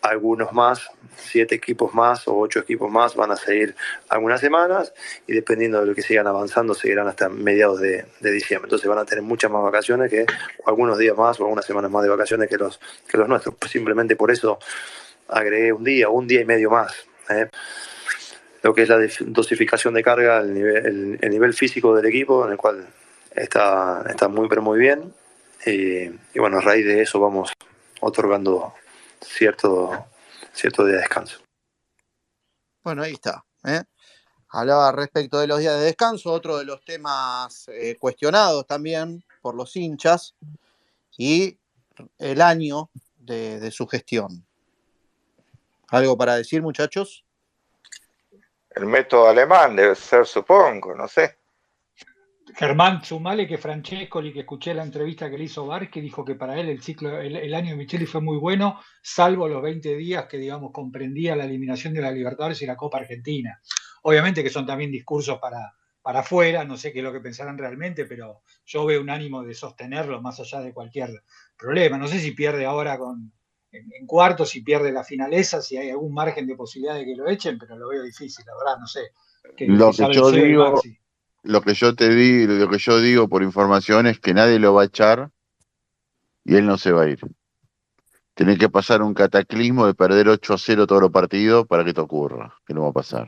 algunos 0.02 0.52
más, 0.52 0.89
siete 1.16 1.56
equipos 1.56 1.93
más 1.93 2.28
o 2.28 2.38
ocho 2.38 2.60
equipos 2.60 2.91
más 2.91 3.16
van 3.16 3.32
a 3.32 3.36
seguir 3.36 3.76
algunas 4.10 4.41
semanas 4.41 4.93
y 5.28 5.34
dependiendo 5.34 5.80
de 5.80 5.86
lo 5.86 5.95
que 5.95 6.02
sigan 6.02 6.28
avanzando 6.28 6.74
seguirán 6.74 7.08
hasta 7.08 7.30
mediados 7.30 7.80
de, 7.80 8.06
diciembre. 8.20 8.68
Entonces 8.68 8.88
van 8.88 8.97
a 8.97 9.06
tener 9.06 9.24
muchas 9.24 9.52
más 9.52 9.64
vacaciones 9.64 10.10
que 10.10 10.26
algunos 10.66 10.97
días 10.97 11.16
más 11.16 11.39
o 11.39 11.43
algunas 11.43 11.66
semanas 11.66 11.91
más 11.91 12.04
de 12.04 12.10
vacaciones 12.10 12.49
que 12.49 12.58
los, 12.58 12.80
que 13.08 13.18
los 13.18 13.28
nuestros. 13.28 13.56
Pues 13.56 13.72
simplemente 13.72 14.16
por 14.16 14.32
eso 14.32 14.60
agregué 15.28 15.72
un 15.72 15.84
día 15.84 16.10
un 16.10 16.28
día 16.28 16.41
y 16.41 16.45
medio 16.45 16.72
más. 16.72 17.06
¿eh? 17.30 17.47
Lo 18.64 18.74
que 18.74 18.84
es 18.84 18.89
la 18.89 18.99
dosificación 19.22 19.93
de 19.93 20.04
carga, 20.04 20.39
el 20.39 20.54
nivel, 20.54 20.86
el, 20.86 21.20
el 21.22 21.30
nivel 21.30 21.54
físico 21.54 21.95
del 21.95 22.06
equipo, 22.06 22.45
en 22.45 22.52
el 22.52 22.58
cual 22.58 22.88
está, 23.36 24.04
está 24.10 24.28
muy 24.28 24.47
pero 24.47 24.62
muy 24.62 24.80
bien. 24.80 25.14
Y 25.66 26.10
bueno, 26.39 26.58
a 26.58 26.62
raíz 26.62 26.86
de 26.86 27.02
eso 27.02 27.20
vamos 27.20 27.54
otorgando 27.99 28.74
cierto, 29.22 30.06
cierto 30.54 30.86
día 30.86 30.96
de 30.96 31.02
descanso. 31.02 31.40
Bueno, 32.84 33.04
ahí 33.04 33.14
está. 33.14 33.44
¿eh? 33.64 33.84
Hablaba 34.50 34.92
respecto 34.92 35.40
de 35.40 35.48
los 35.48 35.60
días 35.60 35.78
de 35.78 35.86
descanso, 35.86 36.32
otro 36.32 36.58
de 36.58 36.66
los 36.66 36.84
temas 36.84 37.68
eh, 37.70 37.96
cuestionados 38.00 38.66
también 38.68 39.24
por 39.42 39.56
los 39.56 39.76
hinchas 39.76 40.36
y 41.18 41.58
el 42.18 42.42
año 42.42 42.90
de, 43.18 43.60
de, 43.60 43.72
su 43.72 43.88
gestión. 43.88 44.46
¿Algo 45.90 46.18
para 46.18 46.36
decir, 46.36 46.62
muchachos? 46.62 47.24
El 48.72 48.86
método 48.86 49.28
alemán 49.28 49.76
debe 49.76 49.96
ser, 49.96 50.26
supongo, 50.26 50.96
no 50.96 51.08
sé. 51.08 51.41
Germán, 52.56 53.04
sumale 53.04 53.47
que 53.47 53.58
Francesco, 53.58 54.22
que 54.22 54.39
escuché 54.39 54.74
la 54.74 54.84
entrevista 54.84 55.30
que 55.30 55.38
le 55.38 55.45
hizo 55.45 55.66
Bar, 55.66 55.89
que 55.89 56.02
dijo 56.02 56.26
que 56.26 56.36
para 56.36 56.60
él 56.60 56.70
el 56.70 56.82
ciclo, 56.82 57.20
el, 57.20 57.36
el, 57.36 57.54
año 57.54 57.72
de 57.72 57.78
Micheli 57.78 58.06
fue 58.06 58.22
muy 58.22 58.38
bueno, 58.38 58.80
salvo 59.02 59.47
los 59.47 59.62
20 59.62 59.95
días 59.95 60.26
que, 60.26 60.38
digamos, 60.38 60.72
comprendía 60.72 61.36
la 61.36 61.45
eliminación 61.45 61.93
de 61.93 62.02
la 62.02 62.12
Libertadores 62.12 62.62
y 62.62 62.66
la 62.66 62.76
Copa 62.76 62.99
Argentina. 62.99 63.62
Obviamente 64.04 64.43
que 64.43 64.49
son 64.49 64.66
también 64.66 64.91
discursos 64.91 65.39
para, 65.39 65.74
para 66.02 66.20
afuera, 66.20 66.64
no 66.66 66.78
sé 66.78 66.91
qué 66.91 66.99
es 66.99 67.06
lo 67.06 67.14
que 67.14 67.20
pensarán 67.20 67.58
realmente, 67.58 68.06
pero 68.06 68.41
yo 68.66 68.86
veo 68.86 69.02
un 69.02 69.10
ánimo 69.10 69.43
de 69.43 69.54
sostenerlo 69.54 70.22
más 70.22 70.39
allá 70.39 70.62
de 70.62 70.74
cualquier 70.74 71.24
problema. 71.58 71.97
No 71.97 72.08
sé 72.08 72.20
si 72.20 72.32
pierde 72.32 72.66
ahora 72.66 72.97
con, 72.97 73.32
en, 73.72 73.89
en 73.93 74.06
cuartos, 74.06 74.49
si 74.49 74.62
pierde 74.62 74.91
la 74.91 75.04
finaleza, 75.04 75.62
si 75.62 75.78
hay 75.78 75.89
algún 75.89 76.14
margen 76.14 76.47
de 76.47 76.56
posibilidad 76.56 76.95
de 76.95 77.06
que 77.06 77.16
lo 77.16 77.30
echen, 77.30 77.58
pero 77.58 77.78
lo 77.78 77.89
veo 77.89 78.04
difícil, 78.04 78.45
la 78.45 78.54
verdad, 78.58 78.80
no 78.80 78.88
sé. 78.88 79.12
Que, 79.56 79.68
lo 79.68 79.91
que 79.91 80.14
yo 80.14 80.32
digo, 80.32 80.82
lo 81.44 81.62
que 81.62 81.74
yo 81.74 81.96
te 81.96 82.10
di, 82.10 82.46
lo 82.48 82.70
que 82.70 82.78
yo 82.78 83.00
digo 83.00 83.28
por 83.28 83.44
información 83.44 84.08
es 84.08 84.20
que 84.20 84.34
nadie 84.34 84.60
lo 84.60 84.74
va 84.74 84.84
a 84.84 84.86
echar 84.86 85.32
y 86.44 86.56
él 86.56 86.66
no 86.66 86.78
se 86.78 86.92
va 86.92 87.04
a 87.04 87.10
ir. 87.10 87.20
Tiene 88.34 88.58
que 88.58 88.70
pasar 88.70 89.02
un 89.02 89.14
cataclismo 89.14 89.86
de 89.86 89.94
perder 89.94 90.30
8 90.30 90.54
a 90.54 90.58
0 90.58 90.88
todos 90.88 91.02
los 91.02 91.12
partidos 91.12 91.68
para 91.68 91.84
que 91.84 91.89
esto 91.89 92.04
ocurra, 92.04 92.54
que 92.66 92.74
no 92.74 92.84
va 92.84 92.89
a 92.89 92.94
pasar. 92.94 93.28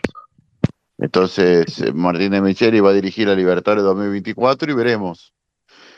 Entonces, 0.97 1.79
eh, 1.81 1.91
Martín 1.93 2.31
de 2.31 2.41
Micheli 2.41 2.79
va 2.79 2.91
a 2.91 2.93
dirigir 2.93 3.27
a 3.29 3.35
Libertadores 3.35 3.83
2024 3.83 4.71
y 4.71 4.75
veremos. 4.75 5.33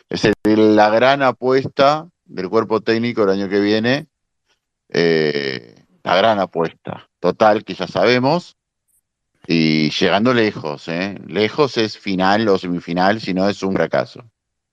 Es 0.10 0.26
el- 0.44 0.76
la 0.76 0.90
gran 0.90 1.22
apuesta 1.22 2.10
del 2.26 2.50
cuerpo 2.50 2.82
técnico 2.82 3.24
el 3.24 3.30
año 3.30 3.50
que 3.50 3.60
viene. 3.60 4.08
eh, 4.90 5.84
la 6.04 6.16
gran 6.16 6.40
apuesta. 6.40 7.10
Total, 7.20 7.64
que 7.64 7.74
ya 7.74 7.88
sabemos. 7.88 8.56
Y 9.48 9.90
llegando 9.92 10.34
lejos, 10.34 10.88
¿eh? 10.88 11.20
Lejos 11.28 11.78
es 11.78 11.98
final 11.98 12.48
o 12.48 12.58
semifinal, 12.58 13.22
si 13.22 13.34
no 13.34 13.48
es 13.48 13.62
un 13.64 13.74
fracaso. 13.76 14.24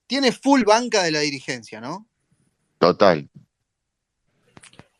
Tiene 0.07 0.31
full 0.31 0.63
banca 0.63 1.03
de 1.03 1.11
la 1.11 1.19
dirigencia, 1.19 1.79
¿no? 1.79 2.07
Total. 2.79 3.29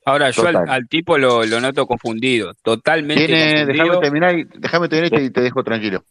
Ahora, 0.06 0.32
yo 0.32 0.46
al, 0.48 0.54
Total. 0.54 0.70
al 0.70 0.88
tipo 0.90 1.18
lo, 1.18 1.46
lo 1.46 1.62
noto 1.62 1.88
confundido, 1.88 2.54
totalmente 2.62 3.26
Tiene, 3.26 3.66
déjame 3.66 3.90
confundido. 3.90 4.00
terminar, 4.02 4.38
y- 4.38 4.44
déjame 4.60 4.90
terminar 4.90 5.22
y 5.22 5.30
te 5.30 5.42
dejo 5.42 5.64
tranquilo. 5.64 6.04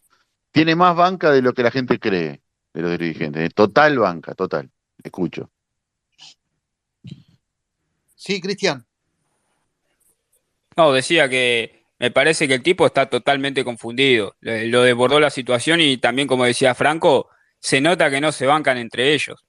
Tiene 0.51 0.75
más 0.75 0.95
banca 0.95 1.31
de 1.31 1.41
lo 1.41 1.53
que 1.53 1.63
la 1.63 1.71
gente 1.71 1.99
cree 1.99 2.41
de 2.73 2.81
los 2.81 2.91
dirigentes. 2.97 3.53
Total 3.53 3.97
banca, 3.97 4.33
total. 4.35 4.69
Escucho. 5.03 5.49
Sí, 8.15 8.39
Cristian. 8.41 8.85
No, 10.75 10.91
decía 10.91 11.29
que 11.29 11.82
me 12.03 12.11
parece 12.11 12.49
que 12.49 12.55
el 12.55 12.61
tipo 12.61 12.85
está 12.85 13.09
totalmente 13.09 13.63
confundido. 13.63 14.35
Lo 14.41 14.83
desbordó 14.83 15.21
la 15.21 15.29
situación 15.29 15.79
y 15.79 15.95
también, 15.95 16.27
como 16.27 16.43
decía 16.43 16.75
Franco, 16.75 17.29
se 17.61 17.79
nota 17.79 18.09
que 18.09 18.19
no 18.19 18.33
se 18.33 18.45
bancan 18.45 18.77
entre 18.77 19.13
ellos. 19.13 19.45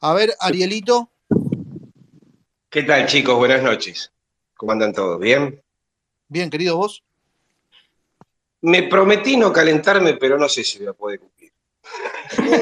A 0.00 0.12
ver, 0.12 0.34
Arielito. 0.38 1.08
¿Qué 2.68 2.82
tal, 2.82 3.06
chicos? 3.06 3.36
Buenas 3.36 3.62
noches. 3.62 4.12
¿Cómo 4.54 4.72
andan 4.72 4.92
todos? 4.92 5.18
¿Bien? 5.18 5.62
Bien, 6.28 6.50
querido 6.50 6.76
vos. 6.76 7.02
Me 8.60 8.82
prometí 8.82 9.38
no 9.38 9.50
calentarme, 9.50 10.12
pero 10.18 10.36
no 10.36 10.46
sé 10.50 10.62
si 10.62 10.76
voy 10.76 10.88
a 10.88 10.92
poder 10.92 11.20
cumplir. 11.20 11.52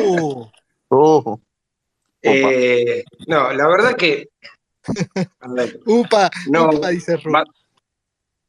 Uh, 0.07 0.47
Oh, 0.89 1.41
Eh, 2.23 3.05
no, 3.27 3.53
la 3.53 3.67
verdad 3.67 3.97
que. 3.97 4.29
upa, 5.87 6.31
no, 6.51 6.69
upa, 6.69 6.89
dice 6.89 7.17
ba- 7.25 7.45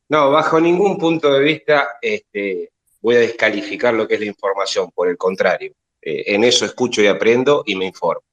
no, 0.09 0.31
bajo 0.31 0.59
ningún 0.59 0.97
punto 0.97 1.33
de 1.33 1.39
vista 1.43 1.97
este, 2.01 2.71
voy 3.01 3.15
a 3.15 3.19
descalificar 3.19 3.93
lo 3.93 4.07
que 4.07 4.15
es 4.15 4.19
la 4.19 4.25
información, 4.27 4.91
por 4.91 5.07
el 5.07 5.17
contrario. 5.17 5.73
Eh, 6.01 6.23
en 6.35 6.43
eso 6.43 6.65
escucho 6.65 7.01
y 7.01 7.07
aprendo 7.07 7.63
y 7.65 7.75
me 7.75 7.85
informo. 7.85 8.23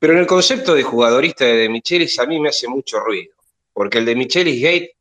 Pero 0.00 0.12
en 0.12 0.20
el 0.20 0.26
concepto 0.26 0.74
de 0.74 0.82
jugadorista 0.82 1.44
de 1.44 1.56
De 1.56 1.68
Michelis 1.68 2.18
a 2.18 2.26
mí 2.26 2.40
me 2.40 2.48
hace 2.48 2.68
mucho 2.68 3.00
ruido, 3.00 3.34
porque 3.72 3.98
el 3.98 4.04
de 4.04 4.16
Michelis 4.16 4.62
Gate 4.62 4.96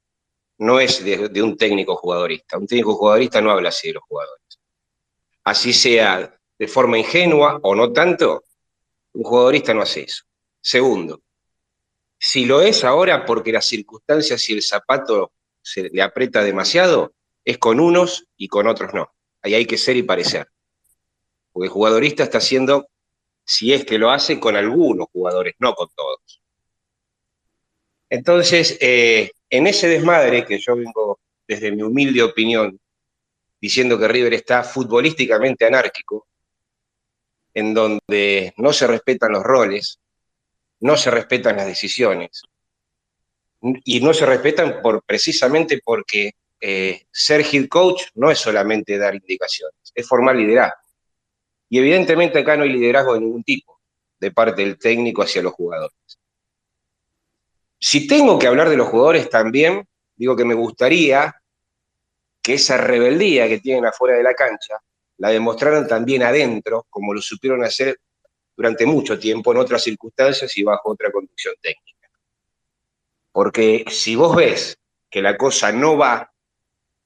no 0.59 0.79
es 0.79 1.03
de, 1.03 1.29
de 1.29 1.41
un 1.43 1.55
técnico 1.55 1.95
jugadorista. 1.95 2.57
Un 2.57 2.67
técnico 2.67 2.95
jugadorista 2.95 3.41
no 3.41 3.51
habla 3.51 3.69
así 3.69 3.89
de 3.89 3.93
los 3.95 4.03
jugadores. 4.03 4.43
Así 5.43 5.73
sea 5.73 6.35
de 6.57 6.67
forma 6.67 6.97
ingenua 6.97 7.59
o 7.61 7.75
no 7.75 7.93
tanto, 7.93 8.43
un 9.13 9.23
jugadorista 9.23 9.73
no 9.73 9.81
hace 9.83 10.01
eso. 10.01 10.23
Segundo, 10.59 11.21
si 12.19 12.45
lo 12.45 12.61
es 12.61 12.83
ahora 12.83 13.25
porque 13.25 13.51
las 13.51 13.65
circunstancias 13.65 14.49
y 14.49 14.53
el 14.53 14.61
zapato 14.61 15.31
se 15.61 15.89
le 15.89 16.01
aprieta 16.01 16.43
demasiado, 16.43 17.13
es 17.43 17.57
con 17.57 17.79
unos 17.79 18.27
y 18.37 18.47
con 18.47 18.67
otros 18.67 18.93
no. 18.93 19.13
Ahí 19.41 19.53
hay 19.53 19.65
que 19.65 19.77
ser 19.77 19.95
y 19.95 20.03
parecer. 20.03 20.47
Porque 21.51 21.67
el 21.67 21.71
jugadorista 21.71 22.23
está 22.23 22.39
haciendo, 22.39 22.87
si 23.45 23.73
es 23.73 23.85
que 23.85 23.97
lo 23.97 24.11
hace, 24.11 24.39
con 24.39 24.55
algunos 24.55 25.07
jugadores, 25.11 25.55
no 25.59 25.73
con 25.73 25.87
todos. 25.95 26.41
Entonces, 28.09 28.77
eh, 28.81 29.31
en 29.49 29.67
ese 29.67 29.87
desmadre 29.87 30.45
que 30.45 30.59
yo 30.59 30.75
vengo, 30.75 31.19
desde 31.47 31.71
mi 31.71 31.83
humilde 31.83 32.23
opinión, 32.23 32.79
diciendo 33.59 33.97
que 33.97 34.07
River 34.07 34.33
está 34.33 34.63
futbolísticamente 34.63 35.65
anárquico, 35.65 36.27
en 37.53 37.73
donde 37.73 38.53
no 38.57 38.71
se 38.71 38.87
respetan 38.87 39.31
los 39.31 39.43
roles, 39.43 39.99
no 40.79 40.97
se 40.97 41.11
respetan 41.11 41.57
las 41.57 41.65
decisiones, 41.65 42.43
y 43.61 43.99
no 44.01 44.13
se 44.13 44.25
respetan 44.25 44.81
por, 44.81 45.03
precisamente 45.03 45.81
porque 45.83 46.31
eh, 46.59 47.05
ser 47.11 47.41
head 47.41 47.67
coach 47.67 48.03
no 48.15 48.31
es 48.31 48.39
solamente 48.39 48.97
dar 48.97 49.15
indicaciones, 49.15 49.75
es 49.93 50.07
formar 50.07 50.35
liderazgo. 50.35 50.77
Y 51.69 51.79
evidentemente 51.79 52.39
acá 52.39 52.55
no 52.55 52.63
hay 52.63 52.69
liderazgo 52.69 53.13
de 53.13 53.21
ningún 53.21 53.43
tipo, 53.43 53.79
de 54.19 54.31
parte 54.31 54.61
del 54.61 54.77
técnico 54.77 55.21
hacia 55.21 55.41
los 55.41 55.53
jugadores. 55.53 55.97
Si 57.79 58.07
tengo 58.07 58.39
que 58.39 58.47
hablar 58.47 58.69
de 58.69 58.77
los 58.77 58.87
jugadores 58.87 59.29
también, 59.29 59.87
digo 60.15 60.35
que 60.35 60.45
me 60.45 60.53
gustaría 60.53 61.35
que 62.41 62.53
esa 62.53 62.77
rebeldía 62.77 63.47
que 63.47 63.59
tienen 63.59 63.85
afuera 63.85 64.15
de 64.15 64.23
la 64.23 64.33
cancha 64.33 64.79
la 65.17 65.29
demostraran 65.29 65.87
también 65.87 66.23
adentro, 66.23 66.85
como 66.89 67.13
lo 67.13 67.21
supieron 67.21 67.63
hacer 67.63 67.99
durante 68.57 68.87
mucho 68.87 69.19
tiempo 69.19 69.51
en 69.51 69.59
otras 69.59 69.83
circunstancias 69.83 70.57
y 70.57 70.63
bajo 70.63 70.91
otra 70.91 71.11
conducción 71.11 71.53
técnica. 71.61 72.09
Porque 73.31 73.85
si 73.87 74.15
vos 74.15 74.35
ves 74.35 74.79
que 75.09 75.21
la 75.21 75.37
cosa 75.37 75.71
no 75.71 75.95
va 75.95 76.33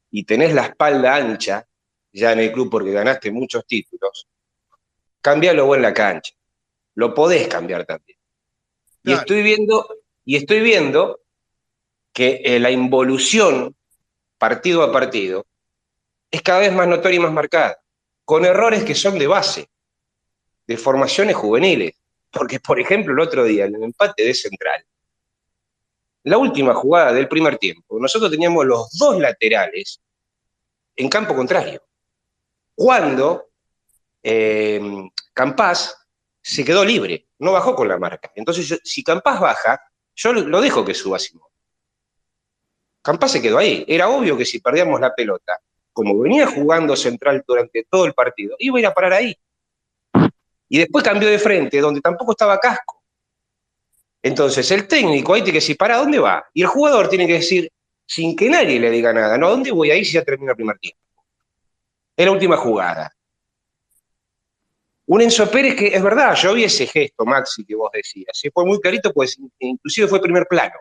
y 0.10 0.24
tenés 0.24 0.54
la 0.54 0.68
espalda 0.68 1.16
ancha 1.16 1.68
ya 2.14 2.32
en 2.32 2.40
el 2.40 2.54
club 2.54 2.70
porque 2.72 2.92
ganaste 2.92 3.32
muchos 3.32 3.66
títulos, 3.68 4.28
cambialo 5.22 5.66
vos 5.66 5.76
en 5.76 5.84
la 5.84 5.94
cancha. 5.94 6.34
Lo 6.96 7.14
podés 7.14 7.50
cambiar 7.50 7.86
también. 7.86 8.18
Y 9.04 9.12
estoy 9.12 9.42
viendo, 9.42 9.88
y 10.24 10.38
estoy 10.38 10.62
viendo 10.62 11.20
que 12.14 12.42
eh, 12.46 12.60
la 12.60 12.72
involución 12.72 13.76
partido 14.38 14.84
a 14.84 14.92
partido 14.92 15.46
es 16.30 16.42
cada 16.42 16.60
vez 16.60 16.72
más 16.72 16.88
notoria 16.88 17.18
y 17.18 17.22
más 17.22 17.34
marcada, 17.34 17.82
con 18.24 18.46
errores 18.46 18.84
que 18.84 18.96
son 18.96 19.20
de 19.20 19.28
base, 19.28 19.71
de 20.68 20.78
formaciones 20.78 21.36
juveniles. 21.36 21.94
Porque, 22.32 22.60
por 22.60 22.80
ejemplo, 22.80 23.14
el 23.14 23.20
otro 23.20 23.44
día, 23.44 23.66
en 23.66 23.76
el 23.76 23.84
empate 23.84 24.24
de 24.24 24.34
Central, 24.34 24.86
la 26.24 26.38
última 26.38 26.74
jugada 26.74 27.12
del 27.12 27.28
primer 27.28 27.58
tiempo, 27.58 28.00
nosotros 28.00 28.32
teníamos 28.32 28.66
los 28.66 28.90
dos 28.98 29.20
laterales 29.20 30.00
en 30.96 31.10
campo 31.10 31.36
contrario. 31.36 31.82
Cuando 32.76 33.50
eh, 34.24 34.82
Campás 35.34 35.98
se 36.42 36.64
quedó 36.64 36.86
libre, 36.86 37.28
no 37.40 37.52
bajó 37.52 37.76
con 37.76 37.88
la 37.88 37.98
marca. 37.98 38.32
Entonces, 38.36 38.80
si 38.84 39.04
Campás 39.04 39.40
baja, 39.40 39.82
yo 40.16 40.34
lo 40.34 40.42
lo 40.42 40.62
dejo 40.62 40.86
que 40.86 40.94
suba 40.94 41.20
Simón. 41.20 41.50
Campás 43.02 43.32
se 43.32 43.42
quedó 43.42 43.58
ahí. 43.58 43.84
Era 43.88 44.10
obvio 44.10 44.38
que 44.38 44.46
si 44.46 44.60
perdíamos 44.60 45.00
la 45.00 45.14
pelota, 45.14 45.60
como 45.92 46.18
venía 46.20 46.48
jugando 46.48 46.96
central 46.96 47.44
durante 47.46 47.86
todo 47.90 48.06
el 48.06 48.14
partido, 48.14 48.56
iba 48.60 48.78
a 48.78 48.80
ir 48.80 48.88
a 48.88 48.94
parar 48.94 49.14
ahí. 49.14 49.36
Y 50.74 50.78
después 50.78 51.04
cambió 51.04 51.28
de 51.28 51.38
frente, 51.38 51.82
donde 51.82 52.00
tampoco 52.00 52.32
estaba 52.32 52.58
casco. 52.58 53.04
Entonces, 54.24 54.72
el 54.72 54.88
técnico 54.88 55.34
ahí 55.34 55.42
tiene 55.42 55.52
que 55.52 55.62
decir, 55.62 55.76
¿para 55.76 55.98
dónde 55.98 56.18
va? 56.18 56.46
Y 56.54 56.62
el 56.62 56.68
jugador 56.68 57.10
tiene 57.10 57.28
que 57.28 57.34
decir, 57.34 57.70
sin 58.06 58.38
que 58.38 58.50
nadie 58.50 58.80
le 58.80 58.90
diga 58.90 59.12
nada, 59.12 59.38
¿no? 59.38 59.48
¿A 59.48 59.50
dónde 59.50 59.70
voy 59.70 59.92
a 59.92 59.98
ir 59.98 60.06
si 60.06 60.14
ya 60.14 60.24
termina 60.24 60.54
el 60.54 60.56
primer 60.56 60.80
tiempo? 60.80 61.02
Es 62.16 62.26
la 62.26 62.32
última 62.32 62.56
jugada. 62.56 63.14
Un 65.08 65.22
Enzo 65.22 65.52
Pérez 65.52 65.76
que, 65.76 65.88
es 65.88 66.02
verdad, 66.02 66.36
yo 66.36 66.54
vi 66.54 66.64
ese 66.64 66.88
gesto, 66.88 67.26
Maxi, 67.26 67.66
que 67.66 67.76
vos 67.76 67.92
decías. 67.92 68.32
Sí, 68.32 68.50
fue 68.50 68.64
muy 68.64 68.80
clarito, 68.80 69.12
pues 69.12 69.38
inclusive 69.60 70.08
fue 70.08 70.22
primer 70.22 70.46
plano. 70.48 70.76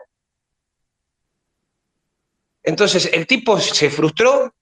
Entonces, 2.63 3.09
el 3.11 3.27
tipo 3.27 3.59
se 3.59 3.89
frustró, 3.89 4.55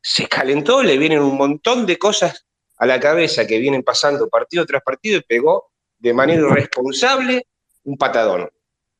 se 0.00 0.26
calentó, 0.26 0.82
le 0.82 0.96
vienen 0.96 1.20
un 1.20 1.36
montón 1.36 1.84
de 1.84 1.98
cosas 1.98 2.47
a 2.78 2.86
la 2.86 3.00
cabeza 3.00 3.46
que 3.46 3.58
vienen 3.58 3.82
pasando 3.82 4.28
partido 4.28 4.64
tras 4.64 4.82
partido 4.82 5.18
y 5.18 5.22
pegó 5.22 5.70
de 5.98 6.14
manera 6.14 6.40
irresponsable 6.40 7.46
un 7.84 7.96
patadón. 7.96 8.48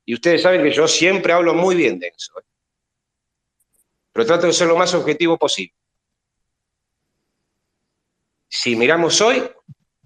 Y 0.04 0.14
ustedes 0.14 0.42
saben 0.42 0.62
que 0.62 0.72
yo 0.72 0.88
siempre 0.88 1.32
hablo 1.32 1.54
muy 1.54 1.76
bien 1.76 1.98
de 1.98 2.08
eso. 2.08 2.38
¿eh? 2.40 2.42
Pero 4.12 4.26
trato 4.26 4.46
de 4.46 4.52
ser 4.52 4.66
lo 4.68 4.76
más 4.76 4.92
objetivo 4.94 5.36
posible. 5.38 5.74
Si 8.48 8.74
miramos 8.74 9.20
hoy, 9.20 9.42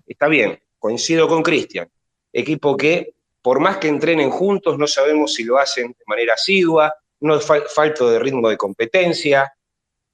está 0.07 0.27
bien, 0.29 0.61
coincido 0.79 1.29
con 1.29 1.43
Cristian. 1.43 1.89
Equipo 2.33 2.77
que, 2.77 3.15
por 3.41 3.61
más 3.61 3.79
que 3.79 3.89
entrenen 3.89 4.31
juntos, 4.31 4.77
no 4.79 4.87
sabemos 4.87 5.35
si 5.35 5.45
lo 5.45 5.59
hacen 5.59 5.93
de 5.93 6.05
manera 6.07 6.35
asidua, 6.35 6.93
no 7.21 7.37
es 7.37 7.47
fal- 7.49 7.67
falto 7.69 8.11
de 8.11 8.19
ritmo 8.19 8.49
de 8.49 8.57
competencia. 8.57 9.53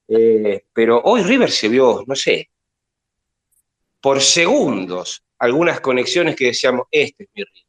eh, 0.08 0.64
pero 0.72 1.00
hoy 1.04 1.22
River 1.22 1.50
se 1.50 1.68
vio, 1.68 2.04
no 2.06 2.14
sé, 2.14 2.50
por 4.00 4.20
segundos, 4.20 5.22
algunas 5.38 5.80
conexiones 5.80 6.36
que 6.36 6.46
decíamos, 6.46 6.86
este 6.90 7.24
es 7.24 7.30
mi 7.34 7.42
River. 7.44 7.64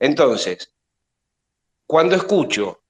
Entonces, 0.00 0.72
cuando 1.86 2.16
escucho 2.16 2.82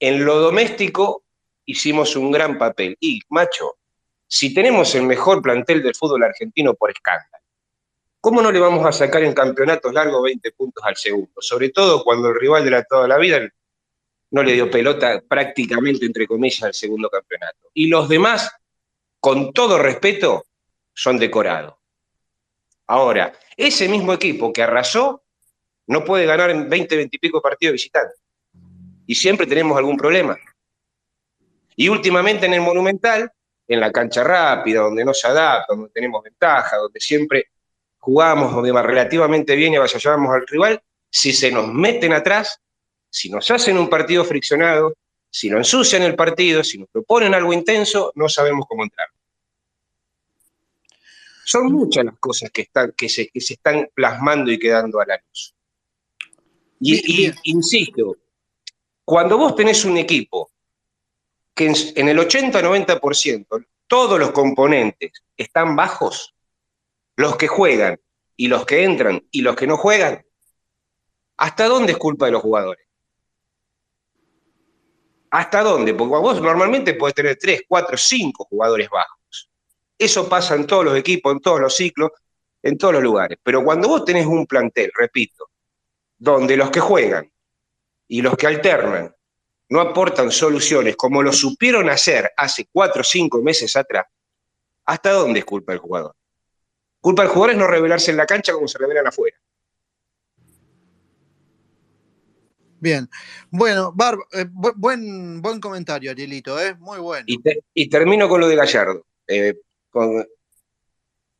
en 0.00 0.24
lo 0.24 0.38
doméstico 0.38 1.24
hicimos 1.68 2.16
un 2.16 2.30
gran 2.30 2.58
papel. 2.58 2.96
Y, 2.98 3.20
macho, 3.28 3.76
si 4.26 4.52
tenemos 4.54 4.94
el 4.94 5.02
mejor 5.02 5.42
plantel 5.42 5.82
del 5.82 5.94
fútbol 5.94 6.24
argentino 6.24 6.74
por 6.74 6.90
escándalo, 6.90 7.44
¿cómo 8.20 8.40
no 8.42 8.50
le 8.50 8.58
vamos 8.58 8.84
a 8.86 8.92
sacar 8.92 9.22
en 9.22 9.34
campeonatos 9.34 9.92
largos 9.92 10.22
20 10.22 10.50
puntos 10.52 10.82
al 10.84 10.96
segundo? 10.96 11.40
Sobre 11.40 11.68
todo 11.68 12.02
cuando 12.02 12.28
el 12.28 12.40
rival 12.40 12.64
de 12.64 12.70
la 12.70 12.84
toda 12.84 13.06
la 13.06 13.18
vida 13.18 13.40
no 14.30 14.42
le 14.42 14.54
dio 14.54 14.70
pelota 14.70 15.22
prácticamente, 15.26 16.06
entre 16.06 16.26
comillas, 16.26 16.62
al 16.62 16.74
segundo 16.74 17.10
campeonato. 17.10 17.68
Y 17.74 17.88
los 17.88 18.08
demás, 18.08 18.50
con 19.20 19.52
todo 19.52 19.78
respeto, 19.78 20.46
son 20.98 21.16
decorados. 21.16 21.76
Ahora, 22.88 23.32
ese 23.56 23.88
mismo 23.88 24.12
equipo 24.12 24.52
que 24.52 24.64
arrasó 24.64 25.22
no 25.86 26.04
puede 26.04 26.26
ganar 26.26 26.50
en 26.50 26.68
20, 26.68 26.96
20 26.96 27.16
y 27.16 27.18
pico 27.20 27.40
partidos 27.40 27.74
visitantes. 27.74 28.18
Y 29.06 29.14
siempre 29.14 29.46
tenemos 29.46 29.78
algún 29.78 29.96
problema. 29.96 30.36
Y 31.76 31.88
últimamente 31.88 32.46
en 32.46 32.54
el 32.54 32.62
Monumental, 32.62 33.30
en 33.68 33.78
la 33.78 33.92
cancha 33.92 34.24
rápida, 34.24 34.80
donde 34.80 35.04
no 35.04 35.14
se 35.14 35.28
adapta, 35.28 35.72
donde 35.72 35.90
tenemos 35.90 36.20
ventaja, 36.24 36.76
donde 36.76 36.98
siempre 36.98 37.46
jugamos 37.98 38.52
relativamente 38.84 39.54
bien 39.54 39.74
y 39.74 39.76
avasallamos 39.76 40.34
al 40.34 40.46
rival, 40.48 40.82
si 41.08 41.32
se 41.32 41.52
nos 41.52 41.72
meten 41.72 42.12
atrás, 42.12 42.60
si 43.08 43.30
nos 43.30 43.48
hacen 43.52 43.78
un 43.78 43.88
partido 43.88 44.24
friccionado, 44.24 44.94
si 45.30 45.48
nos 45.48 45.58
ensucian 45.58 46.02
el 46.02 46.16
partido, 46.16 46.64
si 46.64 46.78
nos 46.78 46.88
proponen 46.88 47.34
algo 47.34 47.52
intenso, 47.52 48.10
no 48.16 48.28
sabemos 48.28 48.66
cómo 48.68 48.82
entrar. 48.82 49.08
Son 51.50 51.72
muchas 51.72 52.04
las 52.04 52.18
cosas 52.18 52.50
que, 52.50 52.60
están, 52.60 52.92
que, 52.92 53.08
se, 53.08 53.28
que 53.28 53.40
se 53.40 53.54
están 53.54 53.88
plasmando 53.94 54.52
y 54.52 54.58
quedando 54.58 55.00
a 55.00 55.06
la 55.06 55.16
luz. 55.16 55.54
Y, 56.78 57.24
y, 57.24 57.32
insisto, 57.44 58.18
cuando 59.02 59.38
vos 59.38 59.56
tenés 59.56 59.82
un 59.86 59.96
equipo 59.96 60.50
que 61.54 61.68
en, 61.68 61.74
en 61.96 62.08
el 62.10 62.18
80-90% 62.18 63.66
todos 63.86 64.18
los 64.18 64.32
componentes 64.32 65.10
están 65.38 65.74
bajos, 65.74 66.34
los 67.16 67.38
que 67.38 67.48
juegan 67.48 67.98
y 68.36 68.48
los 68.48 68.66
que 68.66 68.84
entran 68.84 69.26
y 69.30 69.40
los 69.40 69.56
que 69.56 69.66
no 69.66 69.78
juegan, 69.78 70.22
¿hasta 71.38 71.66
dónde 71.66 71.92
es 71.92 71.98
culpa 71.98 72.26
de 72.26 72.32
los 72.32 72.42
jugadores? 72.42 72.86
¿Hasta 75.30 75.62
dónde? 75.62 75.94
Porque 75.94 76.14
vos 76.14 76.42
normalmente 76.42 76.92
podés 76.92 77.14
tener 77.14 77.38
3, 77.40 77.62
4, 77.66 77.96
5 77.96 78.44
jugadores 78.44 78.90
bajos. 78.90 79.17
Eso 79.98 80.28
pasa 80.28 80.54
en 80.54 80.66
todos 80.66 80.84
los 80.84 80.96
equipos, 80.96 81.32
en 81.32 81.40
todos 81.40 81.60
los 81.60 81.74
ciclos, 81.74 82.12
en 82.62 82.78
todos 82.78 82.94
los 82.94 83.02
lugares. 83.02 83.38
Pero 83.42 83.64
cuando 83.64 83.88
vos 83.88 84.04
tenés 84.04 84.26
un 84.26 84.46
plantel, 84.46 84.92
repito, 84.94 85.50
donde 86.16 86.56
los 86.56 86.70
que 86.70 86.80
juegan 86.80 87.30
y 88.06 88.22
los 88.22 88.36
que 88.36 88.46
alternan 88.46 89.14
no 89.70 89.80
aportan 89.80 90.30
soluciones 90.30 90.96
como 90.96 91.22
lo 91.22 91.32
supieron 91.32 91.90
hacer 91.90 92.32
hace 92.36 92.68
4 92.72 93.00
o 93.00 93.04
5 93.04 93.42
meses 93.42 93.76
atrás, 93.76 94.06
¿hasta 94.84 95.12
dónde 95.12 95.40
es 95.40 95.44
culpa 95.44 95.72
del 95.72 95.80
jugador? 95.80 96.14
Culpa 97.00 97.22
del 97.22 97.30
jugador 97.30 97.50
es 97.50 97.58
no 97.58 97.66
revelarse 97.66 98.10
en 98.10 98.16
la 98.16 98.26
cancha 98.26 98.52
como 98.52 98.66
se 98.66 98.78
revelan 98.78 99.06
afuera. 99.06 99.36
Bien. 102.80 103.08
Bueno, 103.50 103.92
Barb, 103.92 104.20
eh, 104.32 104.46
bu 104.48 104.72
buen, 104.76 105.42
buen 105.42 105.60
comentario, 105.60 106.12
Arielito, 106.12 106.60
¿eh? 106.60 106.76
muy 106.78 106.98
bueno. 106.98 107.24
Y, 107.26 107.42
te, 107.42 107.64
y 107.74 107.88
termino 107.88 108.28
con 108.28 108.40
lo 108.40 108.48
de 108.48 108.56
Gallardo. 108.56 109.04
Eh, 109.26 109.54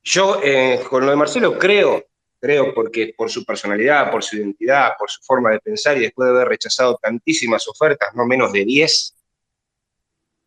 yo, 0.03 0.41
eh, 0.43 0.81
con 0.89 1.05
lo 1.05 1.11
de 1.11 1.17
Marcelo, 1.17 1.59
creo, 1.59 2.05
creo 2.41 2.73
porque 2.75 3.13
por 3.17 3.31
su 3.31 3.45
personalidad, 3.45 4.11
por 4.11 4.23
su 4.23 4.37
identidad, 4.37 4.93
por 4.99 5.11
su 5.11 5.21
forma 5.23 5.51
de 5.51 5.61
pensar 5.61 5.97
y 5.97 6.01
después 6.01 6.29
de 6.29 6.35
haber 6.35 6.49
rechazado 6.49 6.99
tantísimas 7.01 7.67
ofertas, 7.69 8.15
no 8.15 8.25
menos 8.27 8.53
de 8.53 8.65
10, 8.65 9.15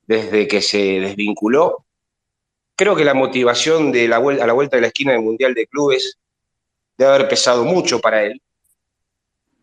desde 0.07 0.47
que 0.47 0.61
se 0.61 0.77
desvinculó, 0.99 1.85
creo 2.75 2.95
que 2.95 3.05
la 3.05 3.13
motivación 3.13 3.91
de 3.91 4.07
la 4.07 4.17
a 4.17 4.47
la 4.47 4.53
vuelta 4.53 4.77
de 4.77 4.81
la 4.81 4.88
esquina 4.88 5.11
del 5.11 5.21
Mundial 5.21 5.53
de 5.53 5.67
Clubes 5.67 6.17
debe 6.97 7.13
haber 7.13 7.29
pesado 7.29 7.63
mucho 7.63 7.99
para 7.99 8.23
él. 8.23 8.41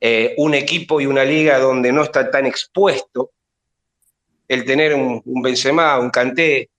Eh, 0.00 0.34
un 0.36 0.54
equipo 0.54 1.00
y 1.00 1.06
una 1.06 1.24
liga 1.24 1.58
donde 1.58 1.90
no 1.90 2.04
está 2.04 2.30
tan 2.30 2.46
expuesto, 2.46 3.32
el 4.46 4.64
tener 4.64 4.94
un, 4.94 5.20
un 5.24 5.42
Benzema, 5.42 5.98
un 5.98 6.10
Kanté, 6.10 6.70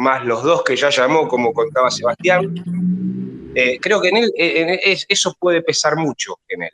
más 0.00 0.24
los 0.24 0.42
dos 0.42 0.64
que 0.64 0.76
ya 0.76 0.90
llamó, 0.90 1.28
como 1.28 1.52
contaba 1.52 1.90
Sebastián, 1.90 2.54
eh, 3.54 3.78
creo 3.78 4.00
que 4.00 4.08
en 4.08 4.16
él 4.16 4.32
es, 4.34 5.04
eso 5.08 5.34
puede 5.38 5.62
pesar 5.62 5.96
mucho 5.96 6.38
en 6.48 6.62
él. 6.64 6.70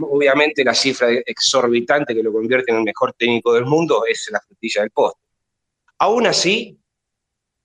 Obviamente 0.00 0.64
la 0.64 0.74
cifra 0.74 1.08
exorbitante 1.10 2.14
que 2.14 2.22
lo 2.22 2.32
convierte 2.32 2.72
en 2.72 2.78
el 2.78 2.84
mejor 2.84 3.12
técnico 3.12 3.52
del 3.52 3.66
mundo 3.66 4.04
es 4.08 4.28
la 4.32 4.40
frutilla 4.40 4.80
del 4.80 4.90
poste. 4.90 5.20
Aún 5.98 6.26
así, 6.26 6.78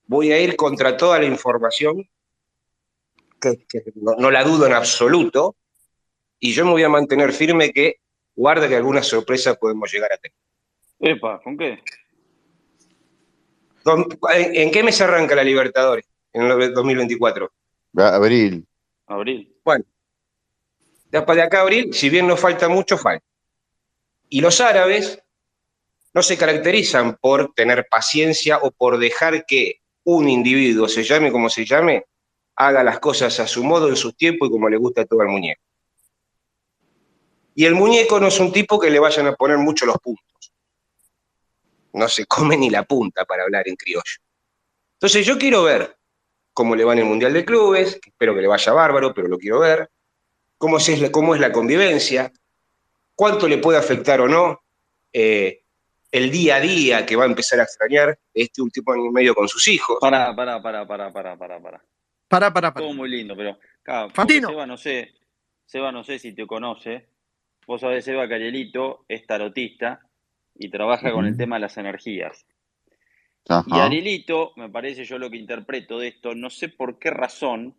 voy 0.05 0.31
a 0.31 0.39
ir 0.39 0.55
contra 0.55 0.97
toda 0.97 1.17
la 1.19 1.25
información, 1.25 2.07
que, 3.39 3.65
no, 3.95 4.29
la 4.29 4.43
dudo 4.43 4.67
en 4.67 4.73
absoluto, 4.73 5.55
y 6.39 6.51
yo 6.51 6.65
me 6.65 6.71
voy 6.71 6.83
a 6.83 6.89
mantener 6.89 7.31
firme 7.31 7.71
que 7.71 7.95
guarda 8.35 8.67
que 8.67 8.75
alguna 8.75 9.01
sorpresa 9.01 9.55
podemos 9.55 9.91
llegar 9.91 10.11
a 10.11 10.17
tener. 10.17 10.37
Epa, 10.99 11.39
¿con 11.41 11.57
qué? 11.57 11.79
¿En, 13.93 14.55
en 14.55 14.71
qué 14.71 14.83
mes 14.83 14.99
arranca 15.01 15.35
la 15.35 15.43
Libertadores? 15.43 16.05
En 16.33 16.43
el 16.43 16.73
2024. 16.73 17.51
Abril. 17.95 18.65
Abril. 19.07 19.55
Bueno, 19.63 19.85
después 21.11 21.35
de 21.35 21.41
acá 21.41 21.61
abril, 21.61 21.93
si 21.93 22.09
bien 22.09 22.27
nos 22.27 22.39
falta 22.39 22.69
mucho, 22.69 22.97
falta. 22.97 23.25
Y 24.29 24.41
los 24.41 24.61
árabes 24.61 25.21
no 26.13 26.21
se 26.21 26.37
caracterizan 26.37 27.17
por 27.17 27.53
tener 27.53 27.87
paciencia 27.89 28.59
o 28.59 28.71
por 28.71 28.97
dejar 28.99 29.45
que 29.45 29.81
un 30.03 30.29
individuo, 30.29 30.87
se 30.87 31.03
llame 31.03 31.31
como 31.31 31.49
se 31.49 31.65
llame, 31.65 32.05
haga 32.55 32.83
las 32.83 32.99
cosas 32.99 33.39
a 33.39 33.47
su 33.47 33.63
modo, 33.63 33.89
en 33.89 33.95
su 33.95 34.13
tiempo 34.13 34.45
y 34.45 34.49
como 34.49 34.69
le 34.69 34.77
gusta 34.77 35.01
a 35.01 35.05
todo 35.05 35.21
el 35.21 35.29
muñeco. 35.29 35.61
Y 37.55 37.65
el 37.65 37.75
muñeco 37.75 38.19
no 38.19 38.27
es 38.27 38.39
un 38.39 38.51
tipo 38.51 38.79
que 38.79 38.89
le 38.89 38.99
vayan 38.99 39.27
a 39.27 39.35
poner 39.35 39.57
mucho 39.57 39.85
los 39.85 39.97
puntos. 39.97 40.53
No 41.93 42.07
se 42.07 42.25
come 42.25 42.57
ni 42.57 42.69
la 42.69 42.83
punta 42.83 43.25
para 43.25 43.43
hablar 43.43 43.67
en 43.67 43.75
criollo. 43.75 44.21
Entonces 44.93 45.25
yo 45.25 45.37
quiero 45.37 45.63
ver 45.63 45.95
cómo 46.53 46.75
le 46.75 46.83
va 46.83 46.93
en 46.93 46.99
el 46.99 47.05
Mundial 47.05 47.33
de 47.33 47.45
Clubes, 47.45 47.99
espero 48.05 48.35
que 48.35 48.41
le 48.41 48.47
vaya 48.47 48.73
bárbaro, 48.73 49.13
pero 49.13 49.27
lo 49.27 49.37
quiero 49.37 49.59
ver, 49.59 49.89
cómo 50.57 50.77
es 50.77 50.99
la, 50.99 51.09
cómo 51.11 51.33
es 51.33 51.39
la 51.39 51.53
convivencia, 51.53 52.33
cuánto 53.15 53.47
le 53.47 53.59
puede 53.59 53.77
afectar 53.77 54.19
o 54.19 54.27
no 54.27 54.61
eh, 55.13 55.63
el 56.11 56.29
día 56.29 56.57
a 56.57 56.59
día 56.59 57.05
que 57.05 57.15
va 57.15 57.23
a 57.23 57.27
empezar 57.27 57.61
a 57.61 57.63
extrañar 57.63 58.19
este 58.33 58.61
último 58.61 58.91
año 58.91 59.05
y 59.05 59.11
medio 59.11 59.33
con 59.33 59.47
sus 59.47 59.67
hijos. 59.69 59.99
Pará, 60.01 60.35
pará, 60.35 60.61
pará, 60.61 60.85
pará, 60.85 61.13
pará, 61.13 61.37
pará, 61.37 61.61
pará. 61.61 61.83
Pará, 62.27 62.53
pará, 62.53 62.73
pará. 62.73 62.85
Todo 62.85 62.93
muy 62.93 63.09
lindo, 63.09 63.35
pero 63.37 63.57
claro, 63.81 64.09
Fantino. 64.09 64.49
Seba 64.49 64.67
no 64.67 64.77
sé, 64.77 65.13
Seba 65.65 65.91
no 65.91 66.03
sé 66.03 66.19
si 66.19 66.33
te 66.33 66.45
conoce. 66.45 67.07
Vos 67.65 67.79
sabés, 67.81 68.03
Seba 68.03 68.27
Carielito 68.27 69.05
es 69.07 69.25
tarotista 69.25 70.08
y 70.59 70.69
trabaja 70.69 71.07
uh 71.07 71.11
-huh. 71.11 71.15
con 71.15 71.25
el 71.25 71.37
tema 71.37 71.55
de 71.55 71.61
las 71.61 71.77
energías. 71.77 72.45
Ajá. 73.47 73.65
Y 73.67 73.79
Arielito, 73.79 74.51
me 74.57 74.69
parece 74.69 75.05
yo 75.05 75.17
lo 75.17 75.29
que 75.29 75.37
interpreto 75.37 75.97
de 75.97 76.09
esto, 76.09 76.35
no 76.35 76.51
sé 76.51 76.69
por 76.69 76.99
qué 76.99 77.09
razón, 77.09 77.75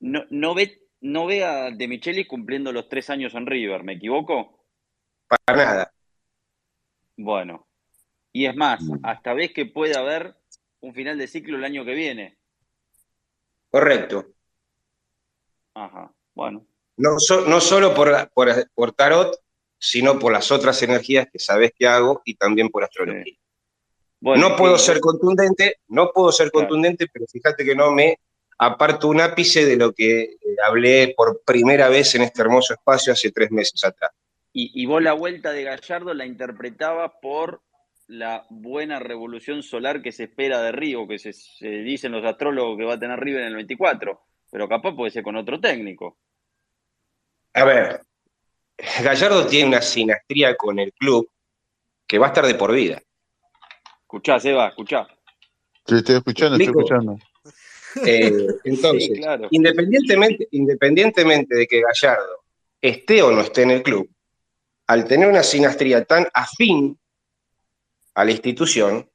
no, 0.00 0.24
no, 0.28 0.54
ve, 0.54 0.82
no 1.00 1.24
ve 1.24 1.44
a 1.44 1.70
De 1.70 1.88
Micheli 1.88 2.26
cumpliendo 2.26 2.72
los 2.72 2.88
tres 2.88 3.08
años 3.08 3.34
en 3.34 3.46
River, 3.46 3.82
¿me 3.84 3.94
equivoco? 3.94 4.66
Para 5.26 5.64
nada. 5.64 5.92
Bueno, 7.16 7.66
y 8.32 8.46
es 8.46 8.56
más, 8.56 8.82
hasta 9.02 9.32
ves 9.32 9.52
que 9.52 9.66
puede 9.66 9.96
haber 9.96 10.34
un 10.80 10.94
final 10.94 11.16
de 11.18 11.26
ciclo 11.26 11.56
el 11.56 11.64
año 11.64 11.84
que 11.84 11.94
viene. 11.94 12.38
Correcto. 13.70 14.26
Ajá, 15.74 16.12
bueno. 16.34 16.66
No, 16.96 17.18
so, 17.18 17.42
no 17.46 17.60
solo 17.60 17.94
por, 17.94 18.30
por, 18.32 18.48
por, 18.74 18.92
tarot, 18.92 19.36
sino 19.80 20.18
por 20.18 20.30
las 20.30 20.52
otras 20.52 20.82
energías 20.82 21.26
que 21.32 21.38
sabes 21.38 21.72
que 21.76 21.86
hago 21.86 22.20
y 22.24 22.34
también 22.34 22.68
por 22.68 22.84
astrología. 22.84 23.24
Sí. 23.24 23.38
Bueno, 24.20 24.50
no 24.50 24.56
puedo 24.56 24.76
sí, 24.76 24.86
ser 24.86 25.00
contundente, 25.00 25.76
no 25.88 26.10
puedo 26.12 26.30
ser 26.30 26.50
claro. 26.50 26.68
contundente, 26.68 27.06
pero 27.10 27.24
fíjate 27.26 27.64
que 27.64 27.74
no 27.74 27.90
me 27.90 28.18
aparto 28.58 29.08
un 29.08 29.22
ápice 29.22 29.64
de 29.64 29.76
lo 29.76 29.92
que 29.94 30.20
eh, 30.22 30.38
hablé 30.66 31.14
por 31.16 31.42
primera 31.46 31.88
vez 31.88 32.14
en 32.14 32.22
este 32.22 32.42
hermoso 32.42 32.74
espacio 32.74 33.14
hace 33.14 33.32
tres 33.32 33.50
meses 33.50 33.82
atrás. 33.82 34.10
Y, 34.52 34.82
y 34.82 34.84
vos 34.84 35.02
la 35.02 35.14
vuelta 35.14 35.52
de 35.52 35.62
Gallardo 35.64 36.12
la 36.12 36.26
interpretabas 36.26 37.12
por 37.22 37.62
la 38.06 38.44
buena 38.50 38.98
revolución 38.98 39.62
solar 39.62 40.02
que 40.02 40.12
se 40.12 40.24
espera 40.24 40.60
de 40.60 40.72
Río, 40.72 41.08
que 41.08 41.18
se, 41.18 41.32
se, 41.32 41.68
dicen 41.68 42.12
los 42.12 42.24
astrólogos 42.24 42.76
que 42.76 42.84
va 42.84 42.94
a 42.94 43.00
tener 43.00 43.18
River 43.18 43.42
en 43.42 43.48
el 43.48 43.54
24, 43.54 44.20
pero 44.50 44.68
capaz 44.68 44.94
puede 44.94 45.12
ser 45.12 45.22
con 45.22 45.36
otro 45.36 45.58
técnico. 45.58 46.18
A 47.54 47.64
ver, 47.64 48.02
Gallardo 49.02 49.46
tiene 49.46 49.68
una 49.68 49.82
sinastría 49.82 50.56
con 50.56 50.78
el 50.78 50.92
club 50.92 51.30
que 52.06 52.18
va 52.18 52.26
a 52.26 52.28
estar 52.28 52.46
de 52.46 52.54
por 52.54 52.72
vida. 52.72 53.00
Escuchá, 54.02 54.40
Seba, 54.40 54.68
escuchá. 54.68 55.06
Sí, 55.86 55.96
estoy 55.96 56.16
escuchando, 56.16 56.56
estoy 56.56 56.66
escuchando. 56.66 57.18
Eh, 58.04 58.46
entonces, 58.64 59.04
sí, 59.06 59.20
claro. 59.20 59.48
independientemente, 59.50 60.48
independientemente 60.52 61.56
de 61.56 61.66
que 61.66 61.80
Gallardo 61.80 62.44
esté 62.80 63.22
o 63.22 63.30
no 63.30 63.40
esté 63.40 63.62
en 63.62 63.70
el 63.72 63.82
club, 63.82 64.10
al 64.86 65.04
tener 65.04 65.28
una 65.28 65.42
sinastría 65.42 66.04
tan 66.04 66.26
afín 66.34 66.98
a 68.14 68.24
la 68.24 68.30
institución 68.32 69.08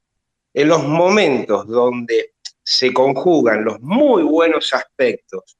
en 0.53 0.67
los 0.69 0.83
momentos 0.83 1.67
donde 1.67 2.35
se 2.63 2.93
conjugan 2.93 3.65
los 3.65 3.79
muy 3.81 4.23
buenos 4.23 4.73
aspectos 4.73 5.57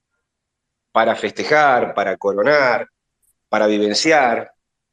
para 0.91 1.15
festejar, 1.15 1.93
para 1.93 2.15
coronar, 2.15 2.87
para 3.55 3.67
vivenciar, 3.67 4.51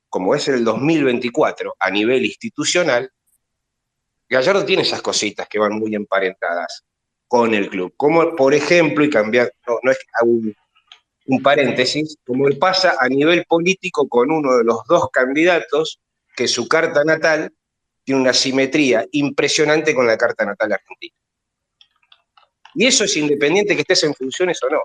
como 0.08 0.36
es 0.36 0.46
el 0.46 0.62
2024 0.62 1.74
a 1.80 1.90
nivel 1.90 2.24
institucional, 2.24 3.10
Gallardo 4.28 4.64
tiene 4.64 4.82
esas 4.82 5.02
cositas 5.02 5.48
que 5.48 5.58
van 5.58 5.72
muy 5.72 5.96
emparentadas 5.96 6.84
con 7.26 7.54
el 7.54 7.68
club. 7.68 7.92
Como 7.96 8.36
por 8.36 8.54
ejemplo, 8.54 9.04
y 9.04 9.10
cambiar, 9.10 9.52
no, 9.66 9.80
no 9.82 9.90
es 9.90 9.98
un, 10.22 10.54
un 11.26 11.42
paréntesis, 11.42 12.16
como 12.24 12.48
pasa 12.56 12.94
a 13.00 13.08
nivel 13.08 13.44
político 13.46 14.08
con 14.08 14.30
uno 14.30 14.58
de 14.58 14.62
los 14.62 14.84
dos 14.88 15.08
candidatos, 15.12 16.00
que 16.36 16.46
su 16.46 16.68
carta 16.68 17.02
natal 17.02 17.52
tiene 18.04 18.20
una 18.20 18.32
simetría 18.32 19.04
impresionante 19.10 19.92
con 19.92 20.06
la 20.06 20.16
carta 20.16 20.44
natal 20.44 20.74
argentina. 20.74 21.16
Y 22.76 22.86
eso 22.86 23.02
es 23.02 23.16
independiente 23.16 23.74
que 23.74 23.80
estés 23.80 24.04
en 24.04 24.14
funciones 24.14 24.62
o 24.62 24.70
no. 24.70 24.82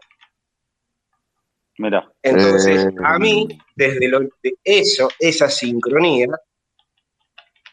Mira. 1.78 2.12
Entonces, 2.22 2.86
Eh, 2.86 2.96
a 3.04 3.20
mí, 3.20 3.48
desde 3.76 4.08
lo, 4.08 4.20
de 4.22 4.56
eso, 4.64 5.10
esa 5.20 5.50
sincronía, 5.50 6.28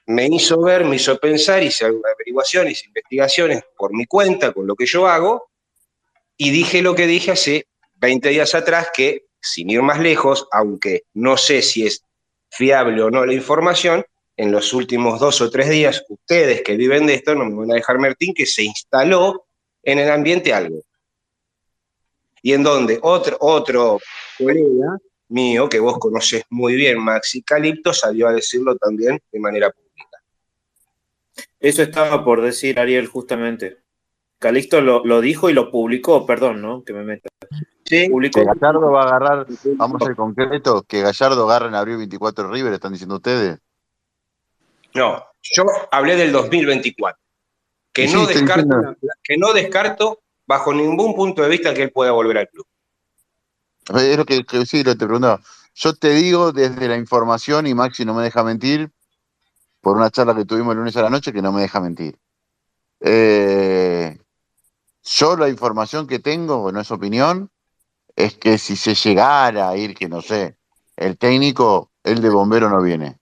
me 0.06 0.26
hizo 0.26 0.60
ver, 0.60 0.85
me 0.85 0.97
hizo 0.97 1.18
pensar, 1.18 1.62
hice 1.62 1.86
averiguaciones, 1.86 2.85
investigaciones 2.85 3.62
por 3.76 3.94
mi 3.94 4.05
cuenta, 4.05 4.52
con 4.52 4.66
lo 4.66 4.76
que 4.76 4.86
yo 4.86 5.06
hago, 5.06 5.48
y 6.36 6.51
dije 6.51 6.82
lo 6.82 6.94
que 6.94 7.06
dije 7.06 7.31
hace 7.31 7.66
20 7.94 8.28
días 8.28 8.55
atrás, 8.55 8.89
que 8.94 9.26
sin 9.40 9.70
ir 9.70 9.82
más 9.82 10.01
lejos, 10.01 10.47
aunque 10.52 11.05
no 11.14 11.36
sé 11.36 11.62
si 11.62 11.86
es 11.86 12.05
fiable 12.51 13.02
o 13.02 13.10
no 13.10 13.24
la 13.24 13.32
información, 13.32 14.05
en 14.36 14.51
los 14.51 14.72
últimos 14.72 15.20
dos 15.20 15.40
o 15.40 15.51
tres 15.51 15.70
días, 15.70 16.05
ustedes 16.09 16.62
que 16.62 16.76
viven 16.76 17.06
de 17.06 17.14
esto 17.14 17.35
no 17.35 17.44
me 17.44 17.55
van 17.55 17.70
a 17.72 17.74
dejar 17.74 17.98
Martín, 17.98 18.35
que 18.35 18.47
se 18.47 18.64
instaló 18.64 19.47
en 19.82 19.98
el 20.01 20.10
ambiente 20.10 20.52
algo. 20.52 20.82
Y 22.44 22.52
en 22.52 22.62
donde 22.62 22.98
otro, 23.00 23.38
otro 23.40 23.98
colega 24.36 24.98
mío, 25.28 25.66
que 25.66 25.80
vos 25.80 25.98
conoces 25.98 26.44
muy 26.50 26.74
bien, 26.74 26.98
Maxi 26.98 27.42
Calipto, 27.42 27.94
salió 27.94 28.28
a 28.28 28.32
decirlo 28.34 28.76
también 28.76 29.18
de 29.32 29.40
manera 29.40 29.70
pública. 29.70 30.18
Eso 31.58 31.80
estaba 31.80 32.22
por 32.22 32.42
decir 32.42 32.78
Ariel 32.78 33.06
justamente. 33.06 33.78
Calixto 34.38 34.82
lo, 34.82 35.02
lo 35.06 35.22
dijo 35.22 35.48
y 35.48 35.54
lo 35.54 35.70
publicó, 35.70 36.26
perdón, 36.26 36.60
¿no? 36.60 36.84
Que 36.84 36.92
me 36.92 37.02
meta. 37.02 37.30
Sí, 37.82 38.10
Publicó. 38.10 38.40
Que 38.40 38.44
Gallardo 38.46 38.90
va 38.90 39.04
a 39.04 39.06
agarrar, 39.06 39.46
vamos 39.76 40.02
a 40.02 40.04
ser 40.04 40.14
concretos, 40.14 40.82
que 40.86 41.00
Gallardo 41.00 41.44
agarra 41.48 41.68
en 41.68 41.76
abril 41.76 41.96
24 41.96 42.50
River, 42.50 42.74
están 42.74 42.92
diciendo 42.92 43.14
ustedes. 43.14 43.58
No, 44.92 45.24
yo 45.40 45.64
hablé 45.90 46.16
del 46.16 46.30
2024. 46.30 47.18
Que, 47.90 48.06
sí, 48.06 48.14
no 48.14 48.26
descarto, 48.26 48.62
diciendo- 48.64 48.96
que 49.22 49.36
no 49.38 49.52
descarto 49.54 50.20
bajo 50.46 50.72
ningún 50.72 51.14
punto 51.14 51.42
de 51.42 51.48
vista 51.48 51.74
que 51.74 51.84
él 51.84 51.92
pueda 51.92 52.12
volver 52.12 52.38
al 52.38 52.48
club. 52.48 52.66
Es 53.94 54.16
lo 54.16 54.24
que, 54.24 54.44
que 54.44 54.64
sí, 54.66 54.82
lo 54.82 54.96
te 54.96 55.04
preguntaba. 55.04 55.40
Yo 55.74 55.94
te 55.94 56.10
digo 56.10 56.52
desde 56.52 56.88
la 56.88 56.96
información, 56.96 57.66
y 57.66 57.74
Maxi 57.74 58.04
no 58.04 58.14
me 58.14 58.22
deja 58.22 58.44
mentir, 58.44 58.90
por 59.80 59.96
una 59.96 60.10
charla 60.10 60.34
que 60.34 60.44
tuvimos 60.44 60.72
el 60.72 60.78
lunes 60.78 60.96
a 60.96 61.02
la 61.02 61.10
noche, 61.10 61.32
que 61.32 61.42
no 61.42 61.52
me 61.52 61.62
deja 61.62 61.80
mentir. 61.80 62.18
Eh, 63.00 64.18
yo 65.02 65.36
la 65.36 65.48
información 65.48 66.06
que 66.06 66.18
tengo, 66.18 66.72
no 66.72 66.80
es 66.80 66.90
opinión, 66.90 67.50
es 68.16 68.34
que 68.36 68.58
si 68.58 68.76
se 68.76 68.94
llegara 68.94 69.68
a 69.68 69.76
ir, 69.76 69.94
que 69.94 70.08
no 70.08 70.22
sé, 70.22 70.56
el 70.96 71.18
técnico, 71.18 71.90
el 72.02 72.22
de 72.22 72.30
bombero 72.30 72.70
no 72.70 72.80
viene. 72.80 73.18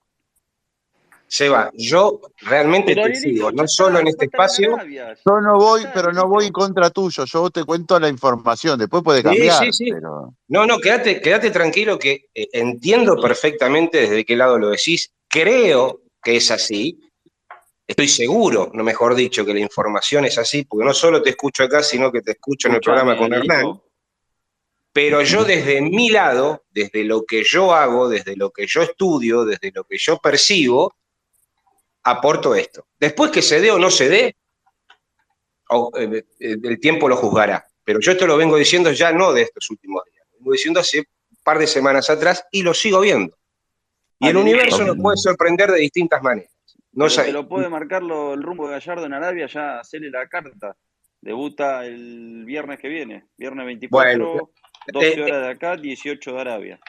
Seba, 1.34 1.70
yo 1.72 2.20
realmente 2.42 2.94
te 2.94 3.14
sigo, 3.14 3.50
no 3.52 3.66
solo 3.66 4.00
en 4.00 4.08
este 4.08 4.26
espacio. 4.26 4.76
Yo 5.24 5.40
no 5.40 5.56
voy, 5.56 5.82
pero 5.94 6.12
no 6.12 6.28
voy 6.28 6.44
en 6.48 6.52
contra 6.52 6.90
tuyo, 6.90 7.24
yo 7.24 7.48
te 7.48 7.64
cuento 7.64 7.98
la 7.98 8.10
información, 8.10 8.78
después 8.78 9.02
puede 9.02 9.20
Sí, 9.20 9.24
cambiar, 9.24 9.64
sí, 9.64 9.72
sí. 9.72 9.90
pero 9.90 10.34
No, 10.48 10.66
no, 10.66 10.78
quédate, 10.78 11.22
quédate 11.22 11.50
tranquilo 11.50 11.98
que 11.98 12.26
eh, 12.34 12.48
entiendo 12.52 13.16
perfectamente 13.16 14.02
desde 14.02 14.26
qué 14.26 14.36
lado 14.36 14.58
lo 14.58 14.68
decís. 14.68 15.10
Creo 15.26 16.02
que 16.22 16.36
es 16.36 16.50
así. 16.50 17.00
Estoy 17.86 18.08
seguro, 18.08 18.70
no 18.74 18.84
mejor 18.84 19.14
dicho, 19.14 19.46
que 19.46 19.54
la 19.54 19.60
información 19.60 20.26
es 20.26 20.36
así, 20.36 20.66
porque 20.66 20.84
no 20.84 20.92
solo 20.92 21.22
te 21.22 21.30
escucho 21.30 21.64
acá, 21.64 21.82
sino 21.82 22.12
que 22.12 22.20
te 22.20 22.32
escucho 22.32 22.68
en 22.68 22.74
el 22.74 22.80
programa 22.82 23.16
con 23.16 23.32
Hernán. 23.32 23.80
Pero 24.92 25.22
yo 25.22 25.44
desde 25.44 25.80
mi 25.80 26.10
lado, 26.10 26.64
desde 26.70 27.04
lo 27.04 27.24
que 27.24 27.42
yo 27.42 27.72
hago, 27.74 28.10
desde 28.10 28.36
lo 28.36 28.50
que 28.50 28.66
yo 28.66 28.82
estudio, 28.82 29.46
desde 29.46 29.72
lo 29.74 29.84
que 29.84 29.96
yo 29.96 30.18
percibo, 30.18 30.92
aporto 32.04 32.54
esto. 32.54 32.86
Después 32.98 33.30
que 33.30 33.42
se 33.42 33.60
dé 33.60 33.70
o 33.70 33.78
no 33.78 33.90
se 33.90 34.08
dé, 34.08 34.36
o, 35.68 35.90
eh, 35.98 36.24
eh, 36.40 36.56
el 36.62 36.80
tiempo 36.80 37.08
lo 37.08 37.16
juzgará. 37.16 37.64
Pero 37.84 38.00
yo 38.00 38.12
esto 38.12 38.26
lo 38.26 38.36
vengo 38.36 38.56
diciendo 38.56 38.92
ya 38.92 39.12
no 39.12 39.32
de 39.32 39.42
estos 39.42 39.68
últimos 39.70 40.04
días, 40.04 40.24
lo 40.32 40.38
vengo 40.38 40.52
diciendo 40.52 40.80
hace 40.80 41.00
un 41.00 41.36
par 41.42 41.58
de 41.58 41.66
semanas 41.66 42.08
atrás 42.10 42.44
y 42.50 42.62
lo 42.62 42.74
sigo 42.74 43.00
viendo. 43.00 43.36
Y 44.18 44.28
el 44.28 44.36
universo 44.36 44.84
nos 44.84 44.96
puede 44.96 45.16
sorprender 45.16 45.70
de 45.72 45.80
distintas 45.80 46.22
maneras. 46.22 46.52
No 46.92 47.08
te 47.08 47.32
lo 47.32 47.48
puede 47.48 47.68
marcar 47.68 48.02
lo- 48.02 48.34
el 48.34 48.42
rumbo 48.42 48.66
de 48.66 48.72
Gallardo 48.74 49.06
en 49.06 49.14
Arabia, 49.14 49.46
ya 49.46 49.80
hacerle 49.80 50.10
la 50.10 50.28
carta. 50.28 50.76
Debuta 51.20 51.86
el 51.86 52.44
viernes 52.44 52.78
que 52.78 52.88
viene, 52.88 53.26
viernes 53.36 53.64
24, 53.66 54.28
Bueno, 54.28 54.50
12 54.92 55.08
eh, 55.14 55.22
horas 55.22 55.42
de 55.42 55.48
acá, 55.50 55.76
18 55.76 56.32
de 56.32 56.40
Arabia. 56.40 56.80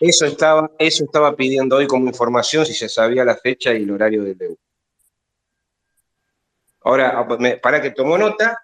Eso 0.00 0.26
estaba, 0.26 0.70
eso 0.78 1.04
estaba 1.04 1.34
pidiendo 1.34 1.76
hoy 1.76 1.86
como 1.86 2.06
información 2.06 2.64
si 2.64 2.72
se 2.72 2.88
sabía 2.88 3.24
la 3.24 3.36
fecha 3.36 3.74
y 3.74 3.82
el 3.82 3.90
horario 3.90 4.24
del 4.24 4.38
debut. 4.38 4.58
Ahora, 6.82 7.26
para 7.60 7.82
que 7.82 7.90
tomó 7.90 8.16
nota, 8.16 8.58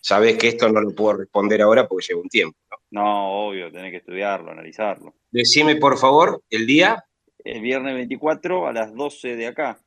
sabés 0.00 0.38
que 0.38 0.48
esto 0.48 0.68
no 0.68 0.80
lo 0.80 0.94
puedo 0.94 1.18
responder 1.18 1.60
ahora 1.60 1.86
porque 1.86 2.06
lleva 2.08 2.22
un 2.22 2.28
tiempo. 2.28 2.58
¿no? 2.70 3.02
No, 3.02 3.48
obvio, 3.48 3.70
tenés 3.70 3.90
que 3.90 3.98
estudiarlo, 3.98 4.50
analizarlo. 4.50 5.14
Decime, 5.30 5.76
por 5.76 5.98
favor, 5.98 6.42
el 6.50 6.66
día. 6.66 7.04
El 7.44 7.60
viernes 7.60 7.94
24 7.94 8.66
a 8.66 8.72
las 8.72 8.94
12 8.94 9.36
de 9.36 9.46
acá 9.46 9.80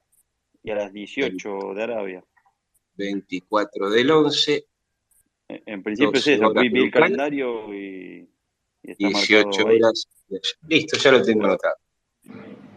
y 0.64 0.72
a 0.72 0.76
las 0.76 0.94
18 0.94 1.74
de 1.76 1.84
Arabia. 1.84 2.24
24 2.96 3.90
del 3.90 4.12
11, 4.12 4.66
En, 5.48 5.64
en 5.66 5.84
principio 5.84 6.20
es 6.20 6.26
12 6.26 6.34
eso, 6.34 6.54
vi, 6.54 6.84
el 6.84 6.92
calendario 6.92 7.74
y, 7.74 8.13
18 8.84 9.46
marcado 9.46 9.68
ahí. 9.70 9.82
horas. 9.82 10.08
Listo, 10.68 10.98
ya 10.98 11.12
lo 11.12 11.22
tengo 11.24 11.46
anotado. 11.46 11.76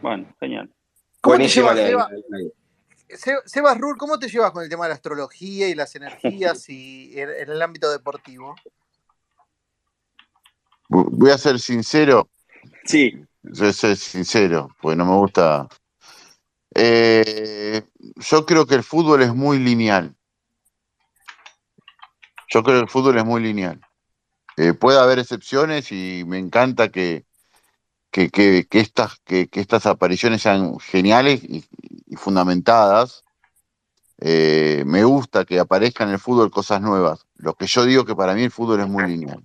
Bueno, 0.01 0.35
genial. 0.41 0.73
¿Cómo 1.21 1.37
te 1.37 1.39
Buenísima 1.39 1.75
llevas, 1.75 1.77
la- 1.77 1.87
Seba? 1.89 2.11
la- 2.29 2.39
la- 2.39 3.17
Se- 3.17 3.41
Sebas 3.45 3.79
Rur, 3.79 3.97
¿cómo 3.97 4.19
te 4.19 4.29
llevas 4.29 4.51
con 4.51 4.65
el 4.65 4.69
tema 4.69 4.85
de 4.85 4.89
la 4.91 4.95
astrología 4.97 5.69
y 5.69 5.75
las 5.75 5.95
energías 5.95 6.69
y 6.69 7.19
en, 7.21 7.31
el 7.31 7.63
ámbito 7.63 7.91
deportivo? 7.91 8.57
voy 10.89 11.31
a 11.31 11.39
ser 11.39 11.59
sincero, 11.59 12.29
Sí, 12.85 13.25
Yo 13.43 13.73
soy 13.73 13.97
sincero, 13.97 14.69
porque 14.81 14.97
no 14.97 15.05
me 15.05 15.17
gusta. 15.17 15.69
Eh, 16.75 17.83
yo 18.17 18.47
creo 18.47 18.67
que 18.67 18.75
el 18.75 18.83
fútbol 18.83 19.23
es 19.23 19.35
muy 19.35 19.59
lineal. 19.59 20.15
Yo 22.49 22.63
creo 22.63 22.77
que 22.77 22.83
el 22.83 22.89
fútbol 22.89 23.19
es 23.19 23.25
muy 23.25 23.41
lineal. 23.41 23.81
Eh, 24.57 24.75
puede 24.75 24.99
haber 24.99 25.19
excepciones 25.19 25.93
y 25.93 26.25
me 26.27 26.39
encanta 26.39 26.89
que, 26.91 27.27
que, 28.13 28.31
que- 28.31 28.67
que 28.71 28.81
estas, 28.81 29.19
que, 29.25 29.49
estas 29.53 29.87
apariciones 29.87 30.43
sean 30.43 30.79
geniales 30.81 31.43
y, 31.45 31.65
y 32.07 32.17
fundamentadas. 32.17 33.25
Eh, 34.19 34.85
me 34.87 35.05
gusta 35.05 35.45
que 35.45 35.59
aparezcan 35.61 36.09
en 36.09 36.15
el 36.15 36.21
fútbol 36.21 36.51
cosas 36.51 36.81
nuevas. 36.81 37.27
Lo 37.37 37.55
que 37.55 37.67
yo 37.67 37.85
digo 37.85 38.05
que 38.05 38.17
para 38.17 38.35
mí 38.35 38.43
el 38.45 38.51
fútbol 38.51 38.81
es 38.81 38.89
muy 38.89 39.05
lineal. 39.07 39.45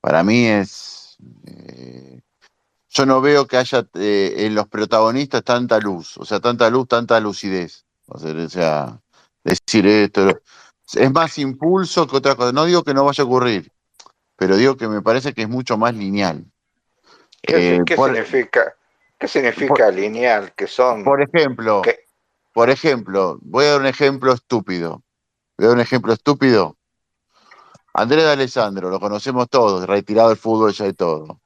Para 0.00 0.22
mí 0.24 0.46
es... 0.46 1.16
eh, 1.46 2.20
yo 2.90 3.06
no 3.06 3.20
veo 3.20 3.46
que 3.46 3.58
haya 3.58 3.86
eh, 3.94 4.34
en 4.38 4.54
los 4.54 4.68
protagonistas 4.68 5.44
tanta 5.44 5.78
luz, 5.80 6.16
o 6.18 6.24
sea, 6.24 6.40
tanta 6.40 6.70
luz, 6.70 6.88
tanta 6.88 7.20
lucidez. 7.20 7.86
O 8.06 8.18
sea, 8.18 8.32
o 8.34 8.48
sea, 8.50 9.02
decir 9.44 9.86
esto. 9.86 10.40
Es 10.94 11.12
más 11.12 11.38
impulso 11.38 12.06
que 12.06 12.16
otra 12.18 12.36
cosa. 12.36 12.52
No 12.52 12.66
digo 12.66 12.84
que 12.84 12.94
no 12.94 13.04
vaya 13.06 13.22
a 13.24 13.26
ocurrir, 13.26 13.72
pero 14.36 14.56
digo 14.56 14.76
que 14.76 14.88
me 14.88 15.02
parece 15.02 15.32
que 15.32 15.42
es 15.42 15.48
mucho 15.48 15.76
más 15.76 15.94
lineal. 15.94 16.44
¿Qué, 17.42 17.76
Eh, 17.76 17.80
qué 17.86 17.96
por, 17.96 18.10
significa? 18.10 18.74
¿Qué 19.18 19.28
significa 19.28 19.90
lineal? 19.90 20.52
Que 20.54 20.66
son 20.66 21.04
por 21.04 21.22
ejemplo, 21.22 21.82
que 21.82 22.04
por 22.54 22.70
ejemplo, 22.70 23.36
voy 23.42 23.64
a 23.64 23.72
dar 23.72 23.80
un 23.80 23.86
ejemplo 23.86 24.32
estúpido. 24.32 25.02
Voy 25.58 25.64
a 25.64 25.68
dar 25.68 25.76
un 25.76 25.80
ejemplo 25.80 26.12
estúpido. 26.12 26.76
Andrés 27.92 28.22
de 28.22 28.30
Alessandro, 28.30 28.90
lo 28.90 29.00
conocemos 29.00 29.48
todos, 29.48 29.84
retirado 29.88 30.28
del 30.28 30.38
fútbol 30.38 30.72
ya 30.72 30.86
y 30.86 30.92
todo. 30.92 31.40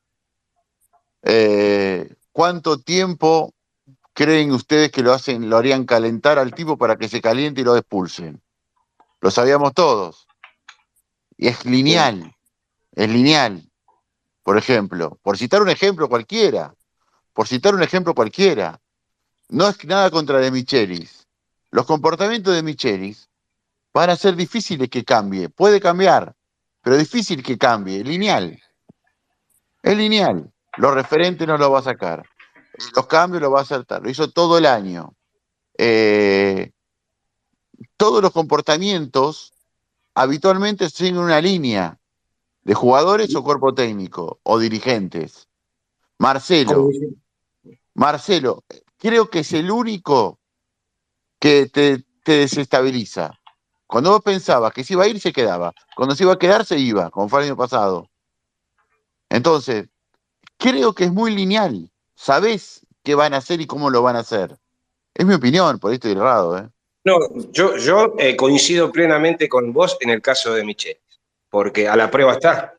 Eh, 1.23 2.15
¿Cuánto 2.31 2.78
tiempo 2.78 3.55
creen 4.12 4.52
ustedes 4.52 4.93
que 4.93 5.02
lo 5.02 5.15
hacen, 5.15 5.48
lo 5.48 5.56
harían 5.56 5.86
calentar 5.86 6.39
al 6.39 6.52
tipo 6.52 6.77
para 6.77 6.97
que 6.97 7.09
se 7.09 7.23
caliente 7.23 7.62
y 7.62 7.65
lo 7.65 7.74
expulsen? 7.74 8.43
Lo 9.23 9.31
sabíamos 9.31 9.73
todos. 9.73 10.27
Y 11.39 11.48
es 11.48 11.65
lineal. 11.65 12.36
Es 12.98 13.08
lineal. 13.08 13.62
Por 14.42 14.58
ejemplo, 14.58 15.20
por 15.22 15.38
citar 15.38 15.62
un 15.62 15.68
ejemplo 15.68 16.08
cualquiera. 16.08 16.74
Por 17.32 17.46
citar 17.46 17.72
un 17.72 17.82
ejemplo 17.84 18.12
cualquiera. 18.12 18.80
no 19.50 19.68
es 19.68 19.84
nada 19.84 20.10
contra 20.10 20.40
de 20.40 20.50
Michelis. 20.50 21.28
Los 21.70 21.86
comportamientos 21.86 22.52
de 22.52 22.64
Michelis 22.64 23.28
van 23.94 24.10
a 24.10 24.16
ser 24.16 24.34
difíciles 24.34 24.90
que 24.90 25.04
cambie. 25.04 25.48
Puede 25.48 25.80
cambiar, 25.80 26.34
pero 26.82 26.96
difícil 26.96 27.40
que 27.40 27.56
cambie. 27.56 28.02
Lineal. 28.02 28.60
Es 29.80 29.96
lineal. 29.96 30.52
Los 30.76 30.92
referentes 30.92 31.46
no 31.46 31.56
lo 31.56 31.70
va 31.70 31.78
a 31.78 31.82
sacar. 31.82 32.24
Los 32.96 33.06
cambios 33.06 33.40
lo 33.40 33.52
va 33.52 33.60
a 33.60 33.62
acertar. 33.62 34.02
Lo 34.02 34.10
hizo 34.10 34.28
todo 34.32 34.58
el 34.58 34.66
año. 34.66 35.14
Eh, 35.78 36.72
todos 37.96 38.20
los 38.20 38.32
comportamientos 38.32 39.52
habitualmente 40.14 40.90
siguen 40.90 41.18
una 41.18 41.40
línea 41.40 41.97
de 42.68 42.74
jugadores 42.74 43.34
o 43.34 43.42
cuerpo 43.42 43.72
técnico 43.72 44.40
o 44.42 44.58
dirigentes. 44.58 45.48
Marcelo, 46.18 46.90
Marcelo, 47.94 48.62
creo 48.98 49.30
que 49.30 49.38
es 49.38 49.54
el 49.54 49.70
único 49.70 50.38
que 51.40 51.70
te, 51.72 52.04
te 52.22 52.32
desestabiliza. 52.32 53.32
Cuando 53.86 54.10
vos 54.10 54.20
pensabas 54.22 54.74
que 54.74 54.84
se 54.84 54.92
iba 54.92 55.04
a 55.04 55.08
ir, 55.08 55.18
se 55.18 55.32
quedaba. 55.32 55.72
Cuando 55.96 56.14
se 56.14 56.24
iba 56.24 56.34
a 56.34 56.38
quedar, 56.38 56.66
se 56.66 56.78
iba, 56.78 57.08
como 57.08 57.30
fue 57.30 57.40
el 57.40 57.46
año 57.46 57.56
pasado. 57.56 58.10
Entonces, 59.30 59.88
creo 60.58 60.92
que 60.92 61.04
es 61.04 61.10
muy 61.10 61.34
lineal. 61.34 61.90
Sabés 62.16 62.86
qué 63.02 63.14
van 63.14 63.32
a 63.32 63.38
hacer 63.38 63.62
y 63.62 63.66
cómo 63.66 63.88
lo 63.88 64.02
van 64.02 64.16
a 64.16 64.20
hacer. 64.20 64.58
Es 65.14 65.24
mi 65.24 65.32
opinión, 65.32 65.78
por 65.78 65.90
ahí 65.90 65.94
estoy 65.94 66.12
errado, 66.12 66.58
¿eh? 66.58 66.68
No, 67.04 67.16
yo, 67.50 67.78
yo 67.78 68.12
eh, 68.18 68.36
coincido 68.36 68.92
plenamente 68.92 69.48
con 69.48 69.72
vos 69.72 69.96
en 70.00 70.10
el 70.10 70.20
caso 70.20 70.52
de 70.52 70.64
Michel, 70.64 70.98
porque 71.50 71.88
a 71.88 71.96
la 71.96 72.10
prueba 72.10 72.32
está, 72.34 72.74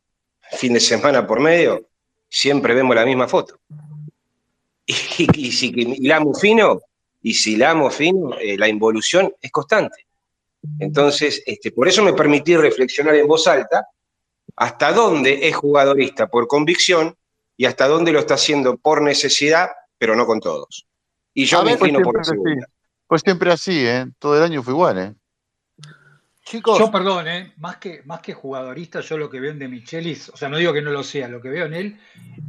fin 0.52 0.72
de 0.74 0.80
semana 0.80 1.26
por 1.26 1.40
medio, 1.40 1.88
siempre 2.28 2.74
vemos 2.74 2.94
la 2.96 3.04
misma 3.04 3.28
foto. 3.28 3.58
Y, 4.86 5.46
y 5.48 5.52
si 5.52 5.68
hilamos 5.76 6.40
fino, 6.40 6.80
y 7.22 7.34
si 7.34 7.52
hilamos 7.52 7.94
fino, 7.94 8.36
eh, 8.40 8.56
la 8.58 8.66
involución 8.68 9.32
es 9.40 9.50
constante. 9.52 10.06
Entonces, 10.78 11.42
este, 11.46 11.70
por 11.70 11.86
eso 11.88 12.02
me 12.02 12.12
permití 12.12 12.56
reflexionar 12.56 13.14
en 13.14 13.28
voz 13.28 13.46
alta 13.46 13.86
hasta 14.56 14.92
dónde 14.92 15.48
es 15.48 15.54
jugadorista 15.56 16.26
por 16.28 16.46
convicción 16.48 17.16
y 17.56 17.66
hasta 17.66 17.86
dónde 17.86 18.12
lo 18.12 18.18
está 18.18 18.34
haciendo 18.34 18.76
por 18.78 19.02
necesidad, 19.02 19.68
pero 19.98 20.16
no 20.16 20.26
con 20.26 20.40
todos. 20.40 20.86
Y 21.34 21.44
yo 21.44 21.60
A 21.60 21.62
me 21.64 21.70
ver, 21.70 21.78
pues 21.78 21.90
inclino 21.90 22.04
por 22.04 22.16
la 22.16 22.24
siempre 22.24 22.50
segunda. 22.50 22.64
así. 22.64 22.72
Pues 23.06 23.22
siempre 23.22 23.52
así, 23.52 23.86
¿eh? 23.86 24.06
Todo 24.18 24.36
el 24.36 24.42
año 24.42 24.62
fue 24.62 24.72
igual, 24.72 24.98
¿eh? 24.98 25.14
Chicos, 26.50 26.78
Yo, 26.78 26.90
perdón, 26.90 27.28
¿eh? 27.28 27.52
más, 27.58 27.76
que, 27.76 28.02
más 28.04 28.20
que 28.20 28.34
jugadorista, 28.34 29.00
yo 29.00 29.16
lo 29.16 29.30
que 29.30 29.38
veo 29.38 29.52
en 29.52 29.58
De 29.60 29.68
Michelis, 29.68 30.30
o 30.30 30.36
sea, 30.36 30.48
no 30.48 30.56
digo 30.56 30.72
que 30.72 30.82
no 30.82 30.90
lo 30.90 31.04
sea, 31.04 31.28
lo 31.28 31.40
que 31.40 31.48
veo 31.48 31.66
en 31.66 31.74
él 31.74 31.98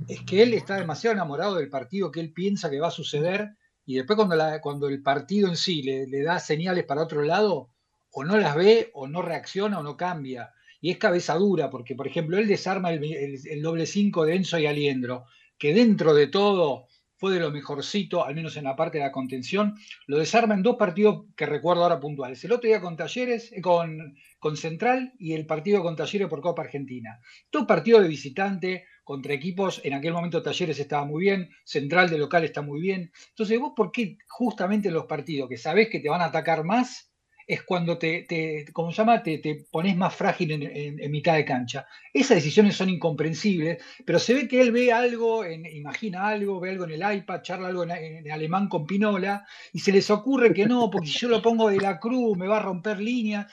es 0.08 0.22
que 0.24 0.42
él 0.42 0.56
está 0.56 0.76
demasiado 0.78 1.14
enamorado 1.14 1.56
del 1.56 1.70
partido 1.70 2.10
que 2.12 2.20
él 2.20 2.34
piensa 2.34 2.72
que 2.72 2.80
va 2.80 2.88
a 2.88 2.92
suceder 2.92 3.50
y 3.86 3.96
después 3.96 4.18
cuando, 4.18 4.36
cuando 4.62 4.88
el 4.88 5.04
partido 5.04 5.48
en 5.50 5.56
sí 5.56 5.84
le, 5.84 6.08
le 6.08 6.24
da 6.24 6.40
señales 6.40 6.84
para 6.86 7.04
otro 7.04 7.22
lado, 7.22 7.70
o 8.12 8.24
no 8.24 8.38
las 8.38 8.56
ve, 8.56 8.90
o 8.94 9.08
no 9.08 9.22
reacciona, 9.22 9.80
o 9.80 9.84
no 9.84 9.96
cambia. 9.98 10.52
Y 10.82 10.90
es 10.92 10.98
cabeza 10.98 11.36
dura, 11.36 11.70
porque, 11.70 11.96
por 11.96 12.08
ejemplo, 12.08 12.38
él 12.40 12.48
desarma 12.48 12.92
el, 12.92 13.04
el- 13.04 13.40
el 13.48 13.62
doble 13.62 13.86
5 13.86 14.26
de 14.26 14.36
Enzo 14.36 14.58
y 14.58 14.66
Aliendro, 14.66 15.26
que 15.60 15.74
dentro 15.74 16.14
de 16.16 16.28
todo 16.28 16.88
fue 17.22 17.36
de 17.36 17.40
lo 17.40 17.52
mejorcito, 17.52 18.26
al 18.26 18.34
menos 18.34 18.58
en 18.58 18.64
la 18.64 18.76
parte 18.76 18.98
de 18.98 19.04
la 19.04 19.12
contención, 19.12 19.76
lo 20.08 20.18
desarma 20.18 20.56
en 20.56 20.64
dos 20.64 20.76
partidos 20.76 21.26
que 21.36 21.46
recuerdo 21.46 21.84
ahora 21.84 22.00
puntuales. 22.00 22.44
El 22.44 22.52
otro 22.52 22.68
día 22.68 22.82
con 22.82 22.98
Talleres, 22.98 23.52
eh, 23.52 23.62
con, 23.62 24.16
con 24.40 24.58
Central 24.58 25.14
y 25.20 25.34
el 25.34 25.46
partido 25.46 25.84
con 25.84 25.96
Talleres 25.96 26.28
por 26.28 26.42
Copa 26.42 26.64
Argentina. 26.64 27.20
Dos 27.52 27.68
partidos 27.68 28.02
de 28.02 28.08
visitante 28.08 28.86
contra 29.04 29.36
equipos, 29.36 29.82
en 29.84 29.94
aquel 29.94 30.14
momento 30.14 30.42
Talleres 30.42 30.80
estaba 30.80 31.06
muy 31.06 31.22
bien, 31.22 31.52
Central 31.64 32.10
de 32.10 32.18
local 32.18 32.44
está 32.44 32.64
muy 32.64 32.82
bien. 32.82 33.12
Entonces, 33.30 33.60
vos, 33.60 33.74
¿por 33.76 33.92
qué 33.92 34.18
justamente 34.28 34.88
en 34.88 34.96
los 34.96 35.06
partidos 35.06 35.48
que 35.48 35.58
sabés 35.58 35.90
que 35.90 36.00
te 36.00 36.10
van 36.10 36.22
a 36.22 36.26
atacar 36.26 36.64
más, 36.64 37.11
es 37.52 37.64
cuando 37.64 37.98
te, 37.98 38.66
¿cómo 38.72 38.92
se 38.92 38.98
llama? 39.00 39.22
Te, 39.22 39.40
te 39.40 39.66
pones 39.70 39.98
más 39.98 40.16
frágil 40.16 40.52
en, 40.54 41.12
mitad 41.12 41.34
de 41.34 41.44
cancha? 41.44 41.86
Esas 42.14 42.36
decisiones 42.36 42.78
son 42.78 42.90
incomprensibles, 42.90 43.84
pero 44.06 44.20
se 44.20 44.34
ve 44.34 44.48
que 44.48 44.62
él 44.62 44.72
ve 44.72 44.94
algo, 44.94 45.46
imagina 45.46 46.30
algo, 46.30 46.62
ve 46.62 46.70
algo 46.70 46.86
en 46.86 46.92
el 46.92 47.18
iPad, 47.18 47.42
charla 47.42 47.68
algo 47.68 47.84
en, 47.84 48.32
alemán 48.32 48.70
con 48.70 48.86
Pinola, 48.86 49.46
y 49.74 49.80
se 49.80 49.92
les 49.92 50.10
ocurre 50.10 50.54
que 50.54 50.66
no, 50.66 50.90
porque 50.90 51.10
si 51.10 51.20
yo 51.20 51.28
lo 51.28 51.42
pongo 51.42 51.70
de 51.70 51.82
la 51.82 52.00
cruz 52.00 52.38
me 52.38 52.48
va 52.48 52.58
a 52.58 52.62
romper 52.62 53.02
línea. 53.02 53.46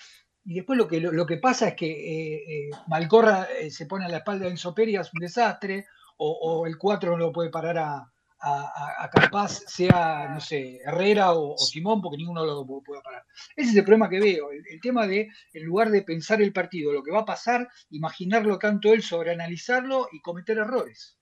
Y 0.45 0.55
después 0.55 0.79
lo 0.79 0.87
que, 0.87 1.01
lo, 1.01 1.11
lo 1.11 1.27
que 1.27 1.39
pasa 1.39 1.69
es 1.69 1.75
que 1.75 1.91
eh, 1.91 2.37
eh, 2.37 2.70
Malcorra 2.87 3.49
eh, 3.61 3.69
se 3.73 3.87
pone 3.87 4.05
a 4.05 4.09
la 4.09 4.19
espalda 4.19 4.45
de 4.45 4.53
Enzo 4.53 4.77
Pérez, 4.77 5.01
es 5.01 5.12
un 5.12 5.20
desastre, 5.20 5.87
o, 6.19 6.31
o 6.31 6.66
el 6.69 6.79
4 6.79 7.11
no 7.11 7.16
lo 7.16 7.33
puede 7.33 7.51
parar 7.51 7.79
a, 7.79 8.12
a, 8.40 8.60
a- 8.62 9.05
a 9.05 9.10
Capaz, 9.10 9.62
sea, 9.66 10.28
no 10.32 10.40
sé, 10.40 10.81
Herrera 10.85 11.32
o, 11.32 11.55
o 11.55 11.59
Simón, 11.59 12.01
porque 12.01 12.16
ninguno 12.19 12.44
lo 12.44 12.65
pu- 12.65 12.82
puede 12.85 13.02
parar. 13.02 13.24
Ese 13.56 13.70
es 13.70 13.77
el 13.77 13.85
problema 13.85 14.09
que 14.09 14.20
veo, 14.20 14.51
el, 14.52 14.62
el 14.70 14.81
tema 14.81 15.06
de, 15.06 15.28
en 15.52 15.65
lugar 15.65 15.90
de 15.90 16.02
pensar 16.02 16.40
el 16.43 16.52
partido, 16.52 16.93
lo 16.93 17.02
que 17.02 17.10
va 17.10 17.20
a 17.20 17.24
pasar, 17.24 17.69
imaginarlo 17.90 18.59
tanto 18.59 18.93
él, 18.93 19.02
sobreanalizarlo 19.02 20.09
y 20.12 20.20
cometer 20.20 20.59
errores. 20.59 21.19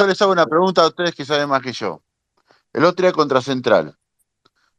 Yo 0.00 0.06
les 0.06 0.20
hago 0.20 0.32
una 0.32 0.46
pregunta 0.46 0.82
a 0.82 0.88
ustedes 0.88 1.14
que 1.14 1.24
saben 1.24 1.48
más 1.48 1.62
que 1.62 1.72
yo. 1.72 2.02
El 2.72 2.84
otro 2.84 3.04
día 3.06 3.12
contra 3.12 3.40
Central. 3.40 3.96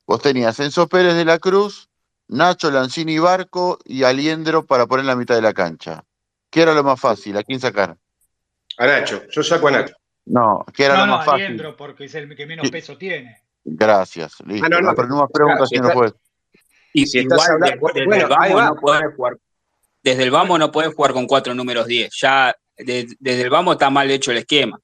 Vos 0.05 0.21
tenías 0.21 0.59
Enzo 0.59 0.87
Pérez 0.87 1.15
de 1.15 1.25
la 1.25 1.39
Cruz, 1.39 1.89
Nacho 2.27 2.69
Lanzini 2.69 3.19
Barco 3.19 3.79
y 3.83 4.03
Aliendro 4.03 4.65
para 4.65 4.85
poner 4.85 5.01
en 5.01 5.07
la 5.07 5.15
mitad 5.15 5.35
de 5.35 5.41
la 5.41 5.53
cancha. 5.53 6.03
¿Qué 6.49 6.61
era 6.61 6.73
lo 6.73 6.83
más 6.83 6.99
fácil? 6.99 7.35
¿A 7.37 7.43
quién 7.43 7.59
sacar? 7.59 7.97
A 8.77 8.85
Nacho, 8.87 9.23
yo 9.29 9.43
saco 9.43 9.67
a 9.67 9.71
Nacho. 9.71 9.95
No, 10.25 10.65
¿qué 10.75 10.85
era 10.85 10.95
no, 10.95 10.99
lo 11.01 11.05
no, 11.07 11.17
más 11.17 11.25
fácil? 11.25 11.43
Aliendro, 11.45 11.77
porque 11.77 12.05
es 12.05 12.15
el 12.15 12.35
que 12.35 12.45
menos 12.45 12.65
Sí. 12.65 12.71
peso 12.71 12.97
tiene. 12.97 13.41
Gracias, 13.63 14.35
listo. 14.45 14.65
Ah, 14.65 14.69
no, 14.69 14.81
no, 14.81 14.89
no, 14.89 14.95
pero 14.95 15.07
no 15.07 15.15
más 15.17 15.29
preguntas, 15.31 15.69
si 15.69 15.75
señor 15.77 15.93
juez. 15.93 16.13
Y 16.93 17.05
Si 17.05 17.19
estás 17.19 17.37
igual 17.47 17.51
hablando- 17.63 17.87
desde, 17.93 18.05
bueno, 18.05 18.23
el 18.23 18.29
vamos 18.29 18.55
va. 18.57 18.65
no 18.69 18.75
podés 18.75 19.15
jugar. 19.15 19.37
Desde 20.03 20.23
el 20.23 20.31
vamos 20.31 20.59
no 20.59 20.71
podés 20.71 20.93
jugar 20.93 21.11
con 21.13 21.27
cuatro 21.27 21.53
números 21.53 21.85
10. 21.87 22.09
Ya 22.19 22.55
de- 22.77 23.07
desde 23.19 23.41
el 23.41 23.49
vamos 23.49 23.73
está 23.75 23.89
mal 23.89 24.09
hecho 24.09 24.31
el 24.31 24.37
esquema. 24.37 24.79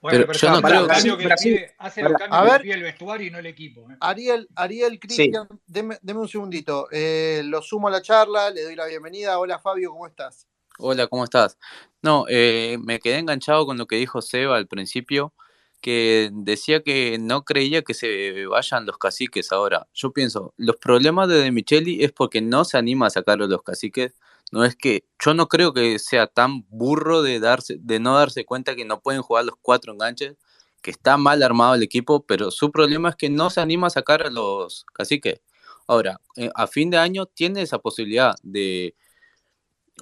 Bueno, 0.00 0.18
Pero 0.18 0.26
pero, 0.26 0.38
yo 0.38 0.48
no 0.48 0.54
hace 0.54 0.62
creo 0.66 0.80
los 0.80 0.88
que- 0.88 0.94
cambios 0.94 1.16
que 1.16 1.22
le 1.22 1.28
Brasil- 1.28 1.54
pide- 1.56 1.74
hace 1.78 2.02
los 2.02 2.12
Para- 2.12 2.28
cambios 2.28 2.54
A 2.54 2.58
que 2.58 2.68
ver. 2.68 2.76
el 2.76 2.82
vestuario 2.82 3.26
y 3.26 3.30
no 3.30 3.38
el 3.38 3.46
equipo. 3.46 3.90
¿eh? 3.90 3.96
Ariel, 4.00 4.48
Ariel, 4.56 4.92
Sí. 4.92 4.98
Cristian, 4.98 5.48
deme, 5.66 5.98
deme 6.02 6.20
un 6.20 6.28
segundito. 6.28 6.88
Eh, 6.90 7.42
lo 7.44 7.62
sumo 7.62 7.86
a 7.88 7.90
la 7.92 8.02
charla, 8.02 8.50
le 8.50 8.64
doy 8.64 8.74
la 8.74 8.86
bienvenida. 8.86 9.38
Hola 9.38 9.58
Fabio, 9.60 9.90
¿cómo 9.92 10.06
estás? 10.08 10.46
Hola, 10.84 11.06
¿cómo 11.06 11.22
estás? 11.22 11.58
No, 12.02 12.24
eh, 12.28 12.76
me 12.82 12.98
quedé 12.98 13.18
enganchado 13.18 13.66
con 13.66 13.78
lo 13.78 13.86
que 13.86 13.94
dijo 13.96 14.20
Seba 14.20 14.56
al 14.56 14.66
principio, 14.66 15.32
que 15.80 16.30
decía 16.32 16.82
que 16.82 17.18
no 17.20 17.44
creía 17.44 17.82
que 17.82 17.94
se 17.94 18.46
vayan 18.46 18.84
los 18.84 18.98
caciques 18.98 19.52
ahora. 19.52 19.86
Yo 19.94 20.12
pienso, 20.12 20.54
los 20.56 20.76
problemas 20.76 21.28
de 21.28 21.36
De 21.36 21.52
Micheli 21.52 22.02
es 22.02 22.10
porque 22.10 22.40
no 22.40 22.64
se 22.64 22.78
anima 22.78 23.06
a 23.06 23.10
sacar 23.10 23.40
a 23.40 23.46
los 23.46 23.62
caciques. 23.62 24.14
No 24.50 24.64
es 24.64 24.74
que, 24.74 25.04
yo 25.24 25.34
no 25.34 25.46
creo 25.46 25.72
que 25.72 26.00
sea 26.00 26.26
tan 26.26 26.66
burro 26.68 27.22
de 27.22 27.38
darse, 27.38 27.76
de 27.78 28.00
no 28.00 28.16
darse 28.16 28.44
cuenta 28.44 28.74
que 28.74 28.84
no 28.84 29.00
pueden 29.00 29.22
jugar 29.22 29.44
los 29.44 29.54
cuatro 29.62 29.92
enganches, 29.92 30.34
que 30.82 30.90
está 30.90 31.16
mal 31.16 31.44
armado 31.44 31.74
el 31.76 31.84
equipo, 31.84 32.26
pero 32.26 32.50
su 32.50 32.72
problema 32.72 33.10
es 33.10 33.16
que 33.16 33.30
no 33.30 33.50
se 33.50 33.60
anima 33.60 33.86
a 33.86 33.90
sacar 33.90 34.24
a 34.24 34.30
los 34.30 34.84
caciques. 34.92 35.40
Ahora, 35.86 36.20
eh, 36.36 36.50
a 36.56 36.66
fin 36.66 36.90
de 36.90 36.98
año 36.98 37.26
tiene 37.26 37.62
esa 37.62 37.78
posibilidad 37.78 38.34
de 38.42 38.96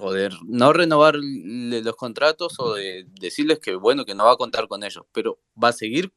o 0.01 0.13
no 0.45 0.73
renovar 0.73 1.15
los 1.15 1.95
contratos 1.95 2.59
o 2.59 2.73
de 2.75 3.05
decirles 3.19 3.59
que 3.59 3.75
bueno, 3.75 4.05
que 4.05 4.15
no 4.15 4.25
va 4.25 4.33
a 4.33 4.37
contar 4.37 4.67
con 4.67 4.83
ellos, 4.83 5.05
pero 5.11 5.39
va 5.61 5.69
a 5.69 5.73
seguir, 5.73 6.11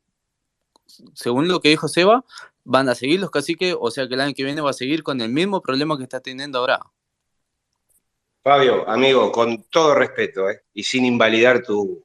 según 1.15 1.49
lo 1.49 1.61
que 1.61 1.69
dijo 1.71 1.89
Seba, 1.89 2.25
van 2.65 2.89
a 2.89 2.95
seguir 2.95 3.21
los 3.21 3.31
caciques, 3.31 3.77
o 3.79 3.91
sea 3.91 4.09
que 4.09 4.15
el 4.15 4.21
año 4.21 4.35
que 4.35 4.45
viene 4.45 4.61
va 4.61 4.71
a 4.71 4.75
seguir 4.75 5.03
con 5.03 5.21
el 5.21 5.29
mismo 5.31 5.61
problema 5.61 5.97
que 5.97 6.05
está 6.05 6.21
teniendo 6.21 6.59
ahora. 6.59 6.81
Fabio, 8.43 8.89
amigo, 8.89 9.33
con 9.33 9.65
todo 9.65 9.95
respeto, 9.95 10.51
¿eh? 10.51 10.65
y 10.75 10.83
sin 10.83 11.07
invalidar 11.07 11.63
tu, 11.63 12.05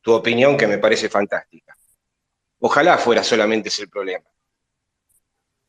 tu 0.00 0.12
opinión, 0.12 0.56
que 0.56 0.66
me 0.66 0.78
parece 0.78 1.08
fantástica. 1.08 1.76
Ojalá 2.58 2.98
fuera 2.98 3.22
solamente 3.22 3.68
ese 3.68 3.82
el 3.82 3.88
problema. 3.88 4.24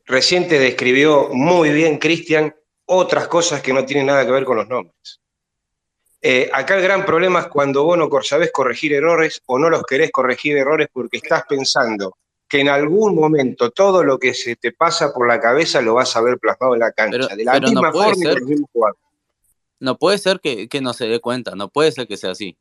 Recién 0.04 0.48
te 0.48 0.58
describió 0.58 1.30
muy 1.32 1.70
bien, 1.70 1.98
Cristian, 1.98 2.54
otras 2.86 3.28
cosas 3.28 3.62
que 3.62 3.72
no 3.72 3.86
tienen 3.86 4.06
nada 4.06 4.24
que 4.24 4.32
ver 4.32 4.44
con 4.44 4.56
los 4.56 4.68
nombres. 4.68 5.20
Eh, 6.26 6.48
acá 6.54 6.76
el 6.76 6.82
gran 6.82 7.04
problema 7.04 7.40
es 7.40 7.46
cuando 7.48 7.84
vos 7.84 7.98
no 7.98 8.08
sabés 8.22 8.50
corregir 8.50 8.94
errores 8.94 9.42
o 9.44 9.58
no 9.58 9.68
los 9.68 9.82
querés 9.82 10.10
corregir 10.10 10.56
errores 10.56 10.88
porque 10.90 11.18
estás 11.18 11.42
pensando 11.46 12.16
que 12.48 12.60
en 12.60 12.70
algún 12.70 13.14
momento 13.14 13.70
todo 13.70 14.02
lo 14.02 14.18
que 14.18 14.32
se 14.32 14.56
te 14.56 14.72
pasa 14.72 15.12
por 15.12 15.28
la 15.28 15.38
cabeza 15.38 15.82
lo 15.82 15.92
vas 15.92 16.16
a 16.16 16.22
ver 16.22 16.38
plasmado 16.38 16.72
en 16.72 16.80
la 16.80 16.92
cancha, 16.92 17.18
Pero- 17.28 17.36
de 17.36 17.44
la 17.44 17.52
pero 17.52 17.66
no 17.66 17.72
misma 17.72 17.92
puede 17.92 18.14
forma 18.14 18.22
ser. 18.32 18.42
mismos 18.42 18.70
jugadores. 18.72 19.02
No 19.80 19.98
puede 19.98 20.16
ser 20.16 20.40
que, 20.40 20.66
que 20.66 20.80
no 20.80 20.94
se 20.94 21.06
dé 21.08 21.20
cuenta, 21.20 21.54
no 21.56 21.68
puede 21.68 21.92
ser 21.92 22.06
que 22.08 22.16
sea 22.16 22.30
así. 22.30 22.56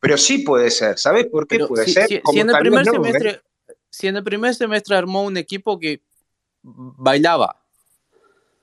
Pero 0.00 0.16
sí 0.18 0.38
puede 0.38 0.68
ser. 0.72 0.98
¿Sabés 0.98 1.26
por 1.26 1.46
qué 1.46 1.56
Pero 1.58 1.68
puede 1.68 1.84
si, 1.84 1.92
ser? 1.92 2.08
si- 2.08 2.20
Como 2.22 2.32
si 2.32 2.40
en 2.40 2.48
el 2.48 2.52
tal 2.54 2.62
vez 2.64 2.70
primer 2.70 2.86
no, 2.86 2.92
¿eh? 2.92 2.96
semestre, 3.12 3.42
si 3.88 4.06
en 4.08 4.16
el 4.16 4.24
primer 4.24 4.54
semestre 4.56 4.96
armó 4.96 5.22
un 5.22 5.36
equipo 5.36 5.78
que 5.78 6.02
bailaba, 6.62 7.62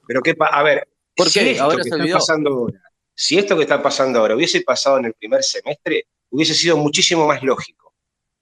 Pero 0.06 0.22
qué 0.22 0.36
pa- 0.36 0.48
a 0.48 0.64
ver, 0.64 0.86
¿Por 1.16 1.30
si 1.30 1.40
qué? 1.40 1.52
esto 1.52 1.64
Ahora 1.64 1.78
que 1.78 1.84
se 1.84 1.90
está 1.90 1.95
olvidó. 2.02 2.18
pasando 2.18 2.49
ahora, 2.49 2.82
si 3.18 3.38
esto 3.39 3.56
que 3.57 3.64
está 3.64 3.81
pasando 3.81 4.19
ahora 4.19 4.35
hubiese 4.35 4.61
pasado 4.61 4.99
en 4.99 5.06
el 5.06 5.14
primer 5.14 5.44
semestre, 5.44 6.06
hubiese 6.30 6.53
sido 6.53 6.77
muchísimo 6.77 7.26
más 7.27 7.41
lógico. 7.41 7.94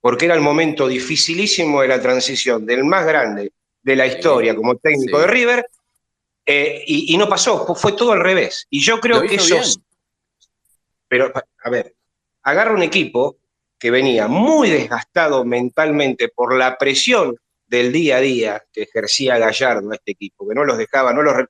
porque 0.02 0.26
era 0.26 0.36
el 0.36 0.42
momento 0.42 0.88
dificilísimo 0.88 1.82
de 1.82 1.88
la 1.88 2.00
transición 2.02 2.66
del 2.66 2.84
más 2.84 3.06
grande 3.08 3.54
de 3.82 3.96
la 3.96 4.06
Sí, 4.06 4.16
historia 4.18 4.56
como 4.56 4.76
técnico 4.76 5.18
sí. 5.18 5.22
de 5.22 5.28
River, 5.28 5.66
eh, 6.46 6.84
y, 6.86 7.14
y 7.14 7.18
no 7.18 7.28
pasó, 7.28 7.74
fue 7.76 7.94
todo 7.94 8.12
al 8.12 8.20
revés. 8.20 8.68
Y 8.70 8.82
yo 8.82 9.00
creo 9.00 9.22
que 9.24 9.36
eso... 9.36 9.58
Pero, 11.08 11.32
a 11.64 11.70
ver, 11.70 11.96
agarra 12.44 12.74
un 12.74 12.84
equipo 12.84 13.38
que 13.80 13.92
venía 13.92 14.28
muy 14.28 14.70
desgastado 14.70 15.44
mentalmente 15.46 16.30
por 16.30 16.54
la 16.56 16.78
presión 16.78 17.36
del 17.66 17.92
día 17.92 18.18
a 18.18 18.22
día 18.22 18.64
que 18.72 18.84
ejercía 18.84 19.38
Gallardo 19.40 19.92
a 19.92 19.96
este 19.96 20.12
equipo, 20.12 20.48
que 20.48 20.54
no 20.56 20.64
los 20.64 20.78
dejaba, 20.78 21.14
no 21.14 21.24
los 21.24 21.36
le 21.38 21.46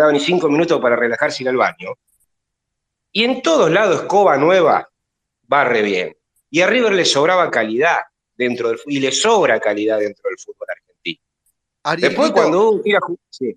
daba 0.00 0.12
ni 0.12 0.20
cinco 0.20 0.48
minutos 0.48 0.80
para 0.80 0.96
relajarse 0.96 1.42
y 1.42 1.44
ir 1.44 1.50
al 1.50 1.56
baño. 1.56 1.94
Y 3.12 3.24
en 3.24 3.42
todos 3.42 3.70
lados, 3.70 4.02
escoba 4.02 4.36
nueva, 4.36 4.88
barre 5.42 5.82
bien. 5.82 6.16
Y 6.50 6.60
a 6.60 6.66
River 6.66 6.92
le 6.92 7.04
sobraba 7.04 7.50
calidad 7.50 7.98
dentro 8.34 8.68
del 8.68 8.78
y 8.86 9.00
le 9.00 9.12
sobra 9.12 9.60
calidad 9.60 9.98
dentro 9.98 10.22
del 10.28 10.38
fútbol 10.38 10.68
argentino. 10.70 11.20
Arielito, 11.82 12.08
Después 12.22 12.32
cuando 12.32 12.70
hubo 12.70 12.82
que 12.82 12.88
ir 12.90 12.96
a 12.96 13.00
ju- 13.00 13.18
sí, 13.30 13.56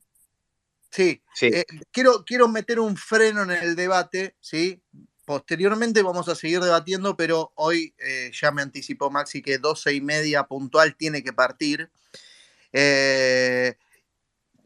sí, 0.90 1.22
sí. 1.34 1.46
eh, 1.48 1.66
quiero, 1.92 2.24
quiero 2.26 2.48
meter 2.48 2.80
un 2.80 2.96
freno 2.98 3.44
en 3.44 3.52
el 3.52 3.76
debate, 3.76 4.36
¿sí? 4.40 4.82
Posteriormente 5.26 6.02
vamos 6.02 6.28
a 6.28 6.36
seguir 6.36 6.60
debatiendo, 6.60 7.16
pero 7.16 7.52
hoy 7.56 7.94
eh, 7.98 8.30
ya 8.34 8.52
me 8.52 8.62
anticipó 8.62 9.10
Maxi 9.10 9.42
que 9.42 9.58
12 9.58 9.94
y 9.94 10.02
media 10.02 10.44
puntual 10.44 10.96
tiene 10.96 11.24
que 11.24 11.32
partir. 11.32 11.90
Eh, 12.74 13.76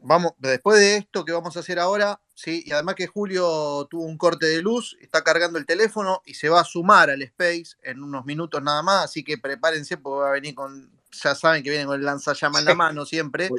vamos, 0.00 0.32
después 0.38 0.78
de 0.78 0.96
esto 0.96 1.24
que 1.24 1.32
vamos 1.32 1.56
a 1.56 1.60
hacer 1.60 1.78
ahora, 1.78 2.20
sí, 2.34 2.62
y 2.64 2.72
además 2.72 2.94
que 2.94 3.06
Julio 3.06 3.86
tuvo 3.90 4.04
un 4.04 4.18
corte 4.18 4.46
de 4.46 4.62
luz, 4.62 4.96
está 5.00 5.22
cargando 5.22 5.58
el 5.58 5.66
teléfono 5.66 6.22
y 6.24 6.34
se 6.34 6.48
va 6.48 6.60
a 6.60 6.64
sumar 6.64 7.10
al 7.10 7.22
Space 7.22 7.76
en 7.82 8.02
unos 8.02 8.24
minutos 8.24 8.62
nada 8.62 8.82
más, 8.82 9.04
así 9.04 9.24
que 9.24 9.38
prepárense 9.38 9.96
porque 9.96 10.22
va 10.22 10.28
a 10.28 10.32
venir 10.32 10.54
con, 10.54 10.90
ya 11.10 11.34
saben 11.34 11.62
que 11.62 11.70
viene 11.70 11.86
con 11.86 11.98
el 11.98 12.04
lanzallama 12.04 12.60
en 12.60 12.64
la 12.64 12.74
mano 12.74 13.04
siempre. 13.04 13.50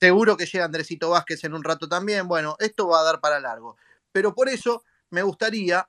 Seguro 0.00 0.36
que 0.36 0.46
llega 0.46 0.64
Andresito 0.64 1.10
Vázquez 1.10 1.44
en 1.44 1.54
un 1.54 1.64
rato 1.64 1.88
también. 1.88 2.28
Bueno, 2.28 2.56
esto 2.58 2.88
va 2.88 3.00
a 3.00 3.04
dar 3.04 3.20
para 3.20 3.40
largo. 3.40 3.76
Pero 4.12 4.34
por 4.34 4.48
eso 4.48 4.84
me 5.10 5.22
gustaría 5.22 5.88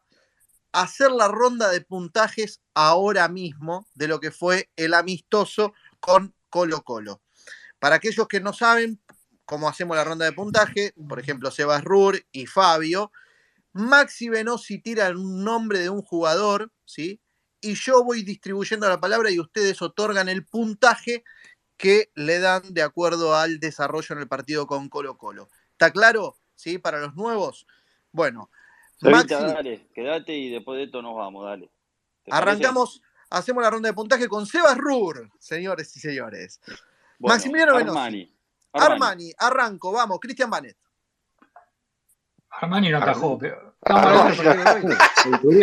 hacer 0.71 1.11
la 1.11 1.27
ronda 1.27 1.69
de 1.69 1.81
puntajes 1.81 2.61
ahora 2.73 3.27
mismo 3.27 3.87
de 3.95 4.07
lo 4.07 4.19
que 4.19 4.31
fue 4.31 4.69
el 4.75 4.93
amistoso 4.93 5.73
con 5.99 6.33
Colo 6.49 6.83
Colo. 6.83 7.21
Para 7.79 7.95
aquellos 7.95 8.27
que 8.27 8.41
no 8.41 8.53
saben 8.53 8.99
cómo 9.49 9.67
hacemos 9.67 9.97
la 9.97 10.03
ronda 10.03 10.26
de 10.26 10.31
puntaje, 10.31 10.93
por 11.07 11.19
ejemplo, 11.19 11.49
Sebas 11.49 11.84
Rur 11.84 12.23
y 12.31 12.45
Fabio, 12.45 13.11
Maxi 13.73 14.30
Venosi 14.30 14.77
tira 14.77 15.09
un 15.09 15.43
nombre 15.43 15.80
de 15.80 15.89
un 15.89 16.03
jugador, 16.03 16.71
¿sí? 16.85 17.19
Y 17.59 17.73
yo 17.73 18.03
voy 18.03 18.21
distribuyendo 18.21 18.88
la 18.88 18.99
palabra 18.99 19.31
y 19.31 19.39
ustedes 19.39 19.81
otorgan 19.81 20.30
el 20.30 20.45
puntaje 20.45 21.23
que 21.77 22.11
le 22.13 22.38
dan 22.38 22.61
de 22.76 22.84
acuerdo 22.84 23.35
al 23.35 23.59
desarrollo 23.59 24.13
en 24.13 24.21
el 24.21 24.27
partido 24.27 24.67
con 24.67 24.88
Colo 24.88 25.17
Colo. 25.17 25.49
¿Está 25.71 25.89
claro? 25.89 26.38
¿Sí? 26.53 26.77
Para 26.77 26.99
los 26.99 27.15
nuevos. 27.15 27.65
Bueno, 28.11 28.51
Maxi, 29.01 29.34
dale, 29.34 29.88
quédate 29.95 30.38
y 30.38 30.51
después 30.51 30.77
de 30.77 30.84
esto 30.84 31.01
nos 31.01 31.15
vamos, 31.15 31.43
dale. 31.45 31.71
Arrancamos, 32.30 33.01
hacemos 33.31 33.63
la 33.63 33.71
ronda 33.71 33.89
de 33.89 33.95
puntaje 33.95 34.27
con 34.27 34.45
Sebas 34.45 34.77
Rur, 34.77 35.31
señores 35.39 35.95
y 35.97 35.99
señores. 35.99 36.61
Bueno, 37.17 37.34
Maximiliano 37.34 37.76
Venosi. 37.76 38.38
Armani. 38.73 38.93
Armani, 38.93 39.33
arranco, 39.37 39.91
vamos, 39.91 40.19
Cristian 40.19 40.49
Banet. 40.49 40.77
Armani 42.51 42.89
no 42.89 42.97
atajó, 42.97 43.37
pero. 43.37 43.75
Armani. 43.81 44.37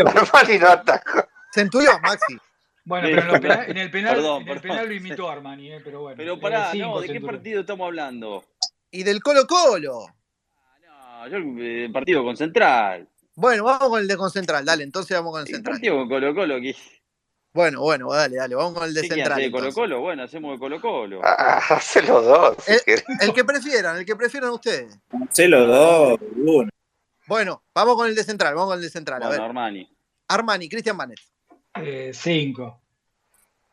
Armani 0.06 0.58
no 0.58 0.68
ataca. 0.68 1.28
Centurión, 1.52 2.00
Maxi. 2.02 2.36
Bueno, 2.84 3.08
pero 3.08 3.20
en, 3.22 3.26
los 3.28 3.40
perdón, 3.40 3.56
penal- 3.58 3.70
en 3.70 3.76
el 3.78 3.90
penal, 3.90 4.14
perdón, 4.14 4.42
en 4.42 4.48
el 4.48 4.54
perdón. 4.54 4.62
penal 4.62 4.88
lo 4.88 4.94
imitó 4.94 5.28
Armani, 5.30 5.72
eh, 5.72 5.80
pero 5.84 6.00
bueno. 6.02 6.16
Pero 6.16 6.38
pará, 6.40 6.72
no, 6.74 7.00
¿de 7.00 7.06
qué 7.08 7.12
Centurión. 7.14 7.24
partido 7.26 7.60
estamos 7.62 7.86
hablando? 7.86 8.44
Y 8.92 9.02
del 9.02 9.20
Colo 9.22 9.46
Colo. 9.46 10.06
No, 10.86 11.28
yo 11.28 11.36
el 11.38 11.90
partido 11.92 12.22
con 12.22 12.36
Central. 12.36 13.08
Bueno, 13.34 13.64
vamos 13.64 13.88
con 13.88 14.00
el 14.00 14.06
de 14.08 14.16
Concentral, 14.16 14.64
dale, 14.64 14.84
entonces 14.84 15.16
vamos 15.16 15.32
con 15.32 15.40
el 15.42 15.48
El 15.48 15.54
Central. 15.56 15.74
partido 15.74 15.96
con 15.96 16.08
Colo 16.08 16.34
Colo. 16.34 16.56
¿Qué, 17.56 17.60
Bueno, 17.60 17.80
bueno, 17.80 18.12
dale, 18.12 18.36
dale, 18.36 18.54
vamos 18.54 18.74
con 18.74 18.84
el 18.84 18.94
de 18.94 19.02
¿qué 19.02 19.08
quieren 19.08 19.24
Central. 19.24 19.42
de 19.42 19.50
Colo. 19.50 19.72
Colo? 19.72 20.00
Bueno, 20.00 20.22
hacemos 20.24 20.52
de 20.52 20.58
Colo 20.58 20.80
Colo. 20.80 21.20
Ah, 21.24 21.60
hace 21.70 22.02
los 22.02 22.24
dos, 22.24 22.56
si 22.64 22.72
El, 23.20 23.32
que 23.32 23.44
prefieran, 23.44 23.96
el 23.96 24.04
que 24.04 24.14
prefieran 24.16 24.50
ustedes. 24.50 24.98
Se 25.30 25.48
los 25.48 25.66
dos, 25.66 26.18
uno. 26.36 26.68
Bueno, 27.26 27.62
vamos 27.74 27.96
con 27.96 28.06
el 28.08 28.14
de 28.14 28.22
Central, 28.24 28.54
vamos 28.54 28.70
con 28.70 28.76
el 28.78 28.82
de 28.84 28.90
Central. 28.90 29.22
A 29.22 29.26
Bueno, 29.26 29.42
ver, 29.42 29.48
Armani. 29.50 29.96
Armani, 30.28 30.68
Cristian 30.68 30.96
Banet, 30.96 31.18
Eh, 31.74 32.12
cinco. 32.14 32.80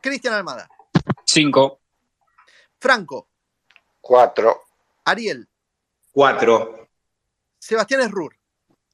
Cristian 0.01 0.33
Almada, 0.33 0.67
Cinco. 1.25 1.79
Franco, 2.79 3.29
Cuatro. 4.01 4.61
Ariel, 5.05 5.47
Cuatro. 6.11 6.89
Sebastián 7.59 8.01
Esrur, 8.01 8.35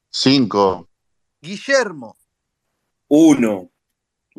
Cinco. 0.10 0.88
Guillermo, 1.41 2.16
Uno. 3.07 3.70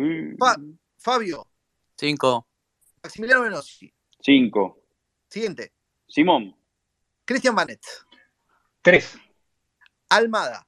Mm, 0.00 0.36
Fa- 0.38 0.56
Fabio, 0.96 1.46
Cinco. 1.94 2.48
Maximiliano 3.02 3.42
Venosi. 3.42 3.94
Cinco. 4.18 4.82
Siguiente, 5.28 5.74
Simón. 6.08 6.56
Cristian 7.26 7.54
Banet, 7.54 7.82
Tres. 8.80 9.18
Almada, 10.08 10.66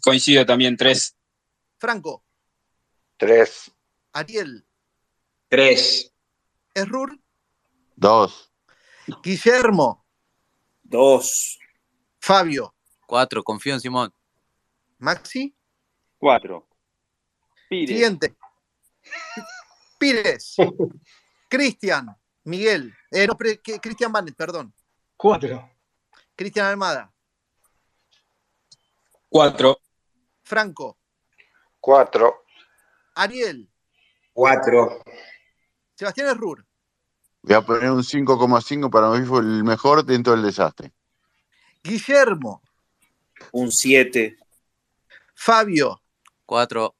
Coincido 0.00 0.46
también, 0.46 0.76
tres. 0.76 1.16
Franco, 1.78 2.24
Tres. 3.16 3.72
Ariel, 4.12 4.64
Tres. 5.48 6.14
Esrur, 6.72 7.18
Dos. 7.96 8.52
Guillermo, 9.24 10.06
Dos. 10.84 11.58
Fabio, 12.20 12.72
Cuatro. 13.06 13.42
Confío 13.42 13.74
en 13.74 13.80
Simón. 13.80 14.14
Maxi. 14.98 15.56
Cuatro. 16.18 16.66
Pires. 17.68 17.88
Siguiente. 17.88 18.36
Pires, 19.98 20.56
Cristian, 21.48 22.16
Miguel, 22.44 22.94
eh, 23.10 23.26
no, 23.26 23.36
Cristian 23.36 24.12
Banet, 24.12 24.34
perdón, 24.36 24.72
Cuatro. 25.16 25.70
Cristian 26.36 26.66
Almada, 26.66 27.12
Cuatro. 29.28 29.78
Franco, 30.44 30.98
Cuatro. 31.80 32.44
Ariel, 33.16 33.68
Cuatro. 34.32 35.02
Sebastián 35.94 36.28
Esrur, 36.28 36.64
Voy 37.42 37.54
a 37.54 37.60
poner 37.62 37.90
un 37.90 38.02
5,5 38.02 38.90
para 38.90 39.10
mí 39.10 39.24
fue 39.26 39.40
el 39.40 39.64
mejor 39.64 40.04
dentro 40.04 40.32
del 40.34 40.42
desastre. 40.42 40.92
Guillermo, 41.82 42.62
Un 43.52 43.72
siete. 43.72 44.36
Fabio, 45.34 46.00
Cuatro. 46.48 46.96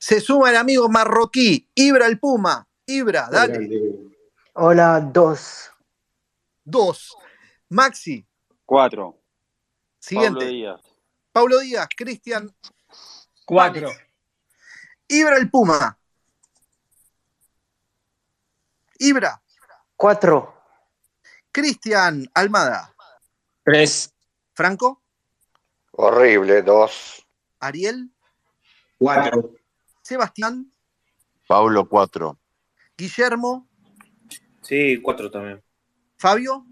se 0.00 0.20
suma 0.20 0.50
el 0.50 0.56
amigo 0.56 0.88
marroquí, 0.88 1.70
Ibra 1.76 2.06
el 2.08 2.18
Puma, 2.18 2.66
Ibra, 2.84 3.28
dale, 3.30 3.94
Hola, 4.54 4.98
dos. 5.00 5.70
dos, 6.64 7.16
Maxi, 7.68 8.26
Cuatro. 8.66 9.12
Pablo 9.12 9.22
siguiente, 10.00 10.46
Díaz. 10.46 10.80
Paulo 11.30 11.60
Díaz, 11.60 11.86
Cristian, 11.96 12.52
Cuatro. 13.46 13.92
Ibra 15.06 15.36
el 15.36 15.48
Puma, 15.48 15.96
Ibra, 18.98 19.40
Cuatro. 19.94 20.60
Cristian 21.52 22.28
Almada, 22.34 22.92
Tres. 23.62 24.12
Franco, 24.54 25.00
Horrible. 25.92 26.62
Dos. 26.62 27.24
Ariel, 27.60 28.10
Cuatro. 28.98 29.54
Sebastián, 30.02 30.72
Pablo, 31.46 31.88
cuatro. 31.88 32.38
Guillermo, 32.96 33.68
Sí, 34.62 35.00
cuatro 35.00 35.30
también. 35.30 35.62
Fabio, 36.18 36.66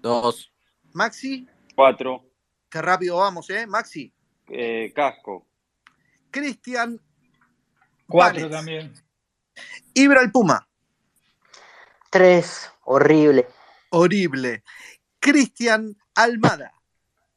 Dos. 0.00 0.52
Maxi, 0.92 1.46
Cuatro. 1.74 2.24
qué 2.68 2.82
rápido 2.82 3.18
vamos, 3.18 3.48
¿eh? 3.50 3.66
Maxi, 3.66 4.12
Eh, 4.48 4.92
casco. 4.94 5.46
Cristian, 6.30 7.00
Cuatro 8.06 8.48
también. 8.50 8.92
Ibra 9.94 10.20
el 10.22 10.30
Puma, 10.32 10.66
Tres. 12.10 12.70
Horrible. 12.84 13.46
horrible, 13.90 14.62
Cristian 15.20 15.96
Almada, 16.14 16.72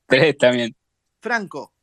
Tres 0.08 0.38
también. 0.38 0.76
Franco, 1.22 1.74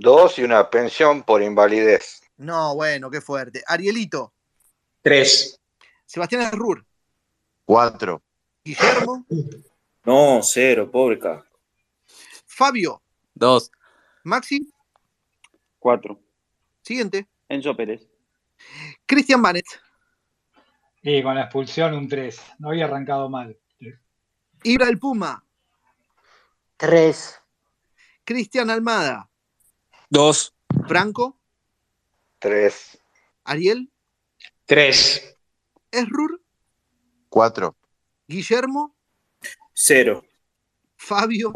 Dos 0.00 0.38
y 0.38 0.44
una 0.44 0.70
pensión 0.70 1.24
por 1.24 1.42
invalidez. 1.42 2.20
no, 2.36 2.76
bueno, 2.76 3.10
qué 3.10 3.20
fuerte, 3.20 3.62
Arielito, 3.66 4.32
Tres. 5.02 5.60
Sebastián 6.06 6.42
Errur, 6.42 6.86
Cuatro. 7.64 8.22
Guillermo, 8.64 9.26
No, 10.04 10.40
cero, 10.42 10.88
pobre 10.90 11.18
ca. 11.18 11.44
Fabio, 12.46 13.02
Dos. 13.34 13.70
Maxi, 14.22 14.72
Cuatro. 15.80 16.20
siguiente, 16.82 17.26
Enzo 17.48 17.76
Pérez. 17.76 18.06
Cristian 19.04 19.42
Banet, 19.42 19.64
Y 21.02 21.22
con 21.24 21.34
la 21.34 21.42
expulsión 21.42 21.94
un 21.94 22.08
3. 22.08 22.40
No 22.60 22.68
había 22.70 22.84
arrancado 22.84 23.28
mal. 23.28 23.58
Ibra 24.62 24.88
el 24.88 24.98
Puma, 25.00 25.44
Tres. 26.76 27.40
Cristian 28.24 28.70
Almada, 28.70 29.27
Dos. 30.10 30.54
Franco, 30.86 31.38
Tres. 32.38 32.98
Ariel, 33.44 33.90
Tres. 34.64 35.36
Esrur, 35.90 36.40
Cuatro. 37.28 37.76
Guillermo, 38.26 38.94
Cero. 39.72 40.24
Fabio, 40.96 41.52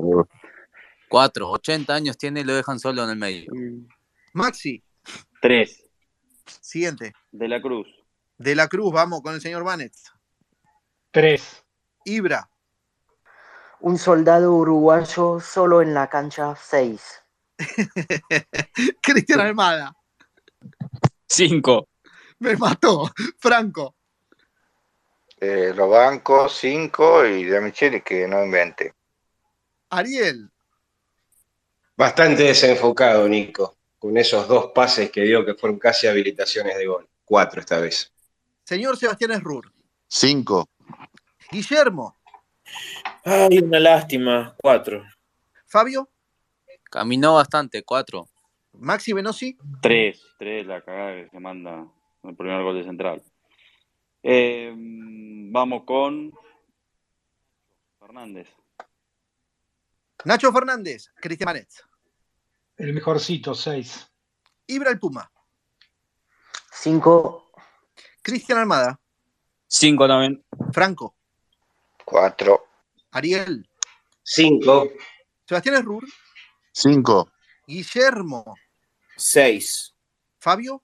Cuatro. 1.08 1.50
80 1.50 1.94
años 1.94 2.16
tiene 2.16 2.40
y 2.40 2.44
lo 2.44 2.54
dejan 2.54 2.78
solo 2.78 3.04
en 3.04 3.10
el 3.10 3.16
medio. 3.16 3.52
Maxi. 4.32 4.82
Tres. 5.40 5.84
Siguiente. 6.60 7.12
De 7.30 7.48
la 7.48 7.60
Cruz. 7.60 7.86
De 8.38 8.54
la 8.54 8.66
Cruz, 8.68 8.92
vamos 8.92 9.20
con 9.22 9.34
el 9.34 9.40
señor 9.40 9.62
Banet. 9.64 9.92
3. 11.10 11.64
Ibra, 12.06 12.48
Un 13.80 13.98
soldado 13.98 14.52
uruguayo 14.54 15.38
solo 15.40 15.82
en 15.82 15.92
la 15.94 16.08
cancha. 16.08 16.56
Seis. 16.56 17.21
Cristian 19.02 19.40
Almada, 19.40 19.94
Cinco. 21.28 21.88
me 22.40 22.56
mató. 22.56 23.10
Franco, 23.38 23.94
Eh, 25.40 25.72
lo 25.74 25.88
banco, 25.88 26.48
cinco 26.48 27.24
y 27.26 27.44
de 27.44 27.60
Micheli 27.60 28.00
que 28.02 28.26
no 28.28 28.44
invente. 28.44 28.94
Ariel, 29.90 30.50
Bastante 31.96 32.44
desenfocado, 32.44 33.28
Nico, 33.28 33.76
con 33.98 34.16
esos 34.16 34.48
dos 34.48 34.72
pases 34.74 35.10
que 35.10 35.22
dio 35.22 35.44
que 35.44 35.54
fueron 35.54 35.78
casi 35.78 36.06
habilitaciones 36.06 36.76
de 36.78 36.86
gol. 36.86 37.08
Cuatro 37.24 37.60
esta 37.60 37.78
vez. 37.78 38.10
señor 38.64 38.96
Sebastián 38.96 39.32
Esrur, 39.32 39.72
Cinco. 40.08 40.68
Guillermo, 41.50 42.16
Ay, 43.24 43.58
una 43.58 43.78
lástima. 43.78 44.54
Cuatro. 44.60 45.04
Fabio, 45.66 46.08
Caminó 46.92 47.36
bastante, 47.36 47.82
cuatro. 47.84 48.28
Maxi 48.74 49.14
Venosi, 49.14 49.56
Tres. 49.80 50.22
Tres, 50.38 50.66
la 50.66 50.82
cagada 50.82 51.14
que 51.14 51.30
se 51.30 51.40
manda 51.40 51.86
el 52.22 52.36
primer 52.36 52.62
gol 52.62 52.76
de 52.76 52.84
Central. 52.84 53.22
Eh, 54.22 54.74
vamos 54.76 55.84
con 55.84 56.30
Fernández. 57.98 58.54
Nacho 60.26 60.52
Fernández, 60.52 61.10
Cristian 61.16 61.46
Banet, 61.46 61.68
El 62.76 62.92
mejorcito, 62.92 63.54
6. 63.54 64.12
Ibra 64.66 64.90
el 64.90 64.98
Puma, 64.98 65.32
Cinco. 66.72 67.50
Cristian 68.20 68.58
Almada, 68.58 69.00
Cinco 69.66 70.06
también. 70.06 70.44
Franco, 70.74 71.16
Cuatro. 72.04 72.66
Ariel, 73.12 73.66
Cinco. 74.22 74.90
Sebastián 75.46 75.76
Esrur, 75.76 76.04
Cinco. 76.72 77.30
Guillermo, 77.66 78.56
Seis. 79.16 79.94
Fabio, 80.38 80.82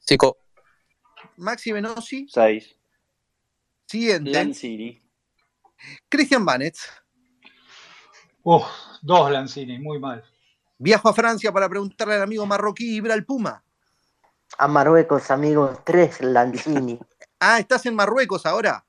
Cinco. 0.00 0.38
Maxi 1.36 1.72
Venosi, 1.72 2.26
Seis. 2.28 2.74
siguiente, 3.86 4.30
Lanzini. 4.30 5.00
Cristian 6.08 6.44
Banet, 6.44 6.76
Uf, 8.42 8.64
dos 9.02 9.30
Lanzini, 9.30 9.78
muy 9.78 9.98
mal. 9.98 10.24
viajo 10.78 11.08
a 11.08 11.14
Francia 11.14 11.52
para 11.52 11.68
preguntarle 11.68 12.14
al 12.14 12.22
amigo 12.22 12.44
marroquí 12.46 12.96
Ibra 12.96 13.14
el 13.14 13.24
Puma. 13.24 13.62
A 14.58 14.66
Marruecos, 14.66 15.30
amigos. 15.30 15.78
Tres. 15.84 16.20
Lanzini. 16.20 16.98
Ah, 17.42 17.58
¿estás 17.58 17.86
en 17.86 17.94
Marruecos 17.94 18.44
ahora? 18.44 18.84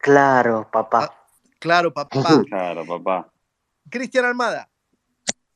Claro, 0.00 0.66
papá. 0.72 1.14
Claro, 1.58 1.92
papá. 1.92 2.42
Claro, 2.48 2.86
papá. 2.86 3.30
Cristian 3.90 4.24
Almada, 4.24 4.70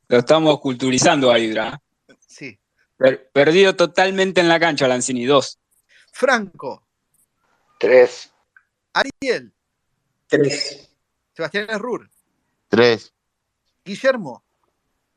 Lo 0.09 0.19
estamos 0.19 0.61
culturizando 0.61 1.31
a 1.31 1.39
Hydra. 1.39 1.81
sí. 2.27 2.59
Per- 2.97 3.31
perdido 3.31 3.77
totalmente 3.77 4.41
en 4.41 4.49
la 4.49 4.59
cancha, 4.59 4.89
Lanzini. 4.89 5.25
Dos. 5.25 5.59
Franco, 6.13 6.85
Tres. 7.79 8.33
Ariel, 8.93 9.53
Tres. 10.27 10.91
Sebastián 11.33 11.67
Esrur, 11.71 12.11
Tres. 12.69 13.15
Guillermo, 13.85 14.43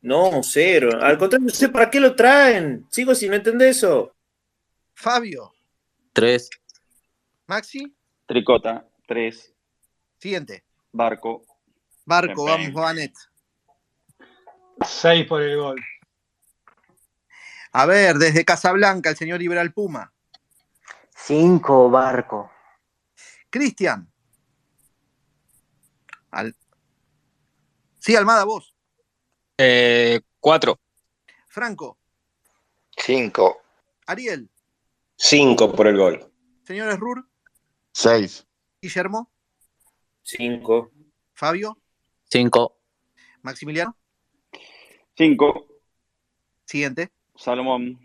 No, 0.01 0.41
cero. 0.43 0.89
Al 1.01 1.17
contrario, 1.17 1.47
no 1.47 1.53
sé 1.53 1.69
para 1.69 1.89
qué 1.89 1.99
lo 1.99 2.15
traen. 2.15 2.85
Sigo 2.91 3.15
sin 3.15 3.33
entender 3.33 3.69
eso. 3.69 4.13
Fabio, 4.93 5.51
Tres. 6.13 6.49
Maxi, 7.47 7.95
Tricota. 8.27 8.87
Tres. 9.07 9.53
siguiente. 10.19 10.63
Barco. 10.91 11.43
Barco, 12.05 12.45
vamos, 12.45 12.73
Banet. 12.73 13.13
6 14.85 15.27
por 15.27 15.41
el 15.41 15.57
gol. 15.57 15.81
A 17.73 17.85
ver, 17.85 18.17
desde 18.17 18.43
Casablanca, 18.45 19.09
el 19.09 19.15
señor 19.17 19.41
Ibra 19.41 19.61
el 19.61 19.73
Puma. 19.73 20.13
Cinco. 21.15 21.89
Barco. 21.89 22.51
Cristian. 23.49 24.11
Al... 26.31 26.55
Sí, 27.99 28.15
Almada, 28.15 28.43
vos. 28.43 28.73
Eh, 29.57 30.21
cuatro. 30.39 30.79
Franco, 31.47 31.97
Cinco. 32.95 33.61
Ariel, 34.07 34.49
Cinco 35.17 35.73
por 35.73 35.87
el 35.87 35.97
gol. 35.97 36.33
señor 36.65 36.89
Esrur, 36.89 37.29
Seis. 37.91 38.47
Guillermo, 38.81 39.29
Cinco. 40.23 40.91
Fabio, 41.33 41.77
Cinco. 42.29 42.79
Maximiliano, 43.41 43.97
Cinco. 45.25 45.67
siguiente. 46.65 47.11
Salomón. 47.35 47.99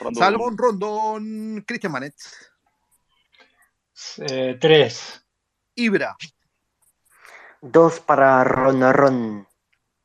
Rondón. 0.00 0.14
Salmón 0.22 0.56
Rondón, 0.56 1.64
Cristian 1.66 1.92
Manet, 1.92 2.14
3. 4.58 5.24
Ibra, 5.74 6.16
Dos 7.60 8.00
para 8.00 8.42
Ron 8.42 8.90
Ron. 8.94 9.48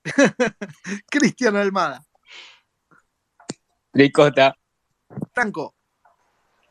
Cristian 1.10 1.56
Almada, 1.56 2.03
Tricota. 3.94 4.53
Franco, 5.34 5.73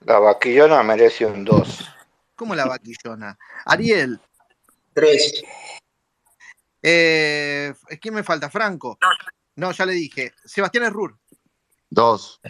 La 0.01 0.19
vaquillona 0.19 0.83
merece 0.83 1.25
un 1.25 1.43
dos. 1.43 1.89
¿cómo 2.35 2.55
la 2.55 2.67
vaquillona? 2.67 3.39
Ariel, 3.65 4.21
Tres. 4.93 5.43
eh, 6.83 7.73
¿quién 7.99 8.13
me 8.13 8.23
falta? 8.23 8.51
Franco. 8.51 8.99
No, 9.57 9.73
ya 9.73 9.87
le 9.87 9.93
dije. 9.95 10.33
Sebastián 10.45 10.85
Esrur, 10.85 11.19
Dos. 11.89 12.41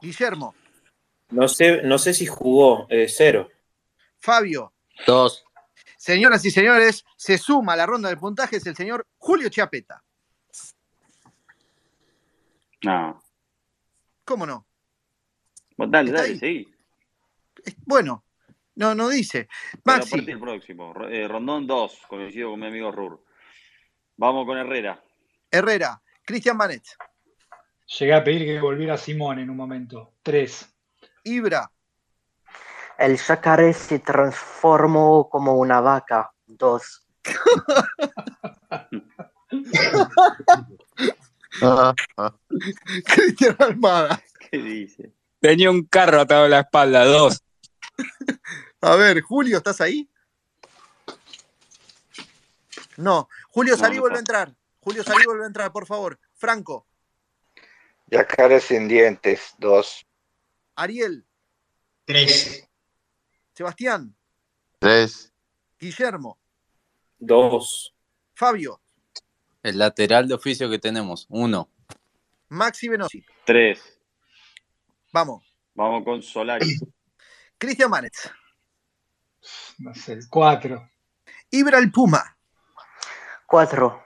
Guillermo, 0.00 0.54
No 1.30 1.46
sé, 1.48 1.82
no 1.82 1.98
sé 1.98 2.12
si 2.14 2.26
jugó. 2.26 2.86
eh, 2.90 3.06
cero. 3.08 3.48
Fabio. 4.18 4.72
Dos. 5.06 5.44
Señoras 5.96 6.44
y 6.44 6.50
señores, 6.50 7.04
se 7.16 7.36
suma 7.38 7.74
a 7.74 7.76
la 7.76 7.86
ronda 7.86 8.08
de 8.08 8.16
puntajes 8.16 8.66
el 8.66 8.74
señor 8.74 9.06
Julio 9.18 9.48
Chiapeta. 9.50 10.02
No. 12.82 13.22
¿Cómo 14.24 14.46
no? 14.46 14.66
Bueno, 15.76 15.90
Dale, 15.92 16.10
dale, 16.12 16.28
ahí. 16.30 16.38
sí. 16.38 16.74
Bueno, 17.84 18.24
no, 18.76 18.94
no 18.94 19.08
dice. 19.08 19.48
Maxi, 19.84 20.10
partir 20.10 20.26
del 20.26 20.40
próximo. 20.40 20.94
Eh, 21.08 21.28
Rondón 21.28 21.66
2, 21.66 21.98
coincido 22.08 22.50
con 22.50 22.60
mi 22.60 22.66
amigo 22.66 22.90
Rur. 22.90 23.22
Vamos 24.16 24.46
con 24.46 24.56
Herrera. 24.56 25.02
Herrera, 25.50 26.00
Cristian 26.24 26.58
Banet, 26.58 26.84
Llegué 27.98 28.14
a 28.14 28.22
pedir 28.22 28.46
que 28.46 28.60
volviera 28.60 28.96
Simón 28.96 29.40
en 29.40 29.50
un 29.50 29.56
momento. 29.56 30.12
3. 30.22 30.72
Ibra, 31.24 31.72
El 32.96 33.16
yacaré 33.16 33.72
se 33.72 33.98
transformó 33.98 35.28
como 35.28 35.54
una 35.54 35.80
vaca. 35.80 36.30
Dos. 36.46 37.04
Cristian 43.06 43.56
Almada. 43.58 44.22
¿Qué 44.38 44.58
dice? 44.58 45.12
Tenía 45.40 45.70
un 45.70 45.84
carro 45.84 46.20
atado 46.20 46.44
a 46.44 46.48
la 46.48 46.60
espalda. 46.60 47.04
Dos. 47.04 47.42
A 48.82 48.94
ver, 48.94 49.20
Julio, 49.22 49.58
¿estás 49.58 49.80
ahí? 49.80 50.08
No, 52.96 53.28
Julio, 53.50 53.76
salí 53.76 53.94
y 53.94 53.96
no 53.96 54.02
vuelve 54.02 54.18
a 54.18 54.20
entrar. 54.20 54.54
Julio, 54.80 55.04
salí 55.04 55.24
vuelve 55.24 55.44
a 55.44 55.48
entrar, 55.48 55.72
por 55.72 55.86
favor. 55.86 56.18
Franco, 56.34 56.86
Yacares 58.06 58.64
sin 58.64 58.88
dientes, 58.88 59.54
dos. 59.58 60.06
Ariel, 60.74 61.24
Tres. 62.04 62.68
Sebastián, 63.54 64.16
Tres. 64.78 65.32
Guillermo, 65.78 66.38
Dos. 67.18 67.94
Fabio, 68.34 68.80
El 69.62 69.78
lateral 69.78 70.26
de 70.26 70.34
oficio 70.34 70.70
que 70.70 70.78
tenemos. 70.78 71.26
Uno. 71.28 71.68
Maxi 72.48 72.88
Venosi. 72.88 73.24
3. 73.44 73.78
Vamos. 75.12 75.44
Vamos 75.74 76.02
con 76.04 76.22
Solari. 76.22 76.78
Cristian 77.58 77.90
Manet. 77.90 78.14
No 79.78 79.94
sé, 79.94 80.18
4. 80.28 80.90
Ibra 81.50 81.78
el 81.78 81.92
Puma. 81.92 82.36
4. 83.46 84.02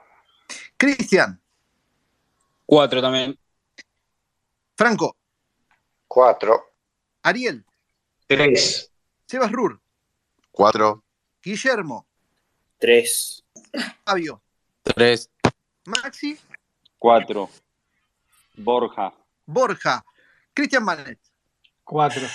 Cristian. 0.77 1.41
4 2.65 3.01
también. 3.01 3.37
Franco. 4.75 5.17
4. 6.07 6.63
Ariel. 7.23 7.65
3. 8.27 8.91
Sebas 9.25 9.51
Rur. 9.51 9.79
4. 10.51 11.03
Guillermo. 11.41 12.07
3. 12.79 13.45
Fabio. 14.03 14.41
3. 14.83 15.29
Maxi. 15.85 16.39
4. 16.99 17.49
Borja. 18.57 19.13
Borja. 19.45 20.05
Cristian 20.53 20.83
Manet. 20.83 21.19
4. 21.83 22.27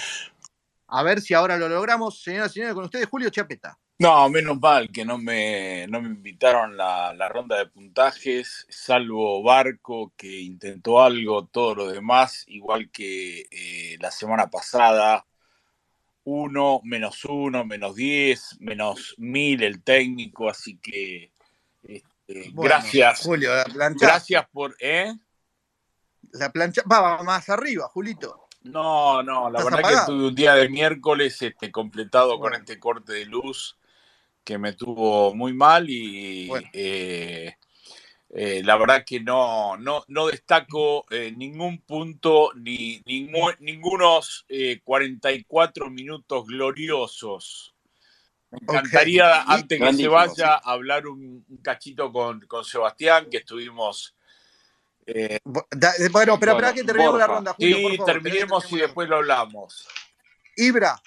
A 0.88 1.02
ver 1.02 1.20
si 1.20 1.34
ahora 1.34 1.56
lo 1.56 1.68
logramos. 1.68 2.22
Señoras 2.22 2.50
y 2.52 2.54
señores, 2.54 2.74
con 2.74 2.84
ustedes, 2.84 3.06
Julio 3.06 3.30
Chapeta. 3.30 3.78
No, 4.00 4.30
menos 4.30 4.58
mal 4.58 4.88
que 4.90 5.04
no 5.04 5.18
me, 5.18 5.86
no 5.88 6.00
me 6.00 6.08
invitaron 6.08 6.74
la, 6.74 7.12
la 7.12 7.28
ronda 7.28 7.58
de 7.58 7.66
puntajes, 7.66 8.66
salvo 8.70 9.42
Barco, 9.42 10.14
que 10.16 10.40
intentó 10.40 11.02
algo, 11.02 11.44
todo 11.44 11.74
lo 11.74 11.86
demás, 11.86 12.44
igual 12.46 12.90
que 12.90 13.46
eh, 13.50 13.98
la 14.00 14.10
semana 14.10 14.48
pasada, 14.48 15.26
1, 16.24 16.80
menos 16.84 17.26
1, 17.26 17.66
menos 17.66 17.94
10, 17.94 18.60
menos 18.60 19.14
1000 19.18 19.62
el 19.64 19.82
técnico, 19.82 20.48
así 20.48 20.78
que 20.78 21.30
este, 21.82 22.52
Bueno, 22.54 22.70
gracias. 22.70 23.20
Julio, 23.20 23.54
la 23.54 23.64
plancha. 23.64 24.06
Gracias 24.06 24.48
por... 24.50 24.74
¿eh? 24.80 25.12
La 26.32 26.50
plancha 26.50 26.80
va 26.90 27.22
más 27.22 27.50
arriba, 27.50 27.86
Julito. 27.88 28.48
No, 28.62 29.22
no, 29.22 29.50
la 29.50 29.58
¿Estás 29.58 29.64
verdad 29.64 29.80
apagado? 29.80 30.06
que 30.06 30.12
tuve 30.12 30.28
un 30.28 30.34
día 30.34 30.54
de 30.54 30.70
miércoles 30.70 31.42
este, 31.42 31.70
completado 31.70 32.40
con 32.40 32.54
este 32.54 32.78
corte 32.78 33.12
de 33.12 33.26
luz 33.26 33.76
que 34.44 34.58
me 34.58 34.72
tuvo 34.72 35.34
muy 35.34 35.52
mal 35.52 35.86
y 35.88 36.48
Bueno. 36.48 36.68
eh, 36.72 37.54
eh, 38.32 38.62
la 38.64 38.76
verdad 38.76 39.04
que 39.04 39.20
no, 39.20 39.76
no, 39.76 40.04
no 40.08 40.26
destaco 40.28 41.04
eh, 41.10 41.32
ningún 41.36 41.80
punto 41.80 42.52
ni 42.54 43.02
ningún, 43.06 43.54
ningunos 43.60 44.44
eh, 44.48 44.80
44 44.84 45.90
minutos 45.90 46.46
gloriosos. 46.46 47.74
Me 48.50 48.58
encantaría, 48.62 49.44
Y- 49.48 49.52
antes 49.52 49.80
que 49.80 49.92
se 49.94 50.08
vaya, 50.08 50.54
hablar 50.56 51.06
un, 51.06 51.44
un 51.48 51.56
cachito 51.58 52.10
con, 52.12 52.40
con 52.46 52.64
Sebastián, 52.64 53.28
que 53.30 53.38
estuvimos 53.38 54.14
eh, 55.06 55.38
da- 55.70 55.92
Bueno, 56.10 56.38
pero 56.38 56.52
espera 56.52 56.72
que 56.72 56.84
terminemos 56.84 57.18
la 57.18 57.26
ronda, 57.26 57.52
Julio, 57.54 57.78
por 57.82 57.90
Sí, 57.92 57.96
favor. 57.98 58.12
terminemos 58.12 58.72
y 58.72 58.76
después 58.76 59.08
lo 59.08 59.16
hablamos. 59.16 59.88
Ibra. 60.56 61.00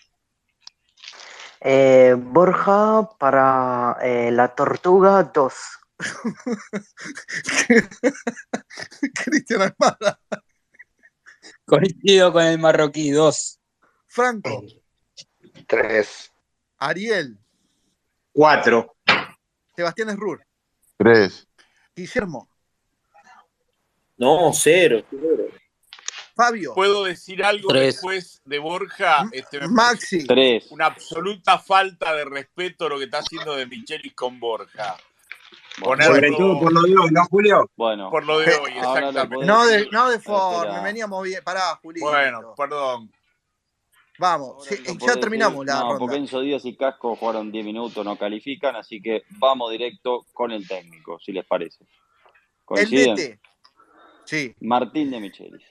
Eh, 1.65 2.14
Borja 2.18 3.10
para 3.18 3.98
eh, 4.02 4.31
la 4.31 4.53
tortuga 4.53 5.23
2. 5.23 5.53
Cristian 9.23 9.61
Armada. 9.61 10.19
Coincido 11.65 12.34
con 12.34 12.44
el 12.44 12.60
marroquí, 12.60 13.11
2. 13.11 13.61
Franco. 14.07 14.61
3. 15.65 16.34
Ariel. 16.80 17.40
4. 18.34 18.95
Sebastián 19.73 20.10
Esrur. 20.10 20.45
3. 20.98 21.48
Guillermo. 21.95 22.49
No, 24.18 24.52
cero. 24.53 25.06
Fabio. 26.35 26.73
¿Puedo 26.73 27.03
decir 27.03 27.43
algo 27.43 27.69
Tres. 27.69 27.95
después 27.95 28.41
de 28.45 28.60
Borja? 28.60 29.27
Este, 29.31 29.68
Maxi. 29.68 30.26
3. 30.26 30.72
una 30.72 30.88
absoluta 30.88 31.60
falta 31.60 32.14
de 32.15 32.26
respeto 32.26 32.89
lo 32.89 32.97
que 32.97 33.05
está 33.05 33.19
haciendo 33.19 33.55
de 33.55 33.65
Michelis 33.68 34.14
con 34.14 34.39
Borja. 34.39 34.97
Ponerlo 35.80 36.15
Sobre 36.15 36.31
todo 36.31 36.60
por 36.60 36.72
lo 36.73 36.81
de 36.84 36.95
hoy, 36.95 37.10
¿no, 37.11 37.26
Julio? 37.26 37.69
Bueno, 37.76 38.10
por 38.11 38.26
lo 38.26 38.39
de 38.39 38.45
hoy, 38.55 38.72
ahora 38.80 39.01
lo 39.01 39.10
exactamente. 39.10 39.45
No 39.47 39.65
de, 39.65 39.88
no 39.91 40.10
de 40.10 40.19
forma, 40.19 40.81
veníamos 40.81 41.23
bien. 41.23 41.43
Pará, 41.43 41.80
Julito. 41.81 42.05
Bueno, 42.07 42.53
perdón. 42.55 43.11
Vamos, 44.19 44.64
sí, 44.65 44.76
lo 44.85 45.07
ya 45.07 45.15
terminamos 45.19 45.65
decir. 45.65 45.73
la 45.73 45.80
No, 45.80 45.85
ronda. 45.85 45.99
porque 45.99 46.15
Enzo 46.18 46.41
Díaz 46.41 46.64
y 46.65 46.77
Casco 46.77 47.15
jugaron 47.15 47.51
10 47.51 47.65
minutos, 47.65 48.05
no 48.05 48.15
califican, 48.15 48.76
así 48.76 49.01
que 49.01 49.23
vamos 49.39 49.72
directo 49.72 50.26
con 50.31 50.51
el 50.51 50.68
técnico, 50.68 51.19
si 51.19 51.31
les 51.31 51.45
parece. 51.45 51.84
El. 52.76 52.89
DT. 52.89 53.39
Sí. 54.26 54.55
Martín 54.61 55.10
de 55.10 55.19
Michelis. 55.19 55.64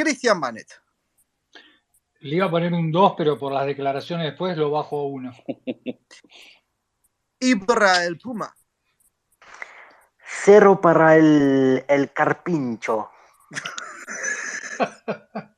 Cristian 0.00 0.40
Manet. 0.40 0.80
Le 2.20 2.36
iba 2.36 2.46
a 2.46 2.50
poner 2.50 2.72
un 2.72 2.90
2, 2.90 3.12
pero 3.16 3.38
por 3.38 3.52
las 3.52 3.66
declaraciones 3.66 4.26
después 4.26 4.56
lo 4.56 4.70
bajo 4.70 5.00
a 5.00 5.04
1. 5.04 5.32
Ibra 7.40 8.06
el 8.06 8.18
Puma. 8.18 8.54
0 10.44 10.80
para 10.80 11.16
el, 11.16 11.84
el 11.86 12.12
carpincho. 12.12 13.10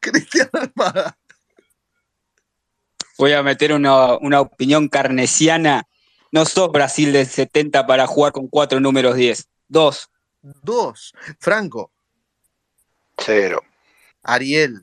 Cristian 0.00 0.50
Armada. 0.52 1.16
Voy 3.16 3.32
a 3.32 3.42
meter 3.42 3.72
una, 3.72 4.18
una 4.18 4.42
opinión 4.42 4.88
carnesiana. 4.88 5.88
No 6.30 6.44
sos 6.44 6.70
Brasil 6.70 7.10
del 7.12 7.26
70 7.26 7.86
para 7.86 8.06
jugar 8.06 8.32
con 8.32 8.48
cuatro 8.48 8.80
números 8.80 9.16
10. 9.16 9.48
2. 9.68 10.10
Dos. 10.62 11.14
Franco. 11.38 11.92
0. 13.18 13.60
Ariel. 14.22 14.82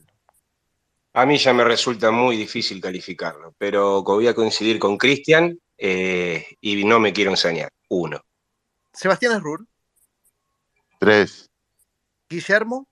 A 1.13 1.25
mí 1.25 1.37
ya 1.37 1.53
me 1.53 1.63
resulta 1.63 2.11
muy 2.11 2.35
difícil 2.35 2.81
calificarlo, 2.81 3.55
pero 3.57 4.03
voy 4.03 4.27
a 4.27 4.33
coincidir 4.33 4.79
con 4.79 4.97
Cristian 4.97 5.57
eh, 5.77 6.45
y 6.59 6.83
no 6.83 6.99
me 6.99 7.13
quiero 7.13 7.31
ensañar. 7.31 7.71
1. 7.87 8.19
Sebastián 8.91 9.37
Esrur. 9.37 9.65
3. 10.99 11.49
Guillermo. 12.29 12.87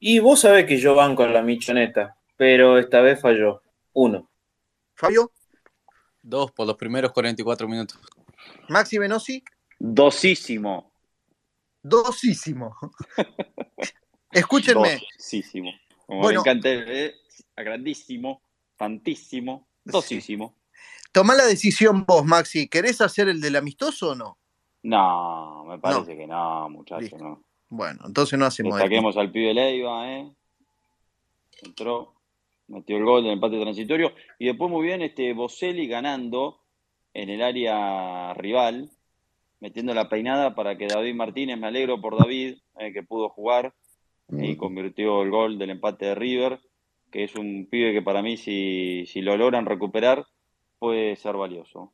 Y 0.00 0.18
vos 0.20 0.40
sabés 0.40 0.66
que 0.66 0.78
yo 0.78 0.94
banco 0.94 1.24
en 1.24 1.32
la 1.32 1.42
michoneta, 1.42 2.16
pero 2.36 2.78
esta 2.78 3.00
vez 3.00 3.20
falló. 3.20 3.62
Uno. 3.92 4.28
Fabio. 4.94 5.32
2 6.22 6.52
por 6.52 6.66
los 6.66 6.76
primeros 6.76 7.12
44 7.12 7.68
minutos. 7.68 7.98
Maxi 8.68 8.98
Venosi. 8.98 9.42
Dosísimo. 9.78 10.87
Dosísimo. 11.82 12.76
Escúchenme. 14.32 15.00
Dosísimo. 15.16 15.70
Como 16.06 16.20
Bueno. 16.20 16.42
me 16.44 16.50
encanta 16.50 16.68
eh, 16.70 17.14
grandísimo, 17.56 18.42
tantísimo, 18.76 19.68
dosísimo. 19.84 20.54
Tomá 21.12 21.34
la 21.34 21.46
decisión 21.46 22.04
vos, 22.06 22.24
Maxi. 22.24 22.68
¿Querés 22.68 23.00
hacer 23.00 23.28
el 23.28 23.40
del 23.40 23.56
amistoso 23.56 24.10
o 24.10 24.14
no? 24.14 24.38
No, 24.82 25.64
me 25.64 25.78
parece 25.78 26.16
que 26.16 26.26
no, 26.26 26.68
muchachos, 26.70 27.02
Listo. 27.02 27.18
no. 27.18 27.44
Bueno, 27.70 28.00
entonces 28.06 28.38
no 28.38 28.46
hacemos 28.46 28.74
esto. 28.74 28.84
Destaquemos 28.84 29.16
al 29.16 29.30
pibe 29.30 29.52
Leiva, 29.52 30.10
¿eh? 30.10 30.30
Entró, 31.62 32.14
metió 32.68 32.96
el 32.96 33.04
gol 33.04 33.22
del 33.24 33.32
empate 33.32 33.60
transitorio. 33.60 34.14
Y 34.38 34.46
después 34.46 34.70
muy 34.70 34.86
bien, 34.86 35.02
este 35.02 35.32
Boselli 35.34 35.86
ganando 35.86 36.62
en 37.12 37.28
el 37.30 37.42
área 37.42 38.32
rival, 38.34 38.90
metiendo 39.60 39.94
la 39.94 40.08
peinada 40.08 40.54
para 40.54 40.76
que 40.76 40.86
David 40.86 41.14
Martínez, 41.14 41.58
me 41.58 41.66
alegro 41.66 42.00
por 42.00 42.18
David, 42.18 42.58
eh, 42.78 42.92
que 42.92 43.02
pudo 43.02 43.28
jugar 43.28 43.74
y 44.30 44.56
convirtió 44.56 45.22
el 45.22 45.30
gol 45.30 45.58
del 45.58 45.70
empate 45.70 46.06
de 46.06 46.14
River, 46.14 46.60
que 47.10 47.24
es 47.24 47.34
un 47.34 47.66
pibe 47.70 47.94
que 47.94 48.02
para 48.02 48.22
mí, 48.22 48.36
si, 48.36 49.06
si 49.06 49.22
lo 49.22 49.36
logran 49.36 49.64
recuperar, 49.64 50.26
puede 50.78 51.16
ser 51.16 51.36
valioso. 51.36 51.92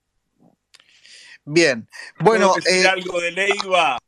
Bien. 1.45 1.89
Bueno, 2.19 2.49
¿Puedo 2.49 2.55
decir 2.57 2.87
eh, 2.87 2.89
algo 2.89 3.21
de 3.21 3.31
Leiva? 3.31 3.99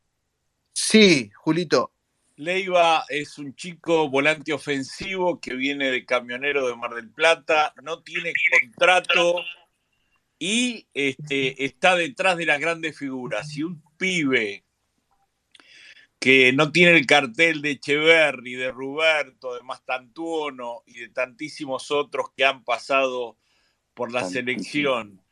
sí, 0.73 1.31
Julito. 1.37 1.93
Leiva 2.37 3.05
es 3.09 3.39
un 3.39 3.55
chico 3.55 4.11
volante 4.11 4.53
ofensivo 4.53 5.41
que 5.41 5.55
viene 5.55 5.91
de 5.91 6.05
camionero 6.05 6.67
de 6.67 6.77
Mar 6.77 6.95
del 6.95 7.11
Plata, 7.11 7.73
no 7.83 8.03
tiene 8.03 8.33
contrato 8.61 9.43
y 10.39 10.87
este, 10.95 11.65
está 11.65 11.97
detrás 11.97 12.37
de 12.37 12.47
las 12.47 12.61
grandes 12.61 12.97
figuras. 12.97 13.57
Y 13.57 13.63
un 13.63 13.83
pibe 13.97 14.65
que 16.19 16.53
no 16.53 16.73
tiene 16.73 16.97
el 16.97 17.07
cartel 17.07 17.63
de 17.63 17.73
Echeverri, 17.73 18.55
de 18.55 18.71
Ruberto, 18.71 19.55
de 19.55 19.63
Mastantuono 19.63 20.83
y 20.87 21.01
de 21.01 21.09
tantísimos 21.09 21.91
otros 21.91 22.27
que 22.37 22.45
han 22.45 22.65
pasado 22.65 23.39
por 23.95 24.13
la 24.13 24.25
selección. 24.25 25.23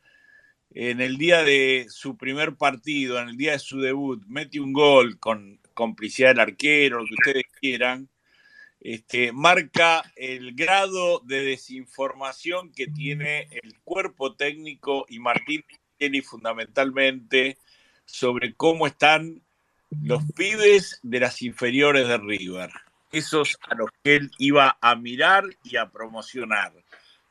En 0.71 1.01
el 1.01 1.17
día 1.17 1.43
de 1.43 1.87
su 1.89 2.17
primer 2.17 2.55
partido, 2.55 3.19
en 3.19 3.29
el 3.29 3.37
día 3.37 3.53
de 3.53 3.59
su 3.59 3.79
debut, 3.79 4.23
mete 4.27 4.59
un 4.59 4.73
gol 4.73 5.19
con 5.19 5.59
complicidad 5.73 6.29
del 6.29 6.39
arquero, 6.39 6.99
lo 6.99 7.05
que 7.05 7.13
ustedes 7.13 7.45
quieran, 7.59 8.09
este, 8.85 9.31
marca 9.31 10.03
el 10.15 10.53
grado 10.53 11.19
de 11.25 11.43
desinformación 11.43 12.71
que 12.71 12.85
tiene 12.85 13.47
el 13.63 13.79
cuerpo 13.83 14.35
técnico 14.35 15.07
y 15.09 15.17
Martín 15.17 15.65
Kelly 15.97 16.21
fundamentalmente 16.21 17.57
sobre 18.05 18.53
cómo 18.53 18.85
están 18.85 19.41
los 20.03 20.23
pibes 20.35 20.99
de 21.01 21.19
las 21.19 21.41
inferiores 21.41 22.07
de 22.07 22.19
River. 22.19 22.69
esos 23.11 23.57
a 23.67 23.73
los 23.73 23.89
que 24.03 24.17
él 24.17 24.29
iba 24.37 24.77
a 24.79 24.95
mirar 24.95 25.45
y 25.63 25.77
a 25.77 25.89
promocionar. 25.89 26.71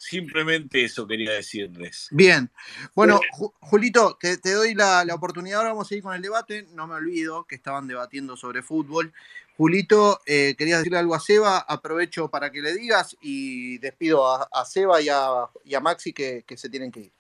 Simplemente 0.07 0.85
eso 0.85 1.07
quería 1.07 1.33
decirles. 1.33 2.09
Bien. 2.11 2.51
Bueno, 2.95 3.23
Ju- 3.39 3.55
Julito, 3.59 4.19
te, 4.21 4.37
te 4.37 4.53
doy 4.53 4.75
la, 4.75 5.03
la 5.03 5.15
oportunidad. 5.15 5.61
Ahora 5.61 5.71
vamos 5.71 5.91
a 5.91 5.95
ir 5.95 6.03
con 6.03 6.15
el 6.15 6.21
debate. 6.21 6.67
No 6.75 6.87
me 6.87 6.97
olvido 6.97 7.47
que 7.47 7.55
estaban 7.55 7.89
debatiendo 7.89 8.37
sobre 8.37 8.63
fútbol. 8.63 9.15
Julito, 9.57 10.21
eh, 10.27 10.55
querías 10.59 10.81
decirle 10.81 10.99
algo 10.99 11.15
a 11.15 11.21
Seba. 11.21 11.57
Aprovecho 11.57 12.29
para 12.29 12.53
que 12.53 12.61
le 12.61 12.75
digas 12.75 13.17
y 13.23 13.79
despido 13.79 14.29
a, 14.29 14.47
a 14.53 14.67
Seba 14.67 15.01
y 15.01 15.09
a, 15.09 15.47
y 15.65 15.75
a 15.75 15.81
Maxi 15.81 16.13
que, 16.13 16.45
que 16.47 16.59
se 16.59 16.69
tienen 16.69 16.93
que 16.93 17.01
ir. 17.01 17.13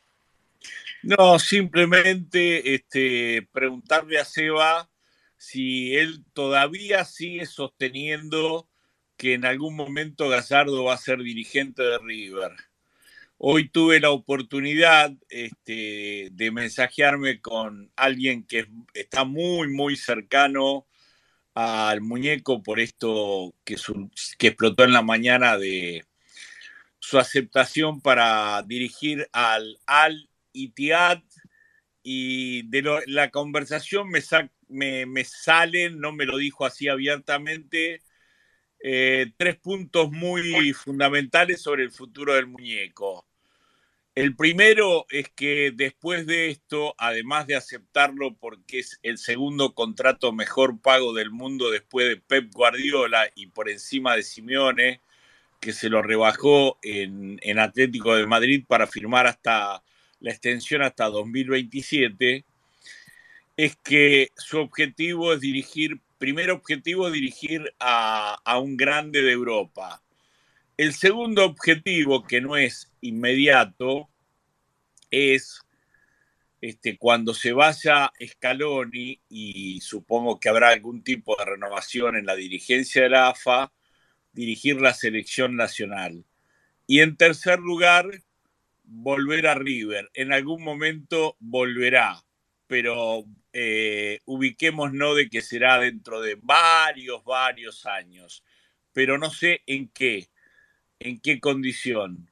No, 1.02 1.38
simplemente 1.38 2.74
este, 2.74 3.48
preguntarle 3.50 4.18
a 4.18 4.26
Seba 4.26 4.90
si 5.38 5.96
él 5.96 6.22
todavía 6.34 7.06
sigue 7.06 7.46
sosteniendo 7.46 8.68
que 9.16 9.32
en 9.32 9.46
algún 9.46 9.74
momento 9.74 10.28
Gallardo 10.28 10.84
va 10.84 10.94
a 10.94 10.98
ser 10.98 11.22
dirigente 11.22 11.82
de 11.82 11.98
River. 11.98 12.52
Hoy 13.46 13.68
tuve 13.68 14.00
la 14.00 14.10
oportunidad 14.10 15.12
este, 15.28 16.30
de 16.32 16.50
mensajearme 16.50 17.42
con 17.42 17.92
alguien 17.94 18.42
que 18.46 18.66
está 18.94 19.24
muy, 19.24 19.68
muy 19.68 19.96
cercano 19.96 20.86
al 21.52 22.00
muñeco 22.00 22.62
por 22.62 22.80
esto 22.80 23.54
que, 23.62 23.76
explotó 24.38 24.84
en 24.84 24.94
la 24.94 25.02
mañana 25.02 25.58
de 25.58 26.06
su 26.98 27.18
aceptación 27.18 28.00
para 28.00 28.62
dirigir 28.62 29.28
al 29.30 29.78
Al 29.84 30.30
Ittihad 30.54 31.22
y 32.02 32.66
de 32.68 33.02
la 33.08 33.28
conversación 33.28 34.08
me, 34.08 34.22
sa- 34.22 34.50
no 34.70 36.12
me 36.12 36.24
lo 36.24 36.38
dijo 36.38 36.64
así 36.64 36.88
abiertamente, 36.88 38.00
eh, 38.82 39.32
tres 39.36 39.56
puntos 39.56 40.10
muy 40.10 40.72
fundamentales 40.72 41.60
sobre 41.60 41.82
el 41.82 41.90
futuro 41.90 42.32
del 42.32 42.46
muñeco. 42.46 43.26
El 44.14 44.36
primero 44.36 45.06
es 45.10 45.28
que 45.30 45.72
después 45.74 46.24
de 46.26 46.48
esto, 46.48 46.94
además 46.98 47.48
de 47.48 47.56
aceptarlo 47.56 48.36
porque 48.36 48.78
es 48.78 49.00
el 49.02 49.18
segundo 49.18 49.74
contrato 49.74 50.32
mejor 50.32 50.80
pago 50.80 51.12
del 51.14 51.32
mundo 51.32 51.68
después 51.72 52.08
de 52.08 52.16
Pep 52.18 52.52
Guardiola 52.52 53.28
y 53.34 53.48
por 53.48 53.68
encima 53.68 54.14
de 54.14 54.22
Simeone, 54.22 55.00
que 55.60 55.72
se 55.72 55.88
lo 55.88 56.00
rebajó 56.00 56.78
en, 56.82 57.58
Atlético 57.58 58.14
de 58.14 58.26
Madrid 58.28 58.64
para 58.68 58.86
firmar 58.86 59.26
hasta 59.26 59.82
la 60.20 60.30
extensión 60.30 60.82
hasta 60.82 61.06
2027, 61.06 62.44
es 63.56 63.76
que 63.82 64.28
su 64.36 64.58
objetivo 64.58 65.32
es 65.32 65.40
dirigir, 65.40 66.00
primer 66.18 66.52
objetivo 66.52 67.08
es 67.08 67.14
dirigir 67.14 67.74
a 67.80 68.58
un 68.62 68.76
grande 68.76 69.22
de 69.22 69.32
Europa. 69.32 70.03
El 70.76 70.92
segundo 70.92 71.44
objetivo, 71.44 72.24
que 72.24 72.40
no 72.40 72.56
es 72.56 72.92
inmediato, 73.00 74.08
es 75.10 75.60
este, 76.60 76.98
cuando 76.98 77.32
se 77.34 77.52
vaya 77.52 78.12
Scaloni, 78.20 79.20
y 79.28 79.80
supongo 79.82 80.40
que 80.40 80.48
habrá 80.48 80.70
algún 80.70 81.04
tipo 81.04 81.36
de 81.36 81.44
renovación 81.44 82.16
en 82.16 82.26
la 82.26 82.34
dirigencia 82.34 83.02
de 83.02 83.10
la 83.10 83.28
AFA, 83.28 83.72
dirigir 84.32 84.80
la 84.80 84.94
selección 84.94 85.54
nacional. 85.56 86.24
Y 86.86 87.00
en 87.00 87.16
tercer 87.16 87.60
lugar, 87.60 88.06
volver 88.82 89.46
a 89.46 89.54
River. 89.54 90.10
En 90.14 90.32
algún 90.32 90.62
momento 90.62 91.36
volverá, 91.38 92.24
pero 92.66 93.24
eh, 93.52 94.20
de 94.26 95.28
que 95.30 95.40
será 95.40 95.78
dentro 95.78 96.20
de 96.20 96.36
varios, 96.42 97.22
varios 97.24 97.86
años. 97.86 98.42
Pero 98.92 99.18
no 99.18 99.30
sé 99.30 99.62
en 99.66 99.88
qué, 99.88 100.28
en 100.98 101.20
qué 101.20 101.40
condición. 101.40 102.30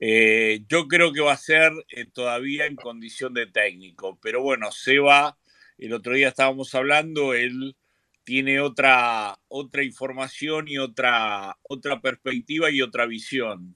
Eh, 0.00 0.64
yo 0.68 0.86
creo 0.86 1.12
que 1.12 1.20
va 1.20 1.32
a 1.32 1.36
ser 1.36 1.72
eh, 1.88 2.06
todavía 2.06 2.66
en 2.66 2.76
condición 2.76 3.34
de 3.34 3.46
técnico, 3.46 4.18
pero 4.22 4.42
bueno, 4.42 4.70
Seba, 4.70 5.36
el 5.76 5.92
otro 5.92 6.14
día 6.14 6.28
estábamos 6.28 6.74
hablando, 6.74 7.34
él 7.34 7.76
tiene 8.22 8.60
otra, 8.60 9.38
otra 9.48 9.82
información 9.82 10.68
y 10.68 10.78
otra, 10.78 11.58
otra 11.62 12.00
perspectiva 12.00 12.70
y 12.70 12.82
otra 12.82 13.06
visión. 13.06 13.74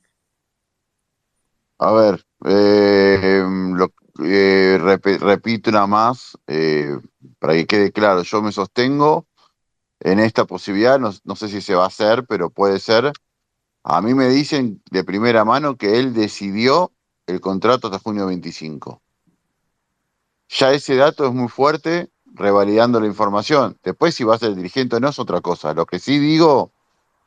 A 1.78 1.92
ver, 1.92 2.24
eh, 2.46 3.42
repito 5.18 5.70
una 5.70 5.86
más, 5.88 6.38
para 7.40 7.54
que 7.54 7.66
quede 7.66 7.90
claro, 7.90 8.22
yo 8.22 8.40
me 8.40 8.52
sostengo 8.52 9.26
en 9.98 10.20
esta 10.20 10.44
posibilidad, 10.44 11.00
no 11.00 11.36
sé 11.36 11.48
si 11.48 11.60
se 11.60 11.74
va 11.74 11.84
a 11.84 11.88
hacer, 11.88 12.24
pero 12.28 12.50
puede 12.50 12.78
ser. 12.78 13.10
A 13.84 14.00
mí 14.00 14.14
me 14.14 14.28
dicen 14.28 14.82
de 14.90 15.04
primera 15.04 15.44
mano 15.44 15.76
que 15.76 15.98
él 15.98 16.14
decidió 16.14 16.92
el 17.26 17.40
contrato 17.40 17.88
hasta 17.88 17.98
junio 17.98 18.26
25. 18.26 19.02
Ya 20.48 20.72
ese 20.72 20.96
dato 20.96 21.26
es 21.26 21.32
muy 21.32 21.48
fuerte, 21.48 22.10
revalidando 22.26 23.00
la 23.00 23.06
información. 23.06 23.78
Después, 23.82 24.14
si 24.14 24.24
va 24.24 24.36
a 24.36 24.38
ser 24.38 24.54
dirigente 24.54 24.96
o 24.96 25.00
no, 25.00 25.08
es 25.08 25.18
otra 25.18 25.40
cosa. 25.40 25.74
Lo 25.74 25.86
que 25.86 25.98
sí 25.98 26.18
digo 26.18 26.72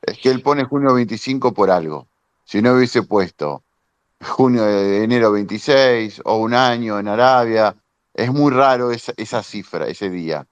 es 0.02 0.18
que 0.20 0.30
él 0.30 0.42
pone 0.42 0.64
junio 0.66 0.94
25 0.94 1.54
por 1.54 1.72
algo. 1.72 2.08
Si 2.46 2.62
no 2.62 2.74
hubiese 2.74 3.04
puesto 3.04 3.64
junio 4.22 4.64
de 4.64 5.04
enero 5.04 5.32
26 5.32 6.22
o 6.26 6.38
un 6.38 6.54
año 6.54 7.00
en 7.00 7.08
Arabia, 7.08 7.76
es 8.14 8.32
muy 8.32 8.52
raro 8.52 8.92
esa 8.92 9.44
cifra, 9.44 9.88
ese 9.88 10.10
día. 10.10 10.48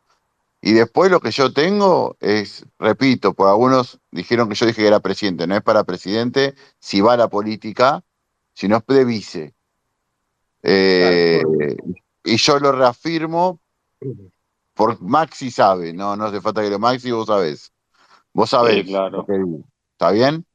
Y 0.65 0.71
después 0.71 1.11
lo 1.11 1.19
que 1.19 1.31
yo 1.31 1.51
tengo 1.51 2.15
es, 2.21 2.65
repito, 2.79 3.33
por 3.33 3.49
algunos 3.49 3.99
dijeron 4.11 4.47
que 4.47 4.55
yo 4.55 4.65
dije 4.65 4.81
que 4.81 4.87
era 4.87 5.01
presidente, 5.01 5.45
no 5.45 5.57
es 5.57 5.61
para 5.61 5.83
presidente, 5.83 6.55
si 6.79 7.01
va 7.01 7.13
a 7.13 7.17
la 7.17 7.27
política, 7.27 8.01
sino 8.53 8.77
es 8.77 8.83
de 8.87 9.03
vice. 9.03 9.53
Eh, 10.61 11.43
y 12.23 12.37
yo 12.37 12.59
lo 12.59 12.71
reafirmo, 12.71 13.59
por 14.73 15.01
Maxi 15.01 15.51
sabe, 15.51 15.91
no, 15.91 16.15
no 16.15 16.27
hace 16.27 16.39
falta 16.39 16.61
que 16.61 16.69
lo 16.69 16.79
Maxi, 16.79 17.11
vos 17.11 17.27
sabés. 17.27 17.73
Vos 18.31 18.49
sabés 18.49 18.85
claro. 18.85 19.17
lo 19.17 19.25
que 19.25 19.33
digo. 19.33 19.59
¿Está 19.91 20.11
bien? 20.11 20.45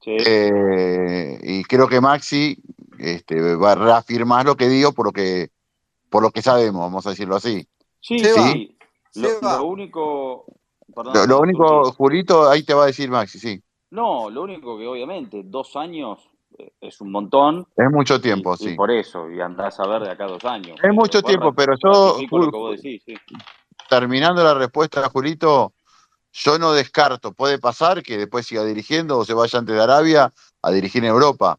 Sí. 0.00 0.16
Eh, 0.26 1.38
y 1.40 1.62
creo 1.62 1.86
que 1.86 2.00
Maxi 2.00 2.60
este, 2.98 3.54
va 3.54 3.72
a 3.72 3.76
reafirmar 3.76 4.44
lo 4.44 4.56
que 4.56 4.68
digo 4.68 4.92
por 4.92 5.06
lo 5.06 5.12
que, 5.12 5.50
por 6.10 6.20
lo 6.20 6.32
que 6.32 6.42
sabemos, 6.42 6.80
vamos 6.80 7.06
a 7.06 7.10
decirlo 7.10 7.36
así. 7.36 7.68
Sí, 8.00 8.18
sí. 8.18 8.76
Lo, 9.14 9.28
Seba. 9.28 9.58
lo 9.58 9.64
único. 9.64 10.46
perdón, 10.94 11.28
Lo, 11.28 11.40
único, 11.40 11.92
Julito, 11.92 12.48
ahí 12.48 12.62
te 12.62 12.74
va 12.74 12.84
a 12.84 12.86
decir 12.86 13.10
Maxi, 13.10 13.38
sí. 13.38 13.62
No, 13.90 14.30
lo 14.30 14.42
único 14.42 14.78
que 14.78 14.86
obviamente, 14.86 15.42
dos 15.44 15.76
años 15.76 16.18
eh, 16.58 16.72
es 16.80 17.00
un 17.00 17.10
montón. 17.12 17.66
Es 17.76 17.90
mucho 17.90 18.20
tiempo, 18.20 18.54
y 18.54 18.68
sí. 18.70 18.74
por 18.74 18.90
eso, 18.90 19.30
y 19.30 19.40
andás 19.40 19.78
a 19.80 19.86
ver 19.86 20.02
de 20.02 20.10
acá 20.10 20.26
dos 20.26 20.44
años. 20.44 20.78
Es 20.82 20.92
mucho 20.94 21.22
tiempo, 21.22 21.52
pero 21.52 21.74
yo, 21.82 22.12
ratifico 22.12 22.38
lo 22.38 22.44
Jul- 22.46 22.50
que 22.50 22.56
vos 22.56 22.76
decís, 22.76 23.02
sí. 23.04 23.14
terminando 23.88 24.42
la 24.42 24.54
respuesta, 24.54 25.08
Julito, 25.10 25.74
yo 26.32 26.58
no 26.58 26.72
descarto, 26.72 27.32
puede 27.32 27.58
pasar 27.58 28.02
que 28.02 28.16
después 28.16 28.46
siga 28.46 28.64
dirigiendo 28.64 29.18
o 29.18 29.24
se 29.26 29.34
vaya 29.34 29.58
antes 29.58 29.74
de 29.74 29.82
Arabia 29.82 30.32
a 30.62 30.70
dirigir 30.70 31.04
en 31.04 31.10
Europa. 31.10 31.58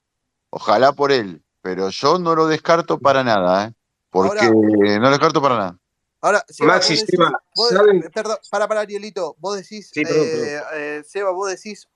Ojalá 0.49 0.93
por 0.93 1.11
él, 1.11 1.43
pero 1.61 1.89
yo 1.89 2.17
no 2.17 2.33
lo 2.33 2.47
descarto 2.47 2.97
para 2.99 3.23
nada, 3.23 3.67
¿eh? 3.67 3.73
Porque 4.09 4.45
Ahora- 4.45 4.99
no 4.99 4.99
lo 5.05 5.09
descarto 5.11 5.41
para 5.41 5.57
nada. 5.57 5.79
Ahora, 6.23 6.45
Seba, 6.47 6.75
Maxi, 6.75 6.93
vos 6.93 6.99
decís, 7.01 7.15
Seba, 7.17 7.43
vos- 7.53 7.69
¿saben? 7.69 8.01
perdón, 8.13 8.37
para, 8.49 8.67
para, 8.69 8.79
Arielito, 8.79 9.35
vos 9.39 9.57
decís, 9.57 9.91
Sí, 9.93 10.03
perdón, 10.03 10.25
eh, 10.31 10.61
eh, 10.73 11.03
Seba, 11.05 11.31
vos 11.31 11.49
decís 11.51 11.89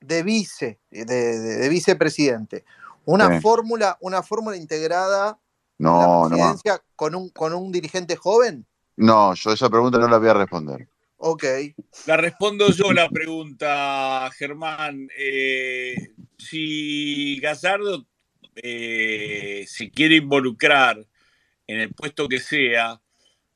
de 0.00 0.22
vice, 0.22 0.80
de, 0.90 1.04
de- 1.04 1.38
de 1.38 1.68
vicepresidente. 1.68 2.64
Una 3.04 3.30
Sí. 3.30 3.40
fórmula, 3.42 3.98
una 4.00 4.22
fórmula 4.22 4.56
integrada 4.56 5.38
en 5.78 5.84
la 5.84 6.06
no, 6.06 6.28
presidencia 6.30 6.82
con 6.96 7.14
un, 7.14 7.28
con 7.28 7.52
un 7.52 7.70
dirigente 7.70 8.16
joven. 8.16 8.66
no, 8.96 9.34
yo 9.34 9.52
esa 9.52 9.68
pregunta 9.68 9.98
no 9.98 10.08
la 10.08 10.16
voy 10.16 10.28
a 10.30 10.34
responder. 10.34 10.88
Ok. 11.18 11.44
La 12.06 12.16
respondo 12.16 12.70
yo 12.70 12.90
la 12.90 13.10
pregunta, 13.10 14.30
Germán. 14.34 15.08
Eh, 15.18 15.94
si 16.38 17.38
Gallardo 17.38 18.06
eh, 18.56 19.66
se 19.68 19.90
quiere 19.90 20.16
involucrar 20.16 21.06
en 21.66 21.80
el 21.80 21.92
puesto 21.92 22.28
que 22.28 22.40
sea, 22.40 22.98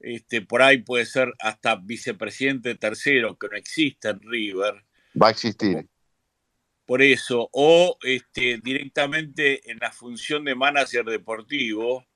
este, 0.00 0.42
por 0.42 0.62
ahí 0.62 0.78
puede 0.78 1.06
ser 1.06 1.32
hasta 1.40 1.76
vicepresidente 1.76 2.74
tercero, 2.74 3.36
que 3.36 3.48
no 3.48 3.56
existe 3.56 4.08
en 4.08 4.20
River, 4.20 4.84
Va 5.20 5.28
a 5.28 5.30
existir. 5.30 5.88
por 6.86 7.02
eso, 7.02 7.48
o 7.52 7.98
este, 8.02 8.60
directamente 8.62 9.70
en 9.70 9.78
la 9.78 9.90
función 9.90 10.44
de 10.44 10.54
manager 10.54 11.04
deportivo, 11.04 12.06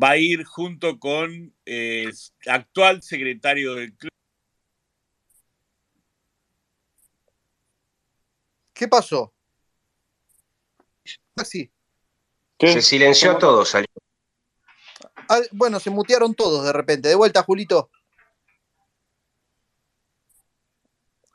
va 0.00 0.10
a 0.10 0.16
ir 0.16 0.44
junto 0.44 0.98
con 0.98 1.54
eh, 1.64 2.04
el 2.04 2.50
actual 2.50 3.02
secretario 3.02 3.74
del 3.74 3.94
club. 3.94 4.12
¿Qué 8.72 8.88
pasó? 8.88 9.32
Maxi. 11.36 11.70
Se 12.58 12.82
silenció 12.82 13.32
a 13.32 13.38
todos, 13.38 13.70
salió. 13.70 13.88
Ah, 15.32 15.40
bueno, 15.52 15.80
se 15.80 15.88
mutearon 15.88 16.34
todos 16.34 16.62
de 16.62 16.74
repente. 16.74 17.08
De 17.08 17.14
vuelta, 17.14 17.42
Julito. 17.42 17.88